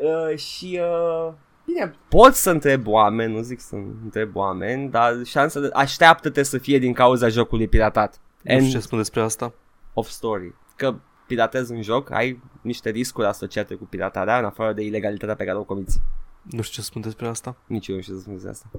uh, 0.00 0.36
și 0.38 0.80
uh, 0.82 1.32
Bine, 1.64 1.92
poți 2.08 2.42
să 2.42 2.50
întrebi 2.50 2.88
oameni, 2.88 3.34
nu 3.34 3.40
zic 3.40 3.60
să 3.60 3.74
întrebi 4.02 4.36
oameni, 4.36 4.90
dar 4.90 5.20
șansa 5.24 5.60
de, 5.60 5.70
așteaptă-te 5.72 6.42
să 6.42 6.58
fie 6.58 6.78
din 6.78 6.92
cauza 6.92 7.28
jocului 7.28 7.68
piratat. 7.68 8.20
Nu 8.42 8.50
știu 8.50 8.62
End 8.64 8.70
ce 8.70 8.78
spun 8.78 8.98
despre 8.98 9.20
asta. 9.20 9.52
of 9.94 10.08
story. 10.08 10.54
Că 10.76 10.94
piratezi 11.26 11.72
un 11.72 11.82
joc, 11.82 12.10
ai 12.10 12.42
niște 12.60 12.90
riscuri 12.90 13.26
asociate 13.26 13.74
cu 13.74 13.84
piratarea, 13.84 14.38
în 14.38 14.44
afară 14.44 14.72
de 14.72 14.82
ilegalitatea 14.82 15.34
pe 15.34 15.44
care 15.44 15.58
o 15.58 15.62
comiți. 15.64 16.00
Nu 16.42 16.62
știu 16.62 16.82
ce 16.82 16.88
spun 16.88 17.00
despre 17.02 17.28
asta. 17.28 17.56
Nici 17.66 17.88
eu 17.88 17.94
nu 17.96 18.00
știu 18.02 18.14
să 18.14 18.20
spun 18.20 18.32
despre 18.32 18.50
asta. 18.50 18.70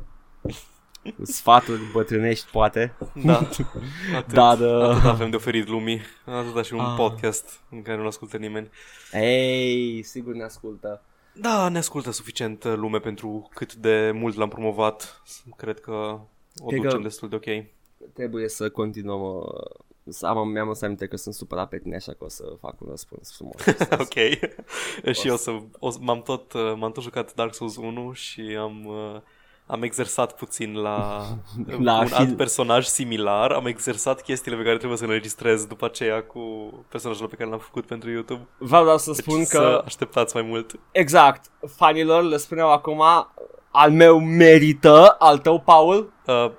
Sfaturi 1.21 1.81
bătrânești, 1.91 2.51
poate. 2.51 2.93
Da. 3.23 3.37
Atât, 4.17 4.33
Dar, 4.33 4.59
uh, 4.59 4.83
atât 4.89 5.03
avem 5.05 5.29
de 5.29 5.35
oferit 5.35 5.67
lumii. 5.67 6.01
Atâta 6.25 6.61
și 6.61 6.73
un 6.73 6.79
Ah. 6.79 6.93
podcast 6.97 7.59
în 7.69 7.81
care 7.81 7.97
nu 8.01 8.05
ascultă 8.07 8.37
nimeni. 8.37 8.69
Ei, 9.11 10.03
sigur 10.03 10.33
ne 10.33 10.43
ascultă. 10.43 11.01
Da, 11.33 11.69
ne 11.69 11.77
ascultă 11.77 12.11
suficient 12.11 12.63
uh, 12.63 12.73
lume 12.75 12.99
pentru 12.99 13.49
cât 13.53 13.73
de 13.75 14.11
mult 14.13 14.35
l-am 14.35 14.49
promovat. 14.49 15.21
Cred 15.57 15.79
că 15.79 15.91
o 15.91 16.65
Cred 16.67 16.81
ducem 16.81 16.97
că- 16.97 17.03
destul 17.03 17.29
de 17.29 17.35
ok. 17.35 17.65
Trebuie 18.13 18.49
să 18.49 18.69
continuăm. 18.69 19.21
Uh, 20.03 20.13
Să 20.13 20.25
am, 20.27 20.47
mi-am 20.47 20.73
să 20.73 20.85
aminte 20.85 21.07
că 21.07 21.17
sunt 21.17 21.33
supărat 21.33 21.69
pe 21.69 21.77
tine, 21.79 21.95
așa 21.95 22.11
că 22.11 22.23
o 22.23 22.29
să 22.29 22.43
fac 22.61 22.81
un 22.81 22.87
răspuns 22.89 23.35
frumos. 23.35 23.55
ok. 24.05 24.13
și 25.15 25.27
eu 25.27 25.35
să, 25.35 25.51
o, 25.79 25.89
să- 25.89 25.97
m-am, 26.01 26.21
tot, 26.21 26.53
uh, 26.53 26.73
m-am 26.75 26.91
tot 26.91 27.03
jucat 27.03 27.33
Dark 27.33 27.53
Souls 27.53 27.75
1 27.77 28.11
și 28.13 28.41
am, 28.59 28.85
uh, 28.85 29.21
am 29.65 29.83
exersat 29.83 30.35
puțin 30.35 30.73
la, 30.75 31.21
La 31.79 31.99
un 31.99 32.05
fil- 32.05 32.15
alt 32.15 32.37
personaj 32.37 32.85
similar. 32.85 33.51
Am 33.51 33.65
exersat 33.65 34.21
chestiile 34.21 34.57
pe 34.57 34.63
care 34.63 34.77
trebuie 34.77 34.97
să 34.97 35.05
le 35.05 35.13
registrez 35.13 35.65
după 35.65 35.85
aceea 35.85 36.23
cu 36.23 36.39
personajul 36.89 37.27
pe 37.27 37.35
care 37.35 37.49
l-am 37.49 37.59
făcut 37.59 37.85
pentru 37.85 38.09
YouTube. 38.11 38.47
Vreau 38.57 38.83
doar 38.83 38.97
să 38.97 39.11
Deci 39.11 39.19
spun 39.25 39.43
să 39.43 39.57
că 39.57 39.81
așteptați 39.85 40.35
mai 40.35 40.45
mult. 40.45 40.79
Exact. 40.91 41.45
Fanilor 41.75 42.23
le 42.23 42.37
spuneau 42.37 42.71
acum 42.71 43.01
al 43.71 43.91
meu 43.91 44.19
merită, 44.19 45.15
al 45.19 45.37
tău, 45.37 45.59
Paul. 45.59 46.12
Uh, 46.27 46.51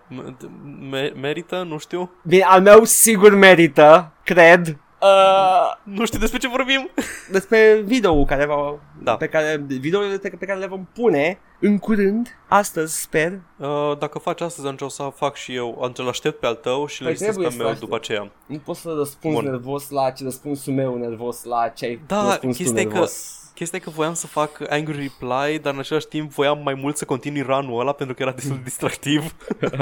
me- 0.90 1.12
merită, 1.20 1.62
nu 1.68 1.78
știu. 1.78 2.10
Bine, 2.24 2.42
al 2.42 2.62
meu 2.62 2.84
sigur 2.84 3.34
merită, 3.34 4.12
cred. 4.24 4.78
Uh, 5.00 5.72
Nu 5.82 6.06
știu 6.06 6.18
despre 6.18 6.38
ce 6.38 6.48
vorbim. 6.48 6.90
despre 7.32 7.80
video 7.84 8.24
care 8.24 8.46
va, 8.46 8.78
Da. 9.02 9.16
pe 9.16 9.26
care, 9.26 9.64
videourile 9.66 10.16
pe 10.18 10.28
pe 10.28 10.46
care 10.46 10.58
le 10.58 10.66
vom 10.66 10.86
pune 10.94 11.38
în 11.60 11.78
curând, 11.78 12.38
astăzi, 12.48 13.00
sper. 13.00 13.32
Uh, 13.56 13.92
dacă 13.98 14.18
faci 14.18 14.40
astăzi, 14.40 14.66
atunci 14.66 14.80
o 14.80 14.88
să 14.88 15.12
fac 15.14 15.34
și 15.36 15.54
eu. 15.54 15.76
Atunci 15.80 15.98
îl 15.98 16.08
aștept 16.08 16.40
pe 16.40 16.46
al 16.46 16.54
tău 16.54 16.86
și 16.86 17.00
îl 17.00 17.06
Păi 17.06 17.10
listez 17.16 17.26
pe 17.28 17.32
trebuie 17.32 17.50
să 17.52 17.56
meu 17.58 17.66
aștept. 17.66 17.84
după 17.84 17.96
aceea. 17.96 18.30
Nu 18.46 18.58
pot 18.58 18.76
să 18.76 18.94
răspunzi 18.98 19.36
Bun. 19.40 19.50
nervos 19.50 19.90
la 19.90 20.10
ce 20.10 20.24
răspunsul 20.24 20.72
meu 20.72 20.96
nervos 20.96 21.44
la 21.44 21.68
ce 21.68 21.84
ai 21.84 22.00
Da, 22.06 22.24
răspuns 22.26 22.56
tu 22.56 22.62
chestia 22.62 22.80
e 22.80 22.84
că- 22.84 22.90
nervos. 22.90 23.38
Chestia 23.54 23.78
e 23.78 23.84
că 23.84 23.90
voiam 23.90 24.14
să 24.14 24.26
fac 24.26 24.70
angry 24.70 24.92
reply, 24.96 25.58
dar 25.58 25.72
în 25.72 25.78
același 25.78 26.06
timp 26.06 26.32
voiam 26.32 26.60
mai 26.62 26.74
mult 26.74 26.96
să 26.96 27.04
continui 27.04 27.42
run-ul 27.42 27.80
ăla 27.80 27.92
pentru 27.92 28.14
că 28.14 28.22
era 28.22 28.32
destul 28.32 28.56
de 28.56 28.62
distractiv. 28.62 29.34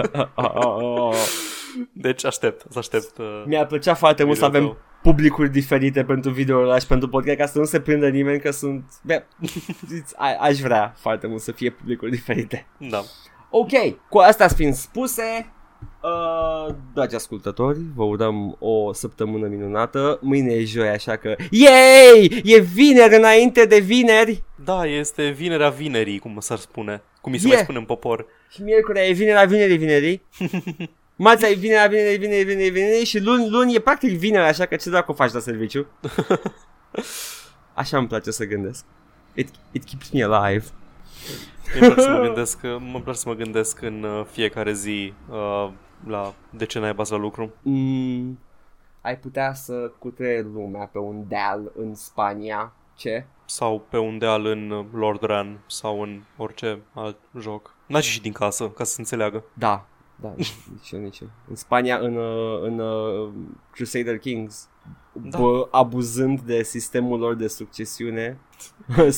Deci 1.93 2.25
aștept, 2.25 2.65
să 2.71 2.79
aștept. 2.79 3.19
Uh, 3.19 3.43
Mi-ar 3.47 3.67
plăcea 3.67 3.95
foarte 3.95 4.25
mult 4.25 4.39
să 4.39 4.47
Video 4.47 4.61
avem 4.61 4.77
publicuri 5.03 5.51
diferite 5.51 6.05
pentru 6.05 6.31
video 6.31 6.79
și 6.79 6.87
pentru 6.87 7.09
podcast 7.09 7.39
ca 7.39 7.47
să 7.47 7.59
nu 7.59 7.65
se 7.65 7.81
prindă 7.81 8.09
nimeni 8.09 8.41
că 8.41 8.51
sunt... 8.51 8.85
Bă, 9.03 9.23
a- 10.17 10.37
aș 10.41 10.59
vrea 10.59 10.95
foarte 10.99 11.27
mult 11.27 11.41
să 11.41 11.53
fie 11.53 11.71
publicuri 11.71 12.11
diferite. 12.11 12.67
da. 12.79 13.03
Ok, 13.55 13.71
cu 14.09 14.19
astea 14.19 14.49
fiind 14.49 14.75
spuse, 14.75 15.53
uh, 16.03 16.75
dragi 16.95 17.15
ascultători, 17.15 17.79
vă 17.95 18.03
urăm 18.03 18.57
o 18.59 18.93
săptămână 18.93 19.47
minunată. 19.47 20.19
Mâine 20.23 20.53
e 20.53 20.65
joi, 20.65 20.89
așa 20.89 21.17
că... 21.17 21.37
Yay! 21.51 22.43
E 22.45 22.61
vineri 22.61 23.15
înainte 23.15 23.65
de 23.65 23.79
vineri! 23.79 24.43
Da, 24.65 24.85
este 24.85 25.29
vinerea 25.29 25.69
vinerii, 25.69 26.19
cum 26.19 26.37
s-ar 26.41 26.59
spune. 26.59 27.03
Cum 27.21 27.33
mi 27.33 27.39
se 27.39 27.45
Yeah. 27.47 27.55
mai 27.57 27.65
spune 27.65 27.79
în 27.79 27.85
popor. 27.85 28.27
Și 28.51 28.63
miercuri 28.63 29.09
e 29.09 29.13
vinerea 29.13 29.45
vinerii 29.45 29.77
vinerii. 29.77 30.23
Marțea 31.17 31.49
e 31.49 31.55
vinerea 31.55 31.87
vinerii 31.87 32.19
vinerii 32.19 32.45
vinerii 32.45 32.71
vinerii 32.71 33.05
și 33.05 33.21
luni, 33.21 33.51
luni 33.51 33.75
e 33.75 33.81
practic 33.81 34.19
vineri, 34.19 34.45
așa 34.45 34.67
că 34.67 34.77
ce 34.77 34.91
dracu 34.91 35.13
faci 35.13 35.33
la 35.33 35.41
serviciu? 35.41 35.87
Așa 37.75 37.99
îmi 37.99 38.07
place 38.07 38.31
să 38.31 38.45
gândesc. 38.45 38.85
It, 39.35 39.49
it 39.73 39.85
keeps 39.85 40.11
me 40.11 40.23
alive. 40.23 40.65
Mie 41.75 41.87
îmi 41.87 41.95
place 41.95 42.01
să 42.01 42.11
mă 42.11 42.23
gândesc, 42.25 42.63
mă 42.63 43.01
place 43.01 43.19
să 43.19 43.29
mă 43.29 43.35
gândesc 43.35 43.83
în 43.83 44.03
uh, 44.03 44.25
fiecare 44.31 44.73
zi 44.73 45.13
uh, 45.31 45.71
la 46.07 46.35
de 46.51 46.65
ce 46.65 46.79
n-ai 46.79 46.95
la 47.09 47.17
lucru. 47.17 47.53
Mm, 47.63 48.39
ai 49.01 49.19
putea 49.19 49.55
să 49.55 49.93
cutreieri 49.99 50.47
lumea 50.53 50.87
pe 50.87 50.99
un 50.99 51.25
deal 51.29 51.73
în 51.77 51.95
Spania. 51.95 52.73
Ce? 52.97 53.27
Sau 53.45 53.87
pe 53.89 53.99
un 53.99 54.19
deal 54.19 54.47
în 54.47 54.71
uh, 54.71 54.85
Lord 54.93 55.23
Ran 55.23 55.59
sau 55.67 56.03
în 56.03 56.23
orice 56.37 56.81
alt 56.95 57.17
joc. 57.39 57.75
N-aș 57.87 58.07
și 58.07 58.21
din 58.21 58.33
casă, 58.33 58.69
ca 58.69 58.85
să 58.85 58.93
se 58.93 59.01
înțeleagă. 59.01 59.45
Da, 59.53 59.87
da, 60.17 60.35
nici 60.37 60.91
eu, 60.91 61.01
nici 61.01 61.19
eu. 61.19 61.29
În 61.49 61.57
Spania, 61.57 61.99
în, 61.99 62.17
uh, 62.17 62.61
în 62.63 62.79
uh, 62.79 63.33
Crusader 63.71 64.19
Kings, 64.19 64.69
Da. 65.13 65.39
bă, 65.39 65.69
abuzând 65.71 66.41
de 66.41 66.63
sistemul 66.63 67.19
lor 67.19 67.35
de 67.35 67.49
succesiune, 67.49 68.39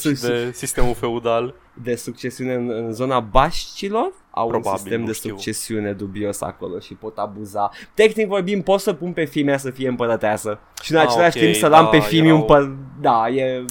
Și 0.01 0.11
de 0.13 0.51
sistemul 0.63 0.95
feudal. 0.95 1.55
De 1.83 1.95
succesiune 1.95 2.55
în, 2.55 2.71
în 2.71 2.93
zona 2.93 3.21
Bașcilor, 3.21 4.13
au 4.31 4.47
Probabil, 4.49 4.71
un 4.73 4.77
sistem 4.79 5.01
nu 5.01 5.07
de 5.07 5.13
știu. 5.13 5.29
succesiune 5.31 5.93
dubios 5.93 6.41
acolo 6.41 6.79
și 6.79 6.95
pot 6.95 7.19
abuza. 7.19 7.71
Tehnic 7.95 8.27
vorbim, 8.29 8.63
pot 8.63 8.81
să 8.81 8.93
pun 8.93 9.13
pe 9.13 9.25
Fimea 9.25 9.57
să 9.59 9.71
fie 9.71 9.89
împărăteasă 9.89 10.59
și 10.83 10.93
în 10.93 10.99
Ah, 10.99 11.05
același 11.07 11.37
ok, 11.39 11.43
timp 11.45 11.55
să 11.55 11.69
da, 11.69 11.79
am 11.79 11.89
pe 11.89 11.99
Fimiu 12.01 12.25
erau- 12.27 12.37
împăr... 12.41 12.73
Da, 13.01 13.29
e 13.29 13.65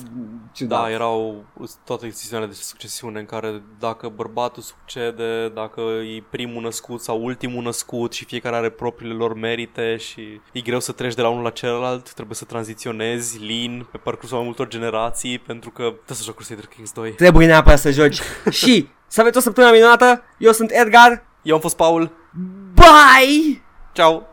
ciudat. 0.53 0.81
Da, 0.81 0.91
erau 0.91 1.45
toate 1.85 2.09
sistemele 2.09 2.47
de 2.47 2.53
succesiune 2.53 3.19
în 3.19 3.25
care 3.25 3.61
dacă 3.79 4.07
bărbatul 4.07 4.63
succede, 4.63 5.49
dacă 5.49 5.81
e 5.81 6.23
primul 6.29 6.61
născut 6.61 7.01
sau 7.01 7.23
ultimul 7.23 7.63
născut 7.63 8.13
și 8.13 8.25
fiecare 8.25 8.55
are 8.55 8.69
propriile 8.69 9.13
lor 9.13 9.33
merite 9.33 9.97
și 9.97 10.41
e 10.51 10.61
greu 10.61 10.79
să 10.79 10.91
treci 10.91 11.13
de 11.13 11.21
la 11.21 11.29
unul 11.29 11.43
la 11.43 11.49
celălalt, 11.49 12.13
trebuie 12.13 12.35
să 12.35 12.45
tranziționezi 12.45 13.39
lin 13.39 13.87
pe 13.91 13.97
parcursul 13.97 14.37
mai 14.37 14.45
multor 14.45 14.67
generații 14.67 15.39
pentru 15.39 15.69
că 15.69 15.83
trebuie 15.83 16.17
să 16.17 16.23
joc 16.23 16.35
Crusader 16.35 16.65
Kings 16.65 16.91
2. 16.91 17.11
Trebuie 17.11 17.47
neapărat 17.47 17.79
să 17.79 17.91
joci. 17.91 18.19
și 18.61 18.87
să 19.07 19.21
aveți 19.21 19.37
o 19.37 19.41
săptămână 19.41 19.73
minunată. 19.73 20.23
Eu 20.37 20.51
sunt 20.51 20.71
Edgar. 20.71 21.25
Eu 21.41 21.55
am 21.55 21.61
fost 21.61 21.75
Paul. 21.75 22.11
Bye! 22.73 23.61
Ciao! 23.91 24.27